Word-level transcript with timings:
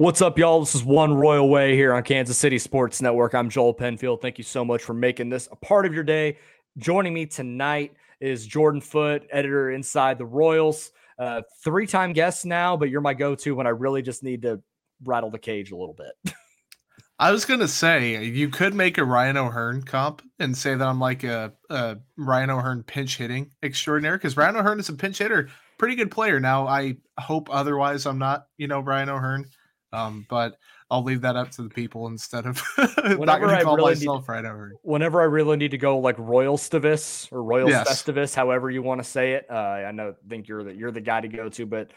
What's 0.00 0.22
up, 0.22 0.38
y'all? 0.38 0.60
This 0.60 0.74
is 0.74 0.82
One 0.82 1.12
Royal 1.12 1.46
Way 1.50 1.74
here 1.74 1.92
on 1.92 2.02
Kansas 2.04 2.38
City 2.38 2.58
Sports 2.58 3.02
Network. 3.02 3.34
I'm 3.34 3.50
Joel 3.50 3.74
Penfield. 3.74 4.22
Thank 4.22 4.38
you 4.38 4.44
so 4.44 4.64
much 4.64 4.82
for 4.82 4.94
making 4.94 5.28
this 5.28 5.46
a 5.52 5.56
part 5.56 5.84
of 5.84 5.92
your 5.92 6.04
day. 6.04 6.38
Joining 6.78 7.12
me 7.12 7.26
tonight 7.26 7.92
is 8.18 8.46
Jordan 8.46 8.80
Foote, 8.80 9.26
editor 9.30 9.72
inside 9.72 10.16
the 10.16 10.24
Royals. 10.24 10.92
Uh, 11.18 11.42
Three 11.62 11.86
time 11.86 12.14
guest 12.14 12.46
now, 12.46 12.78
but 12.78 12.88
you're 12.88 13.02
my 13.02 13.12
go 13.12 13.34
to 13.34 13.54
when 13.54 13.66
I 13.66 13.70
really 13.70 14.00
just 14.00 14.22
need 14.22 14.40
to 14.40 14.62
rattle 15.04 15.30
the 15.30 15.38
cage 15.38 15.70
a 15.70 15.76
little 15.76 15.94
bit. 15.94 16.34
I 17.18 17.30
was 17.30 17.44
gonna 17.44 17.68
say 17.68 18.24
you 18.24 18.48
could 18.48 18.72
make 18.72 18.96
a 18.96 19.04
Ryan 19.04 19.36
O'Hearn 19.36 19.82
comp 19.82 20.22
and 20.38 20.56
say 20.56 20.76
that 20.76 20.88
I'm 20.88 20.98
like 20.98 21.24
a, 21.24 21.52
a 21.68 21.98
Ryan 22.16 22.48
O'Hearn 22.48 22.84
pinch 22.84 23.18
hitting 23.18 23.50
extraordinaire 23.62 24.16
because 24.16 24.34
Ryan 24.34 24.56
O'Hearn 24.56 24.80
is 24.80 24.88
a 24.88 24.94
pinch 24.94 25.18
hitter, 25.18 25.50
pretty 25.76 25.94
good 25.94 26.10
player. 26.10 26.40
Now 26.40 26.66
I 26.66 26.96
hope 27.18 27.48
otherwise. 27.50 28.06
I'm 28.06 28.18
not, 28.18 28.46
you 28.56 28.66
know, 28.66 28.80
Ryan 28.80 29.10
O'Hearn. 29.10 29.44
Um, 29.92 30.26
but 30.28 30.56
I'll 30.90 31.02
leave 31.02 31.20
that 31.22 31.36
up 31.36 31.50
to 31.52 31.62
the 31.62 31.68
people 31.68 32.06
instead 32.06 32.46
of 32.46 32.58
whenever 33.16 33.46
I 33.46 33.60
really 33.60 33.94
myself 33.94 34.28
need, 34.28 34.32
right 34.32 34.44
over. 34.44 34.72
Whenever 34.82 35.20
I 35.20 35.24
really 35.24 35.56
need 35.56 35.72
to 35.72 35.78
go 35.78 35.98
like 35.98 36.16
Royal 36.18 36.56
Stavis 36.56 37.30
or 37.32 37.42
Royal 37.42 37.68
yes. 37.68 37.88
Festivus, 37.88 38.34
however 38.34 38.70
you 38.70 38.82
want 38.82 39.00
to 39.00 39.08
say 39.08 39.34
it. 39.34 39.46
Uh, 39.50 39.54
I 39.54 39.92
know 39.92 40.14
think 40.28 40.48
you're 40.48 40.64
the 40.64 40.74
you're 40.74 40.92
the 40.92 41.00
guy 41.00 41.20
to 41.20 41.28
go 41.28 41.48
to, 41.48 41.66
but 41.66 41.92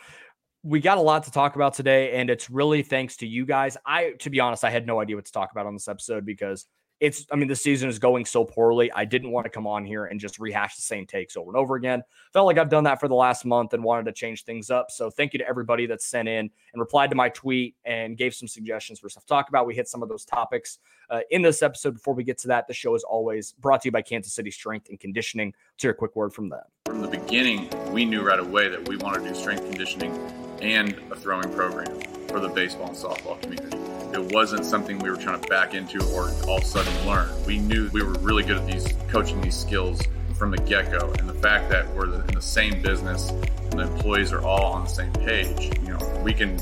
we 0.63 0.79
got 0.79 0.97
a 0.97 1.01
lot 1.01 1.23
to 1.23 1.31
talk 1.31 1.55
about 1.55 1.73
today, 1.73 2.13
and 2.13 2.29
it's 2.29 2.49
really 2.49 2.83
thanks 2.83 3.17
to 3.17 3.27
you 3.27 3.45
guys. 3.45 3.77
I, 3.85 4.11
to 4.19 4.29
be 4.29 4.39
honest, 4.39 4.63
I 4.63 4.69
had 4.69 4.87
no 4.87 4.99
idea 4.99 5.17
what 5.17 5.25
to 5.25 5.31
talk 5.31 5.51
about 5.51 5.65
on 5.65 5.73
this 5.73 5.87
episode 5.87 6.25
because 6.25 6.65
it's 7.03 7.27
I 7.33 7.35
mean 7.35 7.49
the 7.49 7.55
season 7.55 7.89
is 7.89 7.99
going 7.99 8.23
so 8.23 8.45
poorly. 8.45 8.89
I 8.93 9.03
didn't 9.03 9.31
want 9.31 9.43
to 9.43 9.49
come 9.49 9.67
on 9.67 9.83
here 9.83 10.05
and 10.05 10.17
just 10.17 10.39
rehash 10.39 10.77
the 10.77 10.81
same 10.81 11.05
takes 11.05 11.35
over 11.35 11.51
and 11.51 11.57
over 11.57 11.75
again. 11.75 12.01
Felt 12.31 12.45
like 12.45 12.57
I've 12.57 12.69
done 12.69 12.85
that 12.85 13.01
for 13.01 13.09
the 13.09 13.13
last 13.13 13.43
month 13.43 13.73
and 13.73 13.83
wanted 13.83 14.05
to 14.05 14.13
change 14.13 14.45
things 14.45 14.71
up. 14.71 14.89
So 14.89 15.09
thank 15.09 15.33
you 15.33 15.39
to 15.39 15.45
everybody 15.45 15.85
that 15.87 16.01
sent 16.01 16.29
in 16.29 16.49
and 16.73 16.79
replied 16.79 17.09
to 17.09 17.17
my 17.17 17.27
tweet 17.27 17.75
and 17.83 18.17
gave 18.17 18.33
some 18.33 18.47
suggestions 18.47 18.99
for 18.99 19.09
stuff 19.09 19.23
to 19.23 19.27
talk 19.27 19.49
about. 19.49 19.67
We 19.67 19.75
hit 19.75 19.89
some 19.89 20.01
of 20.01 20.07
those 20.07 20.23
topics 20.23 20.79
uh, 21.09 21.19
in 21.29 21.41
this 21.41 21.61
episode. 21.61 21.95
Before 21.95 22.13
we 22.13 22.23
get 22.23 22.37
to 22.37 22.47
that, 22.47 22.67
the 22.67 22.73
show 22.73 22.95
is 22.95 23.03
always 23.03 23.51
brought 23.51 23.81
to 23.81 23.89
you 23.89 23.91
by 23.91 24.01
Kansas 24.01 24.31
City 24.31 24.49
Strength 24.49 24.87
and 24.87 24.97
Conditioning. 24.97 25.53
To 25.79 25.89
a 25.89 25.93
quick 25.93 26.15
word 26.15 26.33
from 26.33 26.47
them. 26.47 26.63
From 26.85 27.01
the 27.01 27.07
beginning, 27.09 27.69
we 27.91 28.05
knew 28.05 28.21
right 28.21 28.39
away 28.39 28.69
that 28.69 28.87
we 28.87 28.95
wanted 28.95 29.23
to 29.23 29.29
do 29.29 29.35
strength 29.35 29.63
conditioning 29.63 30.13
and 30.61 30.93
a 31.11 31.15
throwing 31.15 31.51
program 31.51 31.99
for 32.29 32.39
the 32.39 32.47
baseball 32.47 32.87
and 32.87 32.95
softball 32.95 33.41
community. 33.41 33.92
It 34.13 34.31
wasn't 34.31 34.63
something 34.63 34.99
we 34.99 35.09
were 35.09 35.17
trying 35.17 35.41
to 35.41 35.47
back 35.47 35.73
into 35.73 35.97
or 36.13 36.29
all 36.47 36.57
of 36.57 36.63
a 36.63 36.65
sudden 36.65 37.07
learn. 37.07 37.29
We 37.47 37.57
knew 37.57 37.89
we 37.91 38.03
were 38.03 38.13
really 38.19 38.43
good 38.43 38.57
at 38.57 38.67
these 38.67 38.87
coaching 39.07 39.41
these 39.41 39.57
skills 39.57 40.01
from 40.37 40.51
the 40.51 40.57
get 40.57 40.91
go. 40.91 41.11
And 41.17 41.27
the 41.27 41.33
fact 41.33 41.71
that 41.71 41.91
we're 41.95 42.13
in 42.21 42.27
the 42.27 42.41
same 42.41 42.79
business 42.83 43.29
and 43.29 43.71
the 43.71 43.91
employees 43.91 44.31
are 44.31 44.45
all 44.45 44.73
on 44.73 44.83
the 44.83 44.89
same 44.89 45.11
page, 45.13 45.75
you 45.81 45.87
know, 45.87 46.21
we 46.23 46.31
can 46.31 46.59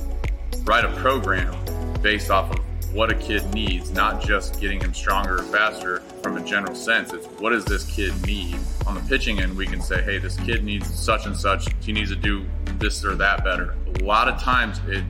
write 0.64 0.86
a 0.86 0.92
program 1.02 1.54
based 2.02 2.32
off 2.32 2.52
of 2.52 2.96
what 2.96 3.12
a 3.12 3.16
kid 3.16 3.54
needs, 3.54 3.92
not 3.92 4.22
just 4.22 4.62
getting 4.62 4.80
him 4.80 4.94
stronger 4.94 5.40
or 5.40 5.44
faster 5.44 6.00
from 6.24 6.38
a 6.38 6.46
general 6.46 6.74
sense. 6.74 7.12
It's 7.12 7.28
what 7.42 7.50
does 7.50 7.66
this 7.66 7.84
kid 7.86 8.14
need? 8.26 8.56
On 8.88 8.96
the 8.96 9.02
pitching 9.02 9.42
end, 9.42 9.58
we 9.58 9.68
can 9.68 9.82
say, 9.82 10.02
hey, 10.02 10.20
this 10.20 10.38
kid 10.38 10.64
needs 10.64 10.94
such 10.94 11.26
and 11.26 11.36
such. 11.36 11.68
He 11.82 11.92
needs 11.92 12.12
to 12.12 12.16
do 12.16 12.46
this 12.78 13.04
or 13.04 13.16
that 13.16 13.44
better. 13.44 13.76
A 14.00 14.04
lot 14.06 14.30
of 14.30 14.42
times 14.42 14.80
it 14.88 15.04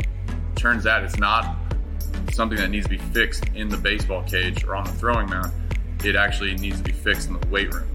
turns 0.55 0.87
out 0.87 1.03
it's 1.03 1.17
not 1.17 1.55
something 2.31 2.57
that 2.57 2.69
needs 2.69 2.85
to 2.85 2.89
be 2.89 2.97
fixed 2.97 3.45
in 3.55 3.69
the 3.69 3.77
baseball 3.77 4.23
cage 4.23 4.63
or 4.63 4.75
on 4.75 4.85
the 4.85 4.91
throwing 4.91 5.29
mound. 5.29 5.51
It 6.03 6.15
actually 6.15 6.55
needs 6.55 6.77
to 6.77 6.83
be 6.83 6.91
fixed 6.91 7.27
in 7.27 7.39
the 7.39 7.47
weight 7.47 7.73
room. 7.73 7.87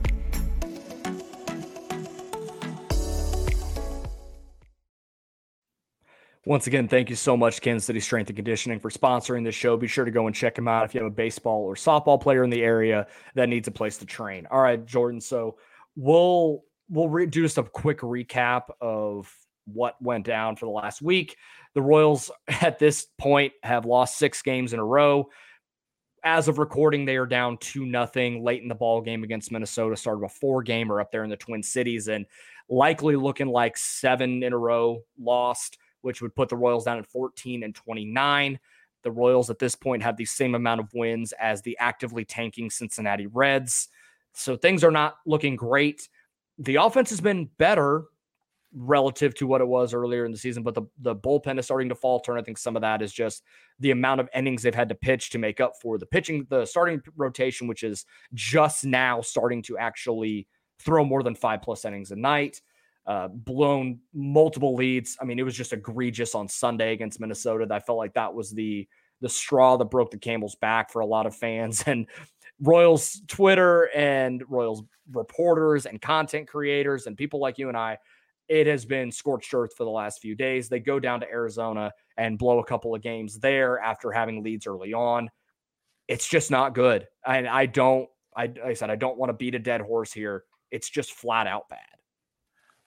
Once 6.46 6.68
again, 6.68 6.86
thank 6.86 7.10
you 7.10 7.16
so 7.16 7.36
much, 7.36 7.60
Kansas 7.60 7.84
City 7.84 7.98
Strength 7.98 8.28
and 8.28 8.36
Conditioning, 8.36 8.78
for 8.78 8.88
sponsoring 8.88 9.42
this 9.42 9.56
show. 9.56 9.76
Be 9.76 9.88
sure 9.88 10.04
to 10.04 10.12
go 10.12 10.28
and 10.28 10.36
check 10.36 10.54
them 10.54 10.68
out 10.68 10.84
if 10.84 10.94
you 10.94 11.02
have 11.02 11.10
a 11.10 11.14
baseball 11.14 11.62
or 11.62 11.74
softball 11.74 12.20
player 12.20 12.44
in 12.44 12.50
the 12.50 12.62
area 12.62 13.08
that 13.34 13.48
needs 13.48 13.66
a 13.66 13.72
place 13.72 13.98
to 13.98 14.06
train. 14.06 14.46
All 14.48 14.60
right, 14.60 14.86
Jordan. 14.86 15.20
So 15.20 15.56
we'll 15.96 16.62
we'll 16.88 17.08
re- 17.08 17.26
do 17.26 17.42
just 17.42 17.58
a 17.58 17.64
quick 17.64 17.98
recap 17.98 18.68
of 18.80 19.28
what 19.64 20.00
went 20.00 20.24
down 20.24 20.54
for 20.54 20.66
the 20.66 20.70
last 20.70 21.02
week. 21.02 21.36
The 21.76 21.82
Royals 21.82 22.30
at 22.48 22.80
this 22.80 23.06
point 23.18 23.52
have 23.62 23.84
lost 23.84 24.18
six 24.18 24.42
games 24.42 24.72
in 24.72 24.80
a 24.80 24.84
row. 24.84 25.28
As 26.24 26.48
of 26.48 26.58
recording, 26.58 27.04
they 27.04 27.16
are 27.16 27.26
down 27.26 27.58
two 27.58 27.84
nothing 27.84 28.42
late 28.42 28.62
in 28.62 28.68
the 28.68 28.74
ball 28.74 29.00
game 29.00 29.22
against 29.22 29.52
Minnesota. 29.52 29.94
Started 29.94 30.24
a 30.24 30.28
four 30.28 30.62
gamer 30.62 31.00
up 31.00 31.12
there 31.12 31.22
in 31.22 31.30
the 31.30 31.36
Twin 31.36 31.62
Cities, 31.62 32.08
and 32.08 32.26
likely 32.68 33.14
looking 33.14 33.46
like 33.46 33.76
seven 33.76 34.42
in 34.42 34.52
a 34.52 34.58
row 34.58 35.04
lost, 35.20 35.78
which 36.00 36.20
would 36.20 36.34
put 36.34 36.48
the 36.48 36.56
Royals 36.56 36.86
down 36.86 36.98
at 36.98 37.06
14 37.06 37.62
and 37.62 37.74
29. 37.74 38.58
The 39.04 39.12
Royals 39.12 39.50
at 39.50 39.60
this 39.60 39.76
point 39.76 40.02
have 40.02 40.16
the 40.16 40.24
same 40.24 40.56
amount 40.56 40.80
of 40.80 40.92
wins 40.94 41.32
as 41.38 41.62
the 41.62 41.76
actively 41.78 42.24
tanking 42.24 42.70
Cincinnati 42.70 43.26
Reds. 43.26 43.88
So 44.32 44.56
things 44.56 44.82
are 44.82 44.90
not 44.90 45.18
looking 45.26 45.54
great. 45.54 46.08
The 46.58 46.76
offense 46.76 47.10
has 47.10 47.20
been 47.20 47.50
better 47.58 48.06
relative 48.76 49.34
to 49.34 49.46
what 49.46 49.62
it 49.62 49.66
was 49.66 49.94
earlier 49.94 50.26
in 50.26 50.32
the 50.32 50.38
season, 50.38 50.62
but 50.62 50.74
the, 50.74 50.82
the 51.00 51.16
bullpen 51.16 51.58
is 51.58 51.64
starting 51.64 51.88
to 51.88 51.94
falter. 51.94 52.30
And 52.32 52.40
I 52.40 52.44
think 52.44 52.58
some 52.58 52.76
of 52.76 52.82
that 52.82 53.00
is 53.00 53.12
just 53.12 53.42
the 53.80 53.90
amount 53.90 54.20
of 54.20 54.28
innings 54.34 54.62
they've 54.62 54.74
had 54.74 54.90
to 54.90 54.94
pitch 54.94 55.30
to 55.30 55.38
make 55.38 55.60
up 55.60 55.72
for 55.80 55.98
the 55.98 56.06
pitching, 56.06 56.46
the 56.50 56.66
starting 56.66 57.00
rotation, 57.16 57.66
which 57.66 57.82
is 57.82 58.04
just 58.34 58.84
now 58.84 59.22
starting 59.22 59.62
to 59.62 59.78
actually 59.78 60.46
throw 60.78 61.04
more 61.04 61.22
than 61.22 61.34
five 61.34 61.62
plus 61.62 61.84
innings 61.86 62.10
a 62.10 62.16
night. 62.16 62.60
Uh, 63.06 63.28
blown 63.28 64.00
multiple 64.12 64.74
leads. 64.74 65.16
I 65.20 65.24
mean, 65.24 65.38
it 65.38 65.44
was 65.44 65.56
just 65.56 65.72
egregious 65.72 66.34
on 66.34 66.48
Sunday 66.48 66.92
against 66.92 67.20
Minnesota. 67.20 67.66
I 67.70 67.78
felt 67.78 67.98
like 67.98 68.14
that 68.14 68.34
was 68.34 68.50
the 68.50 68.86
the 69.22 69.28
straw 69.28 69.78
that 69.78 69.86
broke 69.86 70.10
the 70.10 70.18
camel's 70.18 70.56
back 70.56 70.90
for 70.90 71.00
a 71.00 71.06
lot 71.06 71.24
of 71.24 71.34
fans 71.34 71.82
and 71.86 72.06
Royals 72.60 73.22
Twitter 73.28 73.88
and 73.94 74.42
Royals 74.48 74.82
reporters 75.12 75.86
and 75.86 76.02
content 76.02 76.48
creators 76.48 77.06
and 77.06 77.16
people 77.16 77.40
like 77.40 77.58
you 77.58 77.68
and 77.68 77.76
I 77.76 77.98
it 78.48 78.66
has 78.66 78.84
been 78.84 79.10
scorched 79.10 79.52
earth 79.54 79.74
for 79.76 79.84
the 79.84 79.90
last 79.90 80.20
few 80.20 80.34
days. 80.34 80.68
They 80.68 80.80
go 80.80 81.00
down 81.00 81.20
to 81.20 81.30
Arizona 81.30 81.92
and 82.16 82.38
blow 82.38 82.58
a 82.58 82.64
couple 82.64 82.94
of 82.94 83.02
games 83.02 83.38
there 83.38 83.78
after 83.78 84.12
having 84.12 84.42
leads 84.42 84.66
early 84.66 84.92
on. 84.92 85.30
It's 86.08 86.28
just 86.28 86.50
not 86.50 86.74
good. 86.74 87.06
And 87.26 87.48
I 87.48 87.66
don't, 87.66 88.08
I, 88.36 88.52
I 88.64 88.74
said, 88.74 88.90
I 88.90 88.96
don't 88.96 89.18
want 89.18 89.30
to 89.30 89.34
beat 89.34 89.54
a 89.54 89.58
dead 89.58 89.80
horse 89.80 90.12
here. 90.12 90.44
It's 90.70 90.90
just 90.90 91.12
flat 91.12 91.46
out 91.46 91.68
bad. 91.68 91.80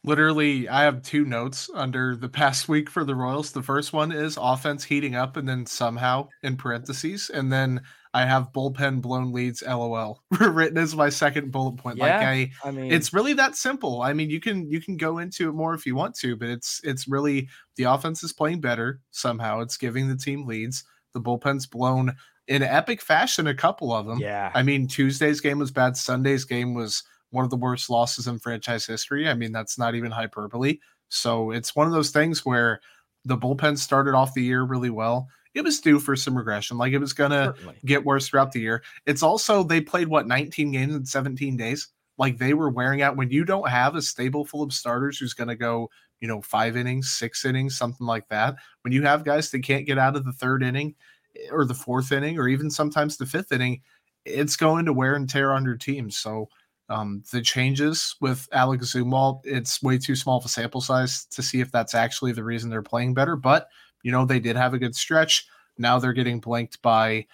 Literally, 0.06 0.70
I 0.70 0.84
have 0.84 1.02
two 1.02 1.26
notes 1.26 1.70
under 1.74 2.16
the 2.16 2.30
past 2.30 2.70
week 2.70 2.90
for 2.90 3.04
the 3.04 3.16
Royals. 3.16 3.52
The 3.52 3.62
first 3.62 3.92
one 3.92 4.14
is 4.14 4.38
offense 4.40 4.86
heating 4.86 5.16
up, 5.16 5.36
and 5.36 5.48
then 5.48 5.66
somehow 5.66 6.30
in 6.42 6.56
parentheses, 6.56 7.30
and 7.30 7.52
then 7.52 7.82
I 8.14 8.26
have 8.26 8.52
bullpen 8.54 9.02
blown 9.02 9.32
leads 9.32 9.62
LOL 9.62 10.24
written 10.40 10.78
as 10.78 10.96
my 10.96 11.10
second 11.10 11.52
bullet 11.52 11.78
point. 11.78 11.98
Yeah, 11.98 12.06
like 12.06 12.14
I, 12.14 12.52
I 12.64 12.72
mean, 12.72 12.92
it's 12.92 13.14
really 13.14 13.34
that 13.34 13.56
simple. 13.56 14.02
I 14.02 14.14
mean, 14.14 14.30
you 14.30 14.40
can 14.40 14.68
you 14.70 14.82
can 14.82 14.98
go 14.98 15.20
into 15.20 15.50
it 15.50 15.54
more 15.54 15.74
if 15.74 15.86
you 15.86 15.96
want 15.96 16.16
to, 16.16 16.36
but 16.36 16.50
it's 16.50 16.82
it's 16.84 17.08
really 17.08 17.48
the 17.76 17.84
offense 17.84 18.24
is 18.24 18.34
playing 18.34 18.62
better 18.62 19.02
somehow. 19.12 19.60
It's 19.60 19.78
giving 19.78 20.08
the 20.08 20.16
team 20.16 20.46
leads. 20.46 20.84
The 21.14 21.22
bullpen's 21.22 21.68
blown 21.68 22.16
in 22.48 22.64
epic 22.64 23.02
fashion. 23.02 23.48
A 23.48 23.54
couple 23.54 23.94
of 23.94 24.08
them. 24.08 24.20
yeah. 24.20 24.52
I 24.56 24.64
mean, 24.64 24.88
Tuesday's 24.88 25.40
game 25.40 25.60
was 25.60 25.72
bad. 25.72 25.96
Sunday's 25.96 26.46
game 26.46 26.74
was 26.74 27.04
one 27.30 27.44
of 27.46 27.52
the 27.52 27.58
worst 27.58 27.90
losses 27.92 28.28
in 28.28 28.40
franchise 28.40 28.88
history. 28.88 29.30
I 29.30 29.36
mean, 29.36 29.52
that's 29.52 29.78
not 29.78 29.94
even 29.94 30.10
hyperbole. 30.12 30.80
So 31.10 31.52
it's 31.52 31.76
one 31.76 31.86
of 31.86 31.94
those 31.94 32.10
things 32.10 32.44
where 32.44 32.80
the 33.26 33.38
bullpen 33.38 33.78
started 33.78 34.16
off 34.16 34.34
the 34.34 34.44
year 34.44 34.64
really 34.64 34.90
well. 34.90 35.28
It 35.54 35.64
was 35.64 35.80
due 35.80 36.00
for 36.00 36.16
some 36.16 36.38
regression. 36.38 36.78
Like 36.78 36.94
it 36.94 37.00
was 37.00 37.14
going 37.14 37.32
to 37.32 37.56
get 37.86 38.06
worse 38.06 38.28
throughout 38.28 38.52
the 38.52 38.60
year. 38.60 38.84
It's 39.06 39.24
also, 39.24 39.64
they 39.64 39.82
played 39.82 40.08
what, 40.08 40.28
19 40.28 40.72
games 40.72 40.96
in 40.96 41.06
17 41.06 41.58
days? 41.58 41.90
Like 42.18 42.38
they 42.38 42.54
were 42.54 42.70
wearing 42.70 43.02
out. 43.02 43.18
When 43.18 43.32
you 43.32 43.46
don't 43.46 43.70
have 43.70 43.96
a 43.96 44.02
stable 44.02 44.46
full 44.46 44.62
of 44.62 44.74
starters 44.74 45.18
who's 45.18 45.34
going 45.34 45.48
to 45.48 45.56
go, 45.56 45.90
you 46.20 46.28
know, 46.28 46.42
five 46.42 46.76
innings, 46.76 47.12
six 47.12 47.46
innings, 47.46 47.78
something 47.78 48.06
like 48.06 48.28
that, 48.28 48.56
when 48.82 48.92
you 48.92 49.04
have 49.04 49.24
guys 49.24 49.50
that 49.52 49.64
can't 49.64 49.88
get 49.88 49.98
out 49.98 50.16
of 50.16 50.26
the 50.26 50.34
third 50.34 50.62
inning 50.62 50.96
eh, 51.36 51.48
or 51.52 51.66
the 51.66 51.74
fourth 51.74 52.12
inning 52.12 52.38
or 52.38 52.48
even 52.48 52.70
sometimes 52.70 53.18
the 53.18 53.26
fifth 53.26 53.52
inning, 53.52 53.82
it's 54.26 54.58
going 54.58 54.86
to 54.86 54.94
wear 54.94 55.16
and 55.16 55.30
tear 55.30 55.54
on 55.54 55.64
your 55.64 55.78
team. 55.78 56.12
So, 56.12 56.50
um, 56.90 57.24
the 57.32 57.42
changes 57.42 58.16
with 58.20 58.50
Alex 58.52 58.94
Zumwalt, 58.94 59.42
it's 59.44 59.82
way 59.82 59.98
too 59.98 60.16
small 60.16 60.40
of 60.40 60.46
a 60.46 60.50
sample 60.50 60.82
size 60.82 61.26
to 61.26 61.44
see 61.44 61.62
if 61.62 61.72
that's 61.72 61.94
actually 61.94 62.32
the 62.32 62.44
reason 62.44 62.70
they're 62.70 62.82
playing 62.82 63.14
better. 63.14 63.36
But 63.36 63.68
you 64.04 64.12
know, 64.12 64.26
they 64.26 64.40
did 64.40 64.56
have 64.56 64.74
a 64.74 64.80
good 64.80 64.96
stretch. 64.96 65.48
Now 65.78 66.00
they're 66.00 66.14
getting 66.14 66.40
blanked 66.40 66.82
by 66.82 67.26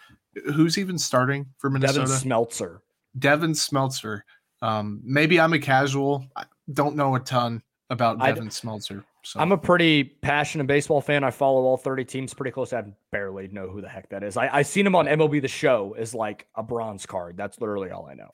who's 0.53 0.77
even 0.77 0.97
starting 0.97 1.47
for 1.57 1.69
Minnesota? 1.69 1.99
Devin 1.99 2.15
Smeltzer. 2.15 2.79
Devin 3.17 3.51
Smeltzer. 3.51 4.21
Um, 4.61 5.01
maybe 5.03 5.39
I'm 5.39 5.53
a 5.53 5.59
casual. 5.59 6.25
I 6.35 6.45
don't 6.73 6.95
know 6.95 7.15
a 7.15 7.19
ton 7.19 7.61
about 7.89 8.19
Devin 8.19 8.49
Smeltzer. 8.49 9.03
So 9.23 9.39
I'm 9.39 9.51
a 9.51 9.57
pretty 9.57 10.03
passionate 10.03 10.67
baseball 10.67 11.01
fan. 11.01 11.23
I 11.23 11.31
follow 11.31 11.61
all 11.63 11.77
30 11.77 12.05
teams 12.05 12.33
pretty 12.33 12.51
close. 12.51 12.73
I 12.73 12.83
barely 13.11 13.47
know 13.47 13.67
who 13.67 13.81
the 13.81 13.89
heck 13.89 14.09
that 14.09 14.23
is. 14.23 14.37
I, 14.37 14.49
I 14.57 14.61
seen 14.61 14.85
him 14.85 14.95
on 14.95 15.07
MLB 15.07 15.41
The 15.41 15.47
Show 15.47 15.95
as 15.97 16.13
like 16.13 16.45
a 16.55 16.61
bronze 16.61 17.07
card. 17.07 17.35
That's 17.35 17.59
literally 17.59 17.89
all 17.89 18.05
I 18.05 18.13
know. 18.13 18.33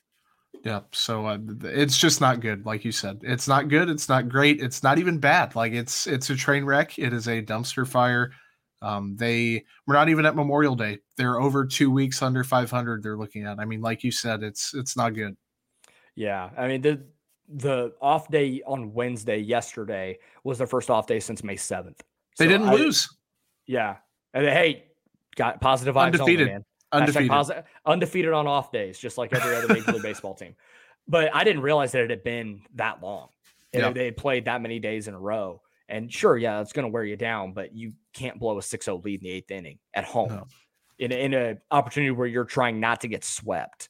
Yeah. 0.64 0.82
So 0.92 1.26
uh, 1.26 1.38
it's 1.64 1.98
just 1.98 2.22
not 2.22 2.40
good, 2.40 2.66
like 2.66 2.86
you 2.86 2.92
said. 2.92 3.22
It's 3.24 3.48
not 3.48 3.68
good. 3.68 3.90
It's 3.90 4.08
not 4.08 4.30
great. 4.30 4.62
It's 4.62 4.84
not 4.84 5.00
even 5.00 5.18
bad. 5.18 5.56
Like 5.56 5.74
it's 5.74 6.08
it's 6.08 6.30
a 6.30 6.36
train 6.36 6.66
wreck. 6.66 7.00
It 7.00 7.14
is 7.14 7.28
a 7.28 7.42
dumpster 7.42 7.88
fire. 7.88 8.32
Um, 8.82 9.16
they 9.16 9.64
we're 9.86 9.94
not 9.94 10.10
even 10.10 10.26
at 10.26 10.36
Memorial 10.36 10.76
Day. 10.76 11.00
They're 11.18 11.40
over 11.40 11.66
two 11.66 11.92
weeks 11.92 12.22
under 12.22 12.44
500. 12.44 13.04
They're 13.04 13.18
looking 13.18 13.46
at. 13.46 13.60
I 13.60 13.66
mean, 13.66 13.82
like 13.82 14.04
you 14.04 14.12
said, 14.12 14.44
it's 14.44 14.74
it's 14.74 14.96
not 14.98 15.14
good. 15.14 15.36
Yeah, 16.16 16.50
I 16.58 16.68
mean 16.68 16.82
the 16.82 17.02
the 17.48 17.94
off 18.02 18.30
day 18.30 18.62
on 18.66 18.94
Wednesday 18.94 19.38
yesterday 19.38 20.20
was 20.44 20.58
their 20.58 20.68
first 20.68 20.90
off 20.90 21.08
day 21.08 21.20
since 21.20 21.44
May 21.44 21.56
seventh. 21.56 22.02
They 22.38 22.48
didn't 22.48 22.72
lose. 22.72 23.08
Yeah, 23.68 23.98
and 24.34 24.46
hey, 24.46 24.86
got 25.36 25.62
positive 25.62 25.96
vibes 25.96 26.06
Undefeated. 26.06 26.48
only, 26.48 26.54
man. 26.54 26.66
Undefeated. 26.92 27.32
posi- 27.32 27.64
undefeated 27.86 28.34
on 28.34 28.48
off 28.48 28.72
days, 28.72 29.00
just 29.00 29.18
like 29.18 29.34
every 29.34 29.56
other 29.56 29.68
Major 29.74 29.92
League 29.94 30.02
Baseball 30.04 30.34
team. 30.36 30.56
But 31.08 31.34
I 31.34 31.44
didn't 31.44 31.62
realize 31.62 31.92
that 31.94 32.04
it 32.04 32.10
had 32.10 32.24
been 32.24 32.62
that 32.76 33.02
long. 33.02 33.30
And 33.74 33.82
Yeah. 33.84 33.92
They 33.92 34.06
had 34.06 34.18
played 34.18 34.46
that 34.46 34.62
many 34.62 34.80
days 34.80 35.08
in 35.08 35.14
a 35.14 35.20
row. 35.20 35.62
And 35.90 36.12
sure, 36.12 36.38
yeah, 36.38 36.62
it's 36.62 36.74
going 36.74 36.86
to 36.86 36.92
wear 36.92 37.04
you 37.04 37.16
down, 37.18 37.54
but 37.54 37.74
you 37.74 37.94
can't 38.14 38.40
blow 38.40 38.58
a 38.58 38.62
6 38.62 38.86
0 38.86 39.02
lead 39.04 39.22
in 39.22 39.24
the 39.26 39.32
eighth 39.32 39.52
inning 39.52 39.80
at 39.94 40.04
home 40.06 40.30
No. 40.30 40.48
in, 41.00 41.12
in 41.12 41.34
an 41.34 41.62
opportunity 41.70 42.12
where 42.12 42.28
you're 42.28 42.46
trying 42.46 42.80
not 42.80 43.02
to 43.02 43.08
get 43.08 43.24
swept. 43.24 43.90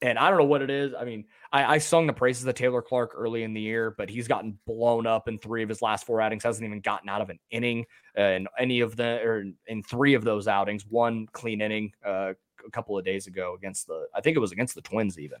And 0.00 0.18
I 0.18 0.28
don't 0.30 0.38
know 0.38 0.46
what 0.46 0.62
it 0.62 0.70
is. 0.70 0.94
I 0.98 1.04
mean, 1.04 1.26
I, 1.52 1.74
I 1.74 1.78
sung 1.78 2.06
the 2.06 2.12
praises 2.12 2.46
of 2.46 2.54
Taylor 2.54 2.80
Clarke 2.82 3.12
early 3.14 3.42
in 3.42 3.52
the 3.52 3.60
year, 3.60 3.94
but 3.96 4.08
he's 4.08 4.26
gotten 4.26 4.58
blown 4.66 5.06
up 5.06 5.28
in 5.28 5.38
three 5.38 5.62
of 5.62 5.68
his 5.68 5.82
last 5.82 6.06
four 6.06 6.20
outings. 6.20 6.42
Hasn't 6.44 6.66
even 6.66 6.80
gotten 6.80 7.08
out 7.08 7.20
of 7.20 7.30
an 7.30 7.38
inning 7.50 7.84
uh, 8.18 8.22
in 8.22 8.46
any 8.58 8.80
of 8.80 8.96
the 8.96 9.20
or 9.22 9.44
in 9.66 9.82
three 9.82 10.14
of 10.14 10.24
those 10.24 10.48
outings. 10.48 10.86
One 10.86 11.26
clean 11.32 11.60
inning 11.60 11.92
uh, 12.06 12.32
a 12.66 12.70
couple 12.70 12.98
of 12.98 13.04
days 13.04 13.26
ago 13.26 13.54
against 13.56 13.86
the, 13.86 14.06
I 14.14 14.20
think 14.20 14.36
it 14.36 14.40
was 14.40 14.52
against 14.52 14.74
the 14.74 14.80
Twins 14.82 15.18
even 15.18 15.38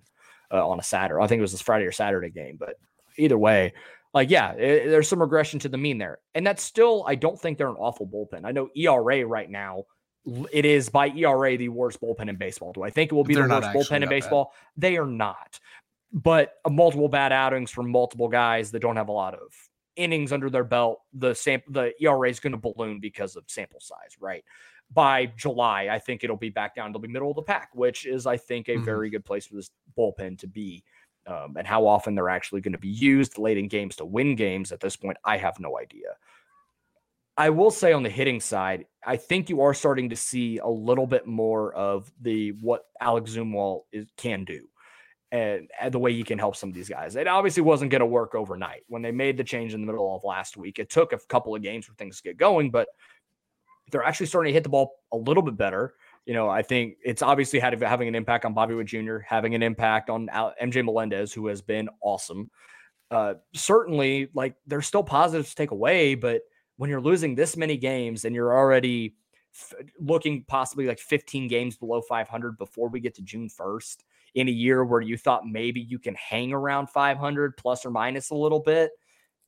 uh, 0.52 0.66
on 0.68 0.78
a 0.78 0.82
Saturday. 0.82 1.22
I 1.22 1.26
think 1.26 1.38
it 1.38 1.42
was 1.42 1.52
this 1.52 1.62
Friday 1.62 1.86
or 1.86 1.92
Saturday 1.92 2.30
game. 2.30 2.56
But 2.58 2.74
either 3.16 3.38
way, 3.38 3.72
like 4.12 4.28
yeah, 4.28 4.52
it- 4.52 4.90
there's 4.90 5.08
some 5.08 5.20
regression 5.22 5.58
to 5.60 5.68
the 5.70 5.78
mean 5.78 5.96
there, 5.98 6.18
and 6.34 6.46
that's 6.46 6.62
still 6.62 7.04
I 7.06 7.14
don't 7.14 7.40
think 7.40 7.56
they're 7.56 7.68
an 7.68 7.76
awful 7.78 8.06
bullpen. 8.06 8.44
I 8.44 8.52
know 8.52 8.68
ERA 8.76 9.24
right 9.26 9.48
now. 9.50 9.84
It 10.52 10.64
is 10.64 10.88
by 10.88 11.08
ERA 11.08 11.56
the 11.56 11.68
worst 11.68 12.00
bullpen 12.00 12.28
in 12.28 12.36
baseball. 12.36 12.72
Do 12.72 12.84
I 12.84 12.90
think 12.90 13.10
it 13.10 13.14
will 13.16 13.24
be 13.24 13.34
They're 13.34 13.48
the 13.48 13.54
worst 13.54 13.90
bullpen 13.90 13.96
in 13.96 14.00
that 14.02 14.06
bad. 14.06 14.10
baseball? 14.10 14.52
They 14.76 14.96
are 14.96 15.06
not. 15.06 15.58
But 16.12 16.54
uh, 16.64 16.70
multiple 16.70 17.08
bad 17.08 17.32
outings 17.32 17.70
from 17.70 17.90
multiple 17.90 18.28
guys 18.28 18.70
that 18.72 18.80
don't 18.80 18.96
have 18.96 19.08
a 19.08 19.12
lot 19.12 19.34
of 19.34 19.52
innings 19.96 20.32
under 20.32 20.50
their 20.50 20.64
belt, 20.64 21.00
the 21.12 21.34
sam- 21.34 21.62
the 21.68 21.92
ERA 22.02 22.28
is 22.28 22.40
going 22.40 22.52
to 22.52 22.58
balloon 22.58 23.00
because 23.00 23.36
of 23.36 23.44
sample 23.48 23.80
size, 23.80 24.16
right? 24.20 24.44
By 24.90 25.26
July, 25.26 25.88
I 25.90 25.98
think 25.98 26.22
it'll 26.22 26.36
be 26.36 26.50
back 26.50 26.74
down 26.74 26.92
to 26.92 26.98
the 26.98 27.08
middle 27.08 27.30
of 27.30 27.36
the 27.36 27.42
pack, 27.42 27.70
which 27.74 28.04
is, 28.06 28.26
I 28.26 28.36
think, 28.36 28.68
a 28.68 28.76
Mhm. 28.76 28.84
very 28.84 29.10
good 29.10 29.24
place 29.24 29.46
for 29.46 29.54
this 29.54 29.70
bullpen 29.96 30.38
to 30.40 30.46
be. 30.46 30.84
Um, 31.26 31.56
and 31.56 31.66
how 31.66 31.86
often 31.86 32.14
they're 32.14 32.28
actually 32.28 32.60
going 32.62 32.72
to 32.72 32.78
be 32.78 32.88
used 32.88 33.38
late 33.38 33.56
in 33.56 33.68
games 33.68 33.96
to 33.96 34.04
win 34.04 34.34
games 34.34 34.72
at 34.72 34.80
this 34.80 34.96
point, 34.96 35.16
I 35.24 35.36
have 35.36 35.60
no 35.60 35.78
idea. 35.78 36.16
I 37.36 37.48
will 37.50 37.70
say 37.70 37.92
on 37.92 38.02
the 38.02 38.10
hitting 38.10 38.40
side, 38.40 38.86
I 39.06 39.16
think 39.16 39.48
you 39.48 39.62
are 39.62 39.72
starting 39.72 40.10
to 40.10 40.16
see 40.16 40.58
a 40.58 40.66
little 40.68 41.06
bit 41.06 41.26
more 41.26 41.72
of 41.74 42.12
the 42.20 42.50
what 42.60 42.86
Alex 43.00 43.30
Zumwalt 43.30 43.84
is, 43.92 44.06
can 44.16 44.44
do 44.44 44.68
and, 45.32 45.70
and 45.80 45.92
the 45.92 45.98
way 45.98 46.12
he 46.12 46.22
can 46.22 46.38
help 46.38 46.54
some 46.54 46.68
of 46.68 46.74
these 46.74 46.90
guys. 46.90 47.16
It 47.16 47.26
obviously 47.26 47.62
wasn't 47.62 47.90
going 47.90 48.00
to 48.00 48.06
work 48.06 48.34
overnight. 48.34 48.82
When 48.88 49.00
they 49.00 49.10
made 49.10 49.38
the 49.38 49.44
change 49.44 49.72
in 49.72 49.80
the 49.80 49.86
middle 49.86 50.14
of 50.14 50.22
last 50.24 50.58
week, 50.58 50.78
it 50.78 50.90
took 50.90 51.14
a 51.14 51.18
couple 51.28 51.56
of 51.56 51.62
games 51.62 51.86
for 51.86 51.94
things 51.94 52.18
to 52.18 52.22
get 52.22 52.36
going, 52.36 52.70
but 52.70 52.88
they're 53.90 54.04
actually 54.04 54.26
starting 54.26 54.50
to 54.50 54.54
hit 54.54 54.62
the 54.62 54.68
ball 54.68 55.00
a 55.10 55.16
little 55.16 55.42
bit 55.42 55.56
better. 55.56 55.94
You 56.26 56.34
know, 56.34 56.50
I 56.50 56.62
think 56.62 56.98
it's 57.02 57.22
obviously 57.22 57.58
had 57.58 57.80
having 57.82 58.08
an 58.08 58.14
impact 58.14 58.44
on 58.44 58.52
Bobby 58.52 58.74
Witt 58.74 58.86
Jr., 58.86 59.18
having 59.26 59.54
an 59.54 59.62
impact 59.62 60.10
on 60.10 60.28
MJ 60.28 60.84
Melendez, 60.84 61.32
who 61.32 61.46
has 61.46 61.62
been 61.62 61.88
awesome. 62.02 62.50
Uh, 63.10 63.34
certainly, 63.54 64.28
like 64.34 64.54
there's 64.66 64.86
still 64.86 65.02
positives 65.02 65.50
to 65.50 65.56
take 65.56 65.70
away, 65.70 66.14
but 66.14 66.42
when 66.76 66.90
you're 66.90 67.00
losing 67.00 67.34
this 67.34 67.56
many 67.56 67.76
games 67.76 68.24
and 68.24 68.34
you're 68.34 68.54
already 68.54 69.14
f- 69.54 69.74
looking 69.98 70.44
possibly 70.46 70.86
like 70.86 70.98
15 70.98 71.48
games 71.48 71.76
below 71.76 72.02
500 72.02 72.56
before 72.56 72.88
we 72.88 73.00
get 73.00 73.14
to 73.16 73.22
June 73.22 73.48
1st 73.48 73.96
in 74.34 74.48
a 74.48 74.52
year 74.52 74.84
where 74.84 75.00
you 75.00 75.16
thought 75.16 75.46
maybe 75.46 75.80
you 75.80 75.98
can 75.98 76.14
hang 76.14 76.52
around 76.52 76.88
500 76.88 77.56
plus 77.56 77.84
or 77.84 77.90
minus 77.90 78.30
a 78.30 78.34
little 78.34 78.60
bit, 78.60 78.90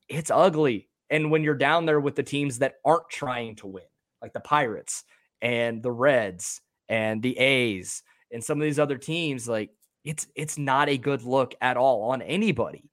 it's 0.08 0.31
ugly. 0.31 0.88
And 1.10 1.31
when 1.31 1.43
you're 1.43 1.55
down 1.55 1.86
there 1.86 2.00
with 2.00 2.17
the 2.17 2.22
teams 2.22 2.58
that 2.58 2.74
aren't 2.84 3.08
trying 3.10 3.56
to 3.56 3.67
win, 3.67 3.84
like 4.20 4.32
the 4.32 4.41
Pirates 4.41 5.05
and 5.41 5.82
the 5.82 5.93
Reds 5.93 6.60
and 6.88 7.22
the 7.22 7.36
A's 7.38 8.03
and 8.31 8.43
some 8.43 8.60
of 8.60 8.64
these 8.64 8.79
other 8.79 8.98
teams, 8.98 9.48
like 9.48 9.70
it's 10.05 10.26
it's 10.34 10.58
not 10.58 10.88
a 10.88 10.98
good 10.98 11.22
look 11.22 11.55
at 11.60 11.76
all 11.76 12.10
on 12.10 12.20
anybody, 12.22 12.91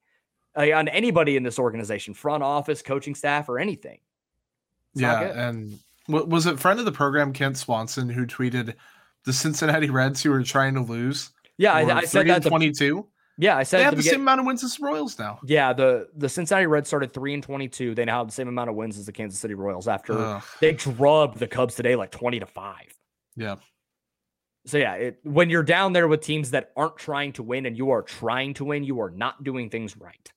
uh, 0.56 0.70
on 0.72 0.88
anybody 0.88 1.36
in 1.36 1.42
this 1.42 1.58
organization, 1.58 2.14
front 2.14 2.42
office, 2.42 2.82
coaching 2.82 3.14
staff, 3.14 3.48
or 3.48 3.58
anything. 3.58 3.98
It's 4.92 5.02
yeah, 5.02 5.48
and 5.48 5.78
was 6.08 6.46
it 6.46 6.58
friend 6.58 6.78
of 6.78 6.84
the 6.84 6.92
program 6.92 7.32
Kent 7.32 7.56
Swanson 7.58 8.08
who 8.08 8.26
tweeted 8.26 8.74
the 9.24 9.32
Cincinnati 9.32 9.90
Reds 9.90 10.22
who 10.22 10.30
were 10.30 10.42
trying 10.42 10.74
to 10.74 10.80
lose? 10.80 11.30
Yeah, 11.62 11.72
I, 11.74 11.98
I 11.98 12.04
said 12.04 12.26
that. 12.26 12.42
twenty-two. 12.44 13.06
yeah, 13.38 13.56
I 13.56 13.62
said 13.62 13.78
They 13.78 13.84
have 13.84 13.96
the 13.96 14.02
the 14.02 14.08
same 14.08 14.20
amount 14.20 14.40
of 14.40 14.46
wins 14.46 14.62
as 14.64 14.76
the 14.76 14.84
Royals 14.84 15.18
now. 15.18 15.38
Yeah, 15.44 15.72
the 15.72 16.08
the 16.16 16.28
Cincinnati 16.28 16.66
Reds 16.66 16.88
started 16.88 17.12
three 17.12 17.34
and 17.34 17.42
twenty-two. 17.42 17.94
They 17.94 18.04
now 18.04 18.18
have 18.18 18.26
the 18.28 18.32
same 18.32 18.48
amount 18.48 18.70
of 18.70 18.76
wins 18.76 18.98
as 18.98 19.06
the 19.06 19.12
Kansas 19.12 19.38
City 19.40 19.54
Royals 19.54 19.88
after 19.88 20.12
Ugh, 20.18 20.42
they 20.60 20.72
drubbed 20.72 21.38
the 21.38 21.46
Cubs 21.46 21.74
today 21.74 21.96
like 21.96 22.10
twenty 22.10 22.40
to 22.40 22.46
five. 22.46 22.92
yeah, 23.36 23.56
So 24.66 24.78
yeah, 24.78 24.94
it, 24.94 25.20
when 25.24 25.50
you're 25.50 25.62
down 25.62 25.92
there 25.92 26.08
with 26.08 26.20
teams 26.20 26.50
that 26.50 26.72
aren't 26.76 26.96
trying 26.98 27.32
to 27.34 27.42
win 27.42 27.66
and 27.66 27.76
you 27.76 27.90
are 27.90 28.02
trying 28.02 28.54
to 28.54 28.64
win, 28.64 28.84
you 28.84 29.00
are 29.00 29.10
not 29.10 29.42
doing 29.44 29.70
things 29.70 29.96
right. 29.96 30.32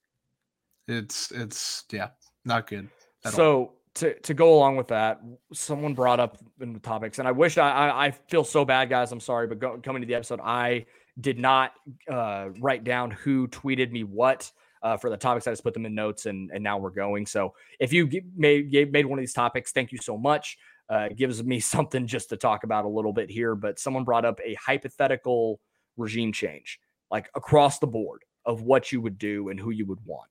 it's 0.88 1.32
it's 1.32 1.84
yeah, 1.92 2.10
not 2.44 2.68
good. 2.68 2.88
at 3.26 3.34
all. 3.34 3.38
So 3.38 3.72
to 3.96 4.14
to 4.22 4.34
go 4.34 4.54
along 4.56 4.78
with 4.78 4.88
that, 4.90 5.22
someone 5.54 5.94
brought 5.94 6.20
up 6.20 6.38
in 6.60 6.74
the 6.74 6.80
topics, 6.80 7.20
and 7.20 7.28
I 7.28 7.32
wish 7.32 7.58
I 7.58 7.70
I, 7.72 8.06
I 8.08 8.12
feel 8.12 8.44
so 8.44 8.66
bad, 8.66 8.90
guys. 8.90 9.12
I'm 9.12 9.20
sorry, 9.20 9.48
but 9.48 9.60
go, 9.60 9.80
coming 9.84 10.02
to 10.02 10.08
the 10.08 10.16
episode, 10.16 10.40
I 10.44 10.86
did 11.20 11.40
not 11.40 11.74
uh, 12.12 12.50
write 12.60 12.84
down 12.84 13.12
who 13.12 13.48
tweeted 13.48 13.92
me 13.92 14.04
what. 14.04 14.52
Uh, 14.84 14.98
for 14.98 15.10
the 15.10 15.18
topics, 15.18 15.48
I 15.48 15.52
just 15.52 15.64
put 15.64 15.74
them 15.74 15.86
in 15.88 15.96
notes, 15.96 16.28
and 16.28 16.52
and 16.54 16.64
now 16.64 16.78
we're 16.78 16.92
going. 16.92 17.26
So 17.26 17.56
if 17.80 17.92
you 17.92 18.08
made 18.36 18.72
made 18.92 19.06
one 19.06 19.18
of 19.18 19.24
these 19.24 19.34
topics, 19.34 19.72
thank 19.72 19.92
you 19.92 19.98
so 19.98 20.16
much. 20.16 20.58
Uh, 20.88 21.10
gives 21.10 21.44
me 21.44 21.60
something 21.60 22.06
just 22.06 22.30
to 22.30 22.38
talk 22.38 22.64
about 22.64 22.86
a 22.86 22.90
little 22.90 23.14
bit 23.14 23.30
here. 23.32 23.56
But 23.56 23.80
someone 23.80 24.04
brought 24.04 24.26
up 24.26 24.40
a 24.46 24.56
hypothetical 24.56 25.60
regime 25.98 26.32
change, 26.32 26.80
like 27.10 27.30
across 27.36 27.80
the 27.80 27.88
board, 27.88 28.22
of 28.46 28.62
what 28.62 28.92
you 28.92 29.02
would 29.02 29.18
do 29.18 29.50
and 29.50 29.60
who 29.60 29.72
you 29.72 29.86
would 29.86 30.06
want. 30.06 30.30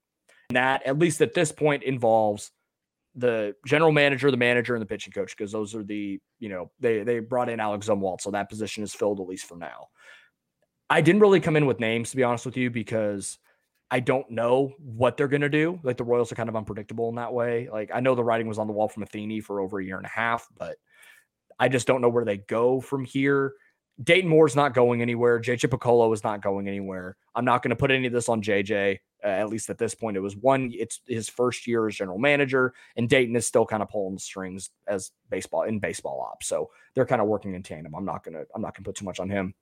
that, 0.50 0.86
at 0.86 0.98
least 0.98 1.20
at 1.20 1.34
this 1.34 1.50
point, 1.50 1.82
involves 1.82 2.52
the 3.16 3.54
general 3.66 3.92
manager, 3.92 4.30
the 4.30 4.36
manager, 4.36 4.74
and 4.74 4.82
the 4.82 4.86
pitching 4.86 5.12
coach, 5.12 5.36
because 5.36 5.52
those 5.52 5.74
are 5.74 5.82
the, 5.82 6.20
you 6.38 6.48
know, 6.48 6.70
they 6.80 7.02
they 7.02 7.18
brought 7.18 7.48
in 7.48 7.60
Alex 7.60 7.88
Zumwalt, 7.88 8.20
so 8.20 8.30
that 8.30 8.48
position 8.48 8.84
is 8.84 8.94
filled 8.94 9.20
at 9.20 9.26
least 9.26 9.46
for 9.46 9.56
now. 9.56 9.88
I 10.94 11.00
didn't 11.00 11.22
really 11.22 11.40
come 11.40 11.56
in 11.56 11.66
with 11.66 11.80
names 11.80 12.10
to 12.10 12.16
be 12.16 12.22
honest 12.22 12.46
with 12.46 12.56
you 12.56 12.70
because 12.70 13.40
I 13.90 13.98
don't 13.98 14.30
know 14.30 14.74
what 14.78 15.16
they're 15.16 15.26
gonna 15.26 15.48
do. 15.48 15.80
Like 15.82 15.96
the 15.96 16.04
Royals 16.04 16.30
are 16.30 16.36
kind 16.36 16.48
of 16.48 16.54
unpredictable 16.54 17.08
in 17.08 17.16
that 17.16 17.32
way. 17.32 17.68
Like 17.68 17.90
I 17.92 17.98
know 17.98 18.14
the 18.14 18.22
writing 18.22 18.46
was 18.46 18.60
on 18.60 18.68
the 18.68 18.72
wall 18.72 18.88
from 18.88 19.00
Matheny 19.00 19.40
for 19.40 19.58
over 19.58 19.80
a 19.80 19.84
year 19.84 19.96
and 19.96 20.06
a 20.06 20.08
half, 20.08 20.46
but 20.56 20.76
I 21.58 21.66
just 21.66 21.88
don't 21.88 22.00
know 22.00 22.08
where 22.08 22.24
they 22.24 22.36
go 22.36 22.80
from 22.80 23.04
here. 23.04 23.54
Dayton 24.04 24.30
Moore's 24.30 24.54
not 24.54 24.72
going 24.72 25.02
anywhere. 25.02 25.40
JJ 25.40 25.68
Picollo 25.68 26.14
is 26.14 26.22
not 26.22 26.40
going 26.40 26.68
anywhere. 26.68 27.16
I'm 27.34 27.44
not 27.44 27.62
going 27.62 27.70
to 27.70 27.76
put 27.76 27.90
any 27.90 28.06
of 28.06 28.12
this 28.12 28.28
on 28.28 28.40
JJ. 28.40 29.00
Uh, 29.22 29.26
at 29.26 29.48
least 29.48 29.70
at 29.70 29.78
this 29.78 29.94
point, 29.94 30.16
it 30.16 30.20
was 30.20 30.36
one. 30.36 30.70
It's 30.74 31.00
his 31.08 31.28
first 31.28 31.66
year 31.66 31.88
as 31.88 31.94
general 31.96 32.18
manager, 32.18 32.74
and 32.96 33.08
Dayton 33.08 33.34
is 33.36 33.46
still 33.46 33.64
kind 33.66 33.82
of 33.82 33.88
pulling 33.88 34.14
the 34.14 34.20
strings 34.20 34.70
as 34.86 35.12
baseball 35.30 35.62
in 35.62 35.78
baseball 35.78 36.28
ops. 36.30 36.46
So 36.46 36.70
they're 36.94 37.06
kind 37.06 37.22
of 37.22 37.28
working 37.28 37.54
in 37.54 37.62
tandem. 37.62 37.94
I'm 37.94 38.04
not 38.04 38.22
gonna. 38.22 38.42
I'm 38.54 38.62
not 38.62 38.76
gonna 38.76 38.84
put 38.84 38.96
too 38.96 39.04
much 39.04 39.20
on 39.20 39.30
him. 39.30 39.54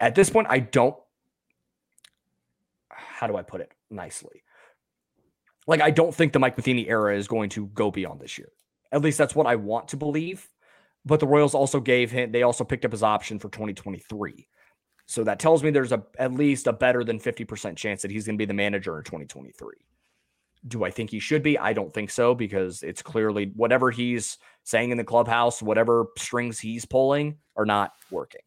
At 0.00 0.14
this 0.14 0.30
point, 0.30 0.46
I 0.50 0.60
don't. 0.60 0.96
How 2.90 3.26
do 3.26 3.36
I 3.36 3.42
put 3.42 3.60
it 3.60 3.72
nicely? 3.90 4.42
Like 5.66 5.80
I 5.80 5.90
don't 5.90 6.14
think 6.14 6.32
the 6.32 6.38
Mike 6.38 6.56
Matheny 6.56 6.88
era 6.88 7.16
is 7.16 7.28
going 7.28 7.50
to 7.50 7.66
go 7.68 7.90
beyond 7.90 8.20
this 8.20 8.38
year. 8.38 8.50
At 8.90 9.02
least 9.02 9.18
that's 9.18 9.34
what 9.34 9.46
I 9.46 9.56
want 9.56 9.88
to 9.88 9.96
believe. 9.96 10.48
But 11.04 11.20
the 11.20 11.26
Royals 11.26 11.54
also 11.54 11.80
gave 11.80 12.10
him, 12.10 12.32
they 12.32 12.42
also 12.42 12.64
picked 12.64 12.84
up 12.84 12.92
his 12.92 13.02
option 13.02 13.38
for 13.38 13.48
2023. 13.48 14.46
So 15.06 15.24
that 15.24 15.38
tells 15.38 15.62
me 15.62 15.70
there's 15.70 15.92
a 15.92 16.02
at 16.18 16.34
least 16.34 16.66
a 16.66 16.72
better 16.72 17.02
than 17.02 17.18
50% 17.18 17.76
chance 17.76 18.02
that 18.02 18.10
he's 18.10 18.26
going 18.26 18.36
to 18.36 18.42
be 18.42 18.46
the 18.46 18.54
manager 18.54 18.98
in 18.98 19.04
2023. 19.04 19.74
Do 20.66 20.84
I 20.84 20.90
think 20.90 21.10
he 21.10 21.20
should 21.20 21.42
be? 21.42 21.58
I 21.58 21.72
don't 21.72 21.92
think 21.92 22.10
so 22.10 22.34
because 22.34 22.82
it's 22.82 23.00
clearly 23.00 23.52
whatever 23.54 23.90
he's 23.90 24.38
saying 24.64 24.90
in 24.90 24.98
the 24.98 25.04
clubhouse, 25.04 25.62
whatever 25.62 26.06
strings 26.18 26.58
he's 26.58 26.84
pulling 26.84 27.38
are 27.56 27.64
not 27.64 27.92
working. 28.10 28.42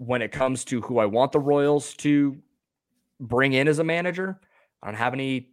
When 0.00 0.22
it 0.22 0.32
comes 0.32 0.64
to 0.64 0.80
who 0.80 0.98
I 0.98 1.04
want 1.04 1.32
the 1.32 1.40
Royals 1.40 1.94
to 1.96 2.38
bring 3.20 3.52
in 3.52 3.68
as 3.68 3.78
a 3.78 3.84
manager, 3.84 4.40
I 4.82 4.86
don't 4.86 4.96
have 4.96 5.12
any. 5.12 5.48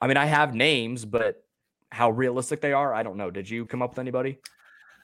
I 0.00 0.06
mean, 0.06 0.16
I 0.16 0.24
have 0.24 0.54
names, 0.54 1.04
but 1.04 1.44
how 1.90 2.10
realistic 2.10 2.62
they 2.62 2.72
are, 2.72 2.94
I 2.94 3.02
don't 3.02 3.18
know. 3.18 3.30
Did 3.30 3.48
you 3.50 3.66
come 3.66 3.82
up 3.82 3.90
with 3.90 3.98
anybody? 3.98 4.38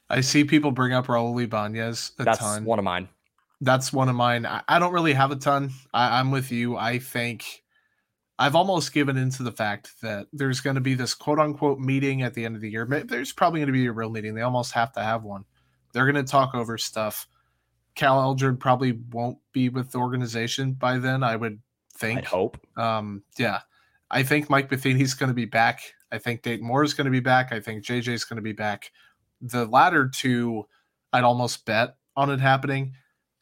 I 0.09 0.23
see 0.23 0.45
people 0.45 0.71
bring 0.71 0.93
up 0.93 1.07
Raul 1.07 1.43
Ibanez 1.43 2.13
a 2.19 2.25
That's 2.25 2.39
ton. 2.39 2.65
one 2.65 2.79
of 2.79 2.85
mine. 2.85 3.09
That's 3.61 3.93
one 3.93 4.09
of 4.09 4.17
mine. 4.17 4.47
I, 4.47 4.63
I 4.67 4.79
don't 4.79 4.93
really 4.93 5.13
have 5.13 5.31
a 5.31 5.37
ton. 5.37 5.71
I, 5.93 6.19
I'm 6.19 6.31
with 6.31 6.51
you. 6.53 6.77
I 6.77 6.99
think 6.99 7.63
I've 8.39 8.55
almost 8.55 8.93
given 8.93 9.17
into 9.17 9.43
the 9.43 9.53
fact 9.53 9.93
that 10.03 10.27
there's 10.33 10.61
going 10.61 10.75
to 10.75 10.81
be 10.81 10.95
this 10.95 11.15
quote 11.15 11.39
unquote 11.39 11.79
meeting 11.79 12.23
at 12.23 12.35
the 12.35 12.45
end 12.45 12.57
of 12.57 12.63
the 12.63 12.71
year. 12.71 12.87
There's 12.87 13.33
probably 13.33 13.61
going 13.61 13.69
to 13.69 13.73
be 13.73 13.87
a 13.87 13.93
real 13.93 14.11
meeting. 14.11 14.35
They 14.35 14.43
almost 14.43 14.73
have 14.73 14.93
to 14.93 15.03
have 15.03 15.23
one. 15.23 15.45
They're 15.93 16.11
going 16.11 16.23
to 16.23 16.31
talk 16.31 16.55
over 16.55 16.77
stuff. 16.77 17.29
Cal 17.95 18.21
Eldred 18.21 18.59
probably 18.59 18.99
won't 19.11 19.39
be 19.53 19.69
with 19.69 19.93
the 19.93 19.99
organization 19.99 20.73
by 20.73 20.99
then, 20.99 21.23
I 21.23 21.37
would 21.37 21.61
think. 21.97 22.19
I'd 22.19 22.25
hope. 22.25 22.59
Um, 22.77 23.23
yeah. 23.39 23.61
I 24.11 24.23
think 24.23 24.51
Mike 24.51 24.71
Matheny's 24.71 25.15
going 25.15 25.29
to 25.29 25.35
be 25.35 25.45
back. 25.45 25.81
I 26.13 26.19
think 26.19 26.43
Dayton 26.43 26.67
Moore 26.67 26.85
is 26.85 26.95
going 26.95 27.07
to 27.07 27.11
be 27.11 27.21
back. 27.21 27.53
I 27.53 27.61
think 27.61 27.85
JJ 27.85 28.09
is 28.09 28.25
going 28.25 28.37
to 28.37 28.43
be 28.43 28.53
back. 28.53 28.91
The 29.41 29.67
latter 29.67 30.09
two, 30.09 30.67
I'd 31.13 31.25
almost 31.25 31.65
bet 31.65 31.97
on 32.17 32.31
it 32.31 32.41
happening. 32.41 32.95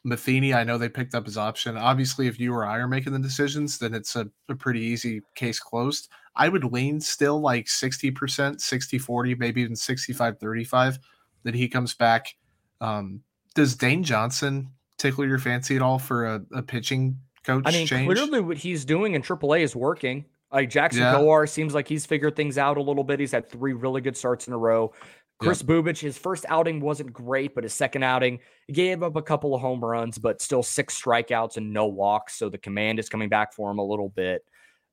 Matheny, 0.03 0.53
I 0.53 0.63
know 0.63 0.77
they 0.77 0.89
picked 0.89 1.15
up 1.15 1.25
his 1.25 1.37
option. 1.37 1.77
Obviously, 1.77 2.27
if 2.27 2.39
you 2.39 2.53
or 2.53 2.65
I 2.65 2.77
are 2.77 2.87
making 2.87 3.13
the 3.13 3.19
decisions, 3.19 3.77
then 3.77 3.93
it's 3.93 4.15
a, 4.15 4.27
a 4.49 4.55
pretty 4.55 4.81
easy 4.81 5.21
case 5.35 5.59
closed. 5.59 6.09
I 6.35 6.49
would 6.49 6.65
lean 6.65 6.99
still 6.99 7.39
like 7.39 7.67
60%, 7.67 8.59
60 8.59 8.97
40, 8.97 9.35
maybe 9.35 9.61
even 9.61 9.75
65 9.75 10.39
35 10.39 10.99
that 11.43 11.55
he 11.55 11.69
comes 11.69 11.93
back. 11.93 12.35
Um, 12.81 13.21
does 13.55 13.75
Dane 13.75 14.03
Johnson 14.03 14.69
tickle 14.97 15.25
your 15.27 15.39
fancy 15.39 15.75
at 15.75 15.81
all 15.81 15.99
for 15.99 16.25
a, 16.25 16.41
a 16.53 16.61
pitching 16.61 17.19
coach 17.43 17.63
I 17.65 17.71
mean, 17.71 17.87
change? 17.87 18.11
clearly 18.11 18.41
what 18.41 18.57
he's 18.57 18.85
doing 18.85 19.13
in 19.13 19.21
AAA 19.21 19.61
is 19.61 19.75
working. 19.75 20.25
Like 20.51 20.69
Jackson 20.69 21.01
Yeah. 21.01 21.15
Kowar 21.15 21.49
seems 21.49 21.73
like 21.73 21.87
he's 21.87 22.05
figured 22.05 22.35
things 22.35 22.57
out 22.57 22.77
a 22.77 22.81
little 22.81 23.03
bit. 23.03 23.19
He's 23.19 23.31
had 23.31 23.49
three 23.49 23.73
really 23.73 24.01
good 24.01 24.15
starts 24.15 24.47
in 24.47 24.53
a 24.53 24.57
row. 24.57 24.93
Kris 25.39 25.61
Bubic, 25.61 25.99
his 25.99 26.17
first 26.17 26.45
outing 26.47 26.79
wasn't 26.79 27.11
great, 27.11 27.53
but 27.53 27.63
his 27.65 27.73
second 27.73 28.03
outing, 28.03 28.39
gave 28.71 29.03
up 29.03 29.15
a 29.17 29.21
couple 29.21 29.53
of 29.53 29.59
home 29.59 29.83
runs, 29.83 30.17
but 30.17 30.41
still 30.41 30.63
six 30.63 30.99
strikeouts 31.01 31.57
and 31.57 31.73
no 31.73 31.87
walks. 31.87 32.35
So 32.35 32.49
the 32.49 32.57
command 32.57 32.99
is 32.99 33.09
coming 33.09 33.27
back 33.29 33.53
for 33.53 33.69
him 33.69 33.79
a 33.79 33.83
little 33.83 34.09
bit. 34.09 34.45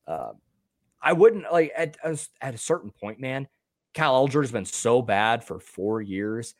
Uh, 0.05 0.31
I 1.01 1.13
wouldn't 1.13 1.51
like 1.51 1.71
at, 1.75 1.95
at 2.41 2.53
a 2.53 2.57
certain 2.57 2.91
point, 2.91 3.19
man. 3.19 3.47
Cal 3.93 4.27
has 4.27 4.51
been 4.51 4.65
so 4.65 5.01
bad 5.01 5.43
for 5.43 5.59
four 5.59 6.01
years. 6.01 6.53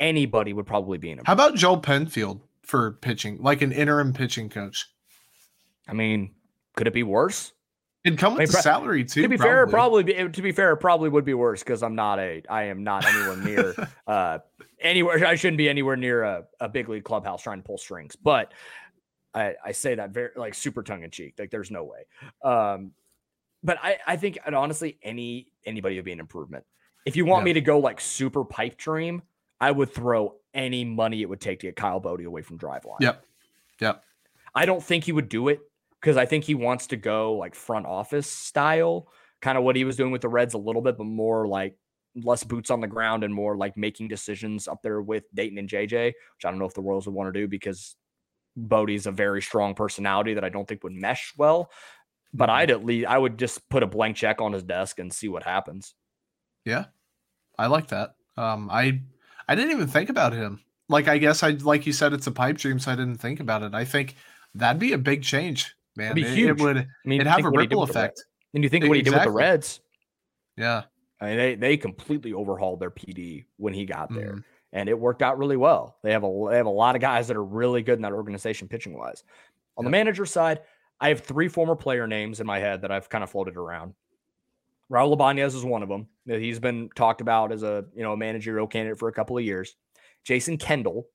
Anybody 0.00 0.52
would 0.52 0.66
probably 0.66 0.98
be 0.98 1.10
in 1.10 1.18
him. 1.18 1.24
How 1.24 1.32
about 1.34 1.54
Joel 1.54 1.78
Penfield 1.78 2.40
for 2.62 2.92
pitching, 2.92 3.38
like 3.40 3.62
an 3.62 3.72
interim 3.72 4.12
pitching 4.12 4.48
coach? 4.48 4.88
I 5.88 5.92
mean, 5.92 6.34
could 6.76 6.86
it 6.86 6.94
be 6.94 7.02
worse? 7.02 7.52
It'd 8.04 8.18
come 8.18 8.32
with 8.32 8.40
mean, 8.40 8.46
the 8.48 8.62
salary 8.62 9.04
too. 9.04 9.22
to 9.22 9.28
be 9.28 9.36
fair, 9.36 9.64
probably 9.68 10.02
be, 10.02 10.14
to 10.14 10.42
be 10.42 10.50
fair, 10.50 10.72
it 10.72 10.78
probably 10.78 11.08
would 11.08 11.24
be 11.24 11.34
worse 11.34 11.62
because 11.62 11.84
I'm 11.84 11.94
not 11.94 12.18
a 12.18 12.42
I 12.48 12.64
am 12.64 12.82
not 12.82 13.04
anywhere 13.04 13.36
near 13.36 13.88
uh 14.08 14.38
anywhere 14.80 15.24
I 15.24 15.36
shouldn't 15.36 15.58
be 15.58 15.68
anywhere 15.68 15.94
near 15.96 16.24
a, 16.24 16.44
a 16.58 16.68
big 16.68 16.88
league 16.88 17.04
clubhouse 17.04 17.42
trying 17.42 17.58
to 17.58 17.64
pull 17.64 17.78
strings. 17.78 18.16
But 18.16 18.52
I, 19.34 19.54
I 19.64 19.70
say 19.70 19.94
that 19.94 20.10
very 20.10 20.30
like 20.34 20.54
super 20.54 20.82
tongue 20.82 21.04
in 21.04 21.10
cheek. 21.12 21.34
Like 21.38 21.52
there's 21.52 21.70
no 21.70 21.84
way. 21.84 22.06
Um 22.42 22.90
but 23.62 23.78
I, 23.80 23.98
I 24.04 24.16
think 24.16 24.36
and 24.44 24.56
honestly 24.56 24.98
any 25.04 25.52
anybody 25.64 25.94
would 25.94 26.04
be 26.04 26.10
an 26.12 26.18
improvement. 26.18 26.64
If 27.06 27.14
you 27.14 27.24
want 27.24 27.42
Yeah. 27.42 27.46
me 27.46 27.52
to 27.52 27.60
go 27.60 27.78
like 27.78 28.00
super 28.00 28.44
pipe 28.44 28.78
dream, 28.78 29.22
I 29.62 29.70
would 29.70 29.94
throw 29.94 30.34
any 30.52 30.84
money 30.84 31.22
it 31.22 31.28
would 31.28 31.40
take 31.40 31.60
to 31.60 31.68
get 31.68 31.76
Kyle 31.76 32.00
Boddy 32.00 32.24
away 32.24 32.42
from 32.42 32.58
Driveline. 32.58 33.00
Yep. 33.00 33.24
Yep. 33.80 34.04
I 34.54 34.66
don't 34.66 34.82
think 34.82 35.04
he 35.04 35.12
would 35.12 35.28
do 35.28 35.48
it 35.48 35.60
because 36.00 36.16
I 36.16 36.26
think 36.26 36.42
he 36.44 36.56
wants 36.56 36.88
to 36.88 36.96
go 36.96 37.34
like 37.34 37.54
front 37.54 37.86
office 37.86 38.26
style, 38.26 39.08
kind 39.40 39.56
of 39.56 39.62
what 39.62 39.76
he 39.76 39.84
was 39.84 39.96
doing 39.96 40.10
with 40.10 40.20
the 40.20 40.28
Reds 40.28 40.54
a 40.54 40.58
little 40.58 40.82
bit, 40.82 40.98
but 40.98 41.04
more 41.04 41.46
like 41.46 41.76
less 42.16 42.42
boots 42.42 42.70
on 42.70 42.80
the 42.80 42.88
ground 42.88 43.22
and 43.22 43.32
more 43.32 43.56
like 43.56 43.76
making 43.76 44.08
decisions 44.08 44.66
up 44.66 44.82
there 44.82 45.00
with 45.00 45.24
Dayton 45.32 45.58
and 45.58 45.68
JJ, 45.68 46.06
which 46.08 46.44
I 46.44 46.50
don't 46.50 46.58
know 46.58 46.66
if 46.66 46.74
the 46.74 46.82
Royals 46.82 47.06
would 47.06 47.14
want 47.14 47.32
to 47.32 47.40
do 47.40 47.46
because 47.46 47.94
Boddy's 48.56 49.06
a 49.06 49.12
very 49.12 49.40
strong 49.40 49.74
personality 49.76 50.34
that 50.34 50.44
I 50.44 50.48
don't 50.48 50.66
think 50.66 50.82
would 50.82 50.92
mesh 50.92 51.32
well. 51.38 51.70
But 52.34 52.48
Mhm. 52.48 52.52
I'd 52.52 52.70
at 52.72 52.84
least 52.84 53.06
I 53.06 53.16
would 53.16 53.38
just 53.38 53.68
put 53.68 53.84
a 53.84 53.86
blank 53.86 54.16
check 54.16 54.40
on 54.40 54.52
his 54.52 54.64
desk 54.64 54.98
and 54.98 55.12
see 55.12 55.28
what 55.28 55.44
happens. 55.44 55.94
Yeah, 56.64 56.86
I 57.56 57.68
like 57.68 57.88
that. 57.88 58.16
Um, 58.36 58.68
I 58.70 59.02
I 59.48 59.54
didn't 59.54 59.70
even 59.72 59.86
think 59.86 60.08
about 60.10 60.32
him. 60.32 60.60
Like 60.88 61.08
I 61.08 61.18
guess 61.18 61.42
I 61.42 61.50
like 61.50 61.86
you 61.86 61.92
said, 61.92 62.12
it's 62.12 62.26
a 62.26 62.32
pipe 62.32 62.56
dream, 62.58 62.78
so 62.78 62.92
I 62.92 62.96
didn't 62.96 63.16
think 63.16 63.40
about 63.40 63.62
it. 63.62 63.74
I 63.74 63.84
think 63.84 64.16
that'd 64.54 64.80
be 64.80 64.92
a 64.92 64.98
big 64.98 65.22
change, 65.22 65.74
man. 65.96 66.16
It- 66.18 66.38
It, 66.38 66.60
would 66.60 66.76
I 66.78 66.86
mean, 67.04 67.20
it'd 67.20 67.30
have 67.30 67.44
a 67.44 67.50
ripple 67.50 67.82
effect. 67.82 68.24
And 68.54 68.62
you 68.62 68.68
think 68.68 68.84
of 68.84 68.88
what 68.88 68.96
he 68.96 69.02
did 69.02 69.14
with 69.14 69.22
the 69.24 69.30
Reds. 69.30 69.80
Yeah. 70.56 70.82
I 71.20 71.26
mean, 71.26 71.36
they 71.38 71.54
they 71.54 71.76
completely 71.76 72.32
overhauled 72.34 72.80
their 72.80 72.90
PD 72.90 73.44
when 73.56 73.72
he 73.72 73.86
got 73.86 74.12
there, 74.12 74.34
Mhm. 74.34 74.44
and 74.72 74.88
it 74.88 74.98
worked 74.98 75.22
out 75.22 75.38
really 75.38 75.56
well. 75.56 75.96
They 76.02 76.12
have 76.12 76.24
a 76.24 76.46
they 76.50 76.56
have 76.56 76.66
a 76.66 76.70
lot 76.70 76.94
of 76.96 77.00
guys 77.00 77.28
that 77.28 77.36
are 77.36 77.44
really 77.44 77.82
good 77.82 77.96
in 77.96 78.02
that 78.02 78.12
organization 78.12 78.68
pitching 78.68 78.92
wise. 78.98 79.22
On 79.78 79.84
the 79.84 79.90
manager 79.90 80.26
side, 80.26 80.60
I 81.00 81.08
have 81.08 81.20
three 81.20 81.48
former 81.48 81.76
player 81.76 82.06
names 82.06 82.40
in 82.40 82.46
my 82.46 82.58
head 82.58 82.82
that 82.82 82.90
I've 82.90 83.08
kind 83.08 83.24
of 83.24 83.30
floated 83.30 83.56
around. 83.56 83.94
Raul 84.92 85.14
Ibanez 85.14 85.54
is 85.54 85.64
one 85.64 85.82
of 85.82 85.88
them. 85.88 86.06
He's 86.26 86.60
been 86.60 86.90
talked 86.94 87.20
about 87.22 87.50
as 87.50 87.62
a 87.62 87.84
you 87.94 88.02
know 88.02 88.12
a 88.12 88.16
managerial 88.16 88.66
candidate 88.66 88.98
for 88.98 89.08
a 89.08 89.12
couple 89.12 89.38
of 89.38 89.44
years. 89.44 89.74
Jason 90.24 90.58
Kendall, 90.58 91.08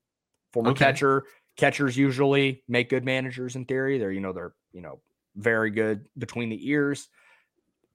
former 0.52 0.70
Okay. 0.70 0.84
catcher. 0.84 1.24
Catchers 1.56 1.96
usually 1.96 2.62
make 2.68 2.88
good 2.88 3.04
managers 3.04 3.56
in 3.56 3.64
theory. 3.64 3.98
They're 3.98 4.12
you 4.12 4.20
know 4.20 4.32
they're 4.32 4.54
you 4.72 4.80
know 4.80 5.00
very 5.36 5.70
good 5.70 6.06
between 6.18 6.48
the 6.48 6.68
ears. 6.68 7.08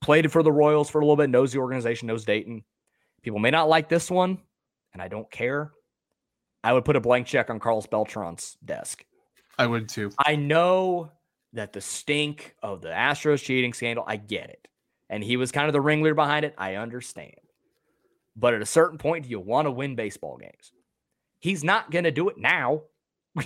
Played 0.02 0.32
for 0.32 0.44
the 0.44 0.52
Royals 0.52 0.90
for 0.90 1.00
a 1.00 1.04
little 1.04 1.16
bit. 1.18 1.30
Knows 1.30 1.52
the 1.52 1.60
organization. 1.60 2.08
Knows 2.08 2.26
Dayton. 2.26 2.64
People 3.22 3.40
may 3.40 3.52
not 3.52 3.70
like 3.70 3.90
this 3.90 4.10
one, 4.12 4.38
and 4.94 5.02
I 5.02 5.08
don't 5.08 5.30
care. 5.32 5.72
I 6.64 6.72
would 6.74 6.86
put 6.86 6.96
a 6.96 7.02
blank 7.02 7.28
check 7.28 7.50
on 7.50 7.60
Carlos 7.60 7.88
Beltran's 7.88 8.58
desk. 8.64 9.04
I 9.58 9.68
would 9.68 9.90
too. 9.90 10.12
I 10.18 10.36
know 10.36 11.12
that 11.54 11.74
the 11.74 11.82
stink 11.82 12.56
of 12.64 12.82
the 12.82 12.90
Astros 12.90 13.44
cheating 13.44 13.74
scandal, 13.74 14.04
I 14.08 14.16
get 14.18 14.50
it. 14.50 14.68
And 15.14 15.24
he 15.24 15.38
was 15.38 15.52
kind 15.52 15.68
of 15.68 15.74
the 15.74 15.82
ringleader 15.82 16.16
behind 16.16 16.44
it. 16.44 16.56
I 16.58 16.74
understand. 16.74 17.36
But 18.36 18.56
at 18.56 18.64
a 18.64 18.66
certain 18.66 18.98
point, 18.98 19.26
do 19.26 19.30
you 19.30 19.40
want 19.40 19.68
to 19.68 19.72
win 19.72 19.96
baseball 19.96 20.38
games? 20.38 20.72
He's 21.40 21.64
not 21.64 21.92
going 21.92 22.06
to 22.06 22.12
do 22.12 22.30
it 22.30 22.38
now. 22.40 22.82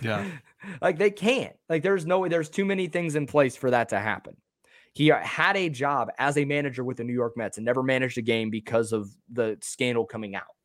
Yeah. 0.01 0.25
like 0.81 0.97
they 0.97 1.11
can't. 1.11 1.57
Like 1.67 1.83
there's 1.83 2.05
no 2.05 2.19
way, 2.19 2.29
there's 2.29 2.49
too 2.49 2.63
many 2.63 2.87
things 2.87 3.15
in 3.15 3.27
place 3.27 3.57
for 3.57 3.69
that 3.71 3.89
to 3.89 3.99
happen. 3.99 4.37
He 4.93 5.11
uh, 5.11 5.19
had 5.19 5.57
a 5.57 5.67
job 5.67 6.09
as 6.17 6.37
a 6.37 6.45
manager 6.45 6.85
with 6.85 6.95
the 6.95 7.03
New 7.03 7.13
York 7.13 7.35
Mets 7.35 7.57
and 7.57 7.65
never 7.65 7.83
managed 7.83 8.17
a 8.17 8.21
game 8.21 8.49
because 8.49 8.93
of 8.93 9.09
the 9.29 9.57
scandal 9.61 10.05
coming 10.05 10.35
out. 10.35 10.55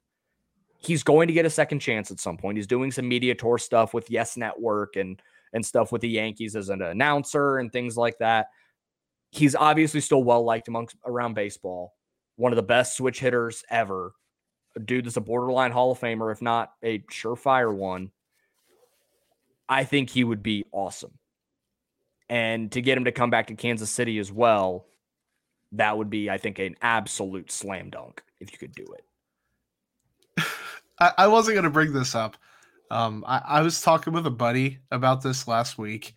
He's 0.79 1.03
going 1.03 1.27
to 1.27 1.35
get 1.35 1.47
a 1.47 1.51
second 1.51 1.81
chance 1.81 2.13
at 2.13 2.21
some 2.21 2.37
point. 2.37 2.59
He's 2.59 2.69
doing 2.69 2.93
some 2.93 3.09
media 3.09 3.35
tour 3.35 3.59
stuff 3.59 3.93
with 3.93 4.09
Yes 4.09 4.37
Network 4.37 4.95
and 4.95 5.21
and 5.53 5.67
stuff 5.67 5.91
with 5.91 6.01
the 6.01 6.09
Yankees 6.09 6.55
as 6.55 6.69
an 6.69 6.81
announcer 6.81 7.59
and 7.59 7.73
things 7.73 7.97
like 7.97 8.19
that. 8.19 8.47
He's 9.33 9.57
obviously 9.57 10.01
still 10.01 10.23
well 10.23 10.45
liked 10.45 10.69
amongst 10.69 10.97
around 11.05 11.35
baseball. 11.35 11.95
One 12.37 12.53
of 12.53 12.57
the 12.57 12.63
best 12.63 12.97
switch 12.97 13.19
hitters 13.19 13.65
ever. 13.69 14.13
A 14.77 14.81
dude 14.81 15.07
that's 15.07 15.17
a 15.17 15.21
borderline 15.21 15.73
Hall 15.73 15.91
of 15.91 15.99
Famer, 15.99 16.31
if 16.31 16.41
not 16.41 16.73
a 16.83 17.01
surefire 17.01 17.75
one. 17.75 18.11
I 19.69 19.85
think 19.85 20.11
he 20.11 20.23
would 20.23 20.43
be 20.43 20.65
awesome. 20.71 21.19
And 22.29 22.71
to 22.73 22.81
get 22.81 22.97
him 22.97 23.05
to 23.05 23.13
come 23.13 23.31
back 23.31 23.49
to 23.49 23.55
Kansas 23.55 23.91
City 23.91 24.19
as 24.19 24.31
well, 24.31 24.87
that 25.73 25.97
would 25.97 26.11
be, 26.11 26.31
I 26.31 26.39
think, 26.39 26.59
an 26.59 26.77
absolute 26.81 27.51
slam 27.51 27.91
dunk 27.91 28.23
if 28.41 28.53
you 28.53 28.59
could 28.59 28.75
do 28.75 28.87
it. 28.95 30.45
I, 31.01 31.13
I 31.19 31.27
wasn't 31.27 31.55
going 31.55 31.65
to 31.65 31.71
bring 31.71 31.93
this 31.93 32.15
up. 32.15 32.37
Um, 32.91 33.25
I, 33.27 33.43
I, 33.45 33.63
was 33.63 33.81
talking 33.81 34.13
with 34.13 34.27
a 34.27 34.31
buddy 34.31 34.79
about 34.91 35.23
this 35.23 35.49
last 35.49 35.79
week. 35.79 36.15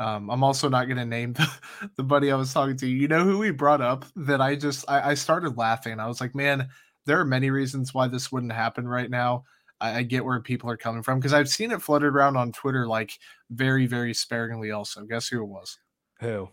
Um, 0.00 0.30
I'm 0.30 0.42
also 0.42 0.68
not 0.68 0.86
going 0.86 0.96
to 0.96 1.04
name 1.04 1.32
the, 1.34 1.48
the, 1.96 2.02
buddy 2.02 2.32
I 2.32 2.36
was 2.36 2.52
talking 2.52 2.76
to. 2.78 2.86
You 2.86 3.08
know 3.08 3.24
who 3.24 3.38
we 3.38 3.50
brought 3.50 3.80
up 3.80 4.04
that 4.16 4.40
I 4.40 4.56
just 4.56 4.84
I, 4.88 5.10
I 5.10 5.14
started 5.14 5.56
laughing. 5.56 6.00
I 6.00 6.06
was 6.06 6.20
like, 6.20 6.34
man, 6.34 6.68
there 7.06 7.20
are 7.20 7.24
many 7.24 7.50
reasons 7.50 7.92
why 7.92 8.08
this 8.08 8.32
wouldn't 8.32 8.52
happen 8.52 8.88
right 8.88 9.10
now. 9.10 9.44
I, 9.80 9.98
I 9.98 10.02
get 10.02 10.24
where 10.24 10.40
people 10.40 10.70
are 10.70 10.76
coming 10.76 11.02
from 11.02 11.18
because 11.18 11.34
I've 11.34 11.48
seen 11.48 11.72
it 11.72 11.82
floated 11.82 12.06
around 12.06 12.36
on 12.36 12.52
Twitter 12.52 12.86
like 12.86 13.18
very, 13.50 13.86
very 13.86 14.14
sparingly. 14.14 14.70
Also, 14.70 15.02
guess 15.04 15.28
who 15.28 15.42
it 15.42 15.46
was? 15.46 15.78
Who? 16.20 16.48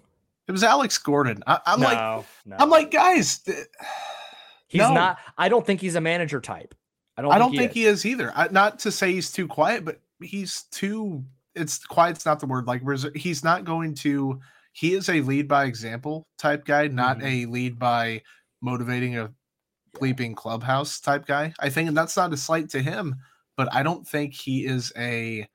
It 0.48 0.52
was 0.52 0.64
Alex 0.64 0.98
Gordon. 0.98 1.44
I, 1.46 1.60
am 1.68 1.80
no, 1.80 1.86
like, 1.86 2.26
no. 2.46 2.56
I'm 2.58 2.70
like, 2.72 2.90
guys, 2.90 3.38
th- 3.40 3.68
he's 4.68 4.80
no. 4.80 4.94
not. 4.94 5.20
I 5.38 5.48
don't 5.48 5.66
think 5.66 5.80
he's 5.80 5.96
a 5.96 6.02
manager 6.02 6.42
type. 6.42 6.74
I 7.16 7.22
don't. 7.22 7.32
I 7.32 7.38
don't 7.38 7.52
think, 7.52 7.62
think 7.62 7.74
he, 7.74 7.86
is. 7.86 8.02
he 8.02 8.10
is 8.10 8.14
either. 8.14 8.34
I, 8.36 8.48
not 8.50 8.80
to 8.80 8.92
say 8.92 9.12
he's 9.14 9.32
too 9.32 9.48
quiet, 9.48 9.86
but 9.86 10.00
he's 10.22 10.64
too. 10.72 11.24
It's 11.60 11.80
quiet's 11.80 12.26
not 12.26 12.40
the 12.40 12.46
word. 12.46 12.68
Like 12.68 12.82
he's 13.16 13.44
not 13.44 13.66
going 13.66 13.96
to. 13.96 14.40
He 14.72 14.94
is 14.94 15.10
a 15.10 15.22
lead 15.22 15.48
by 15.48 15.66
example 15.66 16.28
type 16.38 16.66
guy, 16.66 16.88
not 16.88 17.18
mm-hmm. 17.18 17.28
a 17.28 17.46
lead 17.48 17.80
by 17.80 18.22
motivating 18.62 19.18
a 19.18 19.32
bleeping 19.96 20.36
clubhouse 20.36 21.00
type 21.00 21.26
guy. 21.26 21.54
I 21.60 21.70
think 21.70 21.88
and 21.90 21.98
that's 21.98 22.16
not 22.16 22.34
a 22.34 22.38
slight 22.38 22.70
to 22.70 22.82
him, 22.82 23.16
but 23.58 23.74
I 23.74 23.84
don't 23.84 24.08
think 24.08 24.34
he 24.34 24.66
is 24.66 24.94
a 24.98 25.48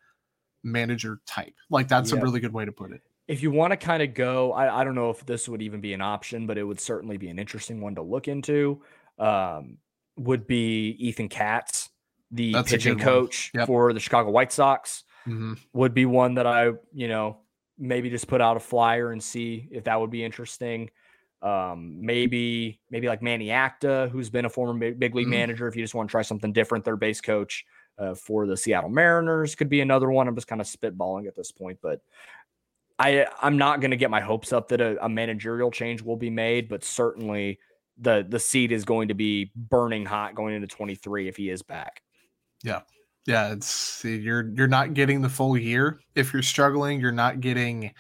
manager 0.63 1.21
type. 1.27 1.55
Like 1.71 1.89
that's 1.89 2.13
a 2.13 2.17
really 2.17 2.41
good 2.41 2.53
way 2.53 2.65
to 2.65 2.73
put 2.73 2.93
it. 2.93 3.03
If 3.27 3.43
you 3.43 3.51
want 3.51 3.71
to 3.71 3.77
kind 3.77 4.03
of 4.03 4.13
go, 4.13 4.53
I, 4.53 4.81
I 4.81 4.85
don't 4.85 4.95
know 4.95 5.11
if 5.11 5.25
this 5.25 5.49
would 5.49 5.63
even 5.63 5.81
be 5.81 5.95
an 5.95 6.03
option, 6.03 6.47
but 6.47 6.59
it 6.59 6.65
would 6.65 6.81
certainly 6.81 7.17
be 7.17 7.29
an 7.29 7.39
interesting 7.39 7.81
one 7.81 7.95
to 7.95 8.03
look 8.03 8.29
into. 8.29 8.83
Um, 9.19 9.79
would 10.17 10.47
be 10.47 10.97
Ethan 10.99 11.29
Katz, 11.29 11.89
the 12.31 12.53
That's 12.53 12.71
pitching 12.71 12.99
coach 12.99 13.51
yep. 13.55 13.67
for 13.67 13.93
the 13.93 14.01
Chicago 14.01 14.31
White 14.31 14.53
Sox. 14.53 15.04
Mm-hmm. 15.27 15.55
Would 15.73 15.95
be 15.95 16.07
one 16.07 16.35
that 16.35 16.47
I, 16.47 16.73
you 16.93 17.09
know, 17.09 17.39
maybe 17.79 18.11
just 18.11 18.29
put 18.29 18.41
out 18.41 18.57
a 18.57 18.61
flyer 18.61 19.13
and 19.13 19.23
see 19.23 19.69
if 19.71 19.85
that 19.85 20.01
would 20.01 20.11
be 20.11 20.25
interesting. 20.25 20.91
Um, 21.43 21.99
maybe, 22.01 22.81
maybe 22.91 23.09
like 23.09 23.21
Manny 23.21 23.51
Acta, 23.51 24.09
who's 24.11 24.31
been 24.31 24.45
a 24.45 24.51
former 24.51 24.79
big, 24.79 24.99
big 24.99 25.15
league 25.15 25.27
mm-hmm. 25.27 25.33
manager. 25.33 25.69
If 25.69 25.77
you 25.77 25.83
just 25.83 25.95
want 25.95 26.09
to 26.09 26.11
try 26.11 26.23
something 26.23 26.53
different, 26.53 26.85
their 26.85 26.97
base 26.97 27.21
coach 27.21 27.65
uh, 27.99 28.15
for 28.15 28.47
the 28.47 28.57
Seattle 28.57 28.91
Mariners 28.91 29.55
could 29.55 29.69
be 29.69 29.81
another 29.81 30.11
one. 30.11 30.27
I'm 30.29 30.35
just 30.35 30.47
kind 30.47 30.61
of 30.61 30.67
spitballing 30.67 31.27
at 31.27 31.35
this 31.35 31.53
point, 31.53 31.79
but 31.83 32.01
I 32.99 33.27
I'm 33.43 33.59
not 33.59 33.81
going 33.81 33.91
to 33.91 33.97
get 33.97 34.11
my 34.11 34.21
hopes 34.21 34.53
up 34.53 34.69
that 34.69 34.81
a, 34.81 35.05
a 35.05 35.09
managerial 35.09 35.71
change 35.71 36.03
will 36.03 36.17
be 36.17 36.31
made, 36.31 36.69
but 36.69 36.85
certainly 36.85 37.59
the 37.99 38.25
the 38.29 38.39
seat 38.39 38.73
is 38.73 38.85
going 38.85 39.09
to 39.09 39.15
be 39.15 39.53
burning 39.55 40.05
hot 40.05 40.35
going 40.35 40.55
into 40.55 40.67
23 40.67 41.29
if 41.29 41.37
he 41.37 41.51
is 41.51 41.63
back. 41.63 42.03
Yeah. 42.63 42.81
Yeah, 43.27 43.53
it's 43.53 44.05
you're 44.05 44.51
you're 44.55 44.69
not 44.69 44.95
getting 44.95 45.23
the 45.23 45.29
full 45.29 45.57
year. 45.57 46.01
If 46.15 46.33
you're 46.33 46.43
struggling, 46.43 47.01
you're 47.01 47.13
not 47.13 47.41
getting 47.41 47.93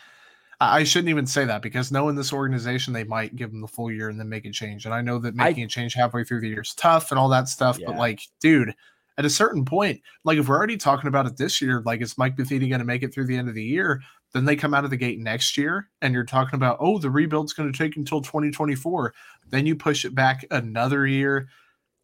I 0.60 0.84
shouldn't 0.84 1.08
even 1.08 1.26
say 1.26 1.44
that 1.44 1.62
because 1.62 1.90
knowing 1.90 2.14
this 2.14 2.32
organization, 2.32 2.92
they 2.92 3.04
might 3.04 3.36
give 3.36 3.50
them 3.50 3.60
the 3.60 3.68
full 3.68 3.90
year 3.90 4.08
and 4.08 4.18
then 4.18 4.28
make 4.28 4.44
a 4.44 4.50
change. 4.50 4.84
And 4.84 4.94
I 4.94 5.00
know 5.00 5.18
that 5.18 5.34
making 5.34 5.64
I, 5.64 5.66
a 5.66 5.68
change 5.68 5.94
halfway 5.94 6.24
through 6.24 6.40
the 6.40 6.48
year 6.48 6.62
is 6.62 6.74
tough 6.74 7.10
and 7.10 7.18
all 7.18 7.28
that 7.30 7.48
stuff. 7.48 7.78
Yeah. 7.78 7.88
But 7.88 7.96
like, 7.96 8.20
dude, 8.40 8.74
at 9.18 9.24
a 9.24 9.30
certain 9.30 9.64
point, 9.64 10.00
like 10.24 10.38
if 10.38 10.48
we're 10.48 10.56
already 10.56 10.76
talking 10.76 11.08
about 11.08 11.26
it 11.26 11.36
this 11.36 11.60
year, 11.60 11.82
like 11.84 12.00
is 12.00 12.18
Mike 12.18 12.38
Matheny 12.38 12.68
going 12.68 12.80
to 12.80 12.84
make 12.84 13.02
it 13.02 13.12
through 13.12 13.26
the 13.26 13.36
end 13.36 13.48
of 13.48 13.54
the 13.54 13.64
year? 13.64 14.00
Then 14.32 14.44
they 14.44 14.56
come 14.56 14.74
out 14.74 14.84
of 14.84 14.90
the 14.90 14.96
gate 14.96 15.18
next 15.18 15.56
year 15.56 15.88
and 16.00 16.14
you're 16.14 16.24
talking 16.24 16.56
about, 16.56 16.78
oh, 16.80 16.98
the 16.98 17.10
rebuild's 17.10 17.52
going 17.52 17.72
to 17.72 17.78
take 17.78 17.96
until 17.96 18.20
2024. 18.20 19.14
Then 19.48 19.66
you 19.66 19.76
push 19.76 20.04
it 20.04 20.14
back 20.14 20.44
another 20.50 21.06
year. 21.06 21.48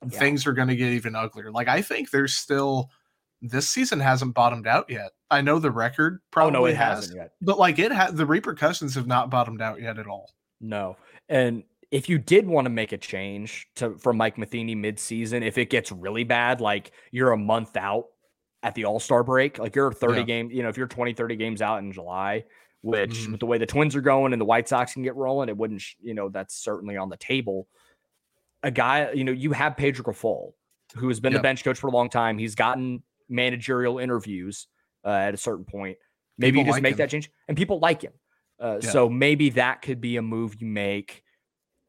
Yeah. 0.03 0.18
Things 0.18 0.47
are 0.47 0.53
going 0.53 0.68
to 0.68 0.77
get 0.77 0.92
even 0.92 1.16
uglier. 1.16 1.51
Like 1.51 1.68
I 1.68 1.83
think 1.83 2.11
there's 2.11 2.35
still 2.35 2.90
this 3.42 3.68
season 3.68 4.00
hasn't 4.00 4.35
bottomed 4.35 4.66
out 4.66 4.88
yet. 4.88 5.11
I 5.31 5.40
know 5.40 5.59
the 5.59 5.70
record 5.70 6.20
probably 6.31 6.57
oh, 6.57 6.61
no, 6.61 6.66
it 6.66 6.76
has, 6.76 6.98
hasn't 6.98 7.16
yet. 7.16 7.33
But 7.40 7.59
like 7.59 7.79
it 7.79 7.92
had 7.92 8.16
the 8.16 8.26
repercussions 8.26 8.94
have 8.94 9.07
not 9.07 9.31
bottomed 9.31 9.62
out 9.62 9.81
yet 9.81 9.98
at 9.98 10.07
all. 10.07 10.31
No. 10.61 10.96
And 11.29 11.64
if 11.90 12.09
you 12.09 12.18
did 12.18 12.46
want 12.46 12.66
to 12.66 12.70
make 12.70 12.92
a 12.92 12.98
change 12.98 13.68
to 13.76 13.96
from 13.98 14.16
Mike 14.16 14.38
Matheny 14.38 14.74
mid-season, 14.74 15.42
if 15.42 15.59
it 15.59 15.70
gets 15.70 15.90
really 15.90 16.24
bad, 16.24 16.61
like 16.61 16.92
you're 17.11 17.33
a 17.33 17.37
month 17.37 17.76
out 17.76 18.07
at 18.62 18.74
the 18.74 18.85
All-Star 18.85 19.24
break, 19.24 19.59
like 19.59 19.74
you're 19.74 19.92
30 19.92 20.18
yeah. 20.18 20.22
game, 20.24 20.50
you 20.50 20.62
know, 20.62 20.68
if 20.68 20.76
you're 20.76 20.87
20, 20.87 21.14
30 21.14 21.37
games 21.37 21.62
out 21.62 21.79
in 21.79 21.92
July, 21.92 22.44
which 22.83 23.12
mm-hmm. 23.12 23.33
with 23.33 23.40
the 23.40 23.46
way 23.46 23.59
the 23.59 23.66
Twins 23.66 23.96
are 23.96 24.00
going 24.00 24.33
and 24.33 24.40
the 24.40 24.46
White 24.46 24.68
Sox 24.68 24.92
can 24.92 25.03
get 25.03 25.16
rolling, 25.16 25.48
it 25.48 25.57
wouldn't, 25.57 25.83
you 26.00 26.14
know, 26.14 26.29
that's 26.29 26.55
certainly 26.55 26.96
on 26.96 27.09
the 27.09 27.16
table. 27.16 27.66
A 28.62 28.70
guy, 28.70 29.12
you 29.12 29.24
know, 29.24 29.33
you 29.33 29.53
have 29.53 29.76
Pedro 29.76 30.05
Grifol, 30.05 30.53
who 30.94 31.09
has 31.09 31.20
been 31.20 31.33
yep. 31.33 31.40
the 31.40 31.42
bench 31.42 31.64
coach 31.64 31.79
for 31.79 31.88
a 31.88 31.92
long 31.92 32.11
time. 32.11 32.38
He's 32.38 32.55
gotten 32.55 33.03
managerial 33.31 33.99
interviews 33.99 34.66
uh, 35.05 35.11
at 35.11 35.35
a 35.35 35.38
certain 35.38 35.64
point. 35.64 35.97
Maybe 36.38 36.59
people 36.59 36.61
you 36.61 36.66
just 36.66 36.77
like 36.77 36.83
make 36.83 36.93
him. 36.93 36.99
that 36.99 37.11
change, 37.11 37.31
and 37.49 37.57
people 37.57 37.79
like 37.79 38.03
him. 38.03 38.12
Uh, 38.59 38.79
yeah. 38.83 38.90
So 38.90 39.09
maybe 39.09 39.51
that 39.51 39.83
could 39.83 40.01
be 40.01 40.16
a 40.16 40.23
move 40.23 40.61
you 40.61 40.66
make 40.66 41.23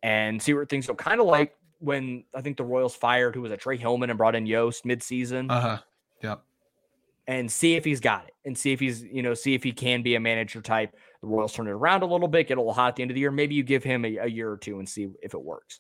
and 0.04 0.42
see 0.42 0.54
where 0.54 0.66
things 0.66 0.88
go. 0.88 0.96
Kind 0.96 1.20
of 1.20 1.28
like 1.28 1.54
when 1.80 2.24
I 2.36 2.42
think 2.42 2.58
the 2.58 2.64
Royals 2.64 2.96
fired 2.96 3.36
who 3.36 3.42
was 3.42 3.52
a 3.52 3.58
Trey 3.58 3.78
Hillman 3.78 4.10
and 4.10 4.18
brought 4.18 4.36
in 4.36 4.46
Yost 4.46 4.86
midseason. 4.86 5.52
Uh 5.52 5.62
huh. 5.62 5.78
Yep. 6.22 6.44
And 7.28 7.52
see 7.52 7.76
if 7.76 7.86
he's 7.86 8.00
got 8.00 8.26
it, 8.28 8.34
and 8.46 8.58
see 8.58 8.74
if 8.74 8.80
he's 8.80 9.04
you 9.04 9.22
know 9.22 9.34
see 9.34 9.54
if 9.54 9.64
he 9.64 9.72
can 9.72 10.02
be 10.02 10.16
a 10.16 10.20
manager 10.20 10.62
type. 10.62 10.96
The 11.22 11.28
Royals 11.28 11.54
turn 11.54 11.68
it 11.68 11.72
around 11.72 12.04
a 12.04 12.08
little 12.08 12.28
bit, 12.28 12.48
get 12.48 12.58
a 12.58 12.62
little 12.62 12.74
hot 12.74 12.90
at 12.90 12.96
the 12.96 13.04
end 13.04 13.12
of 13.12 13.16
the 13.16 13.22
year. 13.22 13.32
Maybe 13.32 13.56
you 13.56 13.64
give 13.64 13.84
him 13.84 14.06
a, 14.06 14.18
a 14.18 14.28
year 14.28 14.52
or 14.52 14.58
two 14.58 14.80
and 14.80 14.90
see 14.90 15.08
if 15.22 15.34
it 15.34 15.42
works. 15.42 15.80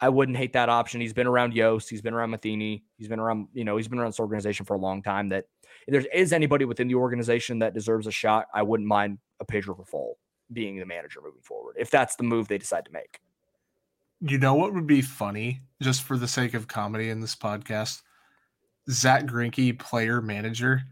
I 0.00 0.08
wouldn't 0.08 0.36
hate 0.36 0.52
that 0.54 0.68
option. 0.68 1.00
He's 1.00 1.12
been 1.12 1.26
around 1.26 1.54
Yost. 1.54 1.88
He's 1.88 2.02
been 2.02 2.14
around 2.14 2.30
Matheny. 2.30 2.84
He's 2.98 3.08
been 3.08 3.20
around, 3.20 3.48
you 3.52 3.64
know, 3.64 3.76
he's 3.76 3.88
been 3.88 3.98
around 3.98 4.10
this 4.10 4.20
organization 4.20 4.66
for 4.66 4.74
a 4.74 4.78
long 4.78 5.02
time. 5.02 5.28
That 5.28 5.44
if 5.86 5.92
there 5.92 6.12
is 6.12 6.32
anybody 6.32 6.64
within 6.64 6.88
the 6.88 6.96
organization 6.96 7.60
that 7.60 7.74
deserves 7.74 8.06
a 8.06 8.10
shot, 8.10 8.46
I 8.52 8.62
wouldn't 8.62 8.88
mind 8.88 9.18
a 9.40 9.44
Pedro 9.44 9.74
Grifol 9.74 10.14
being 10.52 10.78
the 10.78 10.86
manager 10.86 11.20
moving 11.22 11.40
forward 11.42 11.76
if 11.78 11.90
that's 11.90 12.16
the 12.16 12.22
move 12.22 12.48
they 12.48 12.58
decide 12.58 12.84
to 12.84 12.92
make. 12.92 13.20
You 14.20 14.38
know 14.38 14.54
what 14.54 14.72
would 14.74 14.86
be 14.86 15.02
funny, 15.02 15.60
just 15.82 16.02
for 16.02 16.16
the 16.16 16.28
sake 16.28 16.54
of 16.54 16.68
comedy 16.68 17.10
in 17.10 17.20
this 17.20 17.36
podcast? 17.36 18.02
Zack 18.90 19.24
Greinke, 19.24 19.78
player 19.78 20.20
manager. 20.20 20.82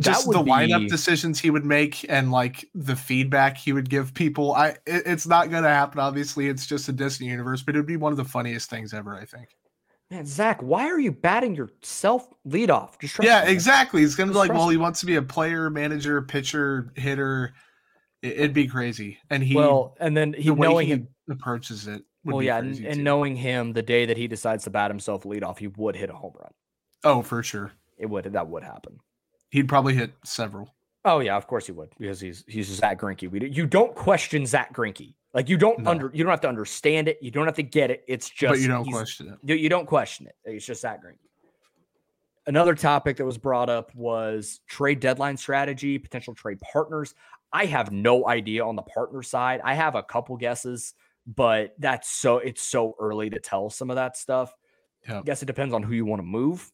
Just 0.00 0.30
the 0.30 0.42
be... 0.42 0.50
lineup 0.50 0.88
decisions 0.88 1.38
he 1.38 1.50
would 1.50 1.64
make 1.64 2.04
and 2.08 2.30
like 2.30 2.68
the 2.74 2.96
feedback 2.96 3.56
he 3.56 3.72
would 3.72 3.88
give 3.88 4.14
people. 4.14 4.54
I 4.54 4.70
it, 4.86 5.02
it's 5.06 5.26
not 5.26 5.50
going 5.50 5.62
to 5.62 5.68
happen. 5.68 6.00
Obviously, 6.00 6.48
it's 6.48 6.66
just 6.66 6.88
a 6.88 6.92
Disney 6.92 7.28
universe, 7.28 7.62
but 7.62 7.74
it 7.74 7.78
would 7.78 7.86
be 7.86 7.96
one 7.96 8.12
of 8.12 8.16
the 8.16 8.24
funniest 8.24 8.70
things 8.70 8.94
ever. 8.94 9.14
I 9.14 9.24
think. 9.24 9.56
Man, 10.10 10.26
Zach, 10.26 10.60
why 10.60 10.88
are 10.88 10.98
you 10.98 11.12
batting 11.12 11.54
yourself 11.54 12.26
lead 12.44 12.70
off? 12.70 12.98
Just 12.98 13.22
yeah, 13.22 13.44
exactly. 13.44 14.00
He's 14.00 14.16
gonna 14.16 14.32
be 14.32 14.38
like, 14.38 14.52
well, 14.52 14.68
he 14.68 14.76
wants 14.76 15.00
to 15.00 15.06
be 15.06 15.16
a 15.16 15.22
player, 15.22 15.70
manager, 15.70 16.20
pitcher, 16.22 16.92
hitter. 16.96 17.54
It'd 18.22 18.52
be 18.52 18.66
crazy, 18.66 19.18
and 19.30 19.42
he 19.42 19.54
well, 19.54 19.96
and 20.00 20.16
then 20.16 20.32
he 20.32 20.50
the 20.50 20.54
knowing 20.56 20.86
he 20.86 20.92
him 20.94 21.08
approaches 21.28 21.86
it 21.86 22.04
well, 22.24 22.42
yeah, 22.42 22.58
and, 22.58 22.78
and, 22.84 23.04
knowing 23.04 23.36
him, 23.36 23.72
the 23.72 23.82
day 23.82 24.04
that 24.06 24.16
he 24.16 24.28
decides 24.28 24.64
to 24.64 24.70
bat 24.70 24.90
himself 24.90 25.24
lead 25.24 25.42
off, 25.42 25.58
he 25.58 25.68
would 25.68 25.96
hit 25.96 26.10
a 26.10 26.14
home 26.14 26.34
run. 26.38 26.52
Oh, 27.02 27.22
for 27.22 27.42
sure. 27.42 27.72
It 27.96 28.06
would. 28.06 28.24
That 28.24 28.48
would 28.48 28.62
happen. 28.62 28.98
He'd 29.50 29.68
probably 29.68 29.94
hit 29.94 30.12
several. 30.24 30.74
Oh 31.04 31.20
yeah, 31.20 31.36
of 31.36 31.46
course 31.46 31.66
he 31.66 31.72
would 31.72 31.90
because 31.98 32.20
he's 32.20 32.44
he's 32.46 32.68
Zack 32.68 33.00
Greinke. 33.00 33.30
We 33.30 33.48
you 33.48 33.66
don't 33.66 33.94
question 33.94 34.46
Zack 34.46 34.74
Greinke. 34.74 35.14
Like 35.32 35.48
you 35.48 35.56
don't 35.56 35.80
no. 35.80 35.90
under 35.90 36.10
you 36.12 36.24
don't 36.24 36.30
have 36.30 36.40
to 36.42 36.48
understand 36.48 37.08
it. 37.08 37.18
You 37.20 37.30
don't 37.30 37.46
have 37.46 37.56
to 37.56 37.62
get 37.62 37.90
it. 37.90 38.04
It's 38.06 38.28
just 38.28 38.50
but 38.50 38.60
you 38.60 38.68
don't 38.68 38.84
question 38.84 39.28
it. 39.28 39.38
You, 39.42 39.54
you 39.56 39.68
don't 39.68 39.86
question 39.86 40.26
it. 40.26 40.34
It's 40.44 40.66
just 40.66 40.82
Zack 40.82 41.02
Greinke. 41.02 41.18
Another 42.46 42.74
topic 42.74 43.16
that 43.16 43.24
was 43.24 43.38
brought 43.38 43.70
up 43.70 43.94
was 43.94 44.60
trade 44.66 45.00
deadline 45.00 45.36
strategy, 45.36 45.98
potential 45.98 46.34
trade 46.34 46.58
partners. 46.60 47.14
I 47.52 47.66
have 47.66 47.92
no 47.92 48.28
idea 48.28 48.64
on 48.64 48.76
the 48.76 48.82
partner 48.82 49.22
side. 49.22 49.60
I 49.64 49.74
have 49.74 49.94
a 49.94 50.02
couple 50.02 50.36
guesses 50.36 50.94
but 51.26 51.74
that's 51.78 52.08
so 52.08 52.38
it's 52.38 52.62
so 52.62 52.94
early 52.98 53.30
to 53.30 53.38
tell 53.38 53.70
some 53.70 53.90
of 53.90 53.96
that 53.96 54.16
stuff. 54.16 54.54
Yeah. 55.08 55.20
I 55.20 55.22
guess 55.22 55.42
it 55.42 55.46
depends 55.46 55.74
on 55.74 55.82
who 55.82 55.94
you 55.94 56.04
want 56.04 56.20
to 56.20 56.26
move. 56.26 56.70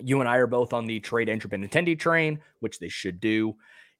You 0.00 0.20
and 0.20 0.28
I 0.28 0.36
are 0.36 0.46
both 0.46 0.72
on 0.72 0.86
the 0.86 1.00
trade 1.00 1.28
Andrew 1.28 1.50
Benintendi 1.50 1.98
train, 1.98 2.40
which 2.60 2.78
they 2.78 2.88
should 2.88 3.20
do. 3.20 3.56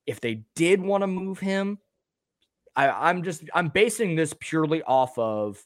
If 0.06 0.20
they 0.20 0.44
did 0.54 0.80
want 0.80 1.02
to 1.02 1.06
move 1.06 1.38
him, 1.38 1.78
I, 2.76 2.88
I'm 2.88 3.22
just 3.22 3.44
I'm 3.54 3.68
basing 3.68 4.16
this 4.16 4.34
purely 4.38 4.82
off 4.82 5.16
of 5.18 5.62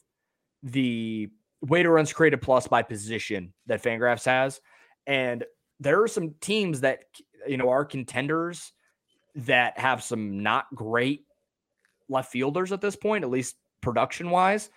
the 0.63 1.29
weighted 1.61 1.91
runs 1.91 2.13
created 2.13 2.41
plus 2.41 2.67
by 2.67 2.83
position 2.83 3.53
that 3.65 3.83
Fangraphs 3.83 4.25
has, 4.25 4.61
and 5.07 5.43
there 5.79 6.01
are 6.01 6.07
some 6.07 6.35
teams 6.41 6.81
that 6.81 7.05
you 7.47 7.57
know 7.57 7.69
are 7.69 7.85
contenders 7.85 8.71
that 9.35 9.77
have 9.79 10.03
some 10.03 10.43
not 10.43 10.73
great 10.75 11.25
left 12.07 12.31
fielders 12.31 12.71
at 12.71 12.81
this 12.81 12.95
point, 12.95 13.23
at 13.23 13.29
least 13.29 13.55
production 13.81 14.29
wise. 14.29 14.69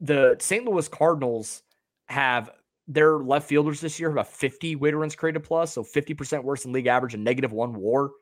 The 0.00 0.36
St. 0.38 0.64
Louis 0.64 0.88
Cardinals 0.88 1.62
have 2.06 2.50
their 2.88 3.18
left 3.18 3.46
fielders 3.46 3.80
this 3.80 4.00
year 4.00 4.08
have 4.08 4.18
a 4.18 4.24
50 4.24 4.76
weighted 4.76 4.98
runs 4.98 5.14
created 5.14 5.44
plus, 5.44 5.74
so 5.74 5.84
50% 5.84 6.42
worse 6.42 6.62
than 6.62 6.72
league 6.72 6.86
average 6.86 7.14
and 7.14 7.22
negative 7.22 7.52
one 7.52 7.74
war. 7.74 8.12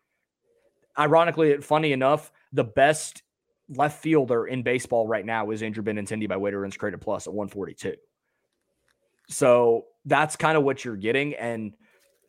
Ironically, 0.99 1.57
funny 1.59 1.93
enough, 1.93 2.33
the 2.53 2.65
best 2.65 3.23
left 3.69 4.03
fielder 4.03 4.47
in 4.47 4.63
baseball 4.63 5.07
right 5.07 5.25
now 5.25 5.51
is 5.51 5.63
Andrew 5.63 5.85
Benintendi 5.85 6.29
by 6.29 6.37
weighted 6.37 6.59
runs 6.59 6.77
created 6.77 7.01
plus 7.01 7.29
at 7.29 7.33
142. 7.33 7.95
So 9.29 9.85
that's 10.05 10.37
kind 10.37 10.57
of 10.57 10.65
what 10.65 10.85
you're 10.85 10.97
getting. 10.97 11.35
And 11.35 11.75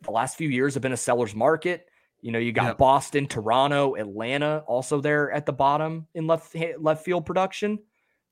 the 0.04 0.12
last 0.12 0.38
few 0.38 0.50
years 0.50 0.76
have 0.76 0.84
been 0.84 0.94
a 0.94 0.98
seller's 0.98 1.36
market. 1.36 1.88
You 2.22 2.32
know, 2.32 2.40
you 2.40 2.52
got 2.52 2.66
yep. 2.66 2.78
Boston, 2.78 3.28
Toronto, 3.28 3.96
Atlanta 3.96 4.64
also 4.68 5.02
there 5.02 5.32
at 5.32 5.46
the 5.46 5.54
bottom 5.54 6.08
in 6.14 6.28
left 6.28 6.56
left 6.80 7.06
field 7.06 7.26
production. 7.26 7.80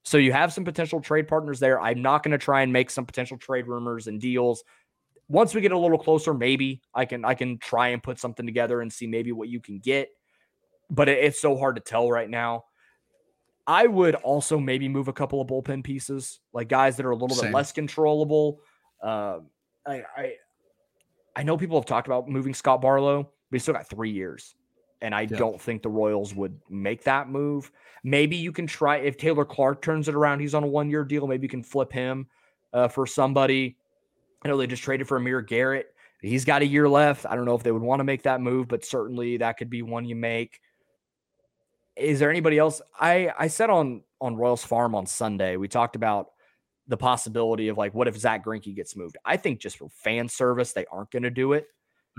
So 0.05 0.17
you 0.17 0.31
have 0.31 0.53
some 0.53 0.63
potential 0.63 1.01
trade 1.01 1.27
partners 1.27 1.59
there. 1.59 1.81
I'm 1.81 2.01
not 2.01 2.21
going 2.21 2.31
to 2.31 2.37
try 2.37 2.61
and 2.61 2.71
make 2.71 2.91
some 2.91 3.05
potential 3.05 3.37
trade 3.37 3.67
rumors 3.67 4.05
and 4.05 4.21
deals. 4.21 4.63
Once 5.27 5.55
we 5.55 5.61
get 5.61 5.71
a 5.71 5.77
little 5.77 5.97
closer, 5.97 6.33
maybe 6.33 6.81
I 6.93 7.05
can 7.05 7.25
I 7.25 7.33
can 7.33 7.57
try 7.57 7.89
and 7.89 8.01
put 8.01 8.19
something 8.19 8.45
together 8.45 8.81
and 8.81 8.93
see 8.93 9.07
maybe 9.07 9.31
what 9.31 9.49
you 9.49 9.59
can 9.59 9.79
get. 9.79 10.09
But 10.91 11.09
it, 11.09 11.23
it's 11.23 11.41
so 11.41 11.57
hard 11.57 11.75
to 11.77 11.81
tell 11.81 12.09
right 12.11 12.29
now. 12.29 12.65
I 13.65 13.87
would 13.87 14.13
also 14.13 14.59
maybe 14.59 14.87
move 14.87 15.07
a 15.07 15.13
couple 15.13 15.41
of 15.41 15.47
bullpen 15.47 15.83
pieces, 15.83 16.39
like 16.53 16.69
guys 16.69 16.97
that 16.97 17.05
are 17.07 17.11
a 17.11 17.15
little 17.15 17.35
Same. 17.35 17.47
bit 17.47 17.55
less 17.55 17.71
controllable. 17.71 18.59
Uh, 19.01 19.39
I, 19.87 20.03
I 20.15 20.33
I 21.35 21.41
know 21.41 21.57
people 21.57 21.79
have 21.79 21.85
talked 21.85 22.07
about 22.07 22.29
moving 22.29 22.53
Scott 22.53 22.79
Barlow, 22.79 23.23
but 23.23 23.55
he's 23.55 23.63
still 23.63 23.73
got 23.73 23.89
three 23.89 24.11
years. 24.11 24.55
And 25.05 25.13
I 25.13 25.25
don't 25.25 25.61
think 25.61 25.83
the 25.83 25.89
Royals 25.89 26.33
would 26.33 26.59
make 26.67 27.03
that 27.03 27.29
move. 27.29 27.71
Maybe 28.03 28.35
you 28.35 28.51
can 28.51 28.65
try 28.65 28.97
if 28.97 29.17
Taylor 29.17 29.45
Clarke 29.45 29.83
turns 29.83 30.07
it 30.07 30.15
around. 30.15 30.39
He's 30.39 30.55
on 30.55 30.63
a 30.63 30.67
one 30.67 30.89
year 30.89 31.03
deal. 31.03 31.27
Maybe 31.27 31.45
you 31.45 31.49
can 31.49 31.61
flip 31.61 31.93
him 31.93 32.27
uh, 32.73 32.87
for 32.87 33.05
somebody. 33.05 33.77
I 34.43 34.47
know 34.47 34.57
they 34.57 34.65
just 34.65 34.81
traded 34.81 35.07
for 35.07 35.17
Amir 35.17 35.41
Garrett. 35.41 35.93
He's 36.21 36.43
got 36.43 36.63
a 36.63 36.65
year 36.65 36.89
left. 36.89 37.27
I 37.27 37.35
don't 37.35 37.45
know 37.45 37.53
if 37.53 37.61
they 37.61 37.71
would 37.71 37.83
want 37.83 37.99
to 37.99 38.03
make 38.03 38.23
that 38.23 38.41
move, 38.41 38.67
but 38.67 38.83
certainly 38.83 39.37
that 39.37 39.57
could 39.57 39.69
be 39.69 39.83
one 39.83 40.05
you 40.05 40.15
make. 40.15 40.59
Is 41.95 42.17
there 42.17 42.31
anybody 42.31 42.57
else? 42.57 42.81
I 42.99 43.31
I 43.37 43.47
said 43.47 43.69
on 43.69 44.01
on 44.19 44.35
Royals 44.35 44.65
Farm 44.65 44.95
on 44.95 45.05
Sunday, 45.05 45.55
we 45.55 45.67
talked 45.67 45.95
about 45.95 46.29
the 46.87 46.97
possibility 46.97 47.67
of 47.67 47.77
like, 47.77 47.93
what 47.93 48.07
if 48.07 48.17
Zack 48.17 48.43
Greinke 48.43 48.75
gets 48.75 48.95
moved? 48.95 49.17
I 49.23 49.37
think 49.37 49.59
just 49.59 49.77
for 49.77 49.87
fan 49.89 50.27
service, 50.29 50.73
they 50.73 50.85
aren't 50.91 51.11
going 51.11 51.23
to 51.23 51.29
do 51.29 51.53
it. 51.53 51.67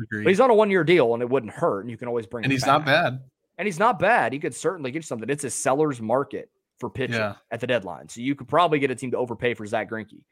Agreed. 0.02 0.24
But 0.24 0.30
he's 0.30 0.40
on 0.40 0.50
a 0.50 0.54
one 0.54 0.70
year 0.70 0.84
deal 0.84 1.14
and 1.14 1.22
it 1.22 1.28
wouldn't 1.28 1.52
hurt. 1.52 1.80
And 1.80 1.90
you 1.90 1.96
can 1.96 2.08
always 2.08 2.26
bring 2.26 2.44
And 2.44 2.52
he's 2.52 2.62
back. 2.62 2.68
not 2.68 2.84
bad. 2.84 3.20
And 3.58 3.66
he's 3.66 3.78
not 3.78 3.98
bad. 3.98 4.32
He 4.32 4.38
could 4.38 4.54
certainly 4.54 4.90
get 4.90 5.04
something. 5.04 5.28
It's 5.30 5.44
a 5.44 5.50
seller's 5.50 6.00
market 6.00 6.50
for 6.78 6.90
pitching 6.90 7.16
yeah. 7.16 7.36
at 7.50 7.60
the 7.60 7.66
deadline. 7.66 8.08
So 8.08 8.20
you 8.20 8.34
could 8.34 8.48
probably 8.48 8.78
get 8.78 8.90
a 8.90 8.94
team 8.94 9.10
to 9.12 9.16
overpay 9.16 9.54
for 9.54 9.66
Zack 9.66 9.90
Greinke. 9.90 10.22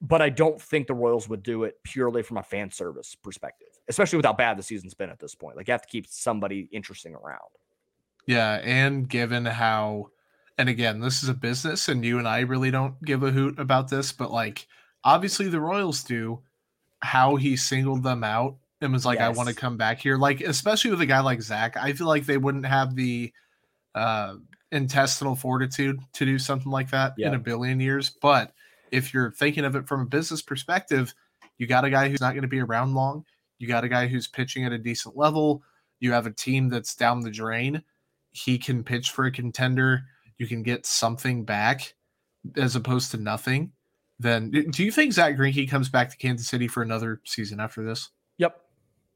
But 0.00 0.22
I 0.22 0.28
don't 0.28 0.60
think 0.60 0.86
the 0.86 0.94
Royals 0.94 1.28
would 1.28 1.42
do 1.42 1.64
it 1.64 1.76
purely 1.82 2.22
from 2.22 2.36
a 2.36 2.42
fan 2.42 2.70
service 2.70 3.14
perspective, 3.14 3.68
especially 3.88 4.18
with 4.18 4.26
how 4.26 4.34
bad 4.34 4.58
the 4.58 4.62
season's 4.62 4.94
been 4.94 5.10
at 5.10 5.18
this 5.18 5.34
point. 5.34 5.56
Like 5.56 5.68
you 5.68 5.72
have 5.72 5.82
to 5.82 5.88
keep 5.88 6.06
somebody 6.06 6.68
interesting 6.70 7.14
around. 7.14 7.40
Yeah. 8.26 8.60
And 8.62 9.08
given 9.08 9.44
how 9.46 10.10
and 10.58 10.68
again, 10.68 11.00
this 11.00 11.22
is 11.22 11.28
a 11.28 11.34
business, 11.34 11.88
and 11.88 12.04
you 12.04 12.18
and 12.18 12.26
I 12.26 12.40
really 12.40 12.70
don't 12.70 13.02
give 13.04 13.22
a 13.22 13.30
hoot 13.30 13.58
about 13.58 13.88
this, 13.88 14.12
but 14.12 14.30
like 14.30 14.66
obviously 15.04 15.48
the 15.48 15.60
Royals 15.60 16.02
do. 16.04 16.40
How 17.02 17.36
he 17.36 17.56
singled 17.56 18.02
them 18.02 18.24
out 18.24 18.56
and 18.80 18.92
was 18.92 19.06
like, 19.06 19.18
yes. 19.18 19.26
"I 19.26 19.36
want 19.36 19.48
to 19.48 19.54
come 19.54 19.76
back 19.76 20.00
here." 20.00 20.16
Like, 20.16 20.40
especially 20.40 20.90
with 20.90 21.00
a 21.00 21.06
guy 21.06 21.20
like 21.20 21.42
Zach, 21.42 21.76
I 21.76 21.92
feel 21.92 22.06
like 22.06 22.26
they 22.26 22.38
wouldn't 22.38 22.66
have 22.66 22.94
the 22.94 23.32
uh, 23.94 24.34
intestinal 24.72 25.36
fortitude 25.36 25.98
to 26.14 26.24
do 26.24 26.38
something 26.38 26.70
like 26.70 26.90
that 26.90 27.14
yeah. 27.16 27.28
in 27.28 27.34
a 27.34 27.38
billion 27.38 27.80
years. 27.80 28.10
But 28.10 28.52
if 28.90 29.12
you're 29.14 29.32
thinking 29.32 29.64
of 29.64 29.76
it 29.76 29.88
from 29.88 30.00
a 30.00 30.06
business 30.06 30.42
perspective, 30.42 31.14
you 31.58 31.66
got 31.66 31.84
a 31.84 31.90
guy 31.90 32.08
who's 32.08 32.20
not 32.20 32.32
going 32.32 32.42
to 32.42 32.48
be 32.48 32.60
around 32.60 32.94
long. 32.94 33.24
You 33.58 33.68
got 33.68 33.84
a 33.84 33.88
guy 33.88 34.06
who's 34.06 34.26
pitching 34.26 34.64
at 34.64 34.72
a 34.72 34.78
decent 34.78 35.16
level. 35.16 35.62
You 35.98 36.12
have 36.12 36.26
a 36.26 36.30
team 36.30 36.68
that's 36.68 36.94
down 36.94 37.20
the 37.20 37.30
drain. 37.30 37.82
He 38.32 38.58
can 38.58 38.84
pitch 38.84 39.10
for 39.10 39.24
a 39.24 39.32
contender 39.32 40.04
you 40.38 40.46
can 40.46 40.62
get 40.62 40.86
something 40.86 41.44
back 41.44 41.94
as 42.56 42.76
opposed 42.76 43.10
to 43.10 43.16
nothing, 43.16 43.72
then 44.18 44.50
do 44.50 44.84
you 44.84 44.90
think 44.90 45.12
Zack 45.12 45.36
Greinke 45.36 45.68
comes 45.68 45.88
back 45.88 46.10
to 46.10 46.16
Kansas 46.16 46.48
City 46.48 46.68
for 46.68 46.82
another 46.82 47.20
season 47.24 47.60
after 47.60 47.84
this? 47.84 48.10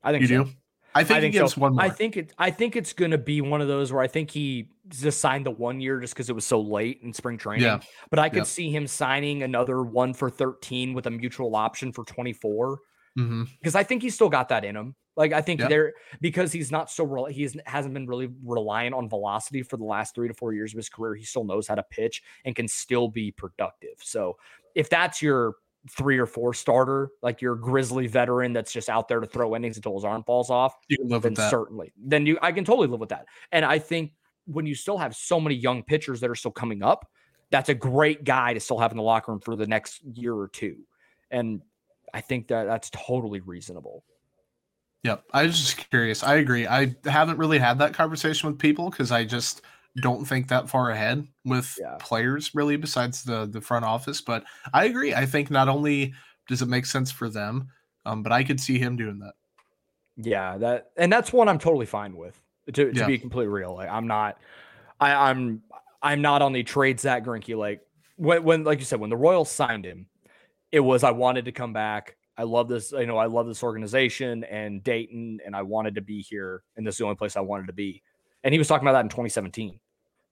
Yep, 0.05 0.09
I 0.09 0.13
think 0.13 0.23
you 0.23 0.29
so. 0.29 0.45
do. 0.45 0.51
I 0.93 1.05
think, 1.05 1.19
I 1.19 1.21
think 1.21 1.35
he 1.35 1.41
gives 1.41 1.55
so. 1.55 1.61
one 1.61 1.75
more. 1.75 1.85
I 1.85 1.89
think 1.89 2.17
it. 2.17 2.35
I 2.39 2.51
think 2.51 2.75
it's 2.75 2.93
going 2.93 3.13
to 3.13 3.19
be 3.19 3.41
one 3.41 3.61
of 3.61 3.69
those 3.69 3.93
where 3.93 4.03
I 4.03 4.09
think 4.09 4.31
he 4.31 4.71
just 4.89 5.21
signed 5.21 5.47
the 5.47 5.51
one 5.53 5.81
year 5.81 6.01
just 6.01 6.15
because 6.15 6.29
it 6.29 6.35
was 6.35 6.45
so 6.45 6.61
late 6.61 7.01
in 7.03 7.13
spring 7.13 7.39
training. 7.39 7.65
Yeah. 7.65 7.81
But 8.11 8.19
I 8.19 8.29
could 8.29 8.39
yep. 8.39 8.47
see 8.47 8.71
him 8.71 8.87
signing 8.87 9.45
another 9.45 9.83
one 9.83 10.15
for 10.15 10.31
thirteen 10.31 10.93
with 10.93 11.07
a 11.07 11.11
mutual 11.11 11.55
option 11.55 11.93
for 11.93 12.05
twenty 12.05 12.33
four. 12.33 12.81
Mm-hmm. 13.19 13.45
Because 13.61 13.75
I 13.75 13.83
think 13.85 14.03
he's 14.03 14.15
still 14.15 14.29
got 14.29 14.49
that 14.49 14.65
in 14.65 14.77
him. 14.77 14.97
Like 15.17 15.33
I 15.33 15.43
think 15.43 15.61
yep. 15.61 15.69
there 15.69 15.93
because 16.21 16.53
he's 16.53 16.73
not 16.73 16.91
so 16.91 17.27
he 17.27 17.49
hasn't 17.67 17.95
been 17.95 18.07
really 18.07 18.31
reliant 18.45 18.95
on 18.95 19.09
velocity 19.09 19.63
for 19.63 19.77
the 19.77 19.85
last 19.85 20.15
three 20.15 20.29
to 20.29 20.35
four 20.35 20.55
years 20.55 20.73
of 20.73 20.77
his 20.77 20.89
career. 20.89 21.15
He 21.15 21.25
still 21.25 21.45
knows 21.45 21.69
how 21.69 21.75
to 21.75 21.83
pitch 21.83 22.23
and 22.45 22.57
can 22.57 22.67
still 22.67 23.09
be 23.09 23.31
productive. 23.31 23.99
So 23.99 24.39
if 24.75 24.89
that's 24.89 25.21
your 25.21 25.55
three 25.89 26.19
or 26.19 26.27
four 26.27 26.53
starter, 26.53 27.11
like 27.23 27.41
your 27.41 27.55
grizzly 27.55 28.07
veteran 28.07 28.53
that's 28.53 28.73
just 28.73 28.89
out 28.89 29.09
there 29.09 29.21
to 29.21 29.27
throw 29.27 29.57
innings 29.57 29.77
until 29.77 29.95
his 29.95 30.05
arm 30.05 30.23
falls 30.25 30.51
off, 30.51 30.75
you 30.89 30.99
can 30.99 31.09
live 31.09 31.25
with 31.25 31.37
that. 31.37 31.51
Certainly, 31.51 31.93
then 31.97 32.27
you 32.27 32.39
I 32.43 32.53
can 32.53 32.65
totally 32.65 32.89
live 32.89 33.01
with 33.01 33.09
that. 33.11 33.27
And 33.53 33.65
I 33.65 33.79
think 33.79 34.13
when 34.47 34.67
you 34.67 34.75
still 34.75 34.99
have 34.99 35.15
so 35.15 35.41
many 35.41 35.55
young 35.55 35.83
pitchers 35.83 36.21
that 36.21 36.31
are 36.31 36.35
still 36.35 36.51
coming 36.51 36.83
up, 36.83 37.09
that's 37.51 37.69
a 37.69 37.75
great 37.75 38.25
guy 38.25 38.53
to 38.55 38.61
still 38.61 38.79
have 38.79 38.91
in 38.91 38.97
the 38.97 39.03
locker 39.03 39.33
room 39.33 39.41
for 39.41 39.57
the 39.57 39.67
next 39.67 40.03
year 40.15 40.35
or 40.35 40.49
two. 40.49 40.77
And 41.31 41.63
I 42.13 42.21
think 42.21 42.49
that 42.49 42.65
that's 42.65 42.91
totally 42.91 43.41
reasonable. 43.41 44.05
Yep. 45.05 45.25
I 45.33 45.45
was 45.45 45.59
just 45.59 45.89
curious. 45.91 46.23
I 46.23 46.37
agree. 46.37 46.67
I 46.67 46.95
haven't 47.05 47.39
really 47.39 47.59
had 47.59 47.79
that 47.79 47.95
conversation 47.95 48.51
with 48.51 48.59
people 48.59 48.91
because 48.91 49.11
I 49.11 49.25
just 49.25 49.63
don't 49.97 50.25
think 50.25 50.49
that 50.49 50.69
far 50.69 50.91
ahead 50.91 51.27
with 51.45 51.77
yeah. 51.81 51.97
players 51.99 52.55
really 52.55 52.77
besides 52.77 53.25
the 53.25 53.47
the 53.47 53.61
front 53.61 53.85
office. 53.85 54.21
But 54.21 54.45
I 54.73 54.85
agree. 54.85 55.15
I 55.15 55.27
think 55.27 55.51
not 55.51 55.69
only 55.69 56.15
does 56.49 56.63
it 56.63 56.69
make 56.69 56.87
sense 56.87 57.11
for 57.11 57.29
them, 57.29 57.69
um, 58.07 58.23
but 58.23 58.33
I 58.33 58.45
could 58.45 58.61
see 58.61 58.79
him 58.79 58.97
doing 58.97 59.19
that. 59.21 59.35
Yeah, 60.17 60.59
that 60.59 60.91
and 60.97 61.13
that's 61.13 61.33
one 61.33 61.49
I'm 61.49 61.59
totally 61.59 61.87
fine 61.87 62.17
with. 62.17 62.41
To, 62.75 62.93
to 62.93 63.01
yeah. 63.01 63.07
be 63.07 63.19
completely 63.19 63.49
real, 63.49 63.75
like 63.75 63.89
I'm 63.89 64.07
not, 64.07 64.39
I, 65.01 65.31
I'm 65.31 65.63
I'm 66.03 66.23
not 66.23 66.41
on 66.41 66.53
the 66.53 66.63
trade 66.63 67.01
Zack 67.01 67.25
Greinke 67.25 67.57
like 67.57 67.81
when 68.17 68.45
when 68.45 68.65
like 68.65 68.79
you 68.79 68.85
said 68.85 69.01
when 69.01 69.11
the 69.11 69.17
Royals 69.17 69.51
signed 69.51 69.85
him, 69.85 70.07
it 70.71 70.81
was 70.81 71.03
I 71.03 71.11
wanted 71.11 71.47
to 71.47 71.53
come 71.53 71.73
back. 71.73 72.17
I 72.37 72.45
love 72.45 72.69
this, 72.69 72.93
you 72.93 73.07
know, 73.07 73.19
I 73.19 73.27
love 73.27 73.47
this 73.47 73.63
organization 73.63 74.45
and 74.45 74.85
Dayton, 74.85 75.41
and 75.45 75.55
I 75.55 75.63
wanted 75.63 75.97
to 75.97 76.01
be 76.01 76.23
here, 76.23 76.63
and 76.77 76.87
this 76.87 76.95
is 76.95 76.99
the 76.99 77.05
only 77.05 77.17
place 77.17 77.37
I 77.37 77.41
wanted 77.41 77.67
to 77.67 77.73
be. 77.73 78.03
And 78.45 78.55
he 78.55 78.59
was 78.59 78.69
talking 78.69 78.87
about 78.87 78.93
that 78.93 79.05
in 79.05 79.09
2017. 79.09 79.79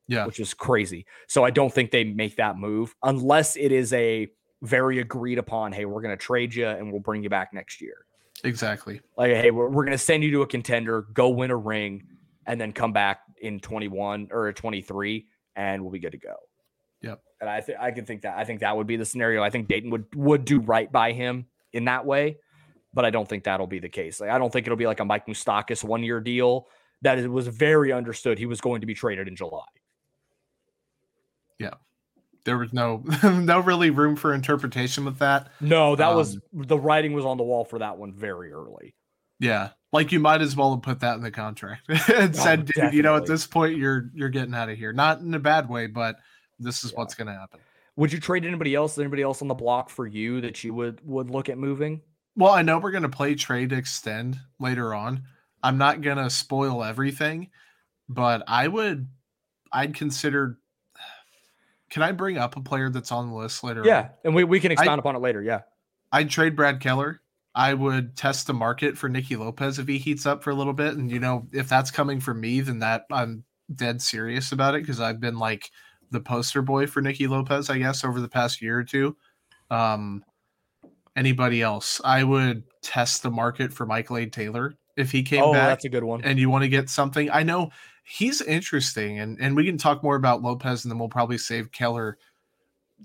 Yeah. 0.06 0.24
Which 0.24 0.40
is 0.40 0.54
crazy. 0.54 1.04
So 1.26 1.44
I 1.44 1.50
don't 1.50 1.72
think 1.72 1.90
they 1.90 2.04
make 2.04 2.36
that 2.36 2.56
move 2.56 2.94
unless 3.02 3.56
it 3.56 3.72
is 3.72 3.92
a 3.92 4.28
very 4.62 5.00
agreed 5.00 5.38
upon, 5.38 5.72
hey, 5.72 5.84
we're 5.84 6.00
going 6.00 6.16
to 6.16 6.22
trade 6.22 6.54
you 6.54 6.66
and 6.66 6.90
we'll 6.90 7.00
bring 7.00 7.22
you 7.22 7.28
back 7.28 7.52
next 7.52 7.80
year. 7.80 8.06
Exactly. 8.44 9.00
Like, 9.16 9.32
hey, 9.32 9.50
we're, 9.50 9.68
we're 9.68 9.84
going 9.84 9.96
to 9.96 10.02
send 10.02 10.24
you 10.24 10.30
to 10.32 10.42
a 10.42 10.46
contender, 10.46 11.02
go 11.12 11.28
win 11.28 11.50
a 11.50 11.56
ring, 11.56 12.04
and 12.46 12.60
then 12.60 12.72
come 12.72 12.92
back 12.92 13.20
in 13.40 13.60
21 13.60 14.28
or 14.32 14.52
23, 14.52 15.26
and 15.56 15.82
we'll 15.82 15.92
be 15.92 15.98
good 15.98 16.12
to 16.12 16.18
go. 16.18 16.34
Yep. 17.02 17.20
And 17.40 17.50
I 17.50 17.60
think 17.60 17.78
I 17.78 17.90
can 17.90 18.04
think 18.04 18.22
that 18.22 18.36
I 18.36 18.44
think 18.44 18.60
that 18.60 18.76
would 18.76 18.86
be 18.86 18.96
the 18.96 19.04
scenario. 19.04 19.42
I 19.42 19.50
think 19.50 19.68
Dayton 19.68 19.90
would 19.90 20.06
would 20.14 20.44
do 20.44 20.60
right 20.60 20.90
by 20.90 21.12
him 21.12 21.46
in 21.72 21.84
that 21.84 22.04
way, 22.04 22.38
but 22.92 23.04
I 23.04 23.10
don't 23.10 23.28
think 23.28 23.44
that'll 23.44 23.68
be 23.68 23.78
the 23.78 23.88
case. 23.88 24.20
Like, 24.20 24.30
I 24.30 24.38
don't 24.38 24.52
think 24.52 24.66
it'll 24.66 24.76
be 24.76 24.86
like 24.86 24.98
a 24.98 25.04
Mike 25.04 25.26
Moustakas 25.26 25.84
one 25.84 26.02
year 26.02 26.20
deal 26.20 26.66
that 27.02 27.18
it 27.18 27.28
was 27.28 27.48
very 27.48 27.92
understood 27.92 28.38
he 28.38 28.46
was 28.46 28.60
going 28.60 28.80
to 28.80 28.86
be 28.86 28.94
traded 28.94 29.28
in 29.28 29.36
July. 29.36 29.64
Yeah. 31.58 31.74
There 32.44 32.58
was 32.58 32.72
no 32.72 33.02
no 33.22 33.60
really 33.60 33.90
room 33.90 34.16
for 34.16 34.32
interpretation 34.32 35.04
with 35.04 35.18
that. 35.18 35.50
No, 35.60 35.96
that 35.96 36.08
um, 36.08 36.16
was 36.16 36.38
the 36.52 36.78
writing 36.78 37.12
was 37.12 37.24
on 37.24 37.36
the 37.36 37.44
wall 37.44 37.64
for 37.64 37.78
that 37.80 37.98
one 37.98 38.12
very 38.12 38.52
early. 38.52 38.94
Yeah. 39.38 39.70
Like 39.92 40.12
you 40.12 40.20
might 40.20 40.42
as 40.42 40.56
well 40.56 40.74
have 40.74 40.82
put 40.82 41.00
that 41.00 41.14
in 41.14 41.22
the 41.22 41.30
contract 41.30 41.82
and 41.88 42.34
oh, 42.34 42.38
said, 42.38 42.66
dude, 42.66 42.92
you 42.92 43.02
know, 43.02 43.16
at 43.16 43.26
this 43.26 43.46
point 43.46 43.76
you're 43.76 44.10
you're 44.14 44.28
getting 44.28 44.54
out 44.54 44.68
of 44.68 44.78
here. 44.78 44.92
Not 44.92 45.20
in 45.20 45.32
a 45.34 45.38
bad 45.38 45.68
way, 45.68 45.86
but 45.86 46.16
this 46.58 46.84
is 46.84 46.92
yeah. 46.92 46.98
what's 46.98 47.14
gonna 47.14 47.34
happen. 47.34 47.60
Would 47.96 48.12
you 48.12 48.20
trade 48.20 48.44
anybody 48.44 48.74
else? 48.74 48.98
Anybody 48.98 49.22
else 49.22 49.42
on 49.42 49.48
the 49.48 49.54
block 49.54 49.90
for 49.90 50.06
you 50.06 50.40
that 50.42 50.62
you 50.62 50.74
would 50.74 51.00
would 51.04 51.30
look 51.30 51.48
at 51.48 51.58
moving? 51.58 52.00
Well, 52.36 52.52
I 52.52 52.62
know 52.62 52.78
we're 52.78 52.92
gonna 52.92 53.08
play 53.08 53.34
trade 53.34 53.72
extend 53.72 54.38
later 54.60 54.94
on. 54.94 55.24
I'm 55.62 55.78
not 55.78 56.00
gonna 56.02 56.30
spoil 56.30 56.84
everything, 56.84 57.50
but 58.08 58.42
I 58.46 58.68
would 58.68 59.08
I'd 59.72 59.94
consider 59.94 60.58
can 61.90 62.02
I 62.02 62.12
bring 62.12 62.38
up 62.38 62.56
a 62.56 62.60
player 62.60 62.90
that's 62.90 63.12
on 63.12 63.28
the 63.28 63.34
list 63.34 63.64
later? 63.64 63.82
Yeah, 63.84 64.00
on? 64.00 64.10
and 64.24 64.34
we, 64.34 64.44
we 64.44 64.60
can 64.60 64.72
expound 64.72 64.98
I, 64.98 65.00
upon 65.00 65.16
it 65.16 65.20
later. 65.20 65.42
Yeah. 65.42 65.62
I'd 66.12 66.30
trade 66.30 66.56
Brad 66.56 66.80
Keller. 66.80 67.20
I 67.54 67.74
would 67.74 68.16
test 68.16 68.46
the 68.46 68.54
market 68.54 68.96
for 68.96 69.08
Nicky 69.08 69.36
Lopez 69.36 69.78
if 69.78 69.88
he 69.88 69.98
heats 69.98 70.26
up 70.26 70.42
for 70.42 70.50
a 70.50 70.54
little 70.54 70.72
bit. 70.72 70.94
And 70.94 71.10
you 71.10 71.18
know, 71.18 71.48
if 71.52 71.68
that's 71.68 71.90
coming 71.90 72.20
from 72.20 72.40
me, 72.40 72.60
then 72.60 72.78
that 72.80 73.04
I'm 73.10 73.44
dead 73.74 74.00
serious 74.00 74.52
about 74.52 74.74
it 74.74 74.82
because 74.82 75.00
I've 75.00 75.20
been 75.20 75.38
like 75.38 75.70
the 76.10 76.20
poster 76.20 76.62
boy 76.62 76.86
for 76.86 77.02
Nicky 77.02 77.26
Lopez, 77.26 77.68
I 77.68 77.78
guess, 77.78 78.04
over 78.04 78.20
the 78.20 78.28
past 78.28 78.62
year 78.62 78.78
or 78.78 78.84
two. 78.84 79.16
Um, 79.70 80.24
anybody 81.16 81.62
else? 81.62 82.00
I 82.04 82.24
would 82.24 82.64
test 82.82 83.22
the 83.22 83.30
market 83.30 83.72
for 83.72 83.86
Michael 83.86 84.18
A. 84.18 84.26
Taylor 84.26 84.74
if 84.98 85.10
he 85.12 85.22
came 85.22 85.42
oh, 85.42 85.52
back. 85.52 85.68
that's 85.68 85.84
a 85.84 85.88
good 85.88 86.04
one. 86.04 86.22
And 86.24 86.38
you 86.38 86.50
want 86.50 86.62
to 86.62 86.68
get 86.68 86.90
something. 86.90 87.30
I 87.30 87.42
know 87.42 87.70
he's 88.04 88.42
interesting, 88.42 89.20
and 89.20 89.38
and 89.40 89.54
we 89.54 89.64
can 89.64 89.78
talk 89.78 90.02
more 90.02 90.16
about 90.16 90.42
Lopez, 90.42 90.84
and 90.84 90.90
then 90.90 90.98
we'll 90.98 91.08
probably 91.08 91.38
save 91.38 91.72
Keller. 91.72 92.18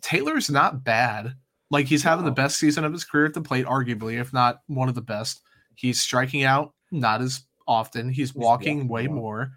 Taylor's 0.01 0.49
not 0.49 0.83
bad. 0.83 1.35
Like 1.69 1.85
he's 1.85 2.03
having 2.03 2.25
the 2.25 2.31
best 2.31 2.57
season 2.57 2.83
of 2.83 2.91
his 2.91 3.03
career 3.03 3.25
at 3.25 3.33
the 3.33 3.41
plate, 3.41 3.65
arguably, 3.65 4.19
if 4.19 4.33
not 4.33 4.61
one 4.67 4.89
of 4.89 4.95
the 4.95 5.01
best. 5.01 5.41
He's 5.75 6.01
striking 6.01 6.43
out 6.43 6.73
not 6.91 7.21
as 7.21 7.43
often. 7.67 8.09
He's, 8.09 8.29
he's 8.29 8.35
walking, 8.35 8.87
walking 8.87 8.87
way 8.87 9.07
more. 9.07 9.51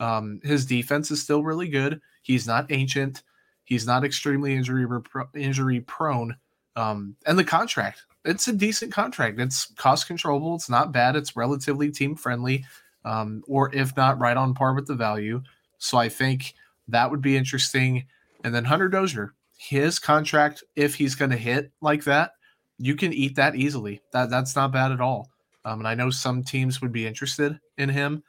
more. 0.00 0.08
Um, 0.08 0.40
his 0.42 0.66
defense 0.66 1.10
is 1.10 1.22
still 1.22 1.44
really 1.44 1.68
good. 1.68 2.00
He's 2.22 2.46
not 2.46 2.72
ancient. 2.72 3.22
He's 3.64 3.86
not 3.86 4.04
extremely 4.04 4.54
injury 4.54 4.86
injury 5.34 5.80
prone. 5.80 6.36
Um, 6.76 7.16
and 7.26 7.38
the 7.38 7.44
contract, 7.44 8.04
it's 8.24 8.48
a 8.48 8.52
decent 8.52 8.92
contract. 8.92 9.40
It's 9.40 9.72
cost 9.76 10.06
controllable. 10.06 10.54
It's 10.54 10.70
not 10.70 10.92
bad. 10.92 11.16
It's 11.16 11.36
relatively 11.36 11.90
team 11.90 12.16
friendly, 12.16 12.64
um, 13.04 13.42
or 13.46 13.74
if 13.74 13.96
not, 13.96 14.18
right 14.18 14.36
on 14.36 14.54
par 14.54 14.74
with 14.74 14.86
the 14.86 14.94
value. 14.94 15.42
So 15.78 15.98
I 15.98 16.08
think 16.08 16.54
that 16.88 17.10
would 17.10 17.22
be 17.22 17.36
interesting. 17.36 18.06
And 18.44 18.54
then 18.54 18.64
Hunter 18.64 18.88
Dozier, 18.88 19.34
his 19.56 19.98
contract, 19.98 20.62
if 20.76 20.94
he's 20.94 21.14
going 21.14 21.30
to 21.30 21.36
hit 21.36 21.72
like 21.80 22.04
that, 22.04 22.32
you 22.78 22.94
can 22.96 23.12
eat 23.12 23.36
that 23.36 23.56
easily. 23.56 24.00
That 24.12 24.30
that's 24.30 24.56
not 24.56 24.72
bad 24.72 24.92
at 24.92 25.00
all. 25.00 25.30
Um, 25.64 25.80
and 25.80 25.88
I 25.88 25.94
know 25.94 26.10
some 26.10 26.42
teams 26.42 26.80
would 26.80 26.92
be 26.92 27.06
interested 27.06 27.58
in 27.76 27.88
him. 27.88 28.22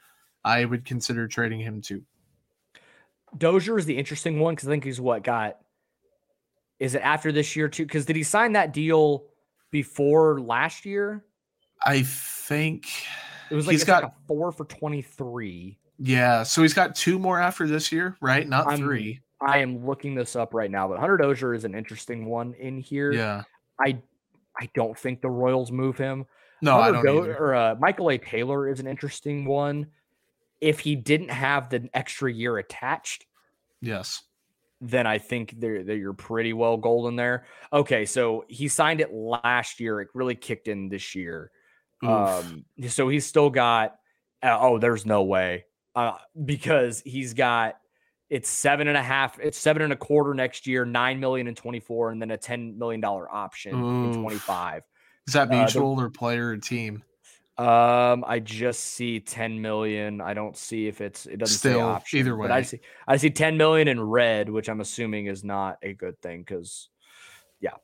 I 0.44 0.66
would 0.66 0.86
consider 0.86 1.28
trading 1.28 1.60
him 1.60 1.82
too. 1.82 2.04
Dozier 3.38 3.78
is 3.78 3.86
the 3.86 3.98
interesting 3.98 4.40
one 4.40 4.56
because 4.56 4.68
I 4.68 4.72
think 4.72 4.84
he's 4.84 5.00
what 5.00 5.24
got. 5.24 5.58
Is 6.80 6.96
it 6.96 7.02
after 7.02 7.32
this 7.32 7.56
year 7.56 7.70
too? 7.70 7.86
Because 7.86 8.06
did 8.06 8.16
he 8.16 8.24
sign 8.24 8.54
that 8.54 8.74
deal 8.74 9.24
before 9.72 10.40
last 10.40 10.86
year? 10.86 11.24
I 11.86 12.04
think 12.04 12.88
it 13.50 13.56
was 13.56 13.66
like 13.66 13.74
he's 13.74 13.84
got 13.84 14.04
like 14.04 14.14
four 14.28 14.52
for 14.52 14.66
twenty 14.66 15.02
three. 15.02 15.78
Yeah, 15.98 16.44
so 16.44 16.62
he's 16.62 16.74
got 16.74 16.96
two 16.96 17.20
more 17.20 17.40
after 17.40 17.68
this 17.68 17.92
year, 17.92 18.18
right? 18.22 18.48
Not 18.48 18.68
I'm, 18.68 18.78
three. 18.78 19.22
I 19.42 19.60
am 19.60 19.86
looking 19.86 20.16
this 20.16 20.36
up 20.36 20.54
right 20.54 20.70
now, 20.70 20.88
but 20.88 21.00
Hunter 21.00 21.18
Dozier 21.18 21.54
is 21.54 21.64
an 21.64 21.76
interesting 21.76 22.26
one 22.26 22.54
in 22.56 22.80
here. 22.80 23.12
Yeah, 23.12 23.44
I 23.80 24.02
I 24.60 24.70
don't 24.74 24.98
think 24.98 25.22
the 25.22 25.30
Royals 25.30 25.72
move 25.72 25.98
him. 25.98 26.26
No, 26.62 26.82
Hunter 26.82 27.00
I 27.00 27.04
don't. 27.04 27.24
Do- 27.26 27.32
or 27.32 27.56
uh, 27.56 27.76
Michael 27.80 28.12
A. 28.12 28.18
Taylor 28.18 28.70
is 28.70 28.80
an 28.80 28.88
interesting 28.88 29.46
one. 29.46 29.88
If 30.60 30.80
he 30.80 30.96
didn't 30.96 31.32
have 31.32 31.70
the 31.70 31.90
extra 31.94 32.32
year 32.32 32.58
attached, 32.60 33.26
yes, 33.82 34.22
then 34.82 35.06
I 35.06 35.20
think 35.20 35.60
that 35.60 35.96
you're 35.96 36.14
pretty 36.14 36.54
well 36.54 36.76
golden 36.76 37.16
there. 37.16 37.46
Okay, 37.72 38.06
so 38.06 38.44
he 38.48 38.68
signed 38.68 39.00
it 39.00 39.14
last 39.14 39.80
year. 39.80 40.02
It 40.02 40.10
really 40.14 40.36
kicked 40.36 40.68
in 40.68 40.90
this 40.90 41.16
year. 41.16 41.52
Um, 42.04 42.66
so 42.88 43.08
he's 43.08 43.26
still 43.26 43.52
got. 43.52 43.96
Uh, 44.44 44.58
oh, 44.60 44.80
there's 44.80 45.06
no 45.06 45.22
way 45.22 45.66
uh, 45.96 46.18
because 46.44 47.02
he's 47.06 47.36
got 47.36 47.76
it's 48.32 48.50
seven 48.50 48.88
and 48.88 48.96
a 48.96 49.04
half, 49.04 49.38
it's 49.40 49.58
seven 49.58 49.82
and 49.82 49.92
a 49.92 49.98
quarter 49.98 50.34
next 50.34 50.66
year, 50.66 50.86
nine 50.86 51.20
million 51.20 51.48
in 51.48 51.54
24, 51.54 52.12
and 52.12 52.22
then 52.22 52.32
a 52.32 52.38
$10 52.38 52.78
million 52.78 53.04
option 53.04 53.76
Oof. 53.76 54.16
in 54.16 54.22
25. 54.22 54.84
Is 55.28 55.34
that 55.34 55.50
mutual 55.50 55.94
uh, 55.94 55.96
the, 55.98 56.06
or 56.06 56.10
player 56.10 56.48
or 56.48 56.58
team? 56.58 57.04
Um, 57.62 58.26
I 58.28 58.40
just 58.40 58.80
see 58.80 59.20
10 59.20 59.62
million. 59.62 60.20
I 60.20 60.34
don't 60.34 60.58
see 60.58 60.88
if 60.88 61.00
it's 61.00 61.28
it 61.28 61.38
doesn't 61.38 61.60
Still, 61.60 61.78
say 61.78 61.82
option. 61.82 62.20
Either 62.20 62.36
way. 62.36 62.48
But 62.48 62.54
I 62.54 62.62
see 62.64 62.80
I 63.08 63.18
see 63.18 63.30
10 63.30 63.56
million 63.56 63.88
in 63.88 64.02
red, 64.02 64.50
which 64.50 64.68
I'm 64.68 64.82
assuming 64.82 65.28
is 65.28 65.44
not 65.44 65.78
a 65.84 65.94
good 65.94 66.20
thing 66.22 66.40
because 66.42 66.90
yeah. 67.60 67.76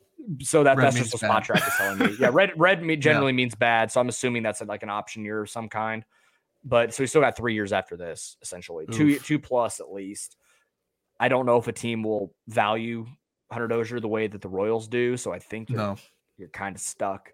So 0.42 0.64
that, 0.64 0.78
that's 0.78 0.96
just 0.96 1.14
what 1.14 1.22
Spotrac 1.22 1.68
is 1.68 1.74
telling 1.78 2.00
me. 2.00 2.18
Yeah, 2.20 2.32
red 2.34 2.54
red 2.58 2.80
generally 3.00 3.34
yeah. 3.34 3.36
means 3.36 3.54
bad. 3.54 3.92
So 3.92 4.02
I'm 4.02 4.10
assuming 4.10 4.42
that's 4.42 4.64
like 4.64 4.82
an 4.82 4.90
option 4.90 5.24
year 5.24 5.44
of 5.44 5.50
some 5.50 5.70
kind. 5.70 6.04
But 6.64 6.92
so 6.96 7.04
we 7.04 7.08
still 7.08 7.22
got 7.22 7.38
three 7.38 7.54
years 7.54 7.72
after 7.72 7.96
this, 7.96 8.36
essentially. 8.42 8.86
Oof. 8.90 8.96
Two 8.96 9.20
two 9.20 9.38
plus 9.38 9.80
at 9.80 9.94
least. 9.94 10.38
I 11.20 11.28
don't 11.28 11.46
know 11.46 11.58
if 11.58 11.68
a 11.68 11.72
team 11.72 12.02
will 12.02 12.34
value 12.48 13.06
Hunter 13.52 13.68
Dozier 13.68 14.00
the 14.00 14.08
way 14.08 14.26
that 14.26 14.42
the 14.42 14.50
Royals 14.50 14.88
do. 14.88 15.18
So 15.18 15.32
I 15.32 15.38
think 15.38 15.70
you're, 15.70 15.78
no. 15.78 15.98
you're 16.38 16.50
kind 16.50 16.76
of 16.76 16.82
stuck. 16.82 17.32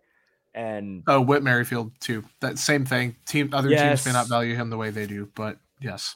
And 0.55 1.03
oh, 1.07 1.21
Whit 1.21 1.41
Merrifield 1.41 1.91
too. 1.99 2.23
That 2.39 2.59
same 2.59 2.85
thing. 2.85 3.15
Team 3.25 3.49
other 3.53 3.69
yes, 3.69 4.03
teams 4.03 4.13
may 4.13 4.19
not 4.19 4.27
value 4.27 4.55
him 4.55 4.69
the 4.69 4.77
way 4.77 4.91
they 4.91 5.07
do, 5.07 5.29
but 5.35 5.57
yes. 5.81 6.15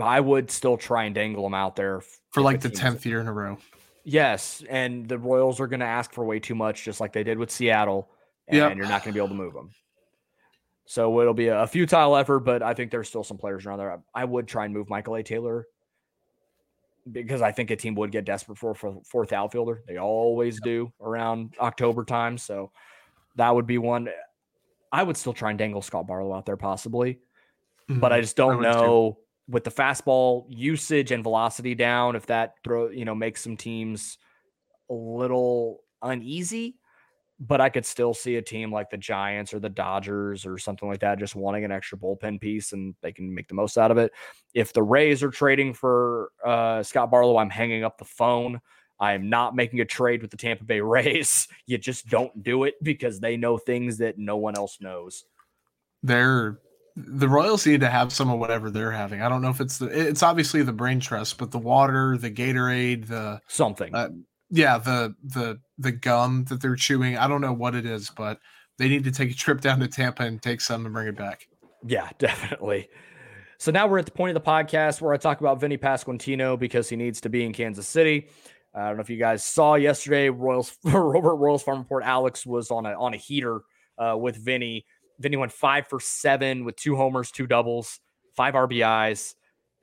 I 0.00 0.20
would 0.20 0.50
still 0.50 0.76
try 0.76 1.04
and 1.04 1.14
dangle 1.14 1.46
him 1.46 1.54
out 1.54 1.74
there 1.74 2.02
for 2.30 2.42
like 2.42 2.60
the 2.60 2.70
tenth 2.70 3.06
year 3.06 3.20
in 3.20 3.26
a 3.26 3.32
row. 3.32 3.58
Yes, 4.04 4.62
and 4.68 5.08
the 5.08 5.18
Royals 5.18 5.60
are 5.60 5.66
going 5.66 5.80
to 5.80 5.86
ask 5.86 6.12
for 6.12 6.24
way 6.24 6.38
too 6.38 6.54
much, 6.54 6.84
just 6.84 7.00
like 7.00 7.12
they 7.12 7.24
did 7.24 7.38
with 7.38 7.50
Seattle, 7.50 8.08
and 8.46 8.56
yep. 8.56 8.76
you're 8.76 8.86
not 8.86 9.02
going 9.02 9.12
to 9.12 9.18
be 9.18 9.18
able 9.18 9.28
to 9.28 9.34
move 9.34 9.54
them. 9.54 9.70
So 10.86 11.20
it'll 11.20 11.34
be 11.34 11.48
a 11.48 11.66
futile 11.66 12.16
effort, 12.16 12.40
but 12.40 12.62
I 12.62 12.72
think 12.72 12.90
there's 12.90 13.08
still 13.08 13.24
some 13.24 13.36
players 13.36 13.66
around 13.66 13.78
there. 13.78 14.00
I 14.14 14.24
would 14.24 14.48
try 14.48 14.64
and 14.64 14.72
move 14.72 14.88
Michael 14.88 15.16
A. 15.16 15.22
Taylor 15.22 15.66
because 17.12 17.42
I 17.42 17.52
think 17.52 17.70
a 17.70 17.76
team 17.76 17.94
would 17.96 18.10
get 18.10 18.24
desperate 18.24 18.56
for 18.56 18.70
a 18.70 18.94
fourth 19.04 19.32
outfielder. 19.32 19.82
They 19.86 19.98
always 19.98 20.60
do 20.60 20.90
around 21.00 21.54
October 21.60 22.04
time. 22.04 22.38
So 22.38 22.70
that 23.38 23.54
would 23.54 23.66
be 23.66 23.78
one. 23.78 24.08
I 24.92 25.02
would 25.02 25.16
still 25.16 25.32
try 25.32 25.50
and 25.50 25.58
dangle 25.58 25.82
Scott 25.82 26.06
Barlow 26.06 26.34
out 26.34 26.46
there 26.46 26.56
possibly, 26.56 27.20
mm-hmm. 27.90 28.00
but 28.00 28.12
I 28.12 28.20
just 28.20 28.36
don't 28.36 28.64
I 28.64 28.72
know 28.72 29.12
too. 29.12 29.52
with 29.52 29.64
the 29.64 29.70
fastball 29.70 30.46
usage 30.48 31.10
and 31.10 31.22
velocity 31.22 31.74
down 31.74 32.16
if 32.16 32.26
that 32.26 32.54
throw 32.62 32.90
you 32.90 33.04
know 33.04 33.14
makes 33.14 33.42
some 33.42 33.56
teams 33.56 34.18
a 34.90 34.94
little 34.94 35.80
uneasy 36.02 36.76
but 37.40 37.60
I 37.60 37.68
could 37.68 37.86
still 37.86 38.14
see 38.14 38.36
a 38.36 38.42
team 38.42 38.72
like 38.72 38.90
the 38.90 38.96
Giants 38.96 39.54
or 39.54 39.60
the 39.60 39.68
Dodgers 39.68 40.44
or 40.44 40.58
something 40.58 40.88
like 40.88 41.00
that 41.00 41.18
just 41.18 41.36
wanting 41.36 41.64
an 41.64 41.70
extra 41.70 41.96
bullpen 41.96 42.40
piece 42.40 42.72
and 42.72 42.94
they 43.00 43.12
can 43.12 43.32
make 43.32 43.46
the 43.46 43.54
most 43.54 43.78
out 43.78 43.92
of 43.92 43.98
it. 43.98 44.12
If 44.54 44.72
the 44.72 44.82
Rays 44.82 45.22
are 45.22 45.30
trading 45.30 45.72
for 45.72 46.30
uh, 46.44 46.82
Scott 46.82 47.10
Barlow, 47.10 47.38
I'm 47.38 47.50
hanging 47.50 47.84
up 47.84 47.96
the 47.96 48.04
phone. 48.04 48.60
I 49.00 49.14
am 49.14 49.28
not 49.28 49.54
making 49.54 49.80
a 49.80 49.84
trade 49.84 50.22
with 50.22 50.30
the 50.30 50.36
Tampa 50.36 50.64
Bay 50.64 50.80
Rays. 50.80 51.48
You 51.66 51.76
just 51.76 52.08
don't 52.08 52.42
do 52.42 52.64
it 52.64 52.82
because 52.82 53.20
they 53.20 53.36
know 53.36 53.58
things 53.58 53.98
that 53.98 54.16
no 54.16 54.38
one 54.38 54.56
else 54.56 54.78
knows. 54.80 55.24
They're 56.02 56.60
the 56.96 57.28
Royals 57.28 57.66
need 57.66 57.80
to 57.80 57.90
have 57.90 58.12
some 58.12 58.30
of 58.30 58.38
whatever 58.38 58.70
they're 58.70 58.90
having. 58.90 59.20
I 59.20 59.28
don't 59.28 59.42
know 59.42 59.50
if 59.50 59.60
it's 59.60 59.78
the 59.78 59.86
it's 59.86 60.22
obviously 60.22 60.62
the 60.62 60.72
brain 60.72 60.98
trust, 60.98 61.38
but 61.38 61.50
the 61.50 61.58
water, 61.58 62.16
the 62.16 62.30
Gatorade, 62.30 63.06
the 63.06 63.40
something. 63.48 63.94
Uh, 63.94 64.08
yeah, 64.50 64.78
the 64.78 65.14
the 65.22 65.60
the 65.76 65.92
gum 65.92 66.44
that 66.48 66.60
they're 66.60 66.74
chewing. 66.74 67.18
I 67.18 67.28
don't 67.28 67.40
know 67.40 67.52
what 67.52 67.74
it 67.74 67.86
is, 67.86 68.10
but 68.10 68.38
they 68.78 68.88
need 68.88 69.04
to 69.04 69.10
take 69.10 69.30
a 69.30 69.34
trip 69.34 69.60
down 69.60 69.80
to 69.80 69.88
Tampa 69.88 70.22
and 70.22 70.40
take 70.40 70.60
some 70.60 70.86
and 70.86 70.94
bring 70.94 71.08
it 71.08 71.16
back. 71.16 71.46
Yeah, 71.86 72.08
definitely. 72.18 72.88
So 73.58 73.72
now 73.72 73.86
we're 73.88 73.98
at 73.98 74.06
the 74.06 74.12
point 74.12 74.36
of 74.36 74.42
the 74.42 74.48
podcast 74.48 75.00
where 75.00 75.12
I 75.12 75.16
talk 75.16 75.40
about 75.40 75.60
Vinny 75.60 75.76
Pasquantino 75.76 76.58
because 76.58 76.88
he 76.88 76.96
needs 76.96 77.20
to 77.22 77.28
be 77.28 77.44
in 77.44 77.52
Kansas 77.52 77.88
City. 77.88 78.28
I 78.74 78.88
don't 78.88 78.96
know 78.96 79.02
if 79.02 79.10
you 79.10 79.16
guys 79.16 79.44
saw 79.44 79.74
yesterday, 79.74 80.28
Royals 80.28 80.76
Robert 80.84 81.36
Royals 81.36 81.62
Farm 81.62 81.78
Report. 81.78 82.04
Alex 82.04 82.46
was 82.46 82.70
on 82.70 82.86
a 82.86 82.92
on 82.92 83.14
a 83.14 83.16
heater 83.16 83.62
uh, 83.98 84.16
with 84.16 84.36
Vinny. 84.36 84.84
Vinny 85.18 85.36
went 85.36 85.52
five 85.52 85.86
for 85.88 86.00
seven 86.00 86.64
with 86.64 86.76
two 86.76 86.94
homers, 86.94 87.30
two 87.30 87.46
doubles, 87.46 88.00
five 88.36 88.54
RBIs, 88.54 89.34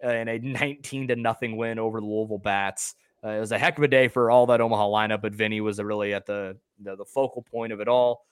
uh, 0.03 0.07
and 0.07 0.29
a 0.29 0.39
19 0.39 1.09
to 1.09 1.15
nothing 1.15 1.57
win 1.57 1.79
over 1.79 1.99
the 1.99 2.05
Louisville 2.05 2.37
Bats. 2.37 2.95
Uh, 3.23 3.29
it 3.29 3.39
was 3.39 3.51
a 3.51 3.57
heck 3.57 3.77
of 3.77 3.83
a 3.83 3.87
day 3.87 4.07
for 4.07 4.29
all 4.29 4.45
that 4.45 4.61
Omaha 4.61 4.87
lineup, 4.87 5.21
but 5.21 5.33
Vinny 5.33 5.59
was 5.59 5.81
really 5.81 6.13
at 6.13 6.25
the, 6.25 6.57
the, 6.81 6.95
the 6.95 7.05
focal 7.05 7.41
point 7.41 7.73
of 7.73 7.81
it 7.81 7.87
all. 7.87 8.25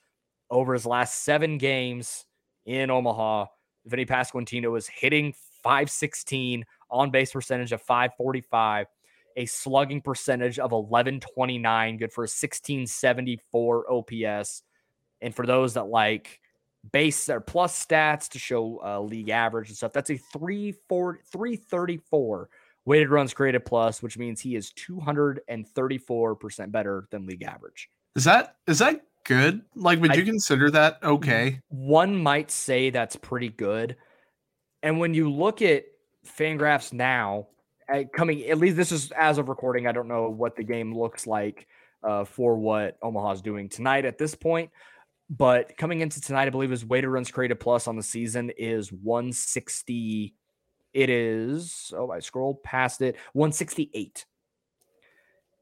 Over 0.49 0.73
his 0.73 0.85
last 0.85 1.23
seven 1.23 1.57
games 1.57 2.25
in 2.65 2.91
Omaha, 2.91 3.47
Vinny 3.85 4.05
Pasquantino 4.05 4.71
was 4.71 4.87
hitting 4.87 5.33
516, 5.63 6.63
on 6.91 7.09
base 7.09 7.31
percentage 7.31 7.71
of 7.71 7.81
545, 7.81 8.85
a 9.36 9.46
slugging 9.46 10.02
percentage 10.02 10.58
of 10.60 10.72
1129, 10.72 11.98
good 11.98 12.13
for 12.13 12.22
a 12.22 12.24
1674 12.24 13.91
OPS. 13.91 14.63
And 15.22 15.36
for 15.36 15.46
those 15.46 15.74
that 15.76 15.88
like 15.88 16.39
base 16.91 17.30
or 17.30 17.39
plus 17.39 17.86
stats 17.86 18.28
to 18.30 18.39
show 18.39 18.82
uh, 18.84 19.00
league 19.02 19.30
average 19.30 19.69
and 19.69 19.78
stuff, 19.78 19.93
that's 19.93 20.10
a 20.10 20.17
334 20.17 22.50
Weighted 22.86 23.10
runs 23.10 23.34
created 23.34 23.63
plus, 23.63 24.04
which 24.04 24.17
means 24.17 24.41
he 24.41 24.58
is 24.58 24.74
234% 24.74 26.72
better 26.72 27.08
than 27.12 27.26
league 27.26 27.43
average. 27.43 27.89
Is 28.17 28.26
that 28.26 28.58
is 28.67 28.80
that 28.80 29.06
good? 29.24 29.62
Like, 29.74 30.02
would 30.02 30.12
I, 30.12 30.15
you 30.15 30.26
consider 30.26 30.69
that 30.72 31.00
okay? 31.02 31.62
One 31.69 32.22
might 32.22 32.52
say 32.52 32.89
that's 32.89 33.15
pretty 33.15 33.48
good. 33.48 33.96
And 34.82 35.00
when 35.00 35.13
you 35.13 35.32
look 35.32 35.62
at 35.62 35.86
Fangraphs 36.26 36.91
now, 36.91 37.48
coming 38.15 38.43
at 38.46 38.58
least 38.58 38.78
this 38.78 38.91
is 38.91 39.12
as 39.12 39.38
of 39.38 39.50
recording. 39.50 39.88
I 39.88 39.91
don't 39.91 40.08
know 40.08 40.30
what 40.30 40.56
the 40.56 40.63
game 40.63 40.98
looks 40.98 41.28
like 41.28 41.67
uh, 42.04 42.26
for 42.26 42.58
what 42.58 42.98
Omaha's 43.02 43.41
doing 43.41 43.69
tonight 43.69 44.06
at 44.06 44.17
this 44.17 44.36
point. 44.36 44.72
But 45.30 45.78
coming 45.78 46.02
into 46.02 46.22
tonight, 46.22 46.48
I 46.48 46.50
believe 46.50 46.69
his 46.69 46.86
weighted 46.86 47.10
runs 47.10 47.32
created 47.32 47.60
plus 47.60 47.88
on 47.88 47.96
the 47.96 48.04
season 48.04 48.52
is 48.58 48.91
160 48.91 50.34
It 50.93 51.10
is, 51.10 51.93
oh, 51.96 52.12
I 52.12 52.19
scrolled 52.19 52.62
past 52.62 53.02
it, 53.02 53.15
168. 53.34 54.26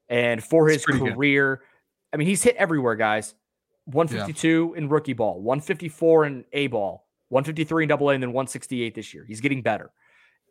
And 0.10 0.44
for 0.44 0.68
his 0.68 0.86
career, 0.86 1.58
good. 1.58 1.66
I 2.14 2.18
mean, 2.18 2.28
he's 2.28 2.44
hit 2.44 2.56
everywhere, 2.58 2.96
guys. 2.96 3.34
152 3.86 4.74
yeah. 4.74 4.78
in 4.78 4.90
rookie 4.90 5.14
ball, 5.14 5.42
154 5.42 6.26
in 6.26 6.46
A 6.54 6.68
ball, 6.68 7.08
153 7.30 7.84
in 7.84 7.90
double 7.90 8.10
A, 8.10 8.14
and 8.14 8.22
then 8.22 8.34
168 8.34 8.94
this 8.94 9.14
year. 9.14 9.26
He's 9.26 9.42
getting 9.42 9.62
better. 9.62 9.92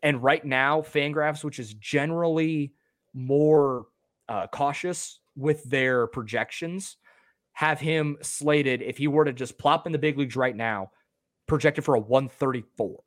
And 0.02 0.22
right 0.22 0.44
now, 0.44 0.80
Fangraphs, 0.80 1.44
which 1.44 1.58
is 1.58 1.74
generally 1.74 2.72
more 3.12 3.86
uh, 4.28 4.46
cautious 4.46 5.20
with 5.36 5.62
their 5.64 6.06
projections, 6.06 6.96
have 7.52 7.80
him 7.80 8.16
slated, 8.22 8.82
if 8.82 8.98
he 8.98 9.08
were 9.08 9.24
to 9.24 9.32
just 9.32 9.58
plop 9.58 9.86
in 9.86 9.92
the 9.92 9.98
big 9.98 10.16
leagues 10.16 10.36
right 10.36 10.56
now, 10.56 10.90
projected 11.46 11.84
for 11.84 11.94
a 11.94 12.00
134. 12.00 13.00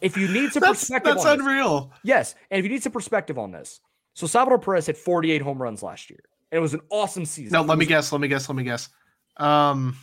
if 0.00 0.16
you 0.16 0.28
need 0.28 0.52
some 0.52 0.62
that's, 0.62 0.80
perspective, 0.80 1.14
that's 1.14 1.26
unreal. 1.26 1.92
This, 1.92 2.00
yes, 2.02 2.34
and 2.50 2.58
if 2.58 2.64
you 2.64 2.70
need 2.70 2.82
some 2.82 2.92
perspective 2.92 3.38
on 3.38 3.52
this, 3.52 3.80
so 4.14 4.26
Salvador 4.26 4.58
Perez 4.58 4.86
hit 4.86 4.96
48 4.96 5.42
home 5.42 5.60
runs 5.60 5.82
last 5.82 6.10
year. 6.10 6.20
And 6.50 6.58
it 6.58 6.62
was 6.62 6.74
an 6.74 6.80
awesome 6.90 7.26
season. 7.26 7.52
No, 7.52 7.62
let 7.62 7.76
me 7.76 7.86
guess. 7.86 8.12
Let 8.12 8.20
me 8.20 8.28
guess. 8.28 8.48
Let 8.48 8.56
me 8.56 8.62
guess. 8.64 8.88
Um, 9.36 9.96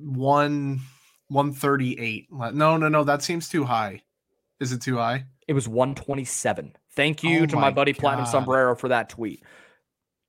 one 0.00 0.80
one 1.32 1.52
thirty 1.52 1.98
eight. 1.98 2.28
No, 2.30 2.76
no, 2.76 2.88
no. 2.88 3.04
That 3.04 3.22
seems 3.22 3.48
too 3.48 3.64
high. 3.64 4.02
Is 4.60 4.72
it 4.72 4.80
too 4.82 4.96
high? 4.96 5.26
It 5.48 5.54
was 5.54 5.68
one 5.68 5.94
twenty 5.94 6.24
seven. 6.24 6.76
Thank 6.94 7.22
you 7.22 7.42
oh 7.42 7.46
to 7.46 7.56
my, 7.56 7.62
my 7.62 7.70
buddy 7.70 7.92
God. 7.92 8.00
Platinum 8.00 8.26
Sombrero 8.26 8.74
for 8.74 8.88
that 8.88 9.08
tweet. 9.08 9.42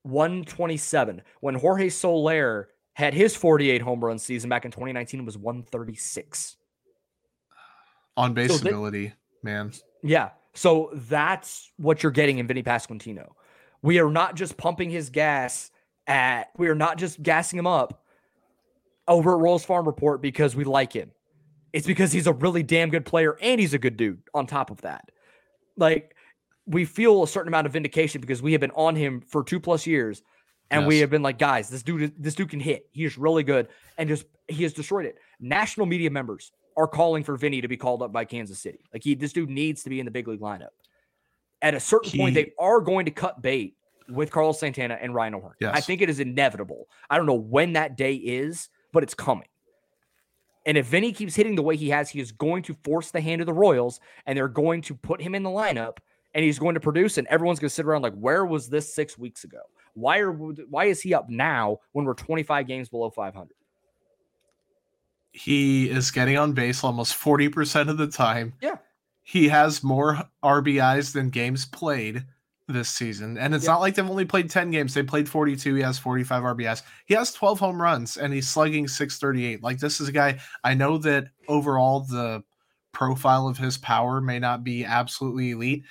127. 0.04 1.22
When 1.40 1.56
Jorge 1.56 1.90
Soler 1.90 2.70
had 2.94 3.14
his 3.14 3.36
48 3.36 3.82
home 3.82 4.04
run 4.04 4.20
season 4.20 4.50
back 4.50 4.66
in 4.66 4.72
2019, 4.72 5.22
it 5.22 5.26
was 5.26 5.38
136. 5.38 6.58
On 8.16 8.34
base 8.34 8.52
so 8.52 8.68
ability, 8.68 9.02
th- 9.02 9.14
man. 9.42 9.72
Yeah. 10.04 10.30
So 10.54 10.92
that's 10.94 11.72
what 11.78 12.04
you're 12.04 12.12
getting 12.12 12.38
in 12.38 12.48
Vinny 12.48 12.64
Pasquantino. 12.64 13.30
We 13.82 14.00
are 14.00 14.10
not 14.10 14.36
just 14.36 14.56
pumping 14.56 14.90
his 14.90 15.10
gas 15.10 15.72
at, 16.06 16.52
we 16.58 16.68
are 16.68 16.76
not 16.76 16.98
just 16.98 17.24
gassing 17.24 17.58
him 17.58 17.68
up 17.68 18.03
over 19.08 19.34
at 19.34 19.40
Royals 19.40 19.66
Farm 19.66 19.86
Report 19.86 20.22
because 20.22 20.56
we 20.56 20.64
like 20.64 20.94
him. 20.94 21.12
It's 21.72 21.88
because 21.88 22.12
he's 22.12 22.28
a 22.28 22.34
really 22.34 22.64
damn 22.64 22.90
good 22.90 23.06
player 23.06 23.38
and 23.42 23.60
he's 23.60 23.74
a 23.74 23.80
good 23.80 23.98
dude 23.98 24.22
on 24.34 24.46
top 24.46 24.70
of 24.70 24.82
that. 24.82 25.10
Like, 25.76 26.16
we 26.66 26.86
feel 26.86 27.24
a 27.24 27.28
certain 27.28 27.48
amount 27.48 27.68
of 27.68 27.74
vindication 27.74 28.22
because 28.22 28.42
we 28.42 28.52
have 28.52 28.62
been 28.62 28.72
on 28.72 28.96
him 28.96 29.22
for 29.22 29.44
two 29.44 29.60
plus 29.60 29.88
years 29.88 30.22
and 30.70 30.84
yes. 30.84 30.88
we 30.88 31.00
have 31.00 31.10
been 31.10 31.24
like, 31.24 31.40
guys, 31.40 31.70
this 31.70 31.84
dude, 31.84 32.14
this 32.18 32.36
dude 32.36 32.50
can 32.50 32.60
hit. 32.60 32.88
He 32.92 33.04
is 33.04 33.18
really 33.18 33.44
good, 33.44 33.68
and 33.98 34.08
just 34.08 34.26
he 34.48 34.64
has 34.64 34.74
destroyed 34.74 35.06
it. 35.06 35.18
National 35.40 35.86
media 35.86 36.10
members 36.10 36.52
are 36.78 36.88
calling 36.88 37.24
for 37.24 37.36
Vinny 37.36 37.62
to 37.62 37.68
be 37.68 37.78
called 37.78 38.02
up 38.02 38.12
by 38.12 38.24
Kansas 38.26 38.60
City. 38.60 38.80
Like 38.94 39.04
he, 39.04 39.14
this 39.14 39.34
dude 39.34 39.50
needs 39.50 39.84
to 39.84 39.90
be 39.90 40.00
in 40.00 40.06
the 40.06 40.12
big 40.12 40.28
league 40.28 40.40
lineup 40.40 40.70
at 41.64 41.74
a 41.74 41.80
certain 41.80 42.12
he, 42.12 42.18
point, 42.20 42.36
they 42.36 42.52
are 42.60 42.82
going 42.82 43.06
to 43.06 43.12
cut 43.12 43.42
bait 43.42 43.76
with 44.10 44.30
Carlos 44.30 44.60
Santana 44.60 45.00
and 45.02 45.16
Ryan 45.16 45.36
O'Hearn. 45.36 45.54
Yes. 45.60 45.72
I 45.74 45.80
think 45.80 46.02
it 46.02 46.10
is 46.10 46.20
inevitable. 46.20 46.88
I 47.10 47.18
don't 47.18 47.26
know 47.26 47.34
when 47.34 47.74
that 47.74 47.96
day 47.96 48.16
is, 48.16 48.70
but 48.94 49.04
it's 49.04 49.14
coming. 49.14 49.48
And 50.66 50.78
if 50.78 50.86
Vinny 50.86 51.12
keeps 51.12 51.36
hitting 51.36 51.56
the 51.56 51.62
way 51.62 51.76
he 51.76 51.90
has, 51.90 52.10
he 52.10 52.22
is 52.22 52.32
going 52.32 52.64
to 52.64 52.74
force 52.86 53.12
the 53.12 53.20
hand 53.20 53.42
of 53.42 53.48
the 53.48 53.54
Royals, 53.54 54.00
and 54.26 54.38
they're 54.38 54.48
going 54.48 54.82
to 54.84 54.96
put 54.96 55.22
him 55.22 55.36
in 55.36 55.44
the 55.44 55.50
lineup, 55.50 55.98
and 56.34 56.46
he's 56.46 56.58
going 56.58 56.76
to 56.76 56.80
produce. 56.80 57.18
And 57.18 57.28
everyone's 57.28 57.60
going 57.60 57.68
to 57.68 57.76
sit 57.76 57.86
around 57.86 58.04
like, 58.04 58.14
"Where 58.14 58.46
was 58.46 58.70
this 58.70 58.96
six 58.96 59.18
weeks 59.18 59.44
ago? 59.44 59.60
Why 59.94 60.20
are 60.20 60.32
why 60.32 60.86
is 60.86 61.02
he 61.02 61.14
up 61.14 61.30
now 61.30 61.80
when 61.92 62.06
we're 62.06 62.14
25 62.14 62.66
games 62.66 62.88
below 62.88 63.10
500?" 63.10 63.50
He 65.34 65.90
is 65.90 66.12
getting 66.12 66.38
on 66.38 66.54
base 66.54 66.84
almost 66.84 67.16
40% 67.16 67.90
of 67.90 67.98
the 67.98 68.08
time. 68.08 68.54
Yeah 68.62 68.78
he 69.24 69.48
has 69.48 69.84
more 69.84 70.22
RBIs 70.44 71.14
than 71.14 71.30
games 71.30 71.66
played 71.66 72.26
this 72.68 72.90
season. 72.90 73.38
And 73.38 73.54
it's 73.54 73.66
not 73.66 73.82
like 73.82 73.96
they've 73.96 74.10
only 74.10 74.26
played 74.26 74.50
10 74.50 74.72
games. 74.72 74.94
They 74.94 75.04
played 75.04 75.28
42. 75.28 75.76
He 75.76 75.82
has 75.82 76.00
45 76.00 76.44
RBIs. 76.44 76.84
He 77.06 77.14
has 77.14 77.34
12 77.34 77.60
home 77.60 77.82
runs 77.82 78.18
and 78.18 78.34
he's 78.34 78.50
slugging 78.50 78.88
638. 78.88 79.62
Like 79.62 79.80
this 79.80 80.00
is 80.00 80.08
a 80.08 80.14
guy 80.14 80.40
I 80.64 80.74
know 80.74 80.98
that 81.00 81.28
overall 81.48 82.02
the 82.02 82.44
profile 82.94 83.48
of 83.48 83.58
his 83.58 83.78
power 83.78 84.22
may 84.22 84.40
not 84.40 84.64
be 84.64 84.86
absolutely 84.86 85.52
elite. 85.52 85.84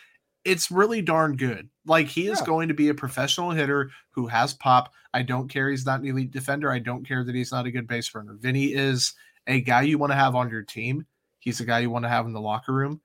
It's 0.44 0.70
really 0.70 1.02
darn 1.02 1.36
good. 1.36 1.68
Like 1.86 2.06
he 2.06 2.28
is 2.28 2.40
yeah. 2.40 2.46
going 2.46 2.68
to 2.68 2.74
be 2.74 2.88
a 2.88 2.94
professional 2.94 3.50
hitter 3.50 3.90
who 4.10 4.26
has 4.26 4.54
pop. 4.54 4.92
I 5.14 5.22
don't 5.22 5.48
care 5.48 5.68
he's 5.68 5.86
not 5.86 6.00
an 6.00 6.06
elite 6.06 6.30
defender. 6.30 6.70
I 6.70 6.78
don't 6.78 7.06
care 7.06 7.22
that 7.22 7.34
he's 7.34 7.52
not 7.52 7.66
a 7.66 7.70
good 7.70 7.86
base 7.86 8.14
runner. 8.14 8.34
Vinny 8.40 8.72
is 8.72 9.12
a 9.46 9.60
guy 9.60 9.82
you 9.82 9.98
want 9.98 10.12
to 10.12 10.16
have 10.16 10.34
on 10.34 10.48
your 10.48 10.62
team. 10.62 11.06
He's 11.38 11.60
a 11.60 11.64
guy 11.64 11.80
you 11.80 11.90
want 11.90 12.04
to 12.04 12.08
have 12.08 12.26
in 12.26 12.32
the 12.32 12.40
locker 12.40 12.72
room 12.72 13.00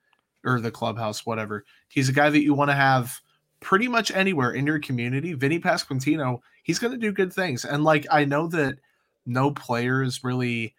or 0.46 0.62
the 0.62 0.72
clubhouse, 0.72 1.26
whatever. 1.26 1.66
He's 1.90 2.08
a 2.08 2.14
guy 2.14 2.30
that 2.30 2.44
you 2.44 2.54
want 2.54 2.70
to 2.70 2.76
have 2.76 3.20
pretty 3.60 3.88
much 3.88 4.12
anywhere 4.12 4.52
in 4.52 4.68
your 4.68 4.80
community. 4.80 5.34
Vinny 5.34 5.60
Pasquantino, 5.60 6.40
he's 6.64 6.80
going 6.80 6.94
to 6.94 7.00
do 7.00 7.12
good 7.12 7.34
things. 7.34 7.66
And 7.66 7.84
like, 7.84 8.06
I 8.12 8.26
know 8.26 8.48
that 8.48 8.78
no 9.26 9.52
player 9.52 10.04
is 10.04 10.24
really 10.24 10.76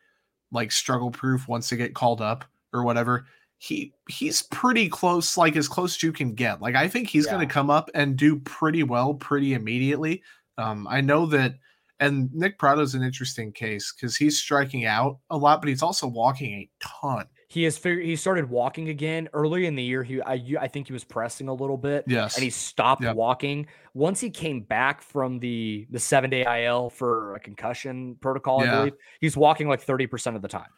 like 0.50 0.72
struggle 0.72 1.10
proof 1.10 1.46
once 1.48 1.68
they 1.68 1.76
get 1.76 1.94
called 1.94 2.20
up 2.20 2.44
or 2.72 2.82
whatever. 2.82 3.26
He 3.58 3.92
he's 4.08 4.42
pretty 4.42 4.88
close, 4.88 5.36
like 5.36 5.56
as 5.56 5.68
close 5.68 5.96
as 5.96 6.02
you 6.02 6.12
can 6.12 6.34
get. 6.34 6.62
Like 6.62 6.76
I 6.76 6.88
think 6.88 7.08
he's 7.08 7.26
yeah. 7.26 7.32
going 7.32 7.46
to 7.48 7.52
come 7.52 7.70
up 7.70 7.90
and 7.94 8.16
do 8.16 8.38
pretty 8.40 8.84
well 8.84 9.14
pretty 9.14 9.54
immediately. 9.54 10.22
Um, 10.58 10.86
I 10.88 11.00
know 11.00 11.26
that, 11.26 11.54
and 12.00 12.32
Nick 12.32 12.58
Pratto's 12.58 12.94
an 12.94 13.02
interesting 13.02 13.52
case 13.52 13.92
because 13.92 14.16
he's 14.16 14.38
striking 14.38 14.86
out 14.86 15.18
a 15.30 15.36
lot, 15.36 15.60
but 15.60 15.68
he's 15.68 15.82
also 15.82 16.06
walking 16.06 16.52
a 16.52 16.70
ton. 16.80 17.26
He 17.50 17.62
has 17.64 17.78
figured 17.78 18.04
he 18.04 18.14
started 18.14 18.50
walking 18.50 18.90
again 18.90 19.30
early 19.32 19.64
in 19.64 19.74
the 19.74 19.82
year. 19.82 20.02
He 20.02 20.20
I 20.20 20.42
I 20.60 20.68
think 20.68 20.86
he 20.86 20.92
was 20.92 21.02
pressing 21.02 21.48
a 21.48 21.54
little 21.54 21.78
bit. 21.78 22.04
Yes. 22.06 22.36
And 22.36 22.44
he 22.44 22.50
stopped 22.50 23.02
yep. 23.02 23.16
walking. 23.16 23.66
Once 23.94 24.20
he 24.20 24.28
came 24.28 24.60
back 24.60 25.00
from 25.00 25.38
the 25.38 25.86
the 25.90 25.98
seven 25.98 26.28
day 26.28 26.64
IL 26.64 26.90
for 26.90 27.34
a 27.36 27.40
concussion 27.40 28.16
protocol, 28.20 28.62
yeah. 28.62 28.72
I 28.72 28.76
believe, 28.76 28.94
he's 29.20 29.34
walking 29.34 29.66
like 29.66 29.84
30% 29.84 30.36
of 30.36 30.42
the 30.42 30.48
time. 30.48 30.68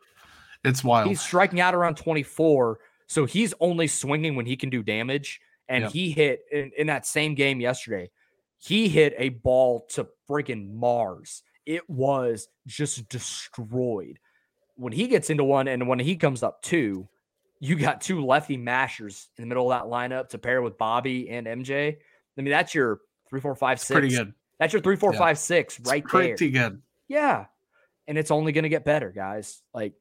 It's 0.63 0.85
wild. 0.85 1.09
He's 1.09 1.21
striking 1.21 1.61
out 1.61 1.75
around 1.75 1.97
24. 1.97 2.79
So 3.09 3.25
he's 3.25 3.53
only 3.59 3.89
swinging 3.89 4.37
when 4.37 4.47
he 4.47 4.57
can 4.57 4.71
do 4.71 4.85
damage. 4.85 5.41
And 5.69 5.85
yep. 5.85 5.93
he 5.93 6.13
hit 6.13 6.43
in, 6.53 6.71
in 6.79 6.87
that 6.87 7.05
same 7.05 7.35
game 7.35 7.61
yesterday, 7.61 8.11
he 8.59 8.89
hit 8.89 9.15
a 9.19 9.31
ball 9.31 9.87
to 9.91 10.07
freaking 10.29 10.73
Mars. 10.75 11.43
It 11.67 11.89
was 11.91 12.47
just 12.67 13.09
destroyed 13.09 14.21
when 14.77 14.93
he 14.93 15.07
gets 15.09 15.31
into 15.31 15.45
one 15.45 15.69
and 15.69 15.87
when 15.89 15.99
he 15.99 16.17
comes 16.17 16.43
up 16.43 16.63
two, 16.63 17.09
you 17.59 17.77
got 17.77 18.01
two 18.01 18.25
lefty 18.25 18.57
mashers 18.57 19.29
in 19.37 19.43
the 19.43 19.49
middle 19.49 19.71
of 19.71 19.79
that 19.79 19.91
lineup 19.91 20.31
to 20.31 20.39
pair 20.39 20.63
with 20.63 20.79
Bobby 20.79 21.29
and 21.29 21.47
MJ. 21.47 21.97
I 21.97 22.41
mean, 22.41 22.51
that's 22.51 22.75
your 22.75 23.01
three, 23.29 23.41
four, 23.41 23.55
five, 23.55 23.81
six. 23.81 23.93
Pretty 23.93 24.15
good. 24.15 24.33
That's 24.59 24.73
your 24.73 24.83
three, 24.83 24.97
four, 24.97 25.13
yeah. 25.13 25.19
five, 25.19 25.39
six 25.39 25.79
right 25.81 26.03
it's 26.03 26.11
pretty 26.11 26.29
there. 26.29 26.37
Pretty 26.37 26.53
good. 26.53 26.83
Yeah. 27.09 27.47
And 28.09 28.17
it's 28.19 28.31
only 28.31 28.53
going 28.53 28.65
to 28.65 28.69
get 28.69 28.85
better, 28.85 29.11
guys. 29.11 29.63
Like 29.75 29.95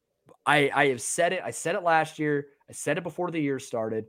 I, 0.45 0.71
I 0.73 0.87
have 0.87 1.01
said 1.01 1.33
it. 1.33 1.41
I 1.43 1.51
said 1.51 1.75
it 1.75 1.83
last 1.83 2.17
year. 2.17 2.47
I 2.69 2.73
said 2.73 2.97
it 2.97 3.03
before 3.03 3.29
the 3.31 3.39
year 3.39 3.59
started. 3.59 4.05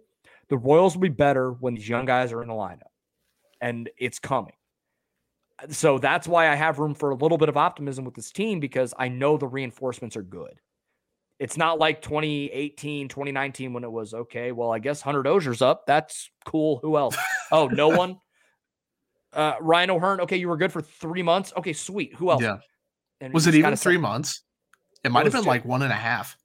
The 0.48 0.58
Royals 0.58 0.94
will 0.94 1.02
be 1.02 1.08
better 1.08 1.52
when 1.52 1.74
these 1.74 1.88
young 1.88 2.06
guys 2.06 2.32
are 2.32 2.42
in 2.42 2.48
the 2.48 2.54
lineup, 2.54 2.90
and 3.60 3.88
it's 3.96 4.18
coming 4.18 4.52
so 5.68 5.98
that's 5.98 6.26
why 6.26 6.48
I 6.48 6.54
have 6.54 6.78
room 6.78 6.94
for 6.94 7.10
a 7.10 7.14
little 7.14 7.38
bit 7.38 7.48
of 7.48 7.56
optimism 7.56 8.04
with 8.04 8.14
this 8.14 8.30
team 8.30 8.60
because 8.60 8.94
I 8.98 9.08
know 9.08 9.36
the 9.36 9.46
reinforcements 9.46 10.16
are 10.16 10.22
good. 10.22 10.60
It's 11.38 11.56
not 11.56 11.78
like 11.78 12.02
2018, 12.02 13.08
2019 13.08 13.72
when 13.72 13.82
it 13.82 13.90
was 13.90 14.12
okay. 14.12 14.52
Well, 14.52 14.72
I 14.72 14.78
guess 14.78 15.00
Hunter 15.00 15.22
Dozier's 15.22 15.62
up. 15.62 15.86
That's 15.86 16.30
cool. 16.44 16.78
Who 16.82 16.96
else? 16.96 17.16
Oh, 17.52 17.66
no 17.66 17.88
one. 17.88 18.20
Uh, 19.32 19.54
Ryan 19.60 19.90
O'Hearn. 19.90 20.20
Okay, 20.20 20.36
you 20.36 20.48
were 20.48 20.56
good 20.56 20.70
for 20.70 20.80
three 20.80 21.22
months. 21.22 21.52
Okay, 21.56 21.72
sweet. 21.72 22.14
Who 22.14 22.30
else? 22.30 22.42
Yeah. 22.42 22.58
And 23.20 23.34
was 23.34 23.48
it 23.48 23.56
even 23.56 23.74
three 23.74 23.96
months? 23.96 24.42
It 25.02 25.10
might 25.10 25.24
have 25.24 25.32
been 25.32 25.42
two. 25.42 25.48
like 25.48 25.64
one 25.64 25.82
and 25.82 25.90
a 25.90 25.96
half. 25.96 26.36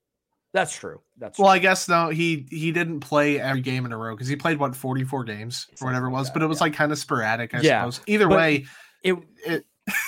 That's 0.53 0.73
true. 0.73 1.01
That's 1.17 1.37
well, 1.37 1.49
true. 1.49 1.55
I 1.55 1.59
guess 1.59 1.89
no, 1.89 2.09
he 2.09 2.47
he 2.49 2.71
didn't 2.71 3.01
play 3.01 3.39
every 3.39 3.61
game 3.61 3.85
in 3.85 3.91
a 3.91 3.97
row 3.97 4.15
because 4.15 4.29
he 4.29 4.35
played 4.35 4.57
what 4.57 4.75
forty 4.75 5.03
four 5.03 5.23
games 5.23 5.67
or 5.81 5.87
whatever 5.87 6.07
it 6.07 6.11
was, 6.11 6.29
but 6.29 6.41
it 6.41 6.47
was 6.47 6.59
yeah. 6.59 6.63
like 6.63 6.73
kind 6.73 6.91
of 6.91 6.97
sporadic, 6.97 7.53
I 7.53 7.59
yeah. 7.59 7.81
suppose. 7.81 8.01
Either 8.07 8.29
way, 8.29 8.65
it, 9.05 9.17
it 9.45 9.65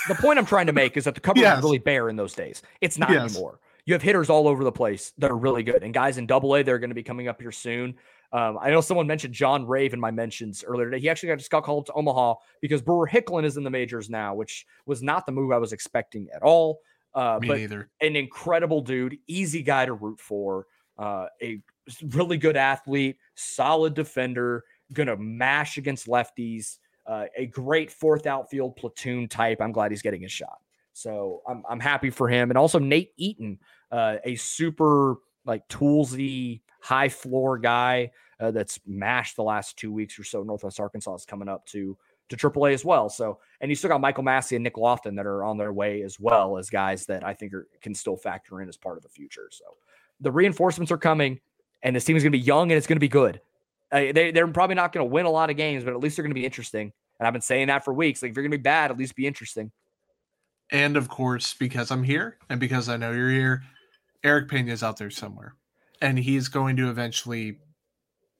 the 0.08 0.14
point 0.14 0.38
I'm 0.38 0.46
trying 0.46 0.66
to 0.66 0.72
make 0.72 0.96
is 0.96 1.04
that 1.04 1.14
the 1.14 1.20
cover 1.20 1.38
yes. 1.38 1.56
was 1.56 1.64
really 1.64 1.78
bare 1.78 2.08
in 2.08 2.16
those 2.16 2.34
days. 2.34 2.62
It's 2.80 2.98
not 2.98 3.10
yes. 3.10 3.32
anymore. 3.32 3.60
You 3.86 3.94
have 3.94 4.02
hitters 4.02 4.28
all 4.28 4.48
over 4.48 4.64
the 4.64 4.72
place 4.72 5.12
that 5.18 5.30
are 5.30 5.36
really 5.36 5.62
good, 5.62 5.82
and 5.82 5.94
guys 5.94 6.18
in 6.18 6.26
Double 6.26 6.54
A 6.54 6.62
they're 6.62 6.78
going 6.78 6.90
to 6.90 6.94
be 6.94 7.02
coming 7.02 7.28
up 7.28 7.40
here 7.40 7.52
soon. 7.52 7.94
Um, 8.32 8.58
I 8.60 8.70
know 8.70 8.82
someone 8.82 9.06
mentioned 9.06 9.32
John 9.32 9.66
Rave 9.66 9.94
in 9.94 10.00
my 10.00 10.10
mentions 10.10 10.62
earlier 10.62 10.90
today. 10.90 11.00
He 11.00 11.08
actually 11.08 11.30
got 11.30 11.38
just 11.38 11.50
got 11.50 11.64
called 11.64 11.86
to 11.86 11.94
Omaha 11.94 12.34
because 12.60 12.82
Brewer 12.82 13.08
Hicklen 13.10 13.44
is 13.44 13.56
in 13.56 13.64
the 13.64 13.70
majors 13.70 14.10
now, 14.10 14.34
which 14.34 14.66
was 14.84 15.02
not 15.02 15.24
the 15.24 15.32
move 15.32 15.52
I 15.52 15.58
was 15.58 15.72
expecting 15.72 16.28
at 16.34 16.42
all. 16.42 16.80
Uh, 17.14 17.38
Me 17.40 17.48
but 17.48 17.56
neither. 17.58 17.88
An 18.02 18.16
incredible 18.16 18.82
dude, 18.82 19.16
easy 19.26 19.62
guy 19.62 19.86
to 19.86 19.94
root 19.94 20.20
for, 20.20 20.66
uh, 20.98 21.26
a 21.40 21.62
really 22.08 22.36
good 22.36 22.56
athlete, 22.56 23.16
solid 23.34 23.94
defender, 23.94 24.64
gonna 24.92 25.16
mash 25.16 25.78
against 25.78 26.06
lefties 26.06 26.78
uh, 27.08 27.24
a 27.36 27.46
great 27.46 27.90
fourth 27.90 28.26
outfield 28.26 28.76
platoon 28.76 29.26
type. 29.26 29.60
I'm 29.60 29.72
glad 29.72 29.90
he's 29.90 30.02
getting 30.02 30.20
his 30.20 30.30
shot. 30.30 30.58
So 30.92 31.42
I'm, 31.48 31.62
I'm 31.68 31.80
happy 31.80 32.10
for 32.10 32.28
him. 32.28 32.50
And 32.50 32.58
also 32.58 32.78
Nate 32.78 33.12
Eaton, 33.16 33.58
uh, 33.90 34.16
a 34.24 34.36
super 34.36 35.16
like 35.46 35.66
toolsy, 35.68 36.60
high 36.80 37.08
floor 37.08 37.58
guy 37.58 38.10
uh, 38.38 38.50
that's 38.50 38.78
mashed 38.86 39.36
the 39.36 39.42
last 39.42 39.78
two 39.78 39.90
weeks 39.90 40.18
or 40.18 40.24
so. 40.24 40.42
Northwest 40.42 40.78
Arkansas 40.78 41.14
is 41.14 41.24
coming 41.24 41.48
up 41.48 41.64
to 41.66 41.96
to 42.28 42.36
AAA 42.36 42.74
as 42.74 42.84
well. 42.84 43.08
So, 43.08 43.38
and 43.62 43.70
you 43.70 43.74
still 43.74 43.88
got 43.88 44.02
Michael 44.02 44.22
Massey 44.22 44.54
and 44.54 44.62
Nick 44.62 44.76
Loftin 44.76 45.14
that 45.14 45.24
are 45.24 45.42
on 45.44 45.56
their 45.56 45.72
way 45.72 46.02
as 46.02 46.20
well 46.20 46.58
as 46.58 46.68
guys 46.68 47.06
that 47.06 47.24
I 47.24 47.32
think 47.32 47.54
are, 47.54 47.66
can 47.80 47.94
still 47.94 48.18
factor 48.18 48.60
in 48.60 48.68
as 48.68 48.76
part 48.76 48.98
of 48.98 49.02
the 49.02 49.08
future. 49.08 49.48
So, 49.50 49.64
the 50.20 50.30
reinforcements 50.30 50.92
are 50.92 50.98
coming, 50.98 51.40
and 51.82 51.96
this 51.96 52.04
team 52.04 52.16
is 52.16 52.22
going 52.22 52.32
to 52.32 52.38
be 52.38 52.44
young 52.44 52.70
and 52.70 52.76
it's 52.76 52.86
going 52.86 52.96
to 52.96 53.00
be 53.00 53.08
good. 53.08 53.40
Uh, 53.90 54.12
they, 54.12 54.30
they're 54.32 54.46
probably 54.48 54.74
not 54.74 54.92
going 54.92 55.06
to 55.06 55.10
win 55.12 55.26
a 55.26 55.30
lot 55.30 55.50
of 55.50 55.56
games, 55.56 55.84
but 55.84 55.92
at 55.94 56.00
least 56.00 56.16
they're 56.16 56.22
going 56.22 56.30
to 56.34 56.38
be 56.40 56.44
interesting. 56.44 56.92
And 57.18 57.26
I've 57.26 57.32
been 57.32 57.42
saying 57.42 57.68
that 57.68 57.84
for 57.84 57.92
weeks. 57.92 58.22
Like, 58.22 58.30
if 58.30 58.36
you're 58.36 58.44
going 58.44 58.52
to 58.52 58.58
be 58.58 58.62
bad, 58.62 58.90
at 58.90 58.98
least 58.98 59.16
be 59.16 59.26
interesting. 59.26 59.72
And 60.70 60.96
of 60.96 61.08
course, 61.08 61.54
because 61.54 61.90
I'm 61.90 62.02
here 62.02 62.36
and 62.50 62.60
because 62.60 62.88
I 62.88 62.96
know 62.98 63.12
you're 63.12 63.30
here, 63.30 63.62
Erick 64.22 64.48
Peña 64.48 64.70
is 64.70 64.82
out 64.82 64.98
there 64.98 65.10
somewhere, 65.10 65.54
and 66.02 66.18
he's 66.18 66.48
going 66.48 66.76
to 66.76 66.90
eventually 66.90 67.58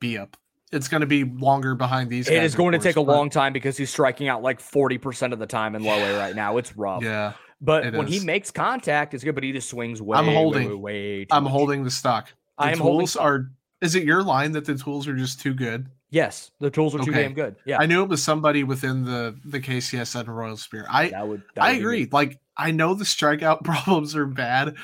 be 0.01 0.19
up. 0.19 0.37
It's 0.71 0.89
going 0.89 1.01
to 1.01 1.07
be 1.07 1.25
longer 1.25 1.75
behind 1.75 2.11
these. 2.11 2.29
It 2.29 2.43
is 2.43 2.55
going 2.55 2.73
to 2.73 2.79
take 2.79 2.97
a 2.97 3.01
long 3.01 3.31
time 3.31 3.55
because 3.55 3.79
he's 3.79 3.89
striking 3.89 4.29
out 4.29 4.43
like 4.43 4.61
40% 4.61 5.33
of 5.33 5.39
the 5.39 5.47
time 5.47 5.75
in 5.75 5.83
low 5.83 5.95
A 5.99 6.19
right 6.19 6.37
now. 6.37 6.59
It's 6.59 6.77
rough. 6.77 7.03
Yeah, 7.03 7.33
But 7.63 7.95
when 7.95 8.07
he 8.07 8.21
makes 8.21 8.51
contact, 8.51 9.15
it's 9.15 9.25
good, 9.25 9.35
but 9.35 9.45
he 9.45 9.53
just 9.53 9.71
swings 9.71 10.03
way, 10.03 10.19
I'm 10.19 10.27
holding- 10.27 10.69
way, 10.69 11.23
way 11.23 11.27
I'm 11.31 11.45
much. 11.45 11.53
holding 11.53 11.85
the 11.85 11.91
stock. 11.91 12.29
The 12.59 12.65
I 12.65 12.73
am 12.73 12.79
holding 12.81 13.09
are. 13.19 13.51
Is 13.81 13.95
it 13.95 14.05
your 14.05 14.23
line 14.23 14.53
that 14.53 14.65
the 14.65 14.75
tools 14.77 15.07
are 15.07 15.17
just 15.17 15.41
too 15.41 15.55
good? 15.55 15.89
Yes, 16.11 16.51
the 16.59 16.71
tools 16.71 16.95
are 16.95 16.99
too 16.99 17.11
Okay. 17.11 17.23
damn 17.23 17.35
good. 17.35 17.57
Yeah, 17.67 17.79
I 17.79 17.87
knew 17.87 18.03
it 18.03 18.09
was 18.09 18.23
somebody 18.23 18.65
within 18.65 19.05
the 19.05 19.37
the 19.45 19.61
KCSN 19.61 20.27
Royal 20.27 20.57
Spear. 20.57 20.87
I 20.89 21.09
that 21.11 21.29
would. 21.29 21.43
That 21.55 21.65
I 21.65 21.73
would 21.73 21.79
agree. 21.81 22.09
Like 22.11 22.41
I 22.57 22.71
know 22.71 22.95
the 22.95 23.05
strikeout 23.05 23.63
problems 23.65 24.17
are 24.17 24.27
bad, 24.27 24.75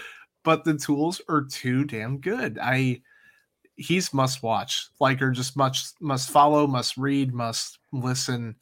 but 0.43 0.65
the 0.65 0.75
tools 0.77 1.21
are 1.29 1.43
too 1.43 1.85
damn 1.85 2.19
good. 2.19 2.59
I 2.61 3.01
he's 3.77 4.13
must 4.15 4.43
watch. 4.43 4.89
Like 5.01 5.21
or 5.23 5.31
just 5.33 5.57
must 5.57 6.01
must 6.01 6.31
follow, 6.31 6.67
must 6.67 6.97
read, 6.97 7.33
must 7.35 7.79
listen. 7.93 8.57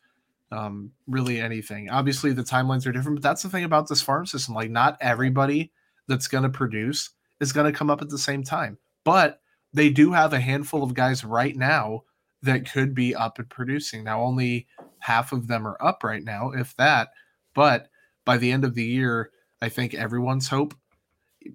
Um, 0.52 0.92
really 1.06 1.40
anything. 1.40 1.88
Obviously 1.90 2.32
the 2.32 2.42
timelines 2.42 2.86
are 2.86 2.92
different, 2.92 3.16
but 3.16 3.22
that's 3.22 3.42
the 3.42 3.48
thing 3.48 3.64
about 3.64 3.88
this 3.88 4.02
farm 4.02 4.26
system. 4.26 4.54
Like 4.54 4.70
not 4.70 4.98
everybody 5.00 5.72
that's 6.08 6.28
gonna 6.28 6.50
produce 6.50 7.10
is 7.40 7.52
gonna 7.52 7.72
come 7.72 7.90
up 7.90 8.02
at 8.02 8.08
the 8.10 8.18
same 8.18 8.42
time. 8.44 8.76
But 9.02 9.40
they 9.72 9.90
do 9.90 10.12
have 10.12 10.32
a 10.32 10.40
handful 10.40 10.82
of 10.82 10.94
guys 10.94 11.24
right 11.24 11.56
now 11.56 12.04
that 12.42 12.70
could 12.70 12.94
be 12.94 13.14
up 13.14 13.38
and 13.38 13.48
producing. 13.48 14.04
Now 14.04 14.22
only 14.22 14.66
half 14.98 15.32
of 15.32 15.46
them 15.46 15.66
are 15.66 15.76
up 15.80 16.02
right 16.04 16.22
now, 16.22 16.50
if 16.50 16.74
that. 16.76 17.10
But 17.54 17.88
by 18.24 18.36
the 18.36 18.50
end 18.52 18.64
of 18.64 18.74
the 18.74 18.84
year, 18.84 19.30
I 19.60 19.68
think 19.68 19.94
everyone's 19.94 20.48
hope 20.48 20.74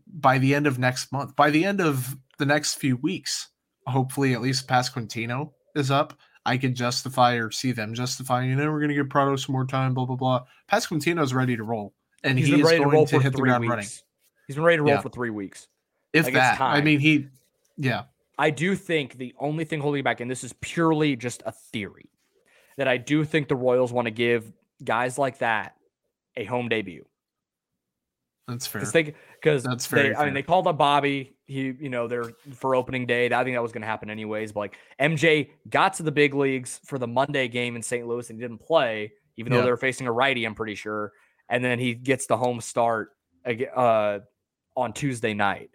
by 0.07 0.37
the 0.37 0.53
end 0.53 0.67
of 0.67 0.79
next 0.79 1.11
month, 1.11 1.35
by 1.35 1.49
the 1.49 1.65
end 1.65 1.81
of 1.81 2.17
the 2.37 2.45
next 2.45 2.75
few 2.75 2.97
weeks, 2.97 3.49
hopefully 3.85 4.33
at 4.33 4.41
least 4.41 4.67
Pasquantino 4.67 5.51
is 5.75 5.91
up. 5.91 6.17
I 6.45 6.57
could 6.57 6.75
justify 6.75 7.35
or 7.35 7.51
see 7.51 7.73
them 7.73 7.93
justifying, 7.93 8.49
you 8.49 8.55
know, 8.55 8.71
we're 8.71 8.79
going 8.79 8.89
to 8.89 8.95
give 8.95 9.09
Pratto 9.09 9.35
some 9.35 9.53
more 9.53 9.65
time, 9.65 9.93
blah, 9.93 10.05
blah, 10.05 10.15
blah. 10.15 10.45
Pasquantino's 10.71 11.33
ready 11.33 11.57
to 11.57 11.63
roll. 11.63 11.93
And 12.23 12.37
he's 12.37 12.47
he 12.47 12.55
is 12.55 12.61
ready 12.63 12.77
to 12.77 12.83
going 12.85 12.95
roll 12.95 13.05
to 13.05 13.15
for 13.17 13.21
hit 13.21 13.31
the 13.33 13.37
three 13.37 13.49
ground 13.49 13.61
weeks. 13.61 13.69
running. 13.69 13.87
He's 14.47 14.55
been 14.55 14.63
ready 14.63 14.77
to 14.77 14.83
roll 14.83 14.91
Yeah. 14.93 15.01
for 15.01 15.09
three 15.09 15.29
weeks. 15.29 15.67
If 16.13 16.25
Like, 16.25 16.35
it's 16.35 16.39
that, 16.39 16.61
I 16.61 16.81
mean, 16.81 16.99
he, 16.99 17.27
yeah, 17.77 18.03
I 18.37 18.49
do 18.49 18.75
think 18.75 19.17
the 19.17 19.33
only 19.39 19.65
thing 19.65 19.79
holding 19.79 20.03
back, 20.03 20.19
and 20.19 20.29
this 20.29 20.43
is 20.43 20.53
purely 20.61 21.15
just 21.15 21.43
a 21.45 21.51
theory, 21.51 22.09
that 22.77 22.87
I 22.87 22.97
do 22.97 23.23
think 23.25 23.47
the 23.47 23.55
Royals 23.55 23.91
want 23.91 24.05
to 24.05 24.11
give 24.11 24.51
guys 24.83 25.17
like 25.17 25.39
that 25.39 25.75
a 26.35 26.45
home 26.45 26.69
debut. 26.69 27.05
that's 28.47 28.67
fair. 28.67 28.81
Because 28.81 29.63
That's 29.63 29.87
they, 29.87 30.01
very 30.03 30.15
I 30.15 30.25
mean, 30.25 30.33
they 30.33 30.43
called 30.43 30.67
up 30.67 30.77
Bobby. 30.77 31.35
He, 31.45 31.73
you 31.79 31.89
know, 31.89 32.07
they're 32.07 32.31
for 32.53 32.75
opening 32.75 33.05
day. 33.05 33.25
I 33.25 33.43
think 33.43 33.55
that 33.55 33.61
was 33.61 33.71
going 33.71 33.81
to 33.81 33.87
happen 33.87 34.09
anyways. 34.09 34.51
But 34.51 34.59
like 34.61 34.77
MJ 34.99 35.49
got 35.69 35.93
to 35.95 36.03
the 36.03 36.11
big 36.11 36.33
leagues 36.33 36.79
for 36.85 36.97
the 36.97 37.07
Monday 37.07 37.47
game 37.47 37.75
in 37.75 37.81
St. 37.81 38.07
Louis 38.07 38.29
and 38.29 38.39
he 38.39 38.41
didn't 38.41 38.61
play, 38.61 39.13
even 39.37 39.51
though 39.51 39.61
they 39.61 39.69
were 39.69 39.77
facing 39.77 40.07
a 40.07 40.11
righty. 40.11 40.45
I'm 40.45 40.55
pretty 40.55 40.75
sure. 40.75 41.13
And 41.49 41.63
then 41.63 41.79
he 41.79 41.93
gets 41.93 42.25
the 42.27 42.37
home 42.37 42.61
start 42.61 43.11
uh, 43.75 44.19
on 44.75 44.93
Tuesday 44.93 45.33
night. 45.33 45.69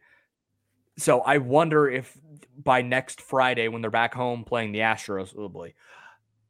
So 0.99 1.20
I 1.20 1.38
wonder 1.38 1.88
if 1.88 2.16
by 2.57 2.82
next 2.82 3.20
Friday, 3.20 3.68
when 3.68 3.80
they're 3.82 3.90
back 3.90 4.14
home 4.14 4.45
playing 4.45 4.72
the 4.72 4.80
Astros, 4.80 5.34
oh 5.36 5.49
boy, 5.49 5.74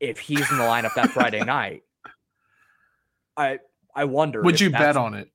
if 0.00 0.18
he's 0.18 0.50
in 0.50 0.58
the 0.58 0.64
lineup 0.64 0.94
that 0.94 1.10
Friday 1.10 1.40
night, 1.44 1.82
I 3.36 3.58
I 3.94 4.04
wonder. 4.04 4.42
Would 4.42 4.60
you 4.60 4.70
bet 4.70 4.96
on 4.96 5.14
it? 5.14 5.30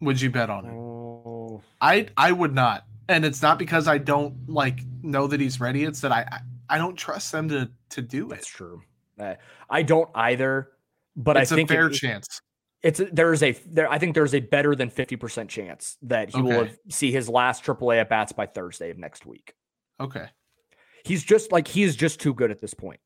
Would 0.00 0.20
you 0.20 0.30
bet 0.30 0.50
on 0.50 0.66
it? 0.66 0.72
Oh, 0.72 1.62
I 1.80 2.08
I 2.16 2.32
would 2.32 2.54
not, 2.54 2.84
and 3.08 3.24
it's 3.24 3.42
not 3.42 3.58
because 3.58 3.88
I 3.88 3.98
don't 3.98 4.48
like 4.48 4.80
know 5.02 5.26
that 5.26 5.40
he's 5.40 5.60
ready. 5.60 5.84
It's 5.84 6.00
that 6.00 6.12
I 6.12 6.26
I, 6.30 6.40
I 6.76 6.78
don't 6.78 6.96
trust 6.96 7.32
them 7.32 7.48
to 7.50 7.70
to 7.90 8.02
do 8.02 8.28
That's 8.28 8.32
it. 8.32 8.36
That's 8.36 8.48
true. 8.48 8.82
Uh, 9.18 9.34
I 9.70 9.82
don't 9.82 10.08
either, 10.14 10.70
but 11.16 11.36
it's 11.36 11.50
I 11.52 11.56
think 11.56 11.70
a 11.70 11.74
fair 11.74 11.86
it- 11.88 11.94
chance. 11.94 12.40
It's 12.82 13.00
there's 13.12 13.42
a 13.42 13.52
there. 13.66 13.90
I 13.90 13.98
think 13.98 14.14
there's 14.14 14.34
a 14.34 14.40
better 14.40 14.74
than 14.74 14.90
fifty 14.90 15.16
percent 15.16 15.50
chance 15.50 15.96
that 16.02 16.30
he 16.30 16.40
will 16.40 16.64
have, 16.64 16.78
see 16.88 17.10
his 17.10 17.28
last 17.28 17.64
AAA 17.64 18.00
at 18.00 18.08
bats 18.08 18.32
by 18.32 18.46
Thursday 18.46 18.90
of 18.90 18.98
next 18.98 19.26
week. 19.26 19.54
Okay, 20.00 20.26
He's 21.04 21.24
just 21.24 21.50
like 21.52 21.66
he 21.66 21.82
is 21.82 21.96
just 21.96 22.20
too 22.20 22.34
good 22.34 22.50
at 22.50 22.60
this 22.60 22.74
point. 22.74 23.00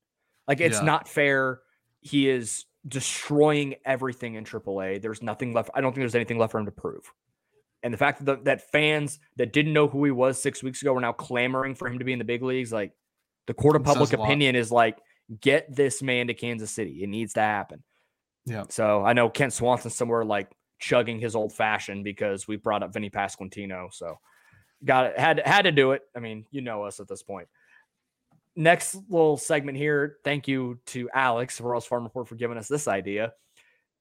Like 0.47 0.61
it's 0.61 0.79
Yeah. 0.79 0.85
not 0.85 1.09
fair. 1.09 1.61
He 2.01 2.29
is 2.29 2.64
destroying 2.87 3.77
everything 3.85 4.35
in 4.35 4.45
AAA. 4.45 5.01
There's 5.01 5.23
nothing 5.23 5.53
left. 5.55 5.70
I 5.75 5.81
don't 5.81 5.93
think 5.93 6.03
there's 6.03 6.14
anything 6.16 6.39
left 6.39 6.51
for 6.53 6.59
him 6.59 6.66
to 6.66 6.73
prove. 6.73 7.12
And 7.85 7.93
the 7.95 7.99
fact 7.99 8.25
that 8.25 8.45
that 8.45 8.70
fans 8.70 9.18
that 9.37 9.53
didn't 9.53 9.73
know 9.73 9.89
who 9.89 10.05
he 10.05 10.11
was 10.11 10.41
six 10.41 10.62
weeks 10.62 10.83
ago 10.83 10.95
are 10.97 11.01
now 11.01 11.12
clamoring 11.12 11.75
for 11.75 11.89
him 11.89 11.99
to 11.99 12.05
be 12.05 12.12
in 12.12 12.18
the 12.18 12.25
big 12.25 12.43
leagues, 12.43 12.73
like 12.73 12.93
the 13.47 13.55
court 13.55 13.77
of 13.77 13.85
public 13.85 14.12
opinion 14.12 14.55
is 14.55 14.70
like, 14.70 14.99
get 15.41 15.75
this 15.75 16.03
man 16.03 16.27
to 16.29 16.35
Kansas 16.35 16.70
City. 16.70 17.03
It 17.03 17.09
needs 17.09 17.33
to 17.35 17.41
happen. 17.41 17.83
Yeah. 18.47 18.64
So 18.68 19.05
I 19.05 19.12
know 19.12 19.28
Kent 19.28 19.53
Swanson's 19.53 19.95
somewhere 19.95 20.24
like 20.24 20.51
chugging 20.78 21.20
his 21.20 21.36
old 21.36 21.53
fashioned 21.53 22.05
because 22.05 22.49
we 22.49 22.57
brought 22.57 22.82
up 22.82 22.93
Vinny 22.93 23.11
Pasquantino. 23.11 23.93
So 23.93 24.18
got 24.84 25.07
it. 25.07 25.18
Had 25.18 25.40
had 25.45 25.62
to 25.62 25.72
do 25.72 25.93
it. 25.93 26.03
I 26.16 26.20
mean, 26.20 26.45
you 26.51 26.61
know 26.61 26.84
us 26.84 27.01
at 27.01 27.09
this 27.09 27.22
point. 27.22 27.49
Next 28.57 28.97
little 29.09 29.36
segment 29.36 29.78
here. 29.78 30.16
Thank 30.24 30.49
you 30.49 30.78
to 30.86 31.09
Alex, 31.14 31.61
Royals 31.61 31.86
Farm 31.86 32.03
Report, 32.05 32.28
for 32.28 32.34
giving 32.34 32.59
us 32.59 32.68
this 32.68 32.88
idea. 32.88 33.32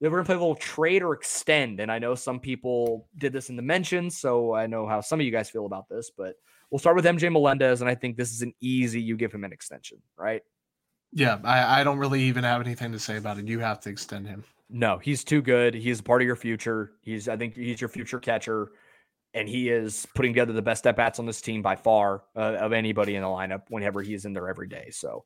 We're 0.00 0.10
gonna 0.10 0.24
play 0.24 0.34
a 0.34 0.38
little 0.38 0.56
trade 0.56 1.04
or 1.04 1.14
extend. 1.14 1.78
And 1.78 1.90
I 1.90 2.00
know 2.00 2.16
some 2.16 2.40
people 2.40 3.08
did 3.16 3.32
this 3.32 3.48
in 3.48 3.56
the 3.56 3.62
mentions, 3.62 4.18
so 4.18 4.52
I 4.52 4.66
know 4.66 4.86
how 4.86 5.00
some 5.00 5.20
of 5.20 5.24
you 5.24 5.30
guys 5.30 5.48
feel 5.48 5.64
about 5.64 5.88
this, 5.88 6.10
but 6.10 6.34
we'll 6.70 6.80
start 6.80 6.96
with 6.96 7.04
MJ 7.04 7.30
Melendez, 7.30 7.82
and 7.82 7.88
I 7.88 7.94
think 7.94 8.16
this 8.16 8.32
is 8.32 8.42
an 8.42 8.52
easy 8.60 9.00
you 9.00 9.16
give 9.16 9.32
him 9.32 9.44
an 9.44 9.52
extension, 9.52 9.98
right? 10.16 10.42
Yeah. 11.12 11.38
I 11.44 11.80
I 11.80 11.84
don't 11.84 11.98
really 11.98 12.22
even 12.22 12.44
have 12.44 12.60
anything 12.60 12.92
to 12.92 12.98
say 12.98 13.16
about 13.16 13.38
it. 13.38 13.46
You 13.46 13.58
have 13.60 13.80
to 13.80 13.90
extend 13.90 14.26
him. 14.26 14.44
No, 14.70 14.98
he's 14.98 15.22
too 15.24 15.42
good. 15.42 15.74
He's 15.74 16.00
a 16.00 16.02
part 16.02 16.22
of 16.22 16.26
your 16.26 16.36
future. 16.36 16.92
He's, 17.02 17.28
I 17.28 17.36
think, 17.36 17.54
he's 17.54 17.78
your 17.78 17.88
future 17.88 18.18
catcher, 18.18 18.72
and 19.34 19.46
he 19.46 19.68
is 19.68 20.06
putting 20.14 20.32
together 20.32 20.54
the 20.54 20.62
best 20.62 20.86
at 20.86 20.96
bats 20.96 21.18
on 21.18 21.26
this 21.26 21.42
team 21.42 21.60
by 21.60 21.76
far 21.76 22.22
uh, 22.34 22.54
of 22.54 22.72
anybody 22.72 23.14
in 23.16 23.20
the 23.22 23.28
lineup. 23.28 23.64
Whenever 23.68 24.00
he's 24.00 24.24
in 24.24 24.32
there 24.32 24.48
every 24.48 24.68
day, 24.68 24.88
so 24.90 25.24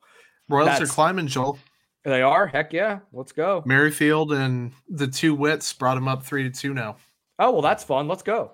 Royals 0.48 0.80
are 0.80 0.86
climbing, 0.86 1.28
Joel. 1.28 1.58
they 2.04 2.22
are. 2.22 2.48
Heck 2.48 2.72
yeah, 2.72 3.00
let's 3.12 3.30
go. 3.30 3.62
Merrifield 3.64 4.32
and 4.32 4.72
the 4.88 5.06
two 5.06 5.34
wits 5.34 5.72
brought 5.72 5.96
him 5.96 6.08
up 6.08 6.24
three 6.24 6.42
to 6.42 6.50
two 6.50 6.74
now. 6.74 6.96
Oh 7.38 7.52
well, 7.52 7.62
that's 7.62 7.84
fun. 7.84 8.08
Let's 8.08 8.24
go. 8.24 8.50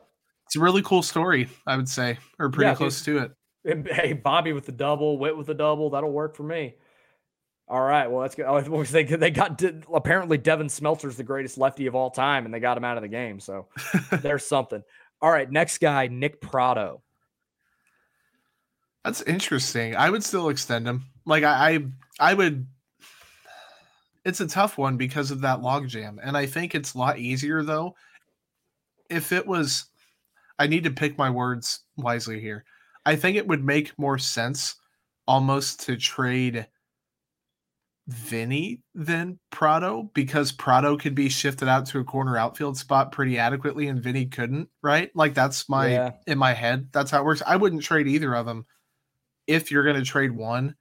It's 0.47 0.57
a 0.57 0.61
really 0.61 0.83
cool 0.83 1.03
story, 1.03 1.49
I 1.67 1.77
would 1.77 1.89
say, 1.89 2.19
or 2.39 2.51
pretty 2.51 2.69
Yeah, 2.69 2.75
close 2.75 3.03
to 3.05 3.19
it. 3.19 3.33
Hey, 3.87 4.13
Bobby 4.13 4.53
with 4.53 4.67
the 4.67 4.73
double, 4.73 5.19
Witt 5.19 5.39
with 5.39 5.47
the 5.47 5.55
double. 5.55 5.89
That'll 5.89 6.11
work 6.13 6.35
for 6.37 6.43
me. 6.43 6.75
All 7.73 7.81
right. 7.81 8.07
Well, 8.07 8.21
that's 8.21 8.35
good. 8.35 8.45
Oh, 8.45 8.53
what 8.61 8.71
was 8.71 8.91
they 8.91 9.03
they 9.03 9.31
got 9.31 9.57
De- 9.57 9.81
apparently 9.93 10.37
Devin 10.37 10.67
Smeltzer's 10.67 11.17
the 11.17 11.25
greatest 11.25 11.57
lefty 11.57 11.87
of 11.87 11.95
all 11.95 12.11
time, 12.11 12.45
and 12.45 12.53
they 12.53 12.61
got 12.61 12.77
him 12.77 12.85
out 12.85 12.99
of 12.99 13.03
the 13.03 13.09
game. 13.09 13.41
So 13.41 13.67
there's 14.21 14.45
something. 14.45 14.83
All 15.23 15.31
right. 15.31 15.51
Next 15.51 15.79
guy, 15.79 16.07
Nick 16.09 16.43
Pratto. 16.43 17.01
That's 19.05 19.23
interesting. 19.23 19.97
I 19.97 20.11
would 20.11 20.23
still 20.23 20.51
extend 20.51 20.87
him. 20.87 21.05
Like 21.25 21.45
I, 21.45 21.71
I, 22.21 22.31
I 22.33 22.35
would. 22.35 22.67
It's 24.27 24.41
a 24.41 24.47
tough 24.47 24.77
one 24.77 24.99
because 24.99 25.31
of 25.31 25.41
that 25.41 25.61
logjam, 25.61 26.19
and 26.23 26.37
I 26.37 26.45
think 26.45 26.75
it's 26.75 26.93
a 26.93 26.99
lot 26.99 27.19
easier 27.19 27.63
though. 27.63 27.95
If 29.09 29.33
it 29.33 29.47
was, 29.47 29.87
I 30.59 30.67
need 30.67 30.85
to 30.85 30.91
pick 30.91 31.17
my 31.17 31.31
words 31.31 31.81
wisely 31.97 32.39
here. 32.39 32.65
I 33.07 33.17
think 33.17 33.39
it 33.39 33.49
would 33.49 33.65
make 33.65 33.99
more 33.99 34.19
sense, 34.19 34.77
almost 35.27 35.81
to 35.87 35.97
trade 35.97 36.67
Vinny 38.13 38.81
than 38.95 39.39
Pratto 39.51 40.11
because 40.15 40.53
Pratto 40.53 40.97
could 40.97 41.15
be 41.15 41.29
shifted 41.29 41.69
out 41.69 41.87
to 41.87 41.99
a 41.99 42.05
corner 42.05 42.37
outfield 42.37 42.77
spot 42.77 43.13
pretty 43.13 43.39
adequately, 43.39 43.89
and 43.89 44.03
Vinny 44.03 44.27
couldn't. 44.27 44.69
Right? 44.83 45.11
Like 45.15 45.35
that's 45.35 45.69
my 45.69 45.89
Yeah. 45.89 46.11
in 46.27 46.39
my 46.39 46.53
head. 46.53 46.89
That's 46.93 47.11
how 47.11 47.21
it 47.21 47.25
works. 47.25 47.43
I 47.47 47.57
wouldn't 47.57 47.83
trade 47.83 48.07
either 48.07 48.35
of 48.35 48.47
them 48.47 48.67
if 49.47 49.71
you're 49.71 49.85
going 49.85 49.97
to 49.97 50.05
trade 50.05 50.33
one, 50.33 50.75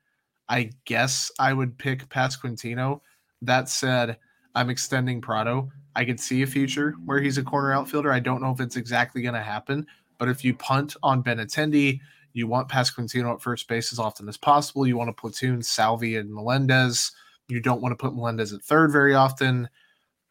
I 0.48 0.72
guess 0.86 1.32
I 1.40 1.54
would 1.54 1.78
pick 1.78 2.08
Pasquantino. 2.10 3.02
That 3.42 3.70
said, 3.70 4.18
I'm 4.54 4.70
extending 4.70 5.22
Pratto. 5.22 5.72
I 5.96 6.06
could 6.06 6.20
see 6.20 6.42
a 6.44 6.48
future 6.48 6.94
where 7.06 7.20
he's 7.20 7.38
a 7.38 7.44
corner 7.44 7.74
outfielder. 7.74 8.12
I 8.12 8.20
don't 8.20 8.42
know 8.42 8.52
if 8.52 8.60
it's 8.60 8.76
exactly 8.76 9.22
going 9.22 9.34
to 9.34 9.42
happen, 9.42 9.88
but 10.18 10.30
if 10.30 10.46
you 10.46 10.54
punt 10.54 10.96
on 11.04 11.24
Benintendi, 11.24 12.00
You 12.34 12.48
want 12.48 12.70
Pasquantino 12.70 13.34
at 13.34 13.42
first 13.42 13.68
base 13.68 13.92
as 13.92 14.00
often 14.00 14.28
as 14.30 14.38
possible. 14.38 14.88
You 14.88 14.98
want 14.98 15.10
to 15.10 15.20
platoon 15.20 15.62
Salvy 15.62 16.18
and 16.18 16.34
Melendez. 16.34 17.12
You 17.48 17.60
don't 17.60 17.82
want 17.82 17.92
to 17.92 17.98
put 17.98 18.16
Melendez 18.16 18.54
at 18.54 18.62
third 18.62 18.92
very 18.92 19.14
often. 19.14 19.70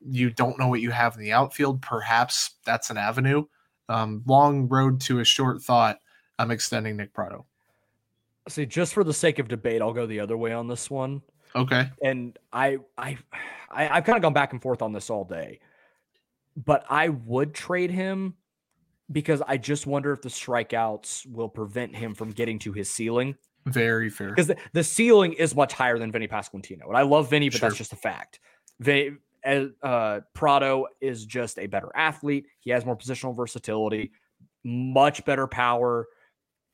You 0.00 0.30
don't 0.30 0.58
know 0.58 0.68
what 0.68 0.80
you 0.80 0.90
have 0.90 1.14
in 1.14 1.20
the 1.20 1.32
outfield. 1.32 1.82
Perhaps 1.82 2.52
that's 2.64 2.90
an 2.90 2.96
avenue. 2.96 3.44
Um, 3.88 4.22
long 4.26 4.68
road 4.68 5.00
to 5.02 5.20
a 5.20 5.24
short 5.24 5.62
thought. 5.62 5.98
I'm 6.38 6.50
extending 6.50 6.96
Nick 6.96 7.12
Pratto. 7.12 7.44
See, 8.48 8.64
just 8.64 8.94
for 8.94 9.04
the 9.04 9.12
sake 9.12 9.38
of 9.38 9.48
debate, 9.48 9.82
I'll 9.82 9.92
go 9.92 10.06
the 10.06 10.20
other 10.20 10.36
way 10.36 10.52
on 10.52 10.68
this 10.68 10.90
one. 10.90 11.20
Okay. 11.54 11.90
And 12.02 12.38
I, 12.52 12.78
I, 12.96 13.18
I 13.70 13.88
I've 13.88 14.04
kind 14.04 14.16
of 14.16 14.22
gone 14.22 14.32
back 14.32 14.52
and 14.52 14.62
forth 14.62 14.82
on 14.82 14.92
this 14.92 15.10
all 15.10 15.24
day, 15.24 15.60
but 16.56 16.84
I 16.88 17.10
would 17.10 17.52
trade 17.52 17.90
him 17.90 18.34
because 19.12 19.42
I 19.46 19.56
just 19.56 19.86
wonder 19.86 20.12
if 20.12 20.22
the 20.22 20.28
strikeouts 20.28 21.26
will 21.26 21.48
prevent 21.48 21.94
him 21.96 22.14
from 22.14 22.30
getting 22.30 22.58
to 22.60 22.72
his 22.72 22.90
ceiling. 22.90 23.34
Very 23.66 24.08
fair. 24.10 24.28
Because 24.30 24.46
the, 24.46 24.56
the 24.72 24.84
ceiling 24.84 25.32
is 25.34 25.54
much 25.54 25.72
higher 25.72 25.98
than 25.98 26.10
Vinny 26.12 26.28
Pasquantino. 26.28 26.86
And 26.88 26.96
I 26.96 27.02
love 27.02 27.28
Vinny, 27.30 27.48
but 27.48 27.58
Sure. 27.58 27.68
that's 27.68 27.78
just 27.78 27.92
a 27.92 27.96
fact. 27.96 28.40
Vinny, 28.80 29.16
uh, 29.82 30.20
Pratto 30.34 30.86
is 31.00 31.26
just 31.26 31.58
a 31.58 31.66
better 31.66 31.90
athlete. 31.94 32.46
He 32.60 32.70
has 32.70 32.84
more 32.86 32.96
positional 32.96 33.36
versatility, 33.36 34.12
much 34.64 35.24
better 35.24 35.46
power, 35.46 36.06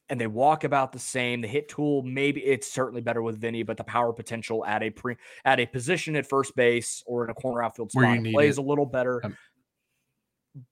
and 0.09 0.21
they 0.21 0.29
walk 0.29 0.63
about 0.63 0.93
the 0.93 0.99
same. 1.01 1.41
The 1.41 1.49
hit 1.49 1.69
tool, 1.69 2.03
maybe 2.03 2.41
it's 2.45 2.71
certainly 2.71 3.01
better 3.01 3.23
with 3.23 3.41
Vinny, 3.41 3.65
but 3.65 3.77
the 3.77 3.85
power 3.85 4.13
potential 4.13 4.65
at 4.65 4.83
a 4.83 4.91
pre 4.91 5.17
at 5.45 5.59
a 5.59 5.67
position 5.67 6.15
at 6.15 6.29
first 6.29 6.55
base 6.55 7.03
or 7.07 7.25
in 7.25 7.31
a 7.31 7.35
corner 7.35 7.63
outfield 7.65 7.91
spot 7.91 8.19
plays 8.33 8.59
it. 8.59 8.61
a 8.61 8.65
little 8.65 8.87
better. 8.87 9.21
Um, 9.25 9.37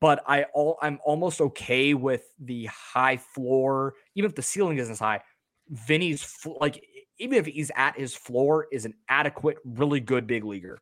but 0.00 0.22
I 0.26 0.44
all 0.54 0.78
I'm 0.80 0.98
almost 1.04 1.40
okay 1.40 1.94
with 1.94 2.22
the 2.38 2.66
high 2.66 3.16
floor, 3.16 3.94
even 4.14 4.28
if 4.28 4.34
the 4.34 4.42
ceiling 4.42 4.78
isn't 4.78 4.92
as 4.92 4.98
high. 4.98 5.20
Vinny's 5.68 6.26
like 6.60 6.84
even 7.18 7.38
if 7.38 7.46
he's 7.46 7.70
at 7.76 7.96
his 7.96 8.14
floor 8.14 8.66
is 8.72 8.84
an 8.84 8.94
adequate, 9.08 9.58
really 9.64 10.00
good 10.00 10.26
big 10.26 10.44
leaguer. 10.44 10.78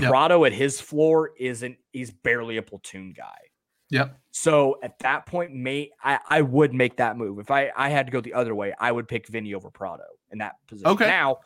Yep. 0.00 0.10
Pratto 0.10 0.44
at 0.44 0.52
his 0.52 0.80
floor 0.80 1.30
isn't 1.38 1.76
he's 1.92 2.10
barely 2.10 2.56
a 2.56 2.62
platoon 2.62 3.14
guy. 3.16 3.36
Yep. 3.90 4.18
So 4.32 4.78
at 4.82 4.98
that 4.98 5.26
point, 5.26 5.52
may 5.52 5.90
I, 6.02 6.18
I 6.28 6.42
would 6.42 6.74
make 6.74 6.96
that 6.96 7.16
move. 7.16 7.38
If 7.38 7.50
I, 7.50 7.70
I 7.76 7.88
had 7.88 8.06
to 8.06 8.12
go 8.12 8.20
the 8.20 8.34
other 8.34 8.54
way, 8.54 8.74
I 8.78 8.90
would 8.90 9.06
pick 9.06 9.28
Vinny 9.28 9.54
over 9.54 9.70
Pratto 9.70 10.02
in 10.32 10.38
that 10.38 10.56
position. 10.66 10.88
Okay. 10.88 11.06
Now, 11.06 11.38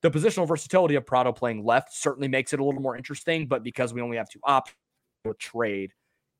the 0.00 0.10
positional 0.10 0.46
versatility 0.46 0.94
of 0.94 1.04
Pratto 1.04 1.32
playing 1.32 1.64
left 1.64 1.92
certainly 1.92 2.28
makes 2.28 2.52
it 2.52 2.60
a 2.60 2.64
little 2.64 2.80
more 2.80 2.96
interesting, 2.96 3.48
but 3.48 3.64
because 3.64 3.92
we 3.92 4.00
only 4.00 4.16
have 4.16 4.28
two 4.30 4.40
options, 4.44 4.76
trade 5.38 5.92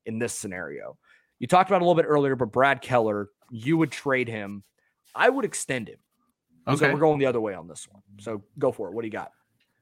in 0.09 0.19
this 0.19 0.33
scenario. 0.35 0.97
You 1.39 1.47
talked 1.47 1.71
about 1.71 1.83
a 1.83 1.85
little 1.85 1.95
bit 2.01 2.07
earlier, 2.09 2.35
but 2.35 2.47
Brad 2.51 2.81
Keller, 2.83 3.29
you 3.51 3.77
would 3.77 3.93
trade 3.93 4.29
him. 4.29 4.65
I 5.15 5.29
would 5.29 5.45
extend 5.45 5.89
him. 5.89 5.99
So 6.67 6.73
Okay. 6.73 6.93
we're 6.93 6.99
going 7.01 7.19
the 7.19 7.27
other 7.27 7.41
way 7.41 7.55
on 7.55 7.69
this 7.69 7.87
one. 7.89 8.03
So 8.19 8.43
go 8.59 8.73
for 8.73 8.89
it. 8.89 8.95
What 8.95 9.03
do 9.03 9.07
you 9.07 9.13
got? 9.13 9.33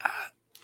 Uh, 0.04 0.08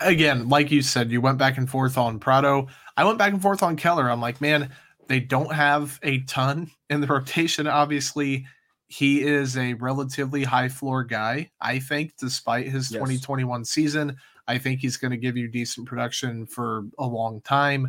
again, 0.01 0.49
like 0.49 0.71
you 0.71 0.83
said, 0.83 1.11
you 1.11 1.21
went 1.21 1.39
back 1.39 1.57
and 1.57 1.69
forth 1.69 1.97
on 1.97 2.19
Pratto. 2.19 2.69
I 2.97 3.05
went 3.05 3.19
back 3.19 3.33
and 3.33 3.41
forth 3.41 3.63
on 3.63 3.77
Keller. 3.77 4.11
I'm 4.11 4.21
like, 4.21 4.41
man, 4.41 4.71
they 5.09 5.19
don't 5.21 5.53
have 5.53 5.99
a 6.03 6.21
ton 6.25 6.71
in 6.91 7.01
the 7.01 7.07
rotation. 7.09 7.67
Obviously, 7.67 8.47
he 8.89 9.23
is 9.23 9.57
a 9.57 9.73
relatively 9.75 10.45
high 10.45 10.69
floor 10.69 11.03
guy. 11.03 11.51
I 11.61 11.79
think, 11.79 12.13
despite 12.19 12.67
his 12.67 12.91
Yes. 12.91 12.99
2021 13.01 13.65
season, 13.65 14.17
I 14.47 14.59
think 14.59 14.81
he's 14.81 14.97
going 14.99 15.13
to 15.13 15.17
give 15.17 15.37
you 15.37 15.49
decent 15.49 15.87
production 15.89 16.47
for 16.47 16.85
a 16.99 17.07
long 17.07 17.41
time. 17.41 17.89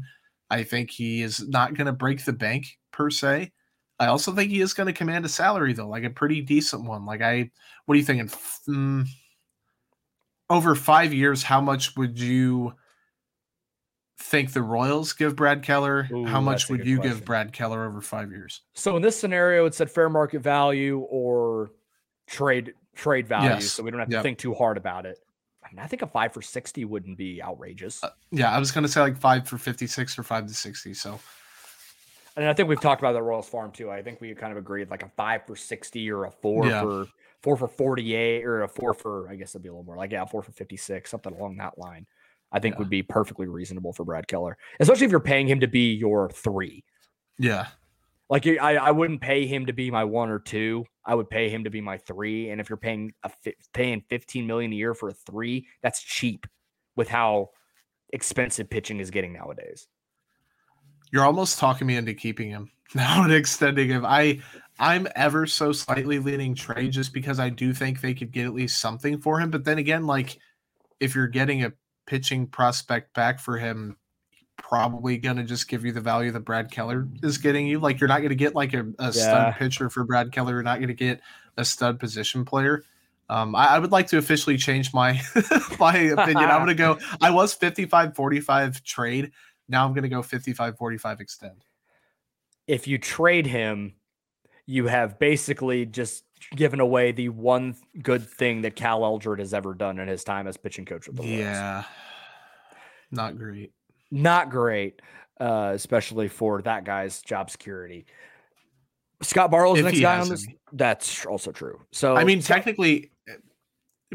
I 0.53 0.63
think 0.63 0.91
he 0.91 1.23
is 1.23 1.47
not 1.47 1.73
going 1.73 1.87
to 1.87 1.93
break 1.93 2.23
the 2.23 2.31
bank 2.31 2.77
per 2.91 3.09
se. 3.09 3.51
I 3.99 4.05
also 4.05 4.31
think 4.31 4.51
he 4.51 4.61
is 4.61 4.73
going 4.73 4.85
to 4.87 4.93
command 4.93 5.25
a 5.25 5.29
salary 5.29 5.73
though, 5.73 5.87
like 5.87 6.03
a 6.03 6.11
pretty 6.11 6.41
decent 6.41 6.85
one. 6.85 7.05
Like 7.05 7.21
I, 7.21 7.49
what 7.85 7.95
are 7.95 7.97
you 7.97 8.05
thinking? 8.05 8.27
Mm, 8.69 9.07
over 10.51 10.75
five 10.75 11.11
years, 11.11 11.41
how 11.41 11.59
much 11.59 11.95
would 11.97 12.19
you 12.19 12.73
think 14.19 14.53
the 14.53 14.61
Royals 14.61 15.13
give 15.13 15.35
Brad 15.35 15.63
Keller? 15.63 16.07
Ooh, 16.11 16.25
how 16.25 16.39
much 16.39 16.69
would 16.69 16.85
you 16.85 16.97
question. 16.97 17.17
give 17.17 17.25
Brad 17.25 17.51
Keller 17.51 17.85
over 17.85 18.01
five 18.01 18.29
years? 18.29 18.61
So 18.75 18.95
in 18.95 19.01
this 19.01 19.19
scenario, 19.19 19.65
it 19.65 19.73
said 19.73 19.89
fair 19.89 20.09
market 20.09 20.41
value 20.41 20.99
or 21.09 21.71
trade 22.27 22.73
trade 22.95 23.27
value. 23.27 23.49
Yes. 23.49 23.71
So 23.71 23.81
we 23.81 23.89
don't 23.89 23.99
have 23.99 24.09
to 24.09 24.15
Yep. 24.17 24.23
think 24.23 24.37
too 24.37 24.53
hard 24.53 24.77
about 24.77 25.07
it. 25.07 25.17
I 25.65 25.69
mean, 25.73 25.79
I 25.79 25.87
think 25.87 26.01
a 26.01 26.07
five 26.07 26.33
for 26.33 26.41
sixty 26.41 26.85
wouldn't 26.85 27.17
be 27.17 27.41
outrageous. 27.41 28.03
Uh, 28.03 28.09
Yeah, 28.31 28.51
I 28.51 28.59
was 28.59 28.71
going 28.71 28.83
to 28.83 28.91
say 28.91 29.01
like 29.01 29.17
five 29.17 29.47
for 29.47 29.57
56 29.57 30.17
or 30.19 30.23
five 30.23 30.45
to 30.47 30.53
60. 30.53 30.93
So 30.93 31.19
and 32.35 32.45
I 32.45 32.53
think 32.53 32.67
we've 32.67 32.81
talked 32.81 33.01
about 33.01 33.13
the 33.13 33.21
Royals 33.21 33.47
farm 33.47 33.71
too. 33.71 33.91
I 33.91 34.01
think 34.01 34.19
we 34.19 34.33
kind 34.33 34.51
of 34.51 34.57
agreed 34.57 34.89
like 34.89 35.03
a 35.03 35.09
five 35.15 35.45
for 35.45 35.55
sixty 35.55 36.09
or 36.11 36.25
a 36.25 36.31
four 36.31 36.67
Yeah. 36.67 36.81
for 36.81 37.05
four 37.41 37.57
for 37.57 37.67
forty 37.67 38.15
eight 38.15 38.43
or 38.43 38.63
a 38.63 38.67
four 38.67 38.93
for 38.93 39.29
I 39.29 39.35
guess 39.35 39.51
it'd 39.51 39.61
be 39.61 39.69
a 39.69 39.71
little 39.71 39.85
more 39.85 39.97
like 39.97 40.11
yeah, 40.11 40.25
four 40.25 40.41
for 40.41 40.51
fifty 40.51 40.77
six, 40.77 41.11
something 41.11 41.33
along 41.33 41.57
that 41.57 41.77
line. 41.77 42.05
I 42.51 42.59
think 42.59 42.75
Yeah. 42.75 42.79
would 42.79 42.89
be 42.89 43.03
perfectly 43.03 43.47
reasonable 43.47 43.93
for 43.93 44.03
Brad 44.03 44.27
Keller, 44.27 44.57
especially 44.79 45.05
if 45.05 45.11
you're 45.11 45.19
paying 45.19 45.47
him 45.47 45.59
to 45.61 45.67
be 45.67 45.93
your 45.93 46.29
three. 46.29 46.83
yeah, 47.39 47.67
Like 48.29 48.45
I, 48.47 48.77
I 48.77 48.91
wouldn't 48.91 49.21
pay 49.21 49.45
him 49.47 49.65
to 49.67 49.73
be 49.73 49.89
my 49.91 50.03
one 50.03 50.29
or 50.29 50.39
two. 50.39 50.85
I 51.05 51.15
would 51.15 51.29
pay 51.29 51.49
him 51.49 51.65
to 51.65 51.69
be 51.69 51.81
my 51.81 51.97
three. 51.97 52.49
And 52.49 52.61
if 52.61 52.69
you're 52.69 52.77
paying 52.77 53.13
a 53.23 53.29
fi- 53.29 53.55
paying 53.73 54.03
15 54.09 54.47
million 54.47 54.71
a 54.71 54.75
year 54.75 54.93
for 54.93 55.09
a 55.09 55.13
three, 55.13 55.67
that's 55.81 56.01
cheap 56.01 56.47
with 56.95 57.09
how 57.09 57.49
expensive 58.11 58.69
pitching 58.69 58.99
is 58.99 59.11
getting 59.11 59.33
nowadays. 59.33 59.87
you're 61.11 61.25
almost 61.25 61.59
talking 61.59 61.87
me 61.87 61.95
into 61.95 62.13
keeping 62.13 62.49
him 62.49 62.71
now 62.95 63.23
and 63.23 63.33
extending 63.33 63.89
him. 63.89 64.05
I 64.05 64.41
I'm 64.79 65.07
ever 65.15 65.45
so 65.45 65.71
slightly 65.71 66.19
leaning 66.19 66.55
trade 66.55 66.91
just 66.91 67.13
because 67.13 67.39
I 67.39 67.49
do 67.49 67.73
think 67.73 68.01
they 68.01 68.13
could 68.13 68.31
get 68.31 68.45
at 68.45 68.53
least 68.53 68.79
something 68.81 69.19
for 69.19 69.39
him. 69.39 69.51
But 69.51 69.63
then 69.65 69.77
again, 69.77 70.05
like 70.05 70.39
if 70.99 71.15
you're 71.15 71.27
getting 71.27 71.63
a 71.63 71.73
pitching 72.07 72.47
prospect 72.47 73.13
back 73.13 73.39
for 73.39 73.57
him, 73.57 73.97
probably 74.57 75.17
gonna 75.17 75.43
just 75.43 75.67
give 75.67 75.83
you 75.85 75.91
the 75.91 76.01
value 76.01 76.31
that 76.31 76.41
Brad 76.41 76.71
Keller 76.71 77.07
is 77.21 77.37
getting 77.37 77.67
you. 77.67 77.79
Like 77.79 77.99
you're 77.99 78.07
not 78.07 78.21
gonna 78.21 78.35
get 78.35 78.55
like 78.55 78.73
a, 78.73 78.81
a 78.99 79.05
Yeah. 79.05 79.11
stud 79.11 79.55
pitcher 79.55 79.89
for 79.89 80.03
Brad 80.03 80.31
Keller. 80.31 80.53
You're 80.53 80.63
not 80.63 80.79
gonna 80.79 80.93
get 80.93 81.21
a 81.57 81.65
stud 81.65 81.99
position 81.99 82.45
player. 82.45 82.83
Um, 83.29 83.55
I, 83.55 83.67
I 83.67 83.79
would 83.79 83.91
like 83.91 84.07
to 84.07 84.17
officially 84.17 84.57
change 84.57 84.93
my 84.93 85.19
my 85.79 85.95
opinion. 85.97 86.49
I'm 86.49 86.59
gonna 86.61 86.75
go. 86.75 86.99
I 87.21 87.31
was 87.31 87.53
55 87.53 88.15
45 88.15 88.83
trade. 88.83 89.31
Now 89.69 89.85
I'm 89.85 89.93
gonna 89.93 90.09
go 90.09 90.21
55 90.21 90.77
45 90.77 91.19
extend. 91.21 91.65
If 92.67 92.87
you 92.87 92.97
trade 92.97 93.45
him, 93.47 93.95
you 94.65 94.87
have 94.87 95.19
basically 95.19 95.85
just 95.85 96.23
given 96.55 96.79
away 96.79 97.11
the 97.11 97.29
one 97.29 97.75
good 98.01 98.27
thing 98.27 98.61
that 98.61 98.75
Cal 98.75 99.03
Eldred 99.03 99.39
has 99.39 99.53
ever 99.53 99.73
done 99.73 99.99
in 99.99 100.07
his 100.07 100.23
time 100.23 100.47
as 100.47 100.57
pitching 100.57 100.85
coach 100.85 101.07
with 101.07 101.17
the 101.17 101.23
Royals. 101.23 101.39
Yeah, 101.39 101.83
not 103.11 103.37
great. 103.37 103.71
Not 104.13 104.49
great, 104.51 105.01
uh, 105.39 105.71
especially 105.73 106.27
for 106.27 106.61
that 106.61 106.85
guy's 106.85 107.21
job 107.21 107.49
security. 107.49 108.05
Scott 109.21 109.51
Barlow's 109.51 109.79
If 109.79 109.85
the 109.85 109.91
next 109.91 110.01
guy 110.01 110.19
on 110.19 110.29
this. 110.29 110.45
any. 110.45 110.57
That's 110.71 111.25
also 111.25 111.51
true. 111.51 111.81
So 111.91 112.15
I 112.15 112.23
mean, 112.23 112.41
technically, 112.41 113.11
uh, 113.27 113.33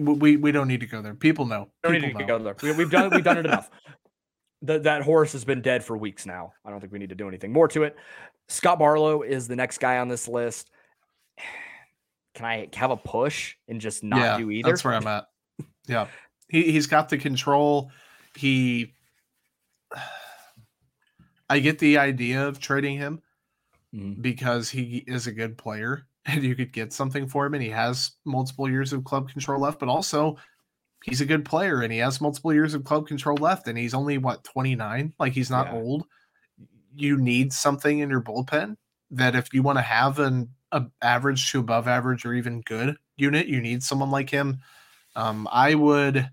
we 0.01 0.37
we 0.37 0.53
don't 0.53 0.69
need 0.69 0.81
to 0.81 0.87
go 0.87 1.03
there. 1.03 1.15
People 1.15 1.47
know. 1.47 1.69
we 1.85 1.93
don't 1.93 2.01
need 2.01 2.09
People 2.09 2.21
to 2.21 2.27
know. 2.27 2.39
go 2.39 2.45
there. 2.45 2.57
We, 2.63 2.73
we've 2.79 2.91
done 2.91 3.11
we've 3.11 3.25
done 3.25 3.39
it 3.39 3.47
enough. 3.47 3.71
That 4.63 4.83
that 4.83 5.03
horse 5.03 5.31
has 5.35 5.45
been 5.45 5.63
dead 5.63 5.85
for 5.85 5.97
weeks 5.97 6.27
now. 6.27 6.53
I 6.65 6.71
don't 6.71 6.81
think 6.81 6.93
we 6.93 6.99
need 6.99 7.11
to 7.11 7.15
do 7.15 7.29
anything 7.29 7.53
more 7.53 7.69
to 7.69 7.85
it. 7.85 7.95
Scott 8.49 8.81
Barlow 8.81 9.23
is 9.23 9.47
the 9.47 9.55
next 9.55 9.79
guy 9.79 9.99
on 9.99 10.09
this 10.09 10.27
list. 10.27 10.73
Can 12.35 12.45
I 12.45 12.69
have 12.75 12.91
a 12.91 12.97
push 12.97 13.55
and 13.69 13.81
just 13.81 14.03
not 14.03 14.19
yeah, 14.19 14.37
do 14.37 14.51
either? 14.51 14.69
That's 14.71 14.83
where 14.83 14.95
I'm 14.95 15.07
at. 15.07 15.27
Yeah, 15.87 16.09
he 16.49 16.73
he's 16.73 16.89
got 16.89 17.09
the 17.09 17.19
control. 17.19 17.93
He, 18.35 18.95
I 21.51 21.61
get 21.61 21.79
the 21.79 21.99
idea 21.99 22.47
of 22.47 22.61
trading 22.61 22.97
him 22.99 23.23
Mhm. 23.93 24.21
because 24.21 24.71
he 24.71 24.99
is 25.07 25.27
a 25.27 25.33
good 25.33 25.59
player 25.59 26.07
and 26.27 26.45
you 26.45 26.57
could 26.57 26.73
get 26.73 26.93
something 26.93 27.29
for 27.29 27.47
him, 27.47 27.55
and 27.55 27.63
he 27.63 27.71
has 27.71 28.13
multiple 28.27 28.69
years 28.71 28.93
of 28.93 29.05
club 29.05 29.31
control 29.31 29.61
left. 29.61 29.81
But 29.81 29.89
also, 29.89 30.37
he's 31.05 31.21
a 31.23 31.27
good 31.27 31.45
player 31.45 31.83
and 31.83 31.93
he 31.93 31.99
has 32.01 32.21
multiple 32.21 32.53
years 32.55 32.75
of 32.75 32.85
club 32.85 33.09
control 33.09 33.37
left, 33.39 33.69
and 33.69 33.79
he's 33.79 33.95
only 33.95 34.19
what 34.19 34.45
29. 34.45 35.15
Like 35.19 35.35
he's 35.35 35.51
not 35.51 35.67
Yeah. 35.67 35.73
old. 35.73 36.07
You 36.97 37.17
need 37.19 37.53
something 37.53 38.01
in 38.01 38.11
your 38.11 38.23
bullpen 38.23 38.77
that 39.11 39.37
if 39.37 39.53
you 39.55 39.63
want 39.63 39.79
to 39.79 39.83
have 39.83 40.19
an 40.19 40.55
average 41.03 41.51
to 41.53 41.61
above 41.61 41.89
average 41.89 42.25
or 42.27 42.35
even 42.35 42.63
good 42.63 42.97
unit, 43.17 43.49
you 43.49 43.61
need 43.61 43.83
someone 43.83 44.11
like 44.11 44.31
him. 44.31 44.59
Um, 45.17 45.49
I 45.53 45.75
would. 45.77 46.31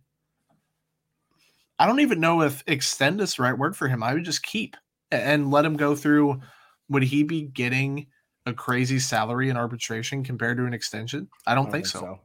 I 1.77 1.85
don't 1.85 1.99
even 1.99 2.19
know 2.19 2.41
if 2.41 2.63
extend 2.67 3.21
is 3.21 3.35
the 3.35 3.43
right 3.43 3.57
word 3.57 3.75
for 3.75 3.87
him. 3.87 4.03
I 4.03 4.13
would 4.13 4.23
just 4.23 4.43
keep 4.43 4.77
and 5.11 5.51
let 5.51 5.65
him 5.65 5.75
go 5.75 5.95
through. 5.95 6.41
Would 6.89 7.03
he 7.03 7.23
be 7.23 7.41
getting 7.41 8.07
a 8.45 8.53
crazy 8.53 8.99
salary 8.99 9.49
in 9.49 9.57
arbitration 9.57 10.23
compared 10.23 10.57
to 10.57 10.65
an 10.65 10.73
extension? 10.73 11.27
I 11.47 11.55
don't, 11.55 11.71
think, 11.71 11.87
so. 11.87 12.19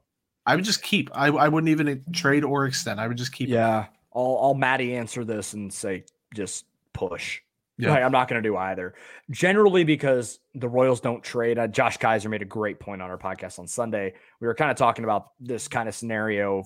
I 0.47 0.57
would 0.57 0.65
just 0.65 0.83
keep. 0.83 1.11
I, 1.15 1.29
I 1.29 1.49
wouldn't 1.49 1.71
even 1.71 2.05
trade 2.13 2.45
or 2.45 2.67
extend. 2.67 3.01
I 3.01 3.09
would 3.09 3.17
just 3.17 3.33
keep. 3.33 3.49
him. 3.49 3.55
Yeah, 3.55 3.87
I'll 4.15 4.39
I'll 4.41 4.55
Matty 4.55 4.95
answer 4.97 5.25
this 5.25 5.53
and 5.53 5.73
say 5.73 6.05
just 6.35 6.67
push. 6.93 7.41
Yeah. 7.79 7.93
Like, 7.93 8.03
I'm 8.03 8.13
not 8.13 8.29
going 8.29 8.43
to 8.43 8.47
do 8.47 8.59
either. 8.59 8.95
Generally, 9.31 9.85
because 9.85 10.39
the 10.55 10.69
Royals 10.69 11.01
don't 11.01 11.25
trade. 11.25 11.59
Uh, 11.59 11.67
Josh 11.67 11.97
Kaiser 11.97 12.29
made 12.29 12.43
a 12.43 12.47
great 12.47 12.79
point 12.79 13.01
on 13.01 13.11
our 13.11 13.17
podcast 13.17 13.59
on 13.59 13.67
Sunday. 13.67 14.13
We 14.39 14.47
were 14.47 14.55
kind 14.55 14.71
of 14.71 14.77
talking 14.77 15.05
about 15.05 15.31
this 15.41 15.67
kind 15.67 15.89
of 15.89 15.95
scenario 15.95 16.65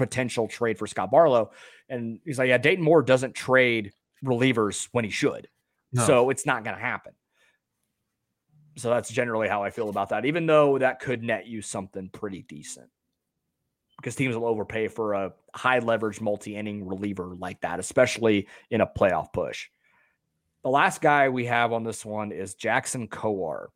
potential 0.00 0.48
trade 0.48 0.78
for 0.78 0.86
Scott 0.86 1.10
Barlow. 1.10 1.52
And 1.90 2.20
he's 2.24 2.38
like, 2.38 2.48
yeah, 2.48 2.56
Dayton 2.56 2.82
Moore 2.82 3.02
doesn't 3.02 3.34
trade 3.34 3.92
relievers 4.24 4.88
when 4.92 5.04
he 5.04 5.10
should. 5.10 5.46
No. 5.92 6.06
So 6.06 6.30
it's 6.30 6.46
not 6.46 6.64
going 6.64 6.74
to 6.74 6.82
happen. 6.82 7.12
So 8.76 8.88
that's 8.88 9.10
generally 9.10 9.46
how 9.46 9.62
I 9.62 9.68
feel 9.68 9.90
about 9.90 10.08
that, 10.08 10.24
even 10.24 10.46
though 10.46 10.78
that 10.78 11.00
could 11.00 11.22
net 11.22 11.46
you 11.46 11.60
something 11.60 12.08
pretty 12.08 12.42
decent 12.48 12.88
because 13.98 14.14
teams 14.14 14.34
will 14.34 14.46
overpay 14.46 14.88
for 14.88 15.12
a 15.12 15.32
high 15.54 15.80
leverage 15.80 16.22
multi 16.22 16.56
inning 16.56 16.86
reliever 16.86 17.34
like 17.38 17.60
that, 17.60 17.78
especially 17.78 18.48
in 18.70 18.80
a 18.80 18.86
playoff 18.86 19.32
push. 19.34 19.68
The 20.62 20.70
last 20.70 21.02
guy 21.02 21.28
we 21.28 21.44
have 21.46 21.74
on 21.74 21.84
this 21.84 22.06
one 22.06 22.32
is 22.32 22.54
Jackson 22.54 23.08
Kowar. 23.08 23.66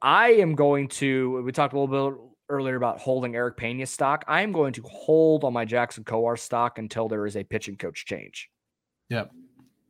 I 0.00 0.34
am 0.34 0.54
going 0.54 0.88
to, 0.88 1.42
we 1.42 1.52
talked 1.52 1.74
a 1.74 1.78
little 1.78 2.10
bit 2.10 2.20
earlier 2.48 2.76
about 2.76 2.98
holding 2.98 3.34
Erick 3.34 3.56
Peña 3.56 3.88
stock. 3.88 4.24
I 4.28 4.42
am 4.42 4.52
going 4.52 4.72
to 4.74 4.82
hold 4.82 5.44
on 5.44 5.52
my 5.52 5.64
Jackson 5.64 6.04
Kowar 6.04 6.38
stock 6.38 6.78
until 6.78 7.08
there 7.08 7.26
is 7.26 7.36
a 7.36 7.44
pitching 7.44 7.76
coach 7.76 8.04
change. 8.04 8.50
Yep. 9.10 9.30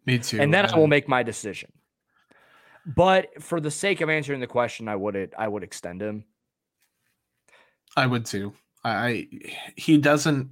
Me 0.06 0.18
too. 0.18 0.40
And 0.40 0.52
then 0.52 0.66
I 0.66 0.76
will 0.76 0.86
make 0.86 1.08
my 1.08 1.22
decision. 1.22 1.72
But 2.86 3.42
for 3.42 3.60
the 3.60 3.70
sake 3.70 4.00
of 4.00 4.10
answering 4.10 4.40
the 4.40 4.46
question, 4.46 4.88
I 4.88 4.96
would 4.96 5.16
it 5.16 5.32
I 5.38 5.48
would 5.48 5.62
extend 5.62 6.02
him. 6.02 6.24
I 7.96 8.06
would 8.06 8.26
too. 8.26 8.52
I 8.84 9.28
he 9.76 9.96
doesn't 9.96 10.50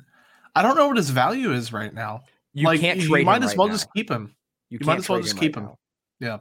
I 0.54 0.62
don't 0.62 0.76
know 0.76 0.88
what 0.88 0.96
his 0.96 1.10
value 1.10 1.52
is 1.52 1.72
right 1.72 1.92
now. 1.92 2.22
You 2.54 2.66
like, 2.66 2.80
can't 2.80 3.00
trade. 3.00 3.20
You 3.20 3.26
might 3.26 3.42
as 3.42 3.50
right 3.50 3.58
well 3.58 3.68
now. 3.68 3.74
just 3.74 3.92
keep 3.94 4.10
him. 4.10 4.34
You, 4.70 4.78
you 4.80 4.86
might 4.86 4.98
as 4.98 5.08
well 5.08 5.20
just 5.20 5.38
keep 5.38 5.56
right 5.56 5.62
him. 5.62 5.68
Now. 5.68 5.78
Yeah. 6.20 6.38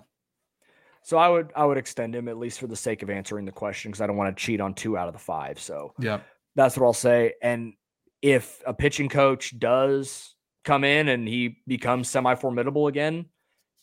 So 1.04 1.18
I 1.18 1.28
would 1.28 1.52
I 1.56 1.66
would 1.66 1.78
extend 1.78 2.16
him 2.16 2.28
at 2.28 2.38
least 2.38 2.60
for 2.60 2.68
the 2.68 2.76
sake 2.76 3.02
of 3.04 3.10
answering 3.10 3.46
the 3.46 3.52
question 3.52 3.92
because 3.92 4.02
I 4.02 4.08
don't 4.08 4.18
want 4.18 4.36
to 4.36 4.44
cheat 4.44 4.62
on 4.62 4.74
two 4.74 4.98
out 4.98 5.08
of 5.08 5.14
the 5.14 5.20
five. 5.20 5.60
So 5.60 5.94
yeah, 6.00 6.20
that's 6.56 6.78
what 6.78 6.86
I'll 6.86 6.94
say. 6.94 7.34
And 7.42 7.74
if 8.22 8.62
a 8.66 8.74
pitching 8.74 9.10
coach 9.10 9.58
does 9.58 10.36
come 10.64 10.84
in 10.84 11.08
and 11.08 11.28
he 11.28 11.58
becomes 11.68 12.10
semi 12.10 12.36
formidable 12.36 12.88
again, 12.88 13.26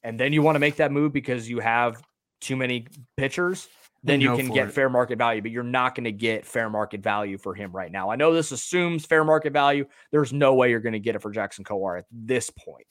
and 0.02 0.18
then 0.18 0.32
you 0.32 0.42
want 0.42 0.54
to 0.56 0.60
make 0.60 0.76
that 0.76 0.92
move 0.92 1.12
because 1.12 1.48
you 1.48 1.58
have 1.58 2.00
too 2.40 2.56
many 2.56 2.86
pitchers, 3.16 3.68
then 4.04 4.20
you 4.20 4.36
can 4.36 4.48
get 4.48 4.68
it. 4.68 4.72
fair 4.72 4.88
market 4.88 5.18
value, 5.18 5.42
but 5.42 5.50
you're 5.50 5.64
not 5.64 5.94
going 5.96 6.04
to 6.04 6.12
get 6.12 6.46
fair 6.46 6.70
market 6.70 7.02
value 7.02 7.36
for 7.36 7.54
him 7.54 7.72
right 7.72 7.90
now. 7.90 8.10
I 8.10 8.16
know 8.16 8.32
this 8.32 8.52
assumes 8.52 9.04
fair 9.04 9.24
market 9.24 9.52
value. 9.52 9.86
There's 10.12 10.32
no 10.32 10.54
way 10.54 10.70
you're 10.70 10.80
going 10.80 10.92
to 10.92 11.00
get 11.00 11.16
it 11.16 11.22
for 11.22 11.32
Jackson 11.32 11.64
Kowar 11.64 11.98
at 11.98 12.04
this 12.12 12.50
point. 12.50 12.86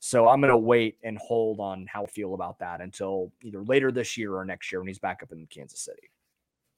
So 0.00 0.28
I'm 0.28 0.40
going 0.40 0.52
to 0.52 0.56
wait 0.56 0.96
and 1.02 1.18
hold 1.18 1.60
on 1.60 1.86
how 1.92 2.04
I 2.04 2.06
feel 2.06 2.34
about 2.34 2.60
that 2.60 2.80
until 2.80 3.32
either 3.42 3.62
later 3.62 3.90
this 3.90 4.16
year 4.16 4.34
or 4.34 4.44
next 4.44 4.70
year 4.70 4.80
when 4.80 4.88
he's 4.88 4.98
back 4.98 5.22
up 5.22 5.32
in 5.32 5.46
Kansas 5.46 5.80
City. 5.80 6.10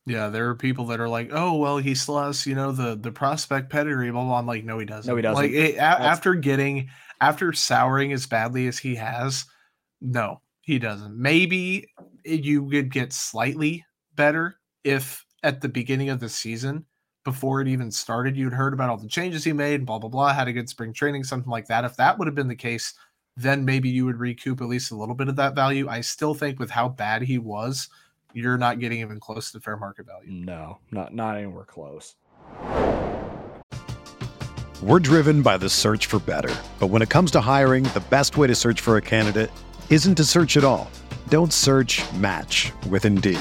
Yeah, 0.06 0.28
there 0.28 0.48
are 0.48 0.54
people 0.54 0.86
that 0.86 0.98
are 0.98 1.08
like, 1.08 1.28
"Oh, 1.30 1.56
well, 1.56 1.76
he 1.76 1.94
still 1.94 2.18
has, 2.22 2.46
you 2.46 2.54
know, 2.54 2.72
the 2.72 2.96
the 2.96 3.12
prospect 3.12 3.70
pedigree." 3.70 4.10
Blah 4.10 4.24
blah. 4.24 4.38
I'm 4.38 4.46
like, 4.46 4.64
no, 4.64 4.78
he 4.78 4.86
doesn't. 4.86 5.10
No, 5.10 5.16
he 5.16 5.22
doesn't. 5.22 5.42
Like 5.42 5.52
it, 5.52 5.76
a, 5.76 5.80
after 5.80 6.34
getting 6.34 6.88
after 7.20 7.52
souring 7.52 8.12
as 8.12 8.26
badly 8.26 8.66
as 8.66 8.78
he 8.78 8.94
has, 8.94 9.44
no, 10.00 10.40
he 10.62 10.78
doesn't. 10.78 11.16
Maybe 11.16 11.86
you 12.24 12.68
could 12.70 12.90
get 12.90 13.12
slightly 13.12 13.84
better 14.14 14.56
if 14.84 15.24
at 15.42 15.60
the 15.60 15.68
beginning 15.68 16.08
of 16.08 16.18
the 16.18 16.28
season, 16.30 16.86
before 17.24 17.60
it 17.60 17.68
even 17.68 17.90
started, 17.90 18.36
you'd 18.36 18.54
heard 18.54 18.72
about 18.72 18.88
all 18.88 18.96
the 18.96 19.06
changes 19.06 19.44
he 19.44 19.52
made, 19.52 19.84
blah 19.84 19.98
blah 19.98 20.08
blah, 20.08 20.32
had 20.32 20.48
a 20.48 20.52
good 20.52 20.70
spring 20.70 20.94
training, 20.94 21.24
something 21.24 21.50
like 21.50 21.66
that. 21.66 21.84
If 21.84 21.96
that 21.96 22.18
would 22.18 22.26
have 22.26 22.34
been 22.34 22.48
the 22.48 22.56
case, 22.56 22.94
then 23.36 23.64
maybe 23.64 23.88
you 23.88 24.04
would 24.04 24.18
recoup 24.18 24.60
at 24.60 24.68
least 24.68 24.90
a 24.90 24.96
little 24.96 25.14
bit 25.14 25.28
of 25.28 25.36
that 25.36 25.54
value. 25.54 25.88
I 25.88 26.00
still 26.00 26.34
think 26.34 26.58
with 26.58 26.70
how 26.70 26.88
bad 26.88 27.22
he 27.22 27.38
was, 27.38 27.88
you're 28.32 28.58
not 28.58 28.78
getting 28.78 29.00
even 29.00 29.18
close 29.18 29.50
to 29.52 29.60
fair 29.60 29.76
market 29.76 30.06
value. 30.06 30.30
No, 30.30 30.78
not 30.90 31.14
not 31.14 31.36
anywhere 31.36 31.64
close. 31.64 32.16
We're 34.82 35.00
driven 35.00 35.42
by 35.42 35.58
the 35.58 35.68
search 35.68 36.06
for 36.06 36.18
better. 36.20 36.54
But 36.78 36.86
when 36.86 37.02
it 37.02 37.10
comes 37.10 37.30
to 37.32 37.40
hiring, 37.40 37.84
the 37.84 38.02
best 38.08 38.38
way 38.38 38.46
to 38.46 38.54
search 38.54 38.80
for 38.80 38.96
a 38.96 39.02
candidate 39.02 39.50
isn't 39.90 40.14
to 40.14 40.24
search 40.24 40.56
at 40.56 40.64
all. 40.64 40.90
Don't 41.28 41.52
search, 41.52 42.00
match 42.14 42.72
with 42.88 43.04
Indeed. 43.04 43.40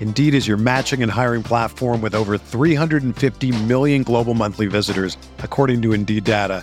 Indeed 0.00 0.34
is 0.34 0.46
your 0.46 0.58
matching 0.58 1.02
and 1.02 1.10
hiring 1.10 1.42
platform 1.42 2.02
with 2.02 2.14
over 2.14 2.36
350 2.36 3.64
million 3.64 4.02
global 4.02 4.34
monthly 4.34 4.66
visitors, 4.66 5.16
according 5.38 5.80
to 5.82 5.94
Indeed 5.94 6.24
data 6.24 6.62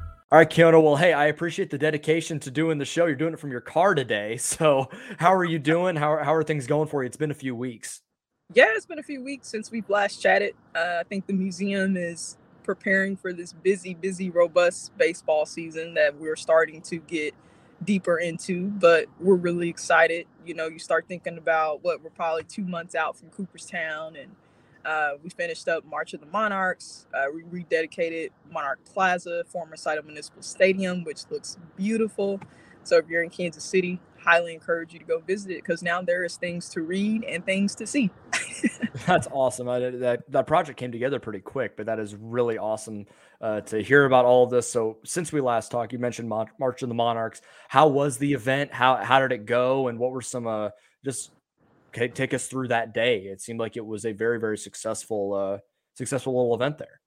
All 0.31 0.37
right, 0.37 0.49
Kiona. 0.49 0.81
Well, 0.81 0.95
hey, 0.95 1.11
I 1.11 1.25
appreciate 1.25 1.71
the 1.71 1.77
dedication 1.77 2.39
to 2.39 2.51
doing 2.51 2.77
the 2.77 2.85
show. 2.85 3.05
You're 3.05 3.17
doing 3.17 3.33
it 3.33 3.39
from 3.39 3.51
your 3.51 3.59
car 3.59 3.93
today. 3.93 4.37
So, 4.37 4.89
how 5.17 5.33
are 5.33 5.43
you 5.43 5.59
doing? 5.59 5.97
How, 5.97 6.23
how 6.23 6.33
are 6.33 6.43
things 6.43 6.67
going 6.67 6.87
for 6.87 7.03
you? 7.03 7.07
It's 7.07 7.17
been 7.17 7.31
a 7.31 7.33
few 7.33 7.53
weeks. 7.53 8.01
Yeah, 8.53 8.67
it's 8.69 8.85
been 8.85 8.99
a 8.99 9.03
few 9.03 9.21
weeks 9.21 9.49
since 9.49 9.71
we've 9.71 9.89
last 9.89 10.21
chatted. 10.21 10.53
Uh, 10.73 10.99
I 11.01 11.03
think 11.03 11.27
the 11.27 11.33
museum 11.33 11.97
is 11.97 12.37
preparing 12.63 13.17
for 13.17 13.33
this 13.33 13.51
busy, 13.51 13.93
busy, 13.93 14.29
robust 14.29 14.97
baseball 14.97 15.45
season 15.45 15.95
that 15.95 16.17
we're 16.17 16.37
starting 16.37 16.81
to 16.83 16.97
get 16.99 17.33
deeper 17.83 18.17
into, 18.17 18.67
but 18.67 19.07
we're 19.19 19.35
really 19.35 19.67
excited. 19.67 20.27
You 20.45 20.53
know, 20.53 20.67
you 20.67 20.79
start 20.79 21.05
thinking 21.09 21.37
about 21.37 21.83
what 21.83 22.01
we're 22.01 22.09
probably 22.09 22.43
two 22.43 22.63
months 22.63 22.95
out 22.95 23.17
from 23.17 23.29
Cooperstown 23.31 24.15
and 24.15 24.31
uh, 24.85 25.11
we 25.23 25.29
finished 25.29 25.67
up 25.67 25.85
March 25.85 26.13
of 26.13 26.19
the 26.19 26.25
Monarchs. 26.27 27.07
Uh, 27.13 27.25
we 27.33 27.43
rededicated 27.43 28.29
Monarch 28.51 28.79
Plaza, 28.85 29.43
former 29.47 29.75
site 29.75 29.97
of 29.97 30.05
Municipal 30.05 30.41
Stadium, 30.41 31.03
which 31.03 31.21
looks 31.29 31.57
beautiful. 31.77 32.39
So 32.83 32.97
if 32.97 33.07
you're 33.07 33.23
in 33.23 33.29
Kansas 33.29 33.63
City, 33.63 33.99
highly 34.23 34.53
encourage 34.53 34.93
you 34.93 34.99
to 34.99 35.05
go 35.05 35.19
visit 35.19 35.51
it 35.51 35.63
because 35.63 35.81
now 35.81 36.01
there 36.01 36.23
is 36.23 36.37
things 36.37 36.69
to 36.69 36.81
read 36.81 37.23
and 37.23 37.45
things 37.45 37.75
to 37.75 37.87
see. 37.87 38.09
That's 39.07 39.27
awesome. 39.31 39.67
I, 39.67 39.79
that 39.79 40.29
that 40.31 40.47
project 40.47 40.77
came 40.77 40.91
together 40.91 41.19
pretty 41.19 41.39
quick, 41.39 41.77
but 41.77 41.85
that 41.87 41.99
is 41.99 42.15
really 42.15 42.57
awesome 42.57 43.05
uh, 43.39 43.61
to 43.61 43.81
hear 43.81 44.05
about 44.05 44.25
all 44.25 44.43
of 44.43 44.49
this. 44.49 44.71
So 44.71 44.97
since 45.03 45.31
we 45.31 45.41
last 45.41 45.71
talked, 45.71 45.93
you 45.93 45.99
mentioned 45.99 46.29
March 46.29 46.81
of 46.81 46.89
the 46.89 46.95
Monarchs. 46.95 47.41
How 47.67 47.87
was 47.87 48.17
the 48.17 48.33
event? 48.33 48.73
How 48.73 48.97
how 48.97 49.19
did 49.19 49.31
it 49.31 49.45
go? 49.45 49.87
And 49.87 49.97
what 49.97 50.11
were 50.11 50.21
some 50.21 50.47
uh, 50.47 50.69
just 51.03 51.31
okay, 51.93 52.07
take 52.07 52.33
us 52.33 52.47
through 52.47 52.69
that 52.69 52.93
day. 52.93 53.19
It 53.19 53.41
seemed 53.41 53.59
like 53.59 53.77
it 53.77 53.85
was 53.85 54.05
a 54.05 54.11
very, 54.11 54.39
very 54.39 54.57
successful, 54.57 55.33
uh, 55.33 55.57
successful 55.95 56.35
little 56.35 56.55
event 56.55 56.77
there. 56.77 56.99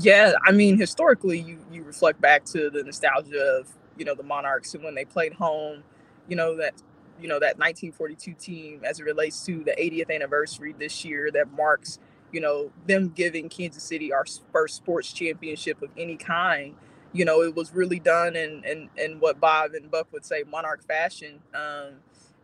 Yeah, 0.00 0.32
I 0.46 0.52
mean, 0.52 0.78
historically, 0.78 1.38
you 1.38 1.58
you 1.72 1.82
reflect 1.82 2.20
back 2.20 2.44
to 2.46 2.70
the 2.70 2.82
nostalgia 2.82 3.58
of 3.58 3.68
you 3.96 4.04
know 4.04 4.14
the 4.14 4.22
Monarchs 4.22 4.74
and 4.74 4.84
when 4.84 4.94
they 4.94 5.04
played 5.04 5.32
home, 5.32 5.82
you 6.28 6.36
know 6.36 6.56
that 6.56 6.74
you 7.20 7.26
know 7.26 7.40
that 7.40 7.58
1942 7.58 8.34
team 8.34 8.82
as 8.84 9.00
it 9.00 9.04
relates 9.04 9.44
to 9.46 9.64
the 9.64 9.72
80th 9.72 10.14
anniversary 10.14 10.74
this 10.78 11.04
year 11.04 11.30
that 11.32 11.50
marks 11.52 11.98
you 12.32 12.40
know, 12.40 12.70
them 12.86 13.08
giving 13.08 13.48
Kansas 13.48 13.82
City 13.82 14.12
our 14.12 14.24
first 14.52 14.76
sports 14.76 15.12
championship 15.12 15.80
of 15.82 15.90
any 15.96 16.16
kind. 16.16 16.74
You 17.12 17.24
know, 17.24 17.42
it 17.42 17.54
was 17.54 17.74
really 17.74 17.98
done 17.98 18.36
in 18.36 18.62
in, 18.64 18.90
in 18.96 19.20
what 19.20 19.40
Bob 19.40 19.72
and 19.74 19.90
Buck 19.90 20.12
would 20.12 20.24
say 20.24 20.44
monarch 20.46 20.84
fashion. 20.86 21.40
Um, 21.54 21.94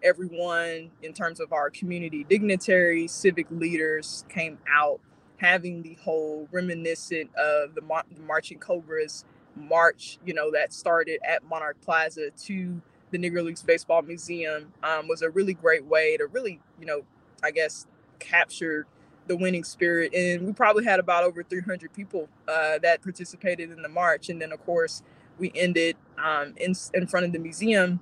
everyone 0.04 0.90
in 1.02 1.12
terms 1.12 1.40
of 1.40 1.52
our 1.52 1.70
community 1.70 2.24
dignitaries, 2.28 3.10
civic 3.10 3.46
leaders 3.50 4.24
came 4.28 4.58
out 4.70 5.00
having 5.38 5.82
the 5.82 5.94
whole 5.94 6.48
reminiscent 6.52 7.30
of 7.34 7.74
the, 7.74 7.80
Mar- 7.80 8.04
the 8.14 8.22
Marching 8.22 8.58
Cobras 8.58 9.24
march, 9.56 10.18
you 10.24 10.34
know, 10.34 10.50
that 10.52 10.72
started 10.72 11.20
at 11.26 11.42
Monarch 11.44 11.80
Plaza 11.80 12.30
to 12.44 12.80
the 13.10 13.18
Negro 13.18 13.44
Leagues 13.44 13.62
Baseball 13.62 14.02
Museum 14.02 14.72
um, 14.82 15.08
was 15.08 15.22
a 15.22 15.30
really 15.30 15.54
great 15.54 15.84
way 15.84 16.16
to 16.16 16.26
really, 16.26 16.60
you 16.80 16.86
know, 16.86 17.02
I 17.42 17.50
guess 17.50 17.86
capture 18.18 18.86
the 19.26 19.36
winning 19.36 19.64
spirit. 19.64 20.14
And 20.14 20.46
we 20.46 20.52
probably 20.52 20.84
had 20.84 21.00
about 21.00 21.24
over 21.24 21.42
300 21.42 21.92
people 21.92 22.28
uh, 22.48 22.78
that 22.78 23.02
participated 23.02 23.70
in 23.70 23.82
the 23.82 23.88
march. 23.88 24.28
And 24.28 24.40
then, 24.40 24.52
of 24.52 24.64
course, 24.64 25.02
we 25.38 25.52
ended 25.54 25.96
um, 26.18 26.54
in, 26.56 26.74
in 26.92 27.06
front 27.06 27.26
of 27.26 27.32
the 27.32 27.38
museum 27.38 28.00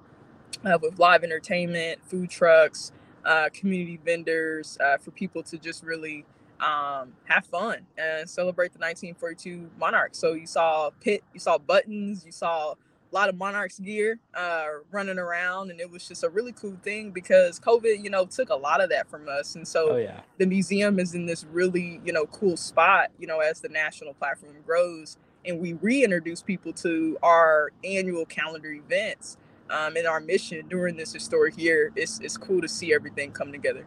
uh, 0.64 0.78
with 0.80 0.98
live 0.98 1.24
entertainment, 1.24 2.00
food 2.04 2.30
trucks, 2.30 2.92
uh, 3.24 3.48
community 3.52 3.98
vendors 4.04 4.78
uh, 4.84 4.98
for 4.98 5.10
people 5.12 5.42
to 5.44 5.58
just 5.58 5.82
really 5.82 6.24
um, 6.60 7.12
have 7.24 7.44
fun 7.46 7.80
and 7.98 8.28
celebrate 8.28 8.72
the 8.72 8.78
1942 8.78 9.70
Monarchs. 9.78 10.18
So 10.18 10.32
you 10.32 10.46
saw 10.46 10.90
pit, 11.00 11.22
you 11.32 11.40
saw 11.40 11.58
buttons, 11.58 12.24
you 12.24 12.32
saw 12.32 12.72
a 12.72 13.14
lot 13.14 13.28
of 13.28 13.36
Monarchs 13.36 13.78
gear 13.78 14.18
uh, 14.34 14.66
running 14.90 15.18
around, 15.18 15.70
and 15.70 15.80
it 15.80 15.90
was 15.90 16.08
just 16.08 16.24
a 16.24 16.28
really 16.28 16.52
cool 16.52 16.78
thing 16.82 17.10
because 17.10 17.60
COVID, 17.60 18.02
you 18.02 18.10
know, 18.10 18.24
took 18.24 18.48
a 18.48 18.54
lot 18.54 18.80
of 18.80 18.88
that 18.90 19.10
from 19.10 19.28
us. 19.28 19.54
And 19.54 19.66
so 19.68 19.90
oh, 19.90 19.96
yeah. 19.96 20.20
the 20.38 20.46
museum 20.46 20.98
is 20.98 21.14
in 21.14 21.26
this 21.26 21.44
really, 21.52 22.00
you 22.04 22.12
know, 22.12 22.26
cool 22.26 22.56
spot, 22.56 23.10
you 23.18 23.26
know, 23.26 23.40
as 23.40 23.60
the 23.60 23.68
national 23.68 24.14
platform 24.14 24.54
grows 24.64 25.18
and 25.44 25.60
we 25.60 25.74
reintroduce 25.74 26.42
people 26.42 26.72
to 26.72 27.18
our 27.22 27.72
annual 27.84 28.24
calendar 28.24 28.72
events 28.72 29.36
um, 29.70 29.96
and 29.96 30.06
our 30.06 30.20
mission 30.20 30.66
during 30.68 30.96
this 30.96 31.12
historic 31.12 31.58
year. 31.58 31.92
It's, 31.96 32.20
it's 32.20 32.36
cool 32.36 32.60
to 32.60 32.68
see 32.68 32.94
everything 32.94 33.32
come 33.32 33.52
together 33.52 33.86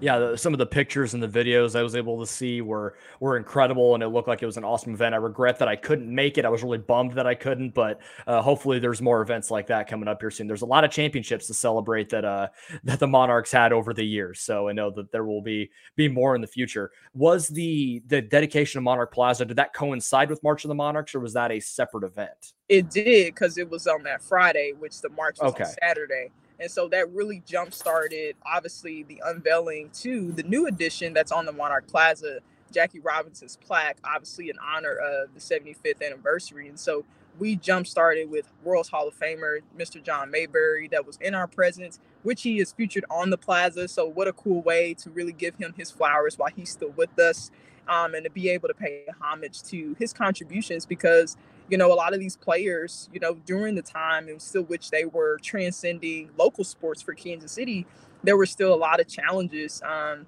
yeah, 0.00 0.18
the, 0.18 0.36
some 0.36 0.52
of 0.52 0.58
the 0.58 0.66
pictures 0.66 1.14
and 1.14 1.22
the 1.22 1.28
videos 1.28 1.78
I 1.78 1.82
was 1.82 1.94
able 1.94 2.18
to 2.20 2.26
see 2.26 2.60
were 2.60 2.96
were 3.20 3.36
incredible, 3.36 3.94
and 3.94 4.02
it 4.02 4.08
looked 4.08 4.28
like 4.28 4.42
it 4.42 4.46
was 4.46 4.56
an 4.56 4.64
awesome 4.64 4.94
event. 4.94 5.14
I 5.14 5.18
regret 5.18 5.58
that 5.58 5.68
I 5.68 5.76
couldn't 5.76 6.12
make 6.12 6.38
it. 6.38 6.44
I 6.44 6.48
was 6.48 6.62
really 6.62 6.78
bummed 6.78 7.12
that 7.12 7.26
I 7.26 7.34
couldn't, 7.34 7.74
but 7.74 8.00
uh, 8.26 8.40
hopefully 8.42 8.78
there's 8.78 9.02
more 9.02 9.20
events 9.22 9.50
like 9.50 9.66
that 9.68 9.88
coming 9.88 10.08
up 10.08 10.20
here 10.20 10.30
soon. 10.30 10.46
There's 10.46 10.62
a 10.62 10.66
lot 10.66 10.84
of 10.84 10.90
championships 10.90 11.46
to 11.48 11.54
celebrate 11.54 12.08
that 12.10 12.24
uh, 12.24 12.48
that 12.84 12.98
the 12.98 13.06
Monarchs 13.06 13.52
had 13.52 13.72
over 13.72 13.92
the 13.92 14.04
years, 14.04 14.40
so 14.40 14.68
I 14.68 14.72
know 14.72 14.90
that 14.90 15.12
there 15.12 15.24
will 15.24 15.42
be 15.42 15.70
be 15.96 16.08
more 16.08 16.34
in 16.34 16.40
the 16.40 16.46
future. 16.46 16.90
Was 17.14 17.48
the 17.48 18.02
the 18.06 18.22
dedication 18.22 18.78
of 18.78 18.84
Monarch 18.84 19.12
Plaza 19.12 19.44
did 19.44 19.56
that 19.56 19.74
coincide 19.74 20.30
with 20.30 20.42
March 20.42 20.64
of 20.64 20.68
the 20.68 20.74
Monarchs, 20.74 21.14
or 21.14 21.20
was 21.20 21.34
that 21.34 21.50
a 21.50 21.60
separate 21.60 22.04
event? 22.04 22.52
It 22.68 22.88
did 22.90 23.34
because 23.34 23.58
it 23.58 23.68
was 23.68 23.86
on 23.86 24.04
that 24.04 24.22
Friday, 24.22 24.72
which 24.78 25.00
the 25.00 25.08
march 25.10 25.38
was 25.40 25.52
okay. 25.52 25.64
on 25.64 25.70
Saturday. 25.82 26.30
And 26.60 26.70
so 26.70 26.88
that 26.88 27.10
really 27.12 27.42
jump 27.46 27.72
started, 27.72 28.36
obviously, 28.44 29.02
the 29.02 29.22
unveiling 29.24 29.90
to 30.00 30.30
the 30.32 30.42
new 30.42 30.66
edition 30.66 31.14
that's 31.14 31.32
on 31.32 31.46
the 31.46 31.52
Monarch 31.52 31.86
Plaza, 31.86 32.40
Jackie 32.70 33.00
Robinson's 33.00 33.56
plaque, 33.56 33.98
obviously 34.04 34.50
in 34.50 34.56
honor 34.58 34.94
of 34.94 35.34
the 35.34 35.40
75th 35.40 36.04
anniversary. 36.04 36.68
And 36.68 36.78
so 36.78 37.04
we 37.38 37.56
jump 37.56 37.86
started 37.86 38.30
with 38.30 38.52
World's 38.62 38.90
Hall 38.90 39.08
of 39.08 39.18
Famer, 39.18 39.60
Mr. 39.76 40.02
John 40.02 40.30
Mayberry, 40.30 40.88
that 40.88 41.06
was 41.06 41.16
in 41.22 41.34
our 41.34 41.46
presence, 41.46 41.98
which 42.22 42.42
he 42.42 42.60
is 42.60 42.72
featured 42.72 43.06
on 43.10 43.30
the 43.30 43.38
plaza. 43.38 43.88
So, 43.88 44.06
what 44.06 44.28
a 44.28 44.32
cool 44.32 44.60
way 44.62 44.94
to 44.94 45.10
really 45.10 45.32
give 45.32 45.54
him 45.56 45.74
his 45.76 45.90
flowers 45.90 46.36
while 46.36 46.50
he's 46.54 46.70
still 46.70 46.90
with 46.90 47.18
us 47.18 47.50
um, 47.88 48.14
and 48.14 48.24
to 48.24 48.30
be 48.30 48.50
able 48.50 48.68
to 48.68 48.74
pay 48.74 49.04
homage 49.20 49.62
to 49.64 49.96
his 49.98 50.12
contributions 50.12 50.84
because 50.84 51.36
you 51.70 51.78
know, 51.78 51.92
a 51.92 51.94
lot 51.94 52.12
of 52.12 52.20
these 52.20 52.36
players, 52.36 53.08
you 53.12 53.20
know, 53.20 53.34
during 53.46 53.74
the 53.74 53.82
time 53.82 54.28
in 54.28 54.40
still 54.40 54.62
which 54.62 54.90
they 54.90 55.04
were 55.04 55.38
transcending 55.42 56.30
local 56.36 56.64
sports 56.64 57.00
for 57.00 57.14
Kansas 57.14 57.52
City, 57.52 57.86
there 58.22 58.36
were 58.36 58.46
still 58.46 58.74
a 58.74 58.76
lot 58.76 59.00
of 59.00 59.08
challenges. 59.08 59.80
Um, 59.82 60.26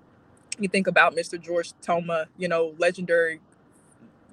you 0.58 0.68
think 0.68 0.86
about 0.86 1.14
Mr. 1.16 1.40
George 1.40 1.72
Toma, 1.82 2.26
you 2.38 2.48
know, 2.48 2.74
legendary 2.78 3.40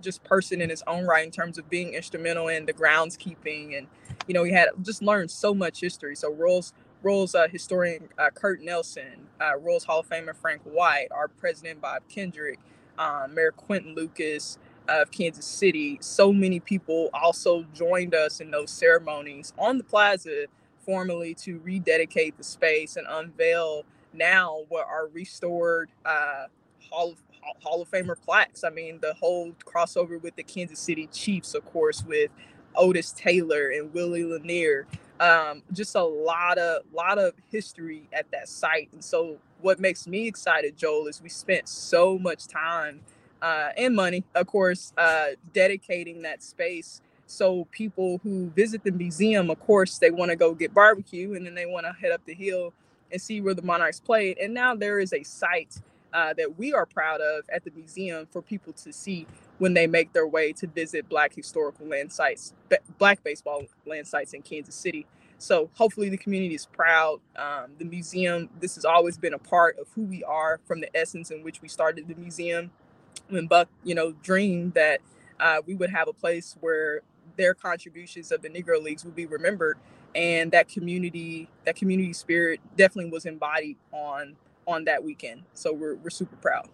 just 0.02 0.24
person 0.24 0.62
in 0.62 0.70
his 0.70 0.84
own 0.88 1.06
right 1.06 1.26
in 1.26 1.32
terms 1.32 1.58
of 1.58 1.70
being 1.70 1.94
instrumental 1.94 2.48
in 2.48 2.66
the 2.66 2.72
groundskeeping 2.72 3.78
and 3.78 3.86
you 4.28 4.34
know 4.34 4.46
he 4.46 4.54
had 4.54 4.70
just 4.82 5.02
learned 5.02 5.30
so 5.30 5.54
much 5.54 5.82
history 5.82 6.16
so 6.16 6.32
Royals 6.32 6.72
Royals 7.02 7.36
uh, 7.36 7.48
historian 7.48 8.10
uh, 8.18 8.30
Curt 8.30 8.62
Nelson, 8.62 9.28
uh, 9.40 9.54
Hall 9.86 10.00
of 10.00 10.10
Famer 10.10 10.36
Frank 10.36 10.62
White, 10.64 11.08
our 11.12 11.28
president 11.28 11.82
Bob 11.82 12.02
Kendrick, 12.10 12.60
um, 12.98 13.34
Mayor 13.34 13.52
Quinton 13.52 13.96
Lucas, 13.96 14.58
of 14.90 15.12
Kansas 15.12 15.46
City, 15.46 15.98
so 16.02 16.34
many 16.34 16.60
people 16.60 17.10
also 17.14 17.64
joined 17.74 18.16
us 18.16 18.42
in 18.42 18.52
those 18.52 18.72
ceremonies 18.72 19.54
on 19.58 19.78
the 19.78 19.84
plaza 19.84 20.46
formally 20.80 21.34
to 21.36 21.60
rededicate 21.60 22.38
the 22.38 22.44
space 22.44 22.96
and 22.96 23.06
unveil 23.10 23.84
now 24.14 24.62
what 24.70 24.88
are 24.88 25.08
restored 25.14 25.90
uh, 26.06 26.46
Hall 26.90 27.12
of 27.12 27.18
Hall 27.64 27.82
of 27.82 27.90
Famer 27.90 28.16
plaques. 28.20 28.64
I 28.64 28.70
mean, 28.70 29.00
the 29.02 29.14
whole 29.14 29.54
crossover 29.66 30.22
with 30.22 30.36
the 30.36 30.44
Kansas 30.44 30.80
City 30.80 31.08
Chiefs, 31.12 31.54
of 31.54 31.66
course, 31.66 32.04
with 32.06 32.32
Otis 32.76 33.12
Taylor 33.12 33.70
and 33.70 33.94
Willie 33.94 34.24
Lanier. 34.24 34.88
Um, 35.20 35.64
just 35.74 35.96
a 35.96 36.04
lot 36.04 36.58
of 36.58 36.84
lot 36.94 37.18
of 37.20 37.34
history 37.52 38.08
at 38.14 38.30
that 38.32 38.48
site. 38.48 38.90
And 38.94 39.04
so, 39.04 39.38
what 39.62 39.80
makes 39.80 40.08
me 40.08 40.28
excited, 40.28 40.78
Joel, 40.78 41.08
is 41.08 41.22
we 41.22 41.30
spent 41.30 41.68
so 41.68 42.18
much 42.18 42.48
time 42.48 43.02
uh, 43.42 43.70
and 43.78 43.96
money, 43.96 44.24
of 44.36 44.48
course, 44.48 44.94
uh, 44.98 45.30
dedicating 45.54 46.22
that 46.24 46.44
space. 46.44 47.02
So 47.26 47.68
people 47.72 48.20
who 48.24 48.50
visit 48.50 48.84
the 48.84 48.92
museum, 48.92 49.50
of 49.50 49.60
course, 49.60 49.98
they 50.00 50.12
want 50.12 50.32
to 50.32 50.36
go 50.36 50.54
get 50.54 50.74
barbecue 50.74 51.34
and 51.36 51.46
then 51.46 51.56
they 51.56 51.66
want 51.66 51.86
to 51.86 51.94
head 51.94 52.12
up 52.12 52.22
the 52.26 52.34
hill 52.34 52.74
and 53.12 53.22
see 53.22 53.42
where 53.42 53.54
the 53.54 53.62
Monarchs 53.62 54.00
played. 54.00 54.38
And 54.40 54.54
now 54.54 54.76
there 54.76 55.00
is 55.00 55.14
a 55.14 55.24
site 55.24 55.80
uh, 56.14 56.34
that 56.34 56.58
we 56.58 56.74
are 56.74 56.86
proud 56.86 57.22
of 57.22 57.46
at 57.54 57.64
the 57.64 57.72
museum 57.72 58.28
for 58.32 58.42
people 58.42 58.74
to 58.74 58.92
see 58.92 59.28
when 59.60 59.74
they 59.74 59.88
make 59.88 60.14
their 60.14 60.28
way 60.28 60.54
to 60.54 60.68
visit 60.68 61.08
Black 61.08 61.34
historical 61.36 61.86
land 61.86 62.12
sites, 62.12 62.54
Black 62.98 63.24
baseball 63.24 63.64
land 63.86 64.08
sites 64.08 64.34
in 64.34 64.42
Kansas 64.42 64.76
City. 64.76 65.06
So 65.38 65.70
hopefully 65.76 66.10
the 66.10 66.18
community 66.18 66.56
is 66.56 66.66
proud. 66.66 67.20
Um, 67.36 67.72
the 67.78 67.86
museum, 67.86 68.50
this 68.60 68.76
has 68.76 68.86
always 68.86 69.18
been 69.18 69.34
a 69.34 69.40
part 69.40 69.78
of 69.80 69.88
who 69.96 70.02
we 70.02 70.24
are 70.24 70.60
from 70.66 70.82
the 70.82 70.96
essence 70.98 71.32
in 71.32 71.44
which 71.44 71.62
we 71.62 71.70
started 71.70 72.08
the 72.08 72.16
museum 72.16 72.72
when 73.30 73.48
Buck, 73.48 73.70
you 73.84 73.96
know, 73.96 74.12
dreamed 74.24 74.74
that 74.74 75.02
uh, 75.40 75.62
we 75.66 75.76
would 75.76 75.90
have 75.90 76.08
a 76.08 76.14
place 76.14 76.56
where 76.62 77.02
their 77.38 77.54
contributions 77.54 78.32
of 78.32 78.42
the 78.42 78.50
Negro 78.50 78.82
Leagues 78.82 79.06
would 79.06 79.16
be 79.16 79.26
remembered, 79.26 79.78
and 80.16 80.52
that 80.52 80.68
community, 80.68 81.48
that 81.66 81.76
community 81.76 82.14
spirit, 82.14 82.60
definitely 82.76 83.12
was 83.12 83.26
embodied 83.26 83.78
on 83.92 84.36
on 84.68 84.86
that 84.86 85.04
weekend. 85.04 85.44
So 85.54 85.74
we're 85.74 85.96
we're 85.96 86.10
super 86.10 86.36
proud. 86.38 86.68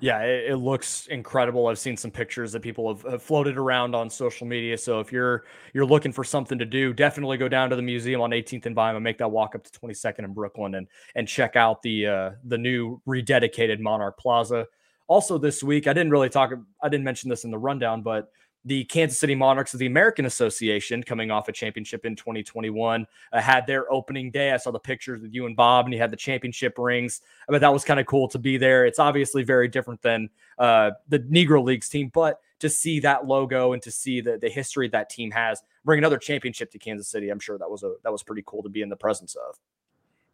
Yeah, 0.00 0.20
it, 0.22 0.52
it, 0.52 0.56
looks 0.56 1.08
incredible. 1.08 1.66
I've 1.66 1.78
seen 1.78 1.96
some 1.96 2.12
pictures 2.12 2.52
that 2.52 2.60
people 2.60 2.94
have, 2.94 3.02
have, 3.10 3.22
floated 3.22 3.58
around 3.58 3.96
on 3.96 4.08
social 4.08 4.46
media. 4.46 4.78
So 4.78 5.00
if 5.00 5.10
you're 5.10 5.44
you're 5.74 5.84
looking 5.84 6.12
for 6.12 6.22
something 6.22 6.56
to 6.58 6.64
do, 6.64 6.92
definitely 6.92 7.36
go 7.36 7.48
down 7.48 7.68
to 7.70 7.76
the 7.76 7.82
museum 7.82 8.20
on 8.20 8.30
18th 8.30 8.66
and 8.66 8.76
Vine 8.76 8.94
and 8.94 9.02
make 9.02 9.18
that 9.18 9.28
walk 9.28 9.56
up 9.56 9.64
to 9.64 9.80
22nd 9.80 10.20
in 10.20 10.32
Brooklyn 10.32 10.76
and 10.76 10.86
and 11.16 11.26
check 11.26 11.56
out 11.56 11.82
the 11.82 12.06
uh, 12.06 12.30
the 12.44 12.58
new 12.58 13.00
rededicated 13.08 13.80
Monarch 13.80 14.16
Plaza. 14.18 14.66
Also, 15.08 15.38
this 15.38 15.62
week, 15.62 15.86
I 15.86 15.92
didn't 15.92 16.10
really 16.10 16.28
talk, 16.28 16.52
I 16.82 16.88
didn't 16.88 17.04
mention 17.04 17.28
this 17.28 17.44
in 17.44 17.50
the 17.50 17.58
rundown, 17.58 18.02
but 18.02 18.30
the 18.64 18.84
Kansas 18.84 19.18
City 19.18 19.34
Monarchs 19.34 19.72
of 19.72 19.80
the 19.80 19.86
American 19.86 20.26
Association, 20.26 21.02
coming 21.02 21.30
off 21.30 21.48
a 21.48 21.52
championship 21.52 22.04
in 22.04 22.14
2021, 22.14 23.06
uh, 23.32 23.40
had 23.40 23.66
their 23.66 23.90
opening 23.90 24.30
day. 24.30 24.52
I 24.52 24.58
saw 24.58 24.70
the 24.70 24.78
pictures 24.78 25.22
with 25.22 25.32
you 25.32 25.46
and 25.46 25.56
Bob, 25.56 25.86
and 25.86 25.94
you 25.94 26.00
had 26.00 26.10
the 26.10 26.16
championship 26.16 26.74
rings. 26.76 27.22
I 27.48 27.52
mean, 27.52 27.60
that 27.62 27.72
was 27.72 27.84
kind 27.84 27.98
of 27.98 28.06
cool 28.06 28.28
to 28.28 28.38
be 28.38 28.58
there. 28.58 28.84
It's 28.84 28.98
obviously 28.98 29.42
very 29.42 29.68
different 29.68 30.02
than 30.02 30.28
uh, 30.58 30.90
the 31.08 31.20
Negro 31.20 31.64
Leagues 31.64 31.88
team, 31.88 32.10
but 32.12 32.40
to 32.60 32.68
see 32.68 33.00
that 33.00 33.26
logo 33.26 33.72
and 33.72 33.82
to 33.82 33.90
see 33.90 34.20
the, 34.20 34.36
the 34.36 34.48
history 34.50 34.88
that 34.88 35.08
team 35.08 35.30
has, 35.30 35.62
bring 35.84 35.98
another 35.98 36.18
championship 36.18 36.70
to 36.72 36.78
Kansas 36.78 37.08
City, 37.08 37.30
I'm 37.30 37.40
sure 37.40 37.56
that 37.56 37.70
was 37.70 37.82
a 37.84 37.94
that 38.02 38.12
was 38.12 38.22
pretty 38.22 38.42
cool 38.44 38.62
to 38.62 38.68
be 38.68 38.82
in 38.82 38.88
the 38.88 38.96
presence 38.96 39.36
of. 39.36 39.56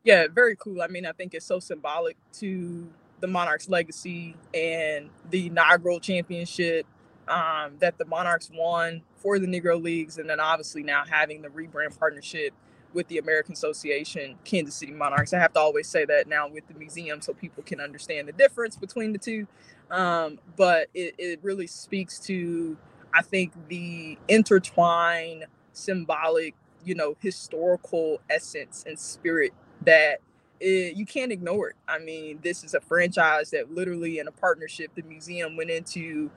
Yeah, 0.03 0.27
very 0.33 0.57
cool. 0.57 0.83
I 0.83 0.89
mean, 0.89 1.07
I 1.07 1.13
think 1.13 1.35
it's 1.35 1.47
so 1.47 1.61
symbolic 1.61 2.17
to 2.35 2.87
the 3.25 3.29
Monarchs' 3.29 3.71
legacy 3.71 4.37
and 4.53 5.09
the 5.31 5.47
inaugural 5.47 5.99
championship 5.99 6.85
um, 7.27 7.73
that 7.79 7.97
the 7.97 8.05
Monarchs 8.05 8.51
won 8.53 9.01
for 9.17 9.39
the 9.39 9.47
Negro 9.47 9.83
Leagues, 9.83 10.19
and 10.19 10.29
then 10.29 10.41
obviously 10.41 10.83
now 10.83 11.05
having 11.09 11.41
the 11.41 11.49
rebrand 11.49 11.99
partnership 11.99 12.53
with 12.93 13.09
the 13.09 13.17
American 13.17 13.55
Association, 13.55 14.37
Kansas 14.45 14.75
City 14.75 14.93
Monarchs. 14.93 15.33
I 15.33 15.39
have 15.39 15.55
to 15.55 15.61
always 15.61 15.89
say 15.89 16.05
that 16.05 16.29
now 16.29 16.49
with 16.49 16.69
the 16.69 16.75
museum 16.75 17.23
so 17.23 17.33
people 17.33 17.63
can 17.63 17.81
understand 17.81 18.29
the 18.29 18.33
difference 18.33 18.77
between 18.77 19.13
the 19.13 19.19
two. 19.19 19.47
Um, 19.91 20.39
but 20.55 20.89
it, 20.93 21.15
it 21.17 21.41
really 21.43 21.67
speaks 21.67 22.19
to, 22.27 22.77
I 23.15 23.23
think, 23.23 23.55
the 23.69 24.19
intertwined 24.29 25.47
symbolic, 25.73 26.55
you 26.85 26.95
know, 26.95 27.17
historical 27.21 28.21
essence 28.29 28.85
and 28.87 28.99
spirit 28.99 29.55
that 29.81 30.21
it, 30.65 30.97
you 30.97 31.05
can't 31.05 31.31
ignore 31.31 31.69
it. 31.71 31.77
I 31.87 31.99
mean, 31.99 32.39
this 32.43 32.65
is 32.65 32.75
a 32.75 32.81
franchise 32.81 33.51
that 33.51 33.73
literally 33.73 34.19
in 34.19 34.27
a 34.27 34.33
partnership, 34.33 34.93
the 34.95 35.03
museum 35.03 35.57
went 35.57 35.71
into 35.71 36.31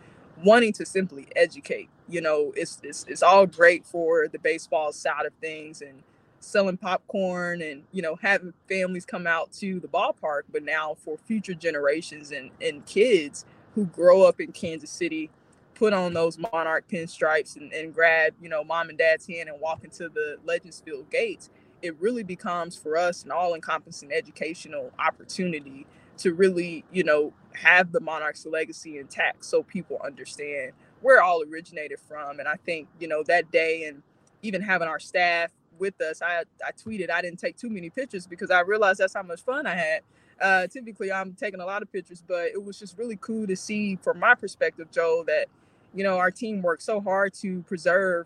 wanting 0.43 0.73
to 0.73 0.85
simply 0.85 1.27
educate. 1.35 1.89
You 2.09 2.21
know, 2.21 2.51
it's 2.55 2.79
it's, 2.83 3.05
it's 3.07 3.23
all 3.23 3.45
great 3.45 3.85
for 3.85 4.27
the 4.27 4.39
baseball 4.39 4.91
side 4.91 5.25
of 5.25 5.33
things 5.39 5.81
and 5.81 6.03
selling 6.39 6.77
popcorn 6.77 7.63
and 7.63 7.83
you 7.91 8.01
know 8.01 8.15
having 8.21 8.53
families 8.69 9.05
come 9.05 9.25
out 9.25 9.51
to 9.51 9.79
the 9.79 9.87
ballpark 9.87 10.43
but 10.51 10.61
now 10.61 10.95
for 11.03 11.17
future 11.25 11.55
generations 11.55 12.31
and, 12.31 12.51
and 12.61 12.85
kids 12.85 13.43
who 13.73 13.85
grow 13.85 14.21
up 14.21 14.39
in 14.39 14.51
kansas 14.51 14.91
city 14.91 15.31
put 15.73 15.93
on 15.93 16.13
those 16.13 16.37
monarch 16.37 16.87
pinstripes 16.87 17.55
and, 17.55 17.73
and 17.73 17.91
grab 17.91 18.33
you 18.39 18.47
know 18.47 18.63
mom 18.63 18.87
and 18.89 18.99
dad's 18.99 19.25
hand 19.25 19.49
and 19.49 19.59
walk 19.59 19.83
into 19.83 20.09
the 20.09 20.37
legends 20.45 20.79
field 20.79 21.09
gates 21.09 21.49
it 21.81 21.99
really 21.99 22.23
becomes 22.23 22.75
for 22.75 22.97
us 22.97 23.23
an 23.23 23.31
all-encompassing 23.31 24.11
educational 24.11 24.91
opportunity 24.99 25.85
to 26.17 26.33
really 26.33 26.83
you 26.91 27.03
know 27.03 27.33
have 27.53 27.91
the 27.91 27.99
monarchs 27.99 28.45
legacy 28.45 28.97
intact 28.97 29.43
so 29.45 29.63
people 29.63 29.99
understand 30.03 30.71
where 31.01 31.21
all 31.21 31.43
originated 31.43 31.99
from. 31.99 32.39
And 32.39 32.47
i 32.47 32.55
think 32.65 32.87
you 32.99 33.07
know 33.07 33.23
that 33.23 33.51
day 33.51 33.85
and 33.85 34.01
even 34.41 34.61
having 34.61 34.87
our 34.87 34.99
staff 34.99 35.51
with 35.79 35.99
us 36.01 36.21
i 36.21 36.43
i 36.65 36.71
tweeted 36.71 37.09
i 37.11 37.21
didn't 37.21 37.39
take 37.39 37.55
too 37.55 37.69
many 37.69 37.89
pictures 37.89 38.25
because 38.25 38.49
i 38.49 38.61
realized 38.61 38.99
that's 38.99 39.13
how 39.13 39.23
much 39.23 39.41
fun 39.41 39.67
i 39.67 39.75
had. 39.75 40.01
Uh, 40.41 40.67
typically 40.67 41.11
i'm 41.11 41.33
taking 41.33 41.59
a 41.61 41.65
lot 41.65 41.81
of 41.81 41.91
pictures 41.91 42.23
but 42.27 42.45
it 42.47 42.63
was 42.63 42.77
just 42.79 42.97
really 42.97 43.17
cool 43.21 43.47
to 43.47 43.55
see 43.55 43.95
from 43.97 44.19
my 44.19 44.35
perspective 44.35 44.87
joe 44.91 45.23
that 45.25 45.47
you 45.95 46.03
know 46.03 46.17
our 46.17 46.31
team 46.31 46.61
worked 46.61 46.83
so 46.83 47.01
hard 47.01 47.33
to 47.33 47.61
preserve 47.63 48.25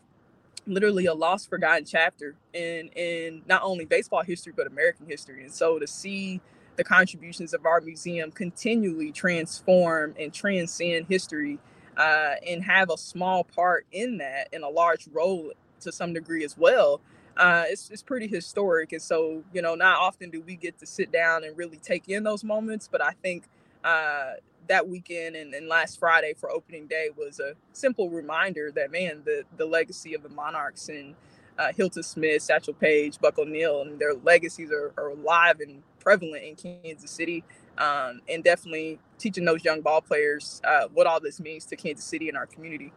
literally 0.68 1.06
a 1.06 1.14
lost 1.14 1.50
forgotten 1.50 1.86
chapter 1.86 2.36
in 2.54 2.90
in 2.96 3.42
not 3.48 3.62
only 3.64 3.86
baseball 3.86 4.24
history 4.24 4.54
but 4.56 4.68
american 4.68 5.08
history. 5.08 5.44
And 5.44 5.52
so 5.52 5.80
to 5.80 5.88
see 5.88 6.42
the 6.76 6.84
contributions 6.84 7.54
of 7.54 7.66
our 7.66 7.82
museum 7.82 8.32
continually 8.32 9.12
transform 9.12 10.16
and 10.20 10.34
transcend 10.34 11.08
history 11.08 11.60
uh, 11.98 12.36
and 12.48 12.64
have 12.64 12.90
a 12.90 12.98
small 12.98 13.44
part 13.44 13.86
in 13.92 14.18
that 14.20 14.48
and 14.54 14.64
a 14.64 14.70
large 14.70 15.08
role 15.12 15.52
to 15.82 15.92
some 15.92 16.14
degree 16.14 16.46
as 16.46 16.58
well 16.58 17.02
uh, 17.38 17.64
it's, 17.68 17.90
it's 17.90 18.04
pretty 18.04 18.28
historic. 18.28 18.92
And 18.92 19.02
so 19.02 19.44
you 19.54 19.62
know 19.62 19.76
not 19.76 19.98
often 20.00 20.30
do 20.30 20.42
we 20.42 20.56
get 20.56 20.78
to 20.80 20.86
sit 20.86 21.12
down 21.12 21.44
and 21.44 21.58
really 21.58 21.78
take 21.78 22.10
in 22.10 22.24
those 22.24 22.44
moments 22.44 22.88
but 22.92 23.02
i 23.02 23.12
think 23.24 23.44
uh, 23.84 24.34
that 24.68 24.88
weekend 24.88 25.36
and, 25.36 25.54
and 25.54 25.68
last 25.68 26.00
Friday 26.00 26.34
for 26.38 26.52
opening 26.52 26.88
day 26.88 27.10
was 27.18 27.40
a 27.40 27.54
simple 27.74 28.10
reminder 28.10 28.72
that 28.72 28.92
man, 28.92 29.22
the 29.26 29.44
the 29.58 29.66
legacy 29.66 30.14
of 30.14 30.24
the 30.24 30.30
Monarchs 30.30 30.90
and 30.90 31.16
uh, 31.58 31.72
Hilton 31.76 32.04
Smith, 32.04 32.42
Satchel 32.42 32.74
Paige, 32.74 33.20
Buck 33.20 33.38
O'Neil, 33.38 33.82
and 33.82 34.00
their 34.00 34.14
legacies 34.14 34.72
are, 34.72 34.94
are 34.98 35.10
alive 35.10 35.60
and 35.60 35.84
prevalent 36.00 36.44
in 36.44 36.56
Kansas 36.56 37.12
City, 37.12 37.44
um, 37.78 38.22
and 38.30 38.44
definitely 38.44 39.00
teaching 39.18 39.46
those 39.46 39.64
young 39.64 39.82
ball 39.82 40.02
players 40.02 40.62
uh, 40.64 40.88
what 40.94 41.06
all 41.08 41.20
this 41.20 41.40
means 41.40 41.66
to 41.66 41.76
Kansas 41.76 42.06
City 42.06 42.30
and 42.30 42.38
our 42.38 42.48
community. 42.48 42.92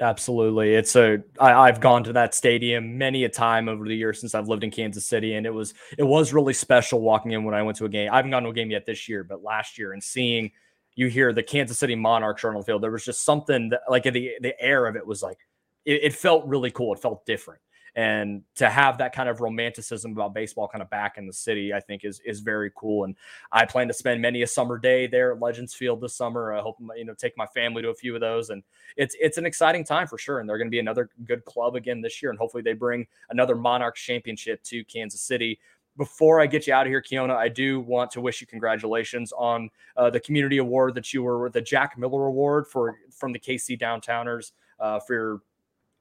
Absolutely. 0.00 0.74
It's 0.74 0.94
a 0.94 1.22
I, 1.40 1.52
I've 1.52 1.80
gone 1.80 2.04
to 2.04 2.12
that 2.12 2.34
stadium 2.34 2.98
many 2.98 3.24
a 3.24 3.28
time 3.28 3.68
over 3.68 3.84
the 3.84 3.96
years 3.96 4.20
since 4.20 4.34
I've 4.34 4.48
lived 4.48 4.62
in 4.62 4.70
Kansas 4.70 5.04
City. 5.04 5.34
And 5.34 5.44
it 5.44 5.52
was 5.52 5.74
it 5.96 6.04
was 6.04 6.32
really 6.32 6.52
special 6.52 7.00
walking 7.00 7.32
in 7.32 7.42
when 7.42 7.54
I 7.54 7.62
went 7.62 7.78
to 7.78 7.84
a 7.84 7.88
game. 7.88 8.10
I 8.12 8.16
haven't 8.16 8.30
gone 8.30 8.44
to 8.44 8.50
a 8.50 8.52
game 8.52 8.70
yet 8.70 8.86
this 8.86 9.08
year, 9.08 9.24
but 9.24 9.42
last 9.42 9.76
year 9.76 9.92
and 9.92 10.02
seeing 10.02 10.52
you 10.98 11.06
hear 11.06 11.32
the 11.32 11.44
Kansas 11.44 11.78
City 11.78 11.94
Monarchs 11.94 12.44
on 12.44 12.54
the 12.54 12.62
field. 12.64 12.82
There 12.82 12.90
was 12.90 13.04
just 13.04 13.24
something 13.24 13.68
that, 13.68 13.82
like 13.88 14.02
the 14.02 14.32
the 14.40 14.60
air 14.60 14.84
of 14.86 14.96
it 14.96 15.06
was 15.06 15.22
like 15.22 15.38
it, 15.84 16.02
it, 16.02 16.12
felt 16.12 16.44
really 16.44 16.72
cool. 16.72 16.92
It 16.92 16.98
felt 16.98 17.24
different, 17.24 17.60
and 17.94 18.42
to 18.56 18.68
have 18.68 18.98
that 18.98 19.14
kind 19.14 19.28
of 19.28 19.40
romanticism 19.40 20.10
about 20.10 20.34
baseball 20.34 20.66
kind 20.66 20.82
of 20.82 20.90
back 20.90 21.16
in 21.16 21.28
the 21.28 21.32
city, 21.32 21.72
I 21.72 21.78
think 21.78 22.04
is 22.04 22.20
is 22.24 22.40
very 22.40 22.72
cool. 22.74 23.04
And 23.04 23.14
I 23.52 23.64
plan 23.64 23.86
to 23.86 23.94
spend 23.94 24.20
many 24.20 24.42
a 24.42 24.46
summer 24.48 24.76
day 24.76 25.06
there 25.06 25.32
at 25.32 25.40
Legends 25.40 25.72
Field 25.72 26.00
this 26.00 26.16
summer. 26.16 26.52
I 26.52 26.60
hope 26.60 26.78
you 26.96 27.04
know 27.04 27.14
take 27.14 27.36
my 27.36 27.46
family 27.46 27.80
to 27.82 27.90
a 27.90 27.94
few 27.94 28.16
of 28.16 28.20
those, 28.20 28.50
and 28.50 28.64
it's 28.96 29.14
it's 29.20 29.38
an 29.38 29.46
exciting 29.46 29.84
time 29.84 30.08
for 30.08 30.18
sure. 30.18 30.40
And 30.40 30.48
they're 30.48 30.58
going 30.58 30.66
to 30.66 30.72
be 30.72 30.80
another 30.80 31.10
good 31.26 31.44
club 31.44 31.76
again 31.76 32.00
this 32.00 32.20
year, 32.20 32.30
and 32.30 32.38
hopefully 32.40 32.64
they 32.64 32.72
bring 32.72 33.06
another 33.30 33.54
Monarchs 33.54 34.02
championship 34.02 34.64
to 34.64 34.82
Kansas 34.86 35.20
City 35.20 35.60
before 35.98 36.40
I 36.40 36.46
get 36.46 36.66
you 36.66 36.72
out 36.72 36.86
of 36.86 36.90
here, 36.90 37.02
Kiona, 37.02 37.34
I 37.34 37.48
do 37.48 37.80
want 37.80 38.12
to 38.12 38.20
wish 38.20 38.40
you 38.40 38.46
congratulations 38.46 39.32
on 39.36 39.68
uh, 39.96 40.08
the 40.08 40.20
community 40.20 40.58
award 40.58 40.94
that 40.94 41.12
you 41.12 41.24
were 41.24 41.50
the 41.50 41.60
Jack 41.60 41.98
Miller 41.98 42.26
Award 42.26 42.68
for 42.68 42.96
from 43.10 43.32
the 43.32 43.38
KC 43.38 43.78
Downtowners 43.78 44.52
uh, 44.78 45.00
for 45.00 45.42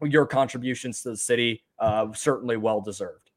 your, 0.02 0.10
your 0.10 0.26
contributions 0.28 1.02
to 1.02 1.10
the 1.10 1.18
city. 1.18 1.64
Uh, 1.80 2.14
certainly 2.14 2.58
well 2.58 2.80
deserved. 2.80 3.32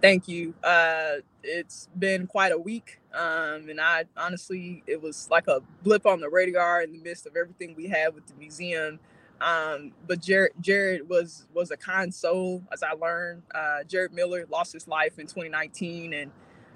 Thank 0.00 0.28
you. 0.28 0.52
Uh, 0.62 1.14
it's 1.42 1.88
been 1.98 2.26
quite 2.26 2.52
a 2.52 2.58
week, 2.58 3.00
um, 3.14 3.68
and 3.68 3.80
I 3.80 4.04
honestly, 4.16 4.82
it 4.86 5.00
was 5.00 5.28
like 5.30 5.46
a 5.46 5.60
blip 5.82 6.06
on 6.06 6.20
the 6.20 6.28
radar 6.28 6.82
in 6.82 6.92
the 6.92 6.98
midst 6.98 7.26
of 7.26 7.36
everything 7.36 7.74
we 7.76 7.86
had 7.86 8.14
with 8.14 8.26
the 8.26 8.34
museum. 8.34 8.98
Um, 9.40 9.92
but 10.06 10.20
Jared, 10.20 10.52
Jared 10.60 11.08
was 11.08 11.46
was 11.54 11.70
a 11.70 11.76
kind 11.76 12.12
soul, 12.14 12.62
as 12.72 12.82
I 12.82 12.92
learned. 12.92 13.42
Uh, 13.54 13.84
Jared 13.86 14.12
Miller 14.12 14.46
lost 14.50 14.72
his 14.72 14.88
life 14.88 15.18
in 15.18 15.26
2019, 15.26 16.12
and 16.12 16.30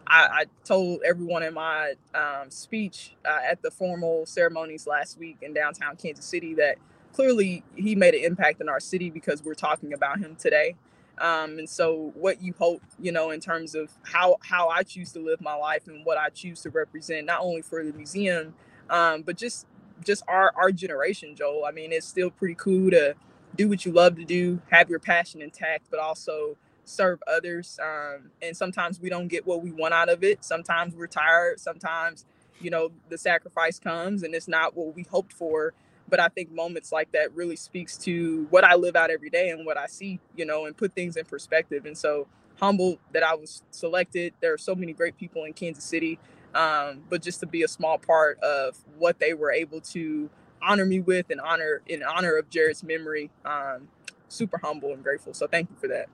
I, 0.06 0.28
I 0.32 0.44
told 0.64 1.02
everyone 1.04 1.42
in 1.42 1.54
my 1.54 1.94
um, 2.14 2.50
speech 2.50 3.14
uh, 3.24 3.38
at 3.50 3.62
the 3.62 3.70
formal 3.70 4.26
ceremonies 4.26 4.86
last 4.86 5.18
week 5.18 5.38
in 5.42 5.54
downtown 5.54 5.96
Kansas 5.96 6.24
City 6.24 6.54
that 6.54 6.76
clearly 7.12 7.64
he 7.74 7.94
made 7.94 8.14
an 8.14 8.24
impact 8.24 8.60
in 8.60 8.68
our 8.68 8.80
city 8.80 9.10
because 9.10 9.42
we're 9.42 9.54
talking 9.54 9.92
about 9.92 10.18
him 10.18 10.36
today. 10.36 10.76
Um, 11.18 11.58
and 11.58 11.68
so, 11.68 12.12
what 12.14 12.42
you 12.42 12.54
hope, 12.58 12.82
you 13.00 13.12
know, 13.12 13.30
in 13.30 13.40
terms 13.40 13.74
of 13.74 13.90
how 14.02 14.38
how 14.42 14.68
I 14.68 14.82
choose 14.82 15.12
to 15.12 15.20
live 15.20 15.40
my 15.40 15.54
life 15.54 15.86
and 15.88 16.04
what 16.04 16.16
I 16.18 16.30
choose 16.30 16.62
to 16.62 16.70
represent, 16.70 17.26
not 17.26 17.40
only 17.40 17.62
for 17.62 17.84
the 17.84 17.92
museum, 17.92 18.54
um, 18.88 19.22
but 19.22 19.36
just 19.36 19.66
just 20.04 20.22
our 20.28 20.52
our 20.56 20.72
generation, 20.72 21.34
Joel. 21.36 21.64
I 21.64 21.72
mean, 21.72 21.92
it's 21.92 22.06
still 22.06 22.30
pretty 22.30 22.54
cool 22.54 22.90
to 22.90 23.14
do 23.56 23.68
what 23.68 23.84
you 23.84 23.92
love 23.92 24.16
to 24.16 24.24
do, 24.24 24.60
have 24.70 24.90
your 24.90 24.98
passion 24.98 25.42
intact, 25.42 25.88
but 25.90 26.00
also 26.00 26.56
serve 26.84 27.22
others. 27.26 27.78
Um, 27.82 28.30
and 28.40 28.56
sometimes 28.56 29.00
we 29.00 29.08
don't 29.10 29.28
get 29.28 29.46
what 29.46 29.62
we 29.62 29.72
want 29.72 29.94
out 29.94 30.08
of 30.08 30.24
it. 30.24 30.44
Sometimes 30.44 30.94
we're 30.94 31.06
tired. 31.06 31.60
Sometimes, 31.60 32.24
you 32.60 32.70
know, 32.70 32.90
the 33.08 33.18
sacrifice 33.18 33.78
comes 33.78 34.22
and 34.22 34.34
it's 34.34 34.48
not 34.48 34.76
what 34.76 34.94
we 34.94 35.04
hoped 35.10 35.32
for. 35.32 35.74
But 36.08 36.20
I 36.20 36.28
think 36.28 36.50
moments 36.52 36.92
like 36.92 37.12
that 37.12 37.34
really 37.34 37.56
speaks 37.56 37.96
to 37.98 38.46
what 38.50 38.64
I 38.64 38.74
live 38.74 38.96
out 38.96 39.10
every 39.10 39.30
day 39.30 39.50
and 39.50 39.64
what 39.64 39.78
I 39.78 39.86
see, 39.86 40.20
you 40.36 40.44
know, 40.44 40.66
and 40.66 40.76
put 40.76 40.94
things 40.94 41.16
in 41.16 41.24
perspective. 41.24 41.86
And 41.86 41.96
so 41.96 42.26
humbled 42.60 42.98
that 43.12 43.22
I 43.22 43.34
was 43.34 43.62
selected. 43.70 44.34
There 44.40 44.52
are 44.52 44.58
so 44.58 44.74
many 44.74 44.92
great 44.92 45.16
people 45.16 45.44
in 45.44 45.52
Kansas 45.52 45.84
City 45.84 46.18
um, 46.54 47.02
but 47.08 47.22
just 47.22 47.40
to 47.40 47.46
be 47.46 47.62
a 47.62 47.68
small 47.68 47.98
part 47.98 48.38
of 48.40 48.76
what 48.98 49.18
they 49.18 49.34
were 49.34 49.52
able 49.52 49.80
to 49.80 50.28
honor 50.62 50.84
me 50.84 51.00
with 51.00 51.30
and 51.30 51.40
honor 51.40 51.82
in 51.88 52.02
honor 52.02 52.36
of 52.36 52.48
Jared's 52.50 52.82
memory. 52.82 53.30
Um, 53.44 53.88
super 54.28 54.58
humble 54.62 54.92
and 54.92 55.02
grateful. 55.02 55.34
So 55.34 55.46
thank 55.46 55.68
you 55.70 55.76
for 55.76 55.88
that. 55.88 56.08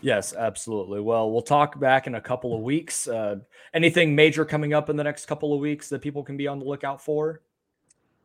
Yes, 0.00 0.34
absolutely. 0.34 1.00
Well, 1.00 1.30
we'll 1.30 1.42
talk 1.42 1.80
back 1.80 2.06
in 2.06 2.14
a 2.14 2.20
couple 2.20 2.54
of 2.54 2.60
weeks. 2.60 3.08
Uh, 3.08 3.36
anything 3.72 4.14
major 4.14 4.44
coming 4.44 4.74
up 4.74 4.90
in 4.90 4.96
the 4.96 5.04
next 5.04 5.26
couple 5.26 5.54
of 5.54 5.60
weeks 5.60 5.88
that 5.88 6.02
people 6.02 6.22
can 6.22 6.36
be 6.36 6.46
on 6.46 6.58
the 6.58 6.64
lookout 6.64 7.02
for? 7.02 7.40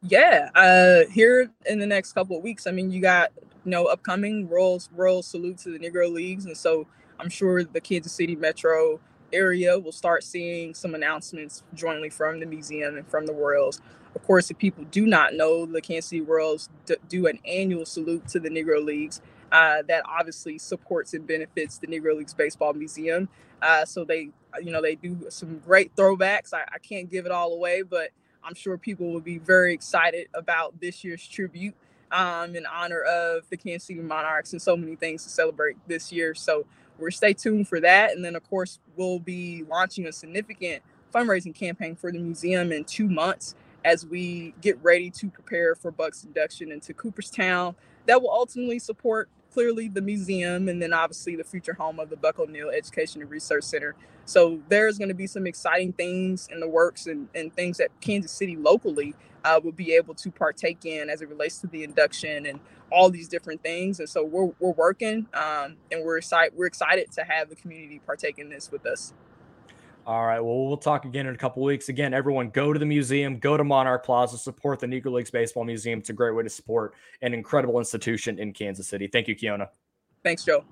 Yeah, 0.01 0.49
uh, 0.55 1.09
here 1.11 1.51
in 1.65 1.79
the 1.79 1.87
next 1.87 2.13
couple 2.13 2.37
of 2.37 2.43
weeks. 2.43 2.67
I 2.67 2.71
mean, 2.71 2.91
you 2.91 3.01
got 3.01 3.31
you 3.65 3.71
know 3.71 3.85
upcoming 3.85 4.47
Royals 4.47 4.89
Royal 4.93 5.23
salute 5.23 5.57
to 5.59 5.77
the 5.77 5.79
Negro 5.79 6.11
Leagues, 6.11 6.45
and 6.45 6.55
so 6.55 6.85
I'm 7.19 7.29
sure 7.29 7.63
the 7.63 7.81
Kansas 7.81 8.13
City 8.13 8.35
Metro 8.35 8.99
area, 9.33 9.79
we'll 9.79 9.91
start 9.91 10.23
seeing 10.23 10.73
some 10.73 10.95
announcements 10.95 11.63
jointly 11.73 12.09
from 12.09 12.39
the 12.39 12.45
museum 12.45 12.97
and 12.97 13.07
from 13.07 13.25
the 13.25 13.33
Royals. 13.33 13.81
Of 14.15 14.23
course, 14.23 14.49
if 14.49 14.57
people 14.57 14.85
do 14.85 15.05
not 15.05 15.33
know, 15.33 15.65
the 15.65 15.81
Kansas 15.81 16.09
City 16.09 16.21
Royals 16.21 16.69
do 17.07 17.27
an 17.27 17.39
annual 17.45 17.85
salute 17.85 18.27
to 18.29 18.39
the 18.39 18.49
Negro 18.49 18.83
Leagues 18.83 19.21
uh, 19.51 19.83
that 19.87 20.03
obviously 20.05 20.57
supports 20.57 21.13
and 21.13 21.25
benefits 21.25 21.77
the 21.77 21.87
Negro 21.87 22.17
Leagues 22.17 22.33
Baseball 22.33 22.73
Museum. 22.73 23.29
Uh, 23.61 23.85
so 23.85 24.03
they, 24.03 24.29
you 24.61 24.71
know, 24.71 24.81
they 24.81 24.95
do 24.95 25.27
some 25.29 25.59
great 25.59 25.95
throwbacks. 25.95 26.53
I, 26.53 26.63
I 26.73 26.79
can't 26.79 27.09
give 27.09 27.25
it 27.25 27.31
all 27.31 27.53
away, 27.53 27.81
but 27.81 28.09
I'm 28.43 28.55
sure 28.55 28.77
people 28.77 29.11
will 29.11 29.21
be 29.21 29.37
very 29.37 29.73
excited 29.73 30.27
about 30.33 30.79
this 30.79 31.03
year's 31.03 31.27
tribute 31.27 31.75
um, 32.11 32.55
in 32.55 32.65
honor 32.65 33.01
of 33.01 33.49
the 33.49 33.57
Kansas 33.57 33.87
City 33.87 33.99
Monarchs 33.99 34.53
and 34.53 34.61
so 34.61 34.75
many 34.75 34.95
things 34.95 35.23
to 35.23 35.29
celebrate 35.29 35.77
this 35.87 36.11
year. 36.11 36.33
So 36.33 36.65
we're 36.99 37.11
stay 37.11 37.33
tuned 37.33 37.67
for 37.67 37.79
that. 37.79 38.11
And 38.11 38.23
then, 38.23 38.35
of 38.35 38.47
course, 38.49 38.79
we'll 38.95 39.19
be 39.19 39.63
launching 39.69 40.05
a 40.05 40.11
significant 40.11 40.83
fundraising 41.13 41.55
campaign 41.55 41.95
for 41.95 42.11
the 42.11 42.19
museum 42.19 42.71
in 42.71 42.83
two 42.83 43.07
months 43.07 43.55
as 43.85 44.05
we 44.05 44.53
get 44.61 44.77
ready 44.83 45.09
to 45.09 45.29
prepare 45.29 45.75
for 45.75 45.91
Buck's 45.91 46.23
induction 46.23 46.71
into 46.71 46.93
Cooperstown. 46.93 47.75
That 48.05 48.21
will 48.21 48.31
ultimately 48.31 48.79
support 48.79 49.29
clearly 49.51 49.87
the 49.87 50.01
museum 50.01 50.69
and 50.69 50.81
then 50.81 50.93
obviously 50.93 51.35
the 51.35 51.43
future 51.43 51.73
home 51.73 51.99
of 51.99 52.09
the 52.09 52.17
Buck 52.17 52.39
O'Neil 52.39 52.69
Education 52.69 53.21
and 53.21 53.31
Research 53.31 53.63
Center. 53.63 53.95
So 54.25 54.59
there's 54.69 54.97
going 54.97 55.07
to 55.07 55.15
be 55.15 55.27
some 55.27 55.47
exciting 55.47 55.93
things 55.93 56.47
in 56.51 56.59
the 56.59 56.67
works 56.67 57.07
and, 57.07 57.27
and 57.33 57.53
things 57.53 57.77
that 57.77 57.89
Kansas 57.99 58.31
City 58.31 58.55
locally 58.55 59.15
uh, 59.43 59.59
will 59.63 59.71
be 59.71 59.93
able 59.93 60.13
to 60.15 60.31
partake 60.31 60.85
in 60.85 61.09
as 61.09 61.21
it 61.21 61.29
relates 61.29 61.59
to 61.59 61.67
the 61.67 61.83
induction 61.83 62.45
and 62.45 62.59
all 62.91 63.09
these 63.09 63.27
different 63.27 63.61
things. 63.61 63.99
And 63.99 64.09
so 64.09 64.23
we're, 64.23 64.51
we're 64.59 64.71
working 64.71 65.27
um, 65.33 65.75
and 65.91 66.03
we're 66.03 66.17
excited, 66.17 66.53
we're 66.57 66.65
excited 66.65 67.11
to 67.13 67.23
have 67.23 67.49
the 67.49 67.55
community 67.55 67.99
partake 68.05 68.39
in 68.39 68.49
this 68.49 68.71
with 68.71 68.85
us. 68.85 69.13
All 70.07 70.25
right. 70.25 70.39
Well, 70.39 70.65
we'll 70.65 70.77
talk 70.77 71.05
again 71.05 71.27
in 71.27 71.35
a 71.35 71.37
couple 71.37 71.61
weeks. 71.61 71.89
Again, 71.89 72.15
everyone 72.15 72.49
go 72.49 72.73
to 72.73 72.79
the 72.79 72.85
museum, 72.85 73.37
go 73.37 73.57
to 73.57 73.63
Monarch 73.63 74.03
Plaza, 74.03 74.39
support 74.39 74.79
the 74.79 74.87
Negro 74.87 75.11
Leagues 75.11 75.29
Baseball 75.29 75.65
Museum. 75.65 75.99
It's 75.99 76.09
a 76.09 76.13
great 76.13 76.33
way 76.33 76.41
to 76.41 76.49
support 76.49 76.95
an 77.21 77.33
incredible 77.33 77.77
institution 77.77 78.39
in 78.39 78.53
Kansas 78.53 78.87
City. 78.87 79.07
Thank 79.07 79.27
you, 79.27 79.35
Kiona. 79.35 79.69
Thanks, 80.23 80.43
Joe. 80.43 80.65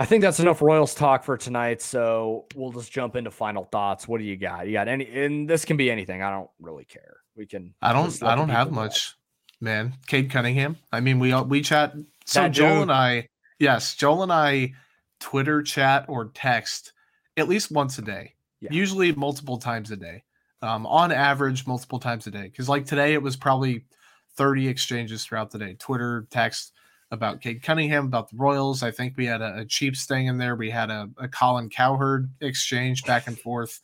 I 0.00 0.06
think 0.06 0.22
that's 0.22 0.40
enough 0.40 0.60
Royals 0.60 0.94
talk 0.94 1.22
for 1.22 1.36
tonight. 1.36 1.80
So 1.80 2.46
we'll 2.54 2.72
just 2.72 2.90
jump 2.90 3.16
into 3.16 3.30
final 3.30 3.64
thoughts. 3.64 4.08
What 4.08 4.18
do 4.18 4.24
you 4.24 4.36
got? 4.36 4.66
You 4.66 4.72
got 4.72 4.88
any? 4.88 5.06
And 5.06 5.48
this 5.48 5.64
can 5.64 5.76
be 5.76 5.90
anything. 5.90 6.22
I 6.22 6.30
don't 6.30 6.50
really 6.60 6.84
care. 6.84 7.18
We 7.36 7.46
can. 7.46 7.74
I 7.80 7.92
don't. 7.92 8.22
I 8.22 8.34
don't 8.34 8.48
have 8.48 8.72
much, 8.72 9.14
man. 9.60 9.94
Cade 10.06 10.30
Cunningham. 10.30 10.76
I 10.92 11.00
mean, 11.00 11.18
we 11.18 11.32
all 11.32 11.44
we 11.44 11.60
chat. 11.60 11.94
So 12.26 12.42
That 12.42 12.52
Joel 12.52 12.70
dude. 12.70 12.82
and 12.82 12.92
I, 12.92 13.28
yes, 13.58 13.94
Joel 13.94 14.22
and 14.22 14.32
I, 14.32 14.72
Twitter 15.20 15.62
chat 15.62 16.06
or 16.08 16.26
text 16.34 16.92
at 17.36 17.48
least 17.48 17.70
once 17.70 17.98
a 17.98 18.02
day. 18.02 18.34
Yeah. 18.60 18.70
Usually 18.72 19.12
multiple 19.12 19.58
times 19.58 19.90
a 19.90 19.96
day. 19.96 20.22
Um, 20.62 20.86
on 20.86 21.12
average, 21.12 21.66
multiple 21.66 21.98
times 21.98 22.26
a 22.26 22.30
day. 22.30 22.44
Because 22.44 22.68
like 22.68 22.86
today, 22.86 23.14
it 23.14 23.22
was 23.22 23.36
probably 23.36 23.84
thirty 24.36 24.68
exchanges 24.68 25.24
throughout 25.24 25.50
the 25.50 25.58
day. 25.58 25.74
Twitter, 25.78 26.26
text 26.30 26.72
about 27.14 27.40
Cade 27.40 27.62
Cunningham, 27.62 28.06
about 28.06 28.30
the 28.30 28.36
Royals. 28.36 28.82
I 28.82 28.90
think 28.90 29.16
we 29.16 29.24
had 29.24 29.40
a, 29.40 29.60
a 29.60 29.64
Chiefs 29.64 30.04
thing 30.04 30.26
in 30.26 30.36
there. 30.36 30.56
We 30.56 30.70
had 30.70 30.90
a, 30.90 31.08
a 31.16 31.28
Colin 31.28 31.70
Cowherd 31.70 32.30
exchange 32.40 33.04
back 33.04 33.26
and 33.26 33.38
forth. 33.38 33.80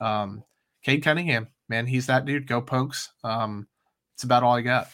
Um, 0.00 0.42
Cade 0.82 1.04
Cunningham, 1.04 1.48
man, 1.68 1.86
he's 1.86 2.06
that 2.06 2.24
dude. 2.24 2.46
Go 2.46 2.60
Pokes. 2.60 3.12
Um, 3.22 3.68
it's 4.14 4.24
about 4.24 4.42
all 4.42 4.56
I 4.56 4.62
got. 4.62 4.88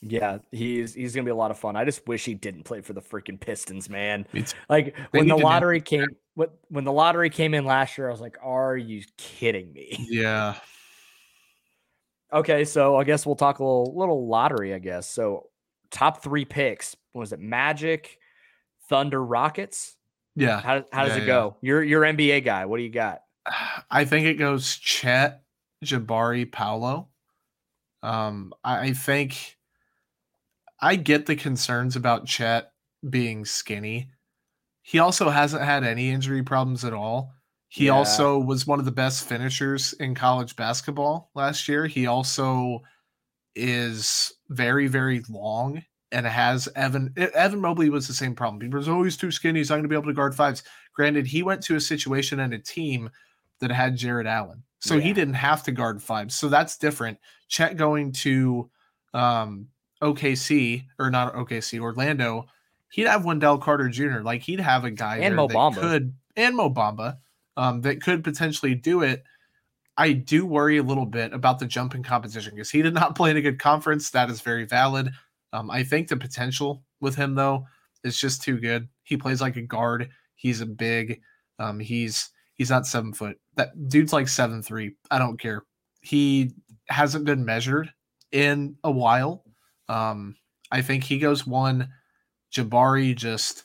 Yeah, 0.00 0.38
he's 0.50 0.94
he's 0.94 1.14
gonna 1.14 1.24
be 1.24 1.30
a 1.30 1.36
lot 1.36 1.52
of 1.52 1.58
fun. 1.58 1.76
I 1.76 1.84
just 1.84 2.06
wish 2.08 2.24
he 2.24 2.34
didn't 2.34 2.64
play 2.64 2.80
for 2.80 2.92
the 2.92 3.00
freaking 3.00 3.38
Pistons, 3.38 3.88
man. 3.88 4.26
Like 4.68 4.96
when 5.12 5.28
the 5.28 5.36
lottery 5.36 5.80
came, 5.80 6.06
when 6.34 6.48
when 6.68 6.82
the 6.82 6.92
lottery 6.92 7.30
came 7.30 7.54
in 7.54 7.64
last 7.64 7.96
year, 7.96 8.08
I 8.08 8.10
was 8.10 8.20
like, 8.20 8.36
"Are 8.42 8.76
you 8.76 9.04
kidding 9.16 9.72
me?" 9.72 9.96
Yeah. 10.10 10.56
Okay, 12.32 12.64
so 12.64 12.96
I 12.96 13.04
guess 13.04 13.26
we'll 13.26 13.36
talk 13.36 13.60
a 13.60 13.62
little 13.62 13.94
little 13.96 14.26
lottery. 14.26 14.74
I 14.74 14.80
guess 14.80 15.08
so. 15.08 15.50
Top 15.92 16.22
three 16.22 16.44
picks 16.44 16.96
was 17.14 17.32
it 17.32 17.38
Magic, 17.40 18.18
Thunder, 18.88 19.22
Rockets? 19.22 19.96
Yeah. 20.34 20.60
How 20.60 20.84
how 20.92 21.04
does 21.04 21.16
Yeah, 21.16 21.22
it 21.22 21.26
yeah. 21.26 21.26
go? 21.26 21.56
You're 21.60 21.82
you're 21.84 22.02
NBA 22.02 22.44
guy. 22.44 22.64
What 22.66 22.78
do 22.78 22.82
you 22.82 22.90
got? 22.90 23.20
I 23.90 24.04
think 24.04 24.26
it 24.26 24.34
goes 24.34 24.76
Chet, 24.76 25.42
Jabari, 25.84 26.50
Paolo. 26.50 27.08
Um, 28.02 28.52
I, 28.64 28.88
I 28.88 28.92
think 28.94 29.56
I 30.80 30.96
get 30.96 31.26
the 31.26 31.36
concerns 31.36 31.94
about 31.94 32.26
Chet 32.26 32.72
being 33.08 33.44
skinny. 33.44 34.10
He 34.82 34.98
also 34.98 35.30
hasn't 35.30 35.62
had 35.62 35.84
any 35.84 36.10
injury 36.10 36.42
problems 36.42 36.84
at 36.84 36.92
all. 36.92 37.34
He 37.68 37.86
Yeah. 37.86 37.92
also 37.92 38.38
was 38.38 38.66
one 38.66 38.78
of 38.80 38.84
the 38.84 38.90
best 38.90 39.24
finishers 39.28 39.92
in 39.94 40.14
college 40.14 40.56
basketball 40.56 41.30
last 41.34 41.68
year. 41.68 41.86
He 41.86 42.06
also 42.06 42.82
is 43.54 44.32
very, 44.48 44.86
very 44.86 45.22
long 45.28 45.82
and 46.10 46.26
has 46.26 46.68
Evan 46.76 47.12
Evan 47.16 47.60
Mobley 47.60 47.88
was 47.88 48.06
the 48.06 48.14
same 48.14 48.34
problem. 48.34 48.60
He 48.60 48.68
was 48.68 48.88
always 48.88 49.16
too 49.16 49.30
skinny. 49.30 49.60
He's 49.60 49.70
not 49.70 49.76
going 49.76 49.84
to 49.84 49.88
be 49.88 49.96
able 49.96 50.06
to 50.06 50.12
guard 50.12 50.34
fives. 50.34 50.62
Granted, 50.94 51.26
he 51.26 51.42
went 51.42 51.62
to 51.64 51.76
a 51.76 51.80
situation 51.80 52.40
and 52.40 52.52
a 52.52 52.58
team 52.58 53.10
that 53.60 53.70
had 53.70 53.96
Jarrett 53.96 54.26
Allen. 54.26 54.62
So 54.80 54.98
he 54.98 55.12
didn't 55.12 55.34
have 55.34 55.62
to 55.64 55.72
guard 55.72 56.02
fives. 56.02 56.34
So 56.34 56.48
that's 56.48 56.76
different. 56.76 57.18
Chet 57.46 57.76
going 57.76 58.10
to 58.12 58.68
um, 59.14 59.68
OKC 60.02 60.84
or 60.98 61.08
not 61.08 61.34
OKC, 61.34 61.80
Orlando, 61.80 62.46
he'd 62.90 63.06
have 63.06 63.24
Wendell 63.24 63.58
Carter 63.58 63.88
Jr. 63.88 64.20
Like 64.20 64.42
he'd 64.42 64.60
have 64.60 64.84
a 64.84 64.90
guy 64.90 65.16
And 65.16 65.22
there 65.22 65.36
Mo 65.36 65.46
that 65.46 65.56
Bamba. 65.56 65.80
could 65.80 66.14
and 66.36 66.56
Mo 66.56 66.68
Bamba 66.68 67.18
um, 67.56 67.82
that 67.82 68.02
could 68.02 68.24
potentially 68.24 68.74
do 68.74 69.02
it. 69.02 69.22
I 69.96 70.12
do 70.12 70.46
worry 70.46 70.78
a 70.78 70.82
little 70.82 71.06
bit 71.06 71.32
about 71.32 71.58
the 71.58 71.66
jumping 71.66 72.02
competition 72.02 72.54
because 72.54 72.70
he 72.70 72.82
did 72.82 72.94
not 72.94 73.14
play 73.16 73.30
in 73.30 73.36
a 73.36 73.42
good 73.42 73.58
conference. 73.58 74.10
That 74.10 74.30
is 74.30 74.40
very 74.40 74.64
valid. 74.64 75.10
Um, 75.52 75.70
I 75.70 75.82
think 75.82 76.08
the 76.08 76.16
potential 76.16 76.82
with 77.00 77.16
him 77.16 77.34
though 77.34 77.66
is 78.04 78.18
just 78.18 78.42
too 78.42 78.58
good. 78.58 78.88
He 79.02 79.16
plays 79.16 79.40
like 79.40 79.56
a 79.56 79.62
guard. 79.62 80.08
He's 80.34 80.60
a 80.60 80.66
big. 80.66 81.20
Um, 81.58 81.78
he's 81.78 82.30
he's 82.54 82.70
not 82.70 82.86
seven 82.86 83.12
foot. 83.12 83.38
That 83.56 83.88
dude's 83.88 84.12
like 84.12 84.28
seven 84.28 84.62
three. 84.62 84.96
I 85.10 85.18
don't 85.18 85.38
care. 85.38 85.62
He 86.00 86.52
hasn't 86.88 87.24
been 87.24 87.44
measured 87.44 87.92
in 88.32 88.76
a 88.82 88.90
while. 88.90 89.44
Um, 89.88 90.36
I 90.70 90.80
think 90.82 91.04
he 91.04 91.18
goes 91.18 91.46
one. 91.46 91.90
Jabari 92.52 93.14
just 93.14 93.64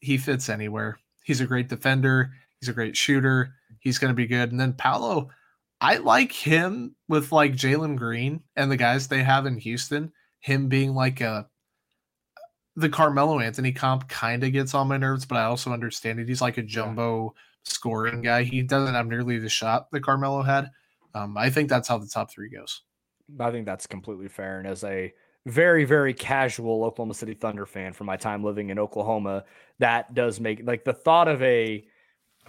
he 0.00 0.18
fits 0.18 0.48
anywhere. 0.48 0.98
He's 1.24 1.40
a 1.40 1.46
great 1.46 1.68
defender. 1.68 2.30
He's 2.60 2.68
a 2.68 2.74
great 2.74 2.96
shooter. 2.96 3.54
He's 3.80 3.98
going 3.98 4.10
to 4.10 4.14
be 4.14 4.26
good. 4.26 4.50
And 4.50 4.60
then 4.60 4.74
Paolo, 4.74 5.30
I 5.80 5.98
like 5.98 6.32
him 6.32 6.94
with 7.08 7.32
like 7.32 7.52
Jalen 7.52 7.96
Green 7.96 8.40
and 8.56 8.70
the 8.70 8.76
guys 8.76 9.08
they 9.08 9.22
have 9.22 9.46
in 9.46 9.58
Houston. 9.58 10.12
Him 10.40 10.68
being 10.68 10.94
like 10.94 11.20
a 11.20 11.48
the 12.76 12.88
Carmelo 12.88 13.38
Anthony 13.38 13.72
comp 13.72 14.08
kind 14.08 14.42
of 14.42 14.52
gets 14.52 14.74
on 14.74 14.88
my 14.88 14.96
nerves, 14.96 15.24
but 15.24 15.36
I 15.36 15.44
also 15.44 15.72
understand 15.72 16.18
it. 16.18 16.28
He's 16.28 16.40
like 16.40 16.58
a 16.58 16.62
jumbo 16.62 17.34
scoring 17.64 18.22
guy. 18.22 18.42
He 18.42 18.62
doesn't 18.62 18.94
have 18.94 19.06
nearly 19.06 19.38
the 19.38 19.48
shot 19.48 19.90
that 19.92 20.02
Carmelo 20.02 20.42
had. 20.42 20.70
Um, 21.14 21.36
I 21.36 21.50
think 21.50 21.68
that's 21.68 21.86
how 21.86 21.98
the 21.98 22.08
top 22.08 22.30
three 22.30 22.48
goes. 22.48 22.82
I 23.38 23.50
think 23.50 23.66
that's 23.66 23.86
completely 23.86 24.28
fair. 24.28 24.58
And 24.58 24.66
as 24.66 24.82
a 24.82 25.12
very, 25.46 25.84
very 25.84 26.12
casual 26.12 26.84
Oklahoma 26.84 27.14
City 27.14 27.34
Thunder 27.34 27.66
fan 27.66 27.92
from 27.92 28.06
my 28.06 28.16
time 28.16 28.42
living 28.42 28.70
in 28.70 28.78
Oklahoma, 28.78 29.44
that 29.78 30.14
does 30.14 30.40
make 30.40 30.62
like 30.64 30.84
the 30.84 30.92
thought 30.92 31.28
of 31.28 31.42
a 31.42 31.86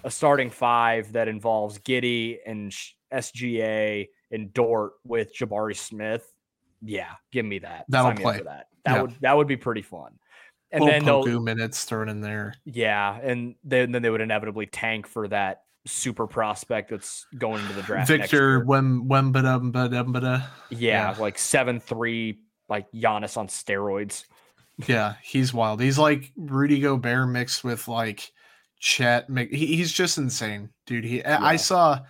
a 0.06 0.10
starting 0.12 0.50
five 0.50 1.12
that 1.14 1.28
involves 1.28 1.80
Giddey 1.80 2.38
and 2.46 2.72
SGA 3.14 4.08
and 4.32 4.54
Dort 4.54 4.94
with 5.04 5.36
Jabari 5.36 5.76
Smith. 5.76 6.26
Yeah, 6.82 7.12
give 7.32 7.46
me 7.46 7.60
that. 7.60 7.86
That'll 7.90 8.12
Sign 8.12 8.18
play. 8.18 8.42
that. 8.44 8.68
That 8.86 8.96
Yeah. 8.96 9.02
would 9.02 9.16
that 9.22 9.36
would 9.38 9.48
be 9.48 9.58
pretty 9.58 9.82
fun. 9.82 10.18
And 10.72 10.84
Little 10.84 11.24
then 11.24 11.38
Poku 11.40 11.44
minutes 11.44 11.86
thrown 11.86 12.10
in 12.10 12.22
there. 12.22 12.54
yeah, 12.66 13.20
and 13.22 13.56
then 13.64 13.92
then 13.92 14.02
they 14.02 14.10
would 14.10 14.22
inevitably 14.22 14.68
tank 14.68 15.08
for 15.08 15.28
that 15.30 15.64
super 15.88 16.28
prospect 16.28 16.90
that's 16.90 17.26
going 17.38 17.62
into 17.62 17.74
the 17.74 17.82
draft. 17.84 18.08
Victor. 18.08 18.64
Wem 18.66 19.08
Wembada 19.08 20.44
Yeah, 20.70 21.12
Yeah. 21.14 21.16
like 21.20 21.38
seven 21.38 21.80
three, 21.80 22.40
like 22.70 22.92
Giannis 22.92 23.38
on 23.38 23.48
steroids. 23.48 24.26
Yeah, 24.88 25.14
he's 25.24 25.54
wild. 25.54 25.80
He's 25.82 25.98
like 25.98 26.32
Rudy 26.36 26.80
Gobert 26.82 27.30
mixed 27.30 27.64
with 27.64 27.88
like 27.88 28.32
Chet. 28.86 29.28
mi- 29.32 29.48
He, 29.48 29.78
he's 29.78 29.92
just 29.92 30.20
insane, 30.20 30.70
dude. 30.86 31.04
He 31.06 31.26
I 31.26 31.54
I 31.54 31.56
saw. 31.56 32.02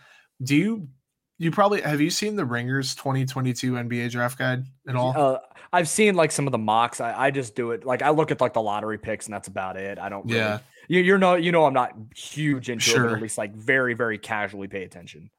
Do 0.43 0.55
you 0.57 0.89
you 1.37 1.49
probably 1.49 1.79
have 1.81 2.01
you 2.01 2.09
seen 2.09 2.35
the 2.35 2.43
Ringers 2.43 2.95
2022 2.95 3.71
NBA 3.73 4.11
draft 4.11 4.37
guide 4.37 4.65
at 4.85 4.95
all? 4.97 5.13
Uh, 5.17 5.39
I've 5.71 5.87
seen 5.87 6.15
like 6.15 6.31
some 6.33 6.47
of 6.47 6.51
the 6.51 6.57
mocks. 6.57 6.99
I, 6.99 7.27
I 7.27 7.31
just 7.31 7.55
do 7.55 7.71
it 7.71 7.85
like 7.85 8.01
I 8.01 8.09
look 8.09 8.29
at 8.29 8.41
like 8.41 8.51
the 8.53 8.61
lottery 8.61 8.97
picks 8.97 9.25
and 9.25 9.33
that's 9.33 9.47
about 9.47 9.77
it. 9.77 9.97
I 9.99 10.09
don't. 10.09 10.25
Really, 10.25 10.39
Yeah. 10.39 10.59
you, 10.89 10.99
you're 10.99 11.17
not. 11.17 11.41
you 11.43 11.53
know, 11.53 11.63
I'm 11.65 11.73
not 11.73 11.93
huge 12.13 12.69
into 12.69 12.91
it, 12.91 12.93
but 12.93 13.01
Sure. 13.07 13.15
at 13.15 13.21
least 13.21 13.37
like 13.37 13.55
very, 13.55 13.93
very 13.93 14.17
casually 14.17 14.67
pay 14.67 14.83
attention. 14.83 15.29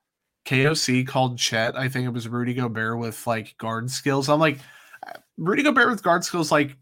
KOC 0.47 1.07
called 1.07 1.39
Chet. 1.39 1.77
I 1.77 1.89
think 1.91 2.07
it 2.07 2.13
was 2.15 2.29
Rudy 2.29 2.55
Gobert 2.55 2.99
with 2.99 3.27
like 3.27 3.55
guard 3.59 3.91
skills. 3.91 4.31
I'm 4.31 4.41
like 4.41 4.59
Rudy 5.37 5.63
Gobert 5.63 5.91
with 5.91 6.03
guard 6.03 6.25
skills, 6.25 6.51
like 6.51 6.77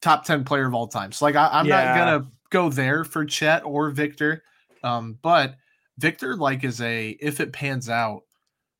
top 0.00 0.24
10 0.24 0.44
player 0.44 0.66
of 0.66 0.74
all 0.74 0.86
time. 0.86 1.10
So 1.10 1.24
like 1.24 1.34
I, 1.34 1.48
I'm 1.52 1.66
Yeah. 1.66 1.84
not 1.84 1.96
gonna 1.96 2.30
go 2.50 2.70
there 2.70 3.04
for 3.04 3.24
Chet 3.24 3.64
or 3.64 3.90
Victor. 3.90 4.42
Um, 4.82 5.18
but 5.22 5.56
Victor 5.98 6.36
like 6.36 6.64
is 6.64 6.80
a 6.80 7.10
if 7.20 7.40
it 7.40 7.52
pans 7.52 7.88
out, 7.88 8.22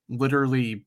literally 0.09 0.85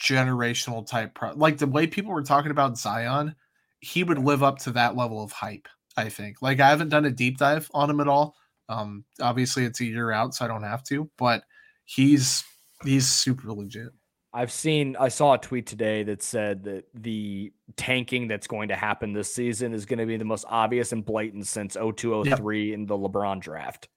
generational 0.00 0.86
type 0.86 1.14
pro 1.14 1.32
like 1.32 1.58
the 1.58 1.66
way 1.66 1.86
people 1.86 2.12
were 2.12 2.22
talking 2.22 2.50
about 2.50 2.78
Zion, 2.78 3.34
he 3.80 4.04
would 4.04 4.18
live 4.18 4.42
up 4.42 4.58
to 4.60 4.70
that 4.72 4.96
level 4.96 5.22
of 5.22 5.32
hype, 5.32 5.68
I 5.96 6.08
think. 6.08 6.42
Like 6.42 6.60
I 6.60 6.68
haven't 6.68 6.90
done 6.90 7.04
a 7.04 7.10
deep 7.10 7.38
dive 7.38 7.70
on 7.74 7.90
him 7.90 8.00
at 8.00 8.08
all. 8.08 8.36
Um, 8.68 9.04
obviously 9.20 9.64
it's 9.64 9.80
a 9.80 9.84
year 9.86 10.12
out, 10.12 10.34
so 10.34 10.44
I 10.44 10.48
don't 10.48 10.62
have 10.62 10.84
to, 10.84 11.10
but 11.16 11.42
he's 11.84 12.44
he's 12.84 13.08
super 13.08 13.52
legit. 13.52 13.90
I've 14.32 14.52
seen. 14.52 14.94
I 15.00 15.08
saw 15.08 15.34
a 15.34 15.38
tweet 15.38 15.66
today 15.66 16.02
that 16.04 16.22
said 16.22 16.64
that 16.64 16.84
the 16.94 17.52
tanking 17.76 18.28
that's 18.28 18.46
going 18.46 18.68
to 18.68 18.76
happen 18.76 19.12
this 19.12 19.32
season 19.34 19.72
is 19.72 19.86
going 19.86 19.98
to 19.98 20.06
be 20.06 20.16
the 20.16 20.24
most 20.24 20.44
obvious 20.48 20.92
and 20.92 21.04
blatant 21.04 21.46
since 21.46 21.74
0203 21.74 22.74
in 22.74 22.86
the 22.86 22.96
LeBron 22.96 23.40
draft. 23.40 23.88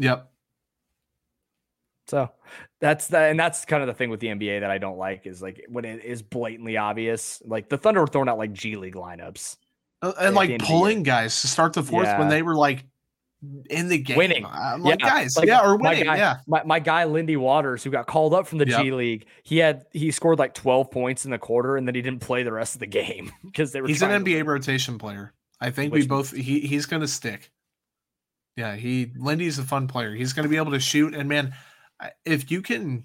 Yep. 0.00 0.28
So 2.08 2.30
that's 2.80 3.08
the 3.08 3.18
and 3.18 3.38
that's 3.38 3.64
kind 3.64 3.82
of 3.82 3.88
the 3.88 3.94
thing 3.94 4.10
with 4.10 4.20
the 4.20 4.28
NBA 4.28 4.60
that 4.60 4.70
I 4.70 4.78
don't 4.78 4.98
like 4.98 5.26
is 5.26 5.42
like 5.42 5.64
when 5.68 5.84
it 5.84 6.04
is 6.04 6.22
blatantly 6.22 6.76
obvious. 6.76 7.42
Like 7.44 7.68
the 7.68 7.78
Thunder 7.78 8.00
were 8.00 8.06
throwing 8.06 8.28
out 8.28 8.38
like 8.38 8.52
G 8.52 8.76
League 8.76 8.94
lineups. 8.94 9.56
Uh, 10.02 10.12
And 10.20 10.34
like 10.34 10.50
end 10.50 10.62
of 10.62 10.68
the 10.68 10.72
pulling 10.72 11.02
guys 11.02 11.40
to 11.40 11.48
start 11.48 11.72
the 11.72 11.82
fourth 11.82 12.06
Yeah. 12.06 12.18
when 12.18 12.28
they 12.28 12.42
were 12.42 12.54
like 12.54 12.84
in 13.70 13.88
the 13.88 13.98
game. 13.98 14.16
Winning. 14.16 14.44
I'm 14.46 14.82
like, 14.82 15.00
Yeah, 15.00 15.08
guys, 15.08 15.36
like, 15.36 15.46
yeah, 15.46 15.60
or 15.60 15.78
my 15.78 15.90
winning. 15.90 16.04
guy- 16.06 16.16
yeah. 16.16 16.36
My, 16.46 16.62
my 16.64 16.78
guy 16.80 17.04
Lindy 17.04 17.36
Waters, 17.36 17.84
who 17.84 17.90
got 17.90 18.06
called 18.06 18.32
up 18.34 18.46
from 18.46 18.58
the 18.58 18.66
Yep. 18.68 18.82
G 18.82 18.90
League, 18.92 19.26
he 19.44 19.58
had 19.58 19.84
he 19.92 20.10
scored 20.10 20.38
like 20.38 20.54
12 20.54 20.90
points 20.90 21.24
in 21.24 21.30
the 21.30 21.38
quarter 21.38 21.76
and 21.76 21.86
then 21.86 21.94
he 21.94 22.02
didn't 22.02 22.20
play 22.20 22.42
the 22.42 22.52
rest 22.52 22.74
of 22.74 22.80
the 22.80 22.86
game 22.86 23.30
because 23.44 23.72
they 23.72 23.80
were 23.80 23.88
He's 23.88 24.02
an 24.02 24.10
NBA 24.24 24.38
win. 24.38 24.46
rotation 24.46 24.98
player. 24.98 25.32
I 25.60 25.70
think 25.70 25.92
Which- 25.92 26.04
we 26.04 26.08
both 26.08 26.32
he 26.32 26.60
he's 26.60 26.86
gonna 26.86 27.06
stick. 27.08 27.50
Yeah, 28.56 28.74
he 28.76 29.12
Lindy's 29.16 29.58
a 29.58 29.62
fun 29.64 29.86
player. 29.86 30.14
He's 30.14 30.32
going 30.32 30.44
to 30.44 30.48
be 30.48 30.56
able 30.56 30.72
to 30.72 30.80
shoot. 30.80 31.14
And 31.14 31.28
man, 31.28 31.52
if 32.24 32.50
you 32.50 32.62
can 32.62 33.04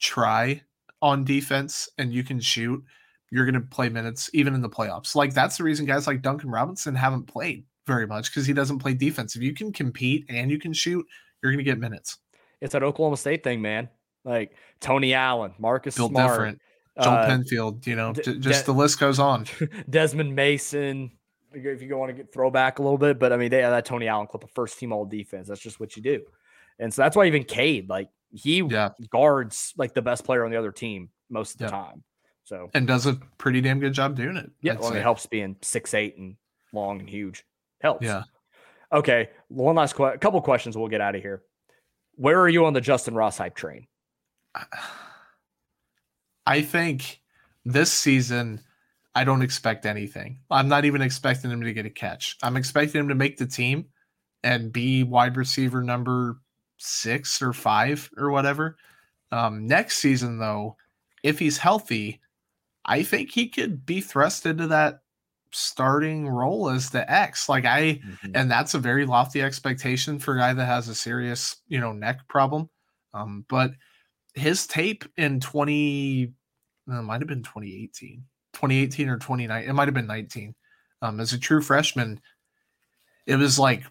try 0.00 0.62
on 1.02 1.24
defense 1.24 1.88
and 1.98 2.12
you 2.12 2.24
can 2.24 2.40
shoot, 2.40 2.82
you're 3.30 3.44
going 3.44 3.54
to 3.54 3.60
play 3.60 3.88
minutes 3.90 4.30
even 4.32 4.54
in 4.54 4.62
the 4.62 4.70
playoffs. 4.70 5.14
Like 5.14 5.34
that's 5.34 5.58
the 5.58 5.64
reason 5.64 5.84
guys 5.86 6.06
like 6.06 6.22
Duncan 6.22 6.50
Robinson 6.50 6.94
haven't 6.94 7.24
played 7.24 7.64
very 7.90 8.06
much 8.06 8.30
because 8.30 8.46
he 8.46 8.52
doesn't 8.52 8.78
play 8.78 8.94
defense. 8.94 9.34
If 9.34 9.42
you 9.42 9.52
can 9.52 9.72
compete 9.72 10.26
and 10.28 10.48
you 10.50 10.58
can 10.58 10.72
shoot, 10.72 11.04
you're 11.42 11.50
going 11.52 11.64
to 11.64 11.68
get 11.68 11.78
minutes. 11.78 12.18
It's 12.60 12.72
that 12.72 12.82
Oklahoma 12.84 13.16
State 13.16 13.42
thing, 13.42 13.60
man. 13.60 13.88
Like 14.24 14.52
Tony 14.80 15.12
Allen, 15.12 15.54
Marcus 15.58 15.96
Built 15.96 16.12
Smart, 16.12 16.30
different. 16.30 16.60
Joel 17.02 17.14
uh, 17.14 17.26
Penfield, 17.26 17.86
you 17.86 17.96
know, 17.96 18.12
D- 18.12 18.38
just 18.38 18.66
De- 18.66 18.72
the 18.72 18.78
list 18.78 19.00
goes 19.00 19.18
on. 19.18 19.46
Desmond 19.90 20.36
Mason. 20.36 21.10
If 21.52 21.82
you 21.82 21.96
want 21.96 22.10
to 22.10 22.14
get 22.14 22.32
throwback 22.32 22.78
a 22.78 22.82
little 22.82 22.98
bit, 22.98 23.18
but 23.18 23.32
I 23.32 23.36
mean, 23.36 23.50
they 23.50 23.62
have 23.62 23.72
that 23.72 23.84
Tony 23.84 24.06
Allen 24.06 24.28
clip 24.28 24.44
of 24.44 24.50
first 24.52 24.78
team 24.78 24.92
all 24.92 25.04
defense. 25.04 25.48
That's 25.48 25.60
just 25.60 25.80
what 25.80 25.96
you 25.96 26.02
do. 26.02 26.22
And 26.78 26.94
so 26.94 27.02
that's 27.02 27.16
why 27.16 27.24
even 27.26 27.42
Cade, 27.42 27.88
like 27.88 28.08
he 28.32 28.58
Yeah. 28.58 28.90
guards 29.10 29.72
like 29.76 29.94
the 29.94 30.02
best 30.02 30.24
player 30.24 30.44
on 30.44 30.52
the 30.52 30.56
other 30.58 30.70
team 30.70 31.08
most 31.28 31.52
of 31.54 31.58
the 31.58 31.64
Yeah. 31.64 31.70
time. 31.70 32.04
So 32.44 32.70
And 32.74 32.86
does 32.86 33.06
a 33.06 33.14
pretty 33.38 33.60
damn 33.60 33.80
good 33.80 33.92
job 33.94 34.14
doing 34.16 34.36
it. 34.36 34.50
yeah, 34.60 34.74
well, 34.78 34.92
it 34.92 35.02
helps 35.02 35.26
being 35.26 35.56
six 35.62 35.92
eight 35.94 36.16
and 36.18 36.36
long 36.72 37.00
and 37.00 37.08
huge. 37.08 37.44
Helps. 37.80 38.04
Yeah. 38.04 38.24
Okay. 38.92 39.30
One 39.48 39.76
last 39.76 39.94
que- 39.94 40.18
couple 40.18 40.40
questions. 40.42 40.76
We'll 40.76 40.88
get 40.88 41.00
out 41.00 41.14
of 41.14 41.22
here. 41.22 41.42
Where 42.16 42.40
are 42.40 42.48
you 42.48 42.66
on 42.66 42.72
the 42.72 42.80
Justyn 42.80 43.14
Ross 43.14 43.38
hype 43.38 43.54
train? 43.54 43.86
I 46.46 46.62
think 46.62 47.20
this 47.64 47.92
season, 47.92 48.60
I 49.14 49.24
don't 49.24 49.42
expect 49.42 49.86
anything. 49.86 50.40
I'm 50.50 50.68
not 50.68 50.84
even 50.84 51.02
expecting 51.02 51.50
him 51.50 51.62
to 51.62 51.72
get 51.72 51.86
a 51.86 51.90
catch. 51.90 52.36
I'm 52.42 52.56
expecting 52.56 53.00
him 53.00 53.08
to 53.08 53.14
make 53.14 53.36
the 53.36 53.46
team 53.46 53.86
and 54.42 54.72
be 54.72 55.02
wide 55.02 55.36
receiver 55.36 55.82
number 55.82 56.38
six 56.78 57.40
or 57.40 57.52
five 57.52 58.10
or 58.16 58.30
whatever. 58.30 58.76
Um, 59.32 59.66
next 59.66 59.98
season, 59.98 60.38
though, 60.38 60.76
if 61.22 61.38
he's 61.38 61.58
healthy, 61.58 62.20
I 62.84 63.02
think 63.02 63.30
he 63.30 63.48
could 63.48 63.86
be 63.86 64.00
thrust 64.00 64.46
into 64.46 64.66
that 64.68 65.00
starting 65.52 66.28
role 66.28 66.68
as 66.68 66.90
the 66.90 67.10
X. 67.10 67.48
Like 67.48 67.64
I, 67.64 68.00
and 68.34 68.50
that's 68.50 68.74
a 68.74 68.78
very 68.78 69.06
lofty 69.06 69.42
expectation 69.42 70.18
for 70.18 70.36
a 70.36 70.38
guy 70.38 70.52
that 70.52 70.64
has 70.64 70.88
a 70.88 70.94
serious, 70.94 71.56
you 71.68 71.80
know, 71.80 71.92
neck 71.92 72.26
problem. 72.28 72.68
Um, 73.14 73.44
but 73.48 73.72
his 74.34 74.66
tape 74.66 75.04
in 75.16 75.40
20 75.40 76.32
uh, 76.90 76.98
it 76.98 77.02
might 77.02 77.20
have 77.20 77.26
been 77.26 77.42
2018 77.42 78.22
2018 78.52 79.08
or 79.08 79.18
29 79.18 79.64
it 79.64 79.72
might 79.72 79.88
have 79.88 79.94
been 79.94 80.06
19 80.06 80.54
um 81.02 81.18
as 81.18 81.32
a 81.32 81.38
true 81.38 81.60
freshman 81.60 82.20
it 83.26 83.34
was 83.34 83.58
like 83.58 83.82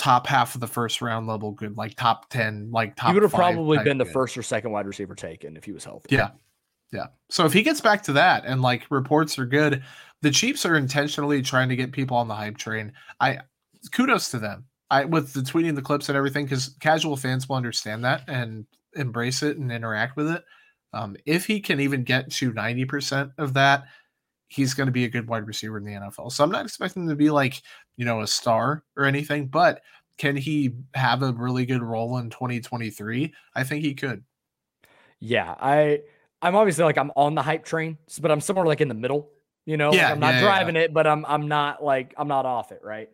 top 0.00 0.26
half 0.26 0.54
of 0.54 0.60
the 0.60 0.66
first 0.66 1.02
round 1.02 1.26
level 1.26 1.52
good 1.52 1.76
like 1.76 1.94
top 1.94 2.28
10 2.30 2.70
like 2.72 2.96
top 2.96 3.08
he 3.08 3.14
would 3.14 3.22
have 3.22 3.32
probably 3.32 3.78
been 3.78 3.98
the 3.98 4.04
good. 4.04 4.12
first 4.12 4.38
or 4.38 4.42
second 4.42 4.70
wide 4.70 4.86
receiver 4.86 5.14
taken 5.14 5.56
if 5.56 5.64
he 5.64 5.72
was 5.72 5.84
healthy. 5.84 6.16
Yeah. 6.16 6.30
Yeah. 6.92 7.06
So 7.28 7.44
if 7.44 7.52
he 7.52 7.62
gets 7.62 7.80
back 7.80 8.02
to 8.04 8.14
that 8.14 8.44
and 8.44 8.62
like 8.62 8.86
reports 8.90 9.38
are 9.38 9.46
good, 9.46 9.84
the 10.22 10.30
Chiefs 10.30 10.66
are 10.66 10.76
intentionally 10.76 11.42
trying 11.42 11.68
to 11.68 11.76
get 11.76 11.92
people 11.92 12.16
on 12.16 12.28
the 12.28 12.34
hype 12.34 12.58
train. 12.58 12.92
I 13.20 13.40
kudos 13.92 14.30
to 14.30 14.38
them. 14.38 14.64
I 14.90 15.04
with 15.04 15.32
the 15.32 15.40
tweeting 15.40 15.74
the 15.74 15.82
clips 15.82 16.08
and 16.08 16.16
everything 16.16 16.44
because 16.44 16.76
casual 16.80 17.16
fans 17.16 17.48
will 17.48 17.56
understand 17.56 18.04
that 18.04 18.22
and 18.28 18.66
embrace 18.94 19.42
it 19.42 19.56
and 19.56 19.70
interact 19.70 20.16
with 20.16 20.30
it. 20.30 20.44
Um, 20.92 21.16
if 21.24 21.46
he 21.46 21.60
can 21.60 21.78
even 21.78 22.02
get 22.02 22.30
to 22.32 22.52
90% 22.52 23.32
of 23.38 23.54
that, 23.54 23.84
he's 24.48 24.74
going 24.74 24.88
to 24.88 24.92
be 24.92 25.04
a 25.04 25.08
good 25.08 25.28
wide 25.28 25.46
receiver 25.46 25.78
in 25.78 25.84
the 25.84 25.92
NFL. 25.92 26.32
So 26.32 26.42
I'm 26.42 26.50
not 26.50 26.64
expecting 26.64 27.04
him 27.04 27.08
to 27.08 27.14
be 27.14 27.30
like, 27.30 27.62
you 27.96 28.04
know, 28.04 28.22
a 28.22 28.26
star 28.26 28.82
or 28.96 29.04
anything, 29.04 29.46
but 29.46 29.82
can 30.18 30.36
he 30.36 30.74
have 30.94 31.22
a 31.22 31.32
really 31.32 31.64
good 31.64 31.82
role 31.82 32.18
in 32.18 32.28
2023? 32.28 33.32
I 33.54 33.64
think 33.64 33.84
he 33.84 33.94
could. 33.94 34.24
Yeah, 35.20 35.54
I 35.60 36.00
I'm 36.42 36.56
obviously 36.56 36.84
like 36.84 36.98
I'm 36.98 37.12
on 37.14 37.34
the 37.34 37.42
hype 37.42 37.64
train, 37.64 37.96
but 38.20 38.30
I'm 38.30 38.40
somewhere 38.40 38.66
like 38.66 38.80
in 38.80 38.88
the 38.88 38.94
middle. 38.94 39.30
You 39.66 39.76
know, 39.76 39.90
Like, 39.90 40.12
I'm 40.12 40.20
not 40.20 40.34
yeah, 40.34 40.40
yeah. 40.40 40.44
driving 40.44 40.76
it, 40.76 40.92
but 40.92 41.06
I'm 41.06 41.24
I'm 41.26 41.48
not 41.48 41.82
like 41.82 42.14
I'm 42.16 42.28
not 42.28 42.46
off 42.46 42.72
it, 42.72 42.80
right? 42.82 43.08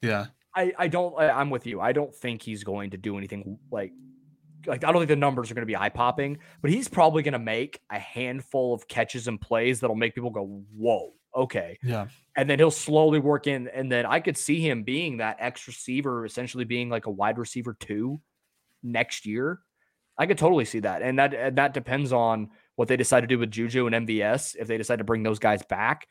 Yeah. 0.00 0.26
I 0.54 0.72
I 0.78 0.88
don't 0.88 1.18
I'm 1.18 1.50
with 1.50 1.66
you. 1.66 1.80
I 1.80 1.92
don't 1.92 2.14
think 2.14 2.42
he's 2.42 2.64
going 2.64 2.90
to 2.90 2.96
do 2.96 3.16
anything 3.18 3.58
like 3.70 3.92
like 4.66 4.84
I 4.84 4.92
don't 4.92 5.00
think 5.00 5.08
the 5.08 5.16
numbers 5.16 5.50
are 5.50 5.54
going 5.54 5.62
to 5.62 5.66
be 5.66 5.76
eye 5.76 5.88
popping, 5.88 6.38
but 6.60 6.70
he's 6.70 6.88
probably 6.88 7.22
going 7.22 7.32
to 7.32 7.38
make 7.38 7.80
a 7.90 7.98
handful 7.98 8.74
of 8.74 8.86
catches 8.88 9.28
and 9.28 9.40
plays 9.40 9.80
that'll 9.80 9.96
make 9.96 10.14
people 10.14 10.30
go, 10.30 10.64
"Whoa, 10.76 11.14
okay." 11.34 11.78
Yeah. 11.82 12.06
And 12.36 12.48
then 12.48 12.58
he'll 12.58 12.70
slowly 12.70 13.18
work 13.18 13.46
in, 13.46 13.68
and 13.68 13.90
then 13.90 14.06
I 14.06 14.20
could 14.20 14.36
see 14.36 14.60
him 14.60 14.84
being 14.84 15.18
that 15.18 15.36
X 15.40 15.66
receiver, 15.66 16.24
essentially 16.24 16.64
being 16.64 16.88
like 16.88 17.06
a 17.06 17.10
wide 17.10 17.38
receiver 17.38 17.76
two 17.78 18.20
next 18.82 19.26
year. 19.26 19.60
I 20.16 20.26
could 20.26 20.38
totally 20.38 20.64
see 20.64 20.80
that, 20.80 21.02
and 21.02 21.18
that 21.18 21.34
and 21.34 21.56
that 21.58 21.74
depends 21.74 22.12
on 22.12 22.50
what 22.76 22.88
they 22.88 22.96
decide 22.96 23.20
to 23.22 23.26
do 23.26 23.38
with 23.38 23.50
Juju 23.50 23.86
and 23.86 24.06
MVS. 24.06 24.56
If 24.58 24.66
they 24.68 24.78
decide 24.78 24.96
to 24.98 25.04
bring 25.04 25.22
those 25.22 25.38
guys 25.38 25.62
back, 25.68 26.06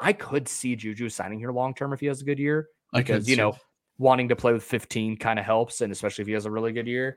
I 0.00 0.12
could 0.12 0.48
see 0.48 0.76
Juju 0.76 1.08
signing 1.08 1.38
here 1.38 1.52
long 1.52 1.74
term 1.74 1.92
if 1.92 2.00
he 2.00 2.06
has 2.06 2.20
a 2.20 2.24
good 2.24 2.38
year 2.38 2.68
I 2.92 2.98
could 2.98 3.06
because 3.06 3.28
you 3.28 3.34
see. 3.36 3.40
know 3.40 3.56
wanting 3.98 4.28
to 4.28 4.36
play 4.36 4.52
with 4.52 4.62
15 4.62 5.16
kind 5.16 5.38
of 5.38 5.44
helps, 5.44 5.80
and 5.80 5.90
especially 5.92 6.22
if 6.22 6.28
he 6.28 6.34
has 6.34 6.44
a 6.46 6.50
really 6.50 6.72
good 6.72 6.86
year. 6.86 7.16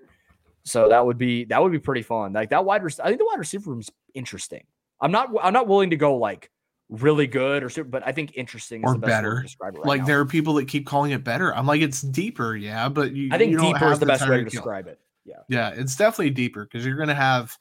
So 0.64 0.90
that 0.90 1.06
would 1.06 1.18
be 1.18 1.46
that 1.46 1.62
would 1.62 1.72
be 1.72 1.80
pretty 1.80 2.02
fun. 2.04 2.34
Like 2.34 2.50
that 2.52 2.64
wide, 2.66 2.84
rec- 2.84 3.00
I 3.02 3.08
think 3.08 3.20
the 3.20 3.26
wide 3.26 3.40
receiver 3.40 3.70
room's 3.72 3.90
interesting. 4.14 4.64
I'm 5.02 5.12
not 5.12 5.30
I'm 5.42 5.54
not 5.54 5.68
willing 5.68 5.90
to 5.92 5.96
go 5.98 6.16
like 6.18 6.50
really 6.90 7.28
good 7.28 7.64
or 7.64 7.70
super, 7.70 7.90
but 7.90 8.06
I 8.06 8.12
think 8.12 8.34
interesting 8.36 8.82
is 8.84 8.90
Or 8.90 8.94
the 8.96 9.00
best 9.00 9.24
word 9.24 9.30
to 9.30 9.30
better. 9.36 9.42
describe 9.44 9.76
it 9.76 9.78
right 9.80 9.88
like 9.88 10.00
now. 10.02 10.08
there 10.08 10.20
are 10.20 10.26
people 10.26 10.56
that 10.56 10.68
keep 10.68 10.86
calling 10.86 11.12
it 11.12 11.24
better. 11.24 11.56
I'm 11.56 11.66
like, 11.66 11.82
it's 11.82 12.02
deeper, 12.02 12.56
yeah, 12.56 12.90
but 12.90 13.14
you. 13.14 13.30
I 13.32 13.38
think 13.38 13.52
you 13.52 13.60
deeper 13.60 13.92
is 13.92 14.00
the 14.00 14.06
best 14.06 14.28
way 14.28 14.38
to 14.38 14.44
describe 14.46 14.88
it. 14.88 15.00
Yeah. 15.26 15.36
Yeah, 15.48 15.70
it's 15.76 15.96
definitely 15.96 16.32
deeper 16.32 16.64
because 16.66 16.86
you're 16.86 16.96
going 16.98 17.10
to 17.10 17.16
have, 17.16 17.56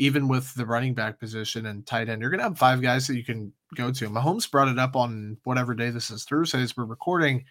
even 0.00 0.28
with 0.28 0.54
the 0.54 0.64
running 0.64 0.94
back 0.94 1.20
position 1.20 1.66
and 1.66 1.86
tight 1.86 2.08
end, 2.08 2.22
you're 2.22 2.30
going 2.30 2.38
to 2.38 2.44
have 2.44 2.56
five 2.56 2.80
guys 2.80 3.06
that 3.06 3.16
you 3.16 3.22
can 3.22 3.52
go 3.76 3.92
to. 3.92 4.08
Mahomes 4.08 4.50
brought 4.50 4.68
it 4.68 4.78
up 4.78 4.96
on 4.96 5.36
whatever 5.44 5.74
day 5.74 5.90
this 5.90 6.10
is 6.10 6.24
Thursday 6.24 6.62
as 6.62 6.74
we're 6.74 6.86
recording. 6.86 7.44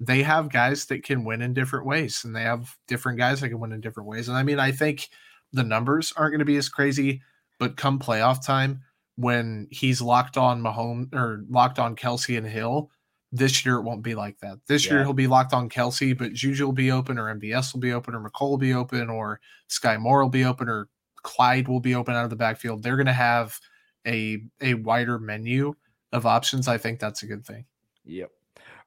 They 0.00 0.22
have 0.22 0.50
guys 0.50 0.86
that 0.86 1.04
can 1.04 1.22
win 1.22 1.42
in 1.42 1.52
different 1.52 1.84
ways, 1.84 2.24
and 2.24 2.34
they 2.34 2.44
have 2.44 2.74
different 2.88 3.18
guys 3.18 3.42
that 3.42 3.50
can 3.50 3.60
win 3.60 3.72
in 3.72 3.82
different 3.82 4.08
ways. 4.08 4.28
And 4.28 4.38
I 4.38 4.42
mean, 4.42 4.58
I 4.58 4.72
think 4.72 5.10
the 5.52 5.62
numbers 5.62 6.14
aren't 6.16 6.32
going 6.32 6.38
to 6.38 6.46
be 6.46 6.56
as 6.56 6.70
crazy, 6.70 7.20
but 7.58 7.76
come 7.76 7.98
playoff 7.98 8.44
time, 8.44 8.80
when 9.16 9.68
he's 9.70 10.00
locked 10.00 10.38
on 10.38 10.62
Mahomes 10.62 11.14
or 11.14 11.44
locked 11.50 11.78
on 11.78 11.94
Kelce 11.94 12.38
and 12.38 12.46
Hill, 12.46 12.90
this 13.32 13.66
year 13.66 13.76
it 13.76 13.82
won't 13.82 14.02
be 14.02 14.14
like 14.14 14.38
that. 14.38 14.60
This 14.66 14.86
year 14.86 15.02
he'll 15.04 15.12
be 15.12 15.26
locked 15.26 15.52
on 15.52 15.68
Kelce, 15.68 16.16
but 16.16 16.32
Juju 16.32 16.64
will 16.64 16.72
be 16.72 16.90
open, 16.90 17.18
or 17.18 17.34
MVS 17.34 17.74
will 17.74 17.80
be 17.80 17.92
open, 17.92 18.14
or 18.14 18.20
Mecole 18.20 18.48
will 18.48 18.56
be 18.58 18.72
open, 18.72 19.10
or 19.10 19.40
Skyy 19.68 20.00
Moore 20.00 20.22
will 20.22 20.30
be 20.30 20.46
open, 20.46 20.70
or 20.70 20.88
Clyde 21.22 21.68
will 21.68 21.80
be 21.80 21.94
open 21.94 22.14
out 22.14 22.24
of 22.24 22.30
the 22.30 22.36
backfield. 22.36 22.82
They're 22.82 22.96
going 22.96 23.06
to 23.06 23.12
have 23.12 23.58
a 24.06 24.42
a 24.60 24.74
wider 24.74 25.18
menu 25.18 25.74
of 26.12 26.26
options. 26.26 26.68
I 26.68 26.78
think 26.78 26.98
that's 27.00 27.22
a 27.22 27.26
good 27.26 27.44
thing. 27.44 27.64
Yep. 28.04 28.30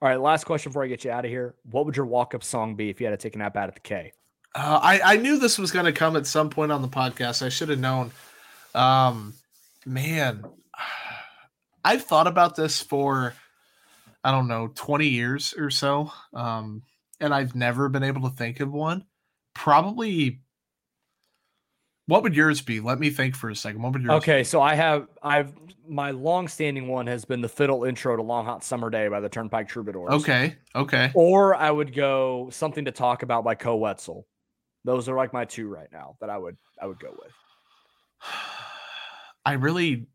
All 0.02 0.10
right. 0.10 0.20
Last 0.20 0.44
question 0.44 0.72
before 0.72 0.84
I 0.84 0.88
get 0.88 1.04
you 1.04 1.12
out 1.12 1.26
of 1.26 1.32
here. 1.32 1.56
What 1.72 1.86
would 1.86 1.96
your 1.96 2.06
walk 2.06 2.36
up 2.36 2.44
song 2.44 2.76
be 2.76 2.90
if 2.90 3.00
you 3.00 3.08
had 3.08 3.18
to 3.18 3.18
take 3.18 3.36
a 3.36 3.40
nap 3.40 3.56
out 3.56 3.70
at 3.70 3.76
the 3.76 3.82
K? 3.82 4.12
Uh, 4.54 4.80
I 4.82 5.14
I 5.14 5.18
knew 5.18 5.40
this 5.40 5.58
was 5.58 5.72
going 5.72 5.86
to 5.86 5.92
come 5.92 6.16
at 6.16 6.28
some 6.28 6.50
point 6.50 6.72
on 6.72 6.82
the 6.82 6.88
podcast. 6.88 7.46
I 7.46 7.50
should 7.50 7.70
have 7.70 7.80
known. 7.80 8.12
Um, 8.74 9.34
man, 9.86 10.44
I've 11.84 12.04
thought 12.04 12.28
about 12.28 12.56
this 12.56 12.82
for 12.82 13.34
I 14.24 14.32
don't 14.32 14.48
know 14.48 14.72
twenty 14.76 15.08
years 15.08 15.54
or 15.58 15.70
so, 15.70 16.12
um, 16.34 16.84
and 17.20 17.34
I've 17.34 17.56
never 17.56 17.90
been 17.90 18.04
able 18.04 18.30
to 18.30 18.36
think 18.36 18.60
of 18.60 18.72
one. 18.72 19.06
Probably. 19.54 20.42
What 22.08 22.24
would 22.24 22.36
yours 22.36 22.62
be? 22.62 22.80
Let 22.80 23.00
me 23.00 23.10
think 23.10 23.36
for 23.36 23.50
a 23.50 23.56
second. 23.56 23.82
What 23.82 23.94
would 23.94 24.04
yours? 24.04 24.12
Be? 24.12 24.16
Okay, 24.18 24.44
so 24.44 24.62
I 24.62 24.76
have 24.76 25.08
I've 25.24 25.54
my 25.88 26.12
long 26.12 26.48
standing 26.48 26.88
one 26.88 27.08
has 27.08 27.26
been 27.26 27.42
the 27.42 27.50
fiddle 27.50 27.84
intro 27.84 28.16
to 28.16 28.22
Long 28.22 28.46
Hot 28.46 28.64
Summer 28.64 28.90
Day 28.90 29.08
by 29.08 29.20
the 29.20 29.30
Turnpike 29.30 29.68
Troubadours. 29.68 30.10
Okay. 30.12 30.56
Okay. 30.76 31.12
Or 31.14 31.56
I 31.56 31.72
would 31.72 31.94
go 31.94 32.50
something 32.52 32.86
to 32.86 32.92
talk 32.92 33.24
about 33.24 33.44
by 33.44 33.56
Koe 33.56 33.76
Wetzel. 33.76 34.26
Those 34.84 35.10
are 35.10 35.16
like 35.16 35.34
my 35.34 35.46
two 35.46 35.68
right 35.68 35.90
now 35.92 36.16
that 36.22 36.30
I 36.30 36.38
would 36.38 36.58
I 36.82 36.86
would 36.88 37.00
go 37.00 37.12
with. 37.12 37.32
I 39.48 39.54
really, 39.54 40.08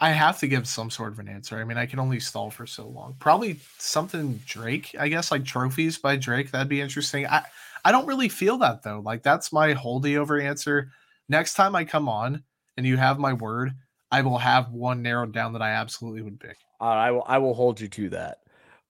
I 0.00 0.10
have 0.10 0.38
to 0.40 0.46
give 0.46 0.68
some 0.68 0.90
sort 0.90 1.12
of 1.12 1.18
an 1.18 1.28
answer. 1.28 1.58
I 1.58 1.64
mean, 1.64 1.76
I 1.76 1.86
can 1.86 1.98
only 1.98 2.20
stall 2.20 2.50
for 2.50 2.66
so 2.66 2.86
long. 2.86 3.16
Probably 3.18 3.58
something 3.78 4.40
Drake, 4.46 4.94
I 4.98 5.08
guess, 5.08 5.32
like 5.32 5.44
trophies 5.44 5.98
by 5.98 6.16
Drake. 6.16 6.52
That'd 6.52 6.68
be 6.68 6.80
interesting. 6.80 7.26
I, 7.26 7.42
I 7.84 7.90
don't 7.90 8.06
really 8.06 8.28
feel 8.28 8.58
that 8.58 8.82
though. 8.82 9.00
Like 9.00 9.22
that's 9.22 9.52
my 9.52 9.72
holdy 9.72 10.18
over 10.18 10.40
answer. 10.40 10.90
Next 11.28 11.54
time 11.54 11.74
I 11.74 11.84
come 11.84 12.08
on 12.08 12.42
and 12.76 12.86
you 12.86 12.96
have 12.96 13.18
my 13.18 13.32
word, 13.32 13.72
I 14.10 14.22
will 14.22 14.38
have 14.38 14.70
one 14.70 15.02
narrowed 15.02 15.32
down 15.32 15.52
that 15.54 15.62
I 15.62 15.70
absolutely 15.70 16.22
would 16.22 16.38
pick. 16.38 16.56
Uh, 16.80 16.84
I 16.84 17.10
will 17.10 17.24
I 17.26 17.38
will 17.38 17.54
hold 17.54 17.80
you 17.80 17.88
to 17.88 18.10
that. 18.10 18.38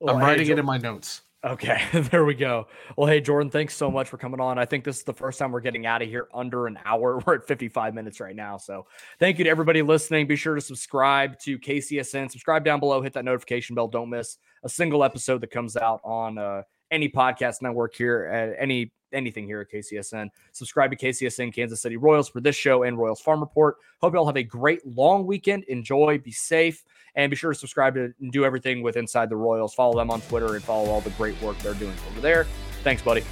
Well, 0.00 0.14
I'm 0.14 0.20
hey, 0.20 0.26
writing 0.26 0.48
it 0.48 0.58
in 0.58 0.66
my 0.66 0.78
notes. 0.78 1.22
Okay, 1.44 1.80
there 2.10 2.24
we 2.24 2.34
go. 2.34 2.66
Well, 2.96 3.06
hey, 3.06 3.20
Jordan, 3.20 3.50
thanks 3.50 3.74
so 3.74 3.90
much 3.90 4.08
for 4.08 4.18
coming 4.18 4.40
on. 4.40 4.58
I 4.58 4.64
think 4.64 4.82
this 4.82 4.98
is 4.98 5.04
the 5.04 5.14
first 5.14 5.38
time 5.38 5.52
we're 5.52 5.60
getting 5.60 5.86
out 5.86 6.02
of 6.02 6.08
here 6.08 6.26
under 6.34 6.66
an 6.66 6.78
hour. 6.84 7.22
We're 7.26 7.36
at 7.36 7.46
55 7.46 7.94
minutes 7.94 8.18
right 8.18 8.34
now. 8.34 8.56
So 8.56 8.86
thank 9.20 9.38
you 9.38 9.44
to 9.44 9.50
everybody 9.50 9.80
listening. 9.82 10.26
Be 10.26 10.34
sure 10.34 10.56
to 10.56 10.60
subscribe 10.60 11.38
to 11.40 11.58
KCSN. 11.58 12.32
Subscribe 12.32 12.64
down 12.64 12.80
below, 12.80 13.00
hit 13.00 13.12
that 13.12 13.24
notification 13.24 13.76
bell. 13.76 13.86
Don't 13.86 14.10
miss 14.10 14.38
a 14.64 14.68
single 14.68 15.04
episode 15.04 15.40
that 15.42 15.50
comes 15.52 15.76
out 15.76 16.00
on 16.02 16.36
uh, 16.36 16.62
any 16.90 17.08
podcast 17.08 17.62
network 17.62 17.94
here 17.94 18.26
at 18.26 18.54
any 18.58 18.92
anything 19.12 19.46
here 19.46 19.60
at 19.60 19.70
KCSN. 19.70 20.28
Subscribe 20.52 20.90
to 20.90 20.96
KCSN 20.96 21.54
Kansas 21.54 21.80
City 21.80 21.96
Royals 21.96 22.28
for 22.28 22.40
this 22.40 22.56
show 22.56 22.82
and 22.82 22.98
Royals 22.98 23.20
Farm 23.20 23.40
Report. 23.40 23.76
Hope 24.00 24.12
you 24.12 24.18
all 24.18 24.26
have 24.26 24.36
a 24.36 24.42
great 24.42 24.86
long 24.86 25.26
weekend. 25.26 25.64
Enjoy, 25.64 26.18
be 26.18 26.32
safe, 26.32 26.84
and 27.14 27.30
be 27.30 27.36
sure 27.36 27.52
to 27.52 27.58
subscribe 27.58 27.94
to 27.94 28.12
and 28.20 28.32
do 28.32 28.44
everything 28.44 28.82
with 28.82 28.96
Inside 28.96 29.30
the 29.30 29.36
Royals. 29.36 29.74
Follow 29.74 29.96
them 29.96 30.10
on 30.10 30.20
Twitter 30.22 30.54
and 30.54 30.62
follow 30.62 30.90
all 30.90 31.00
the 31.00 31.10
great 31.10 31.40
work 31.40 31.58
they're 31.58 31.74
doing 31.74 31.94
over 32.10 32.20
there. 32.20 32.46
Thanks, 32.82 33.02
buddy. 33.02 33.22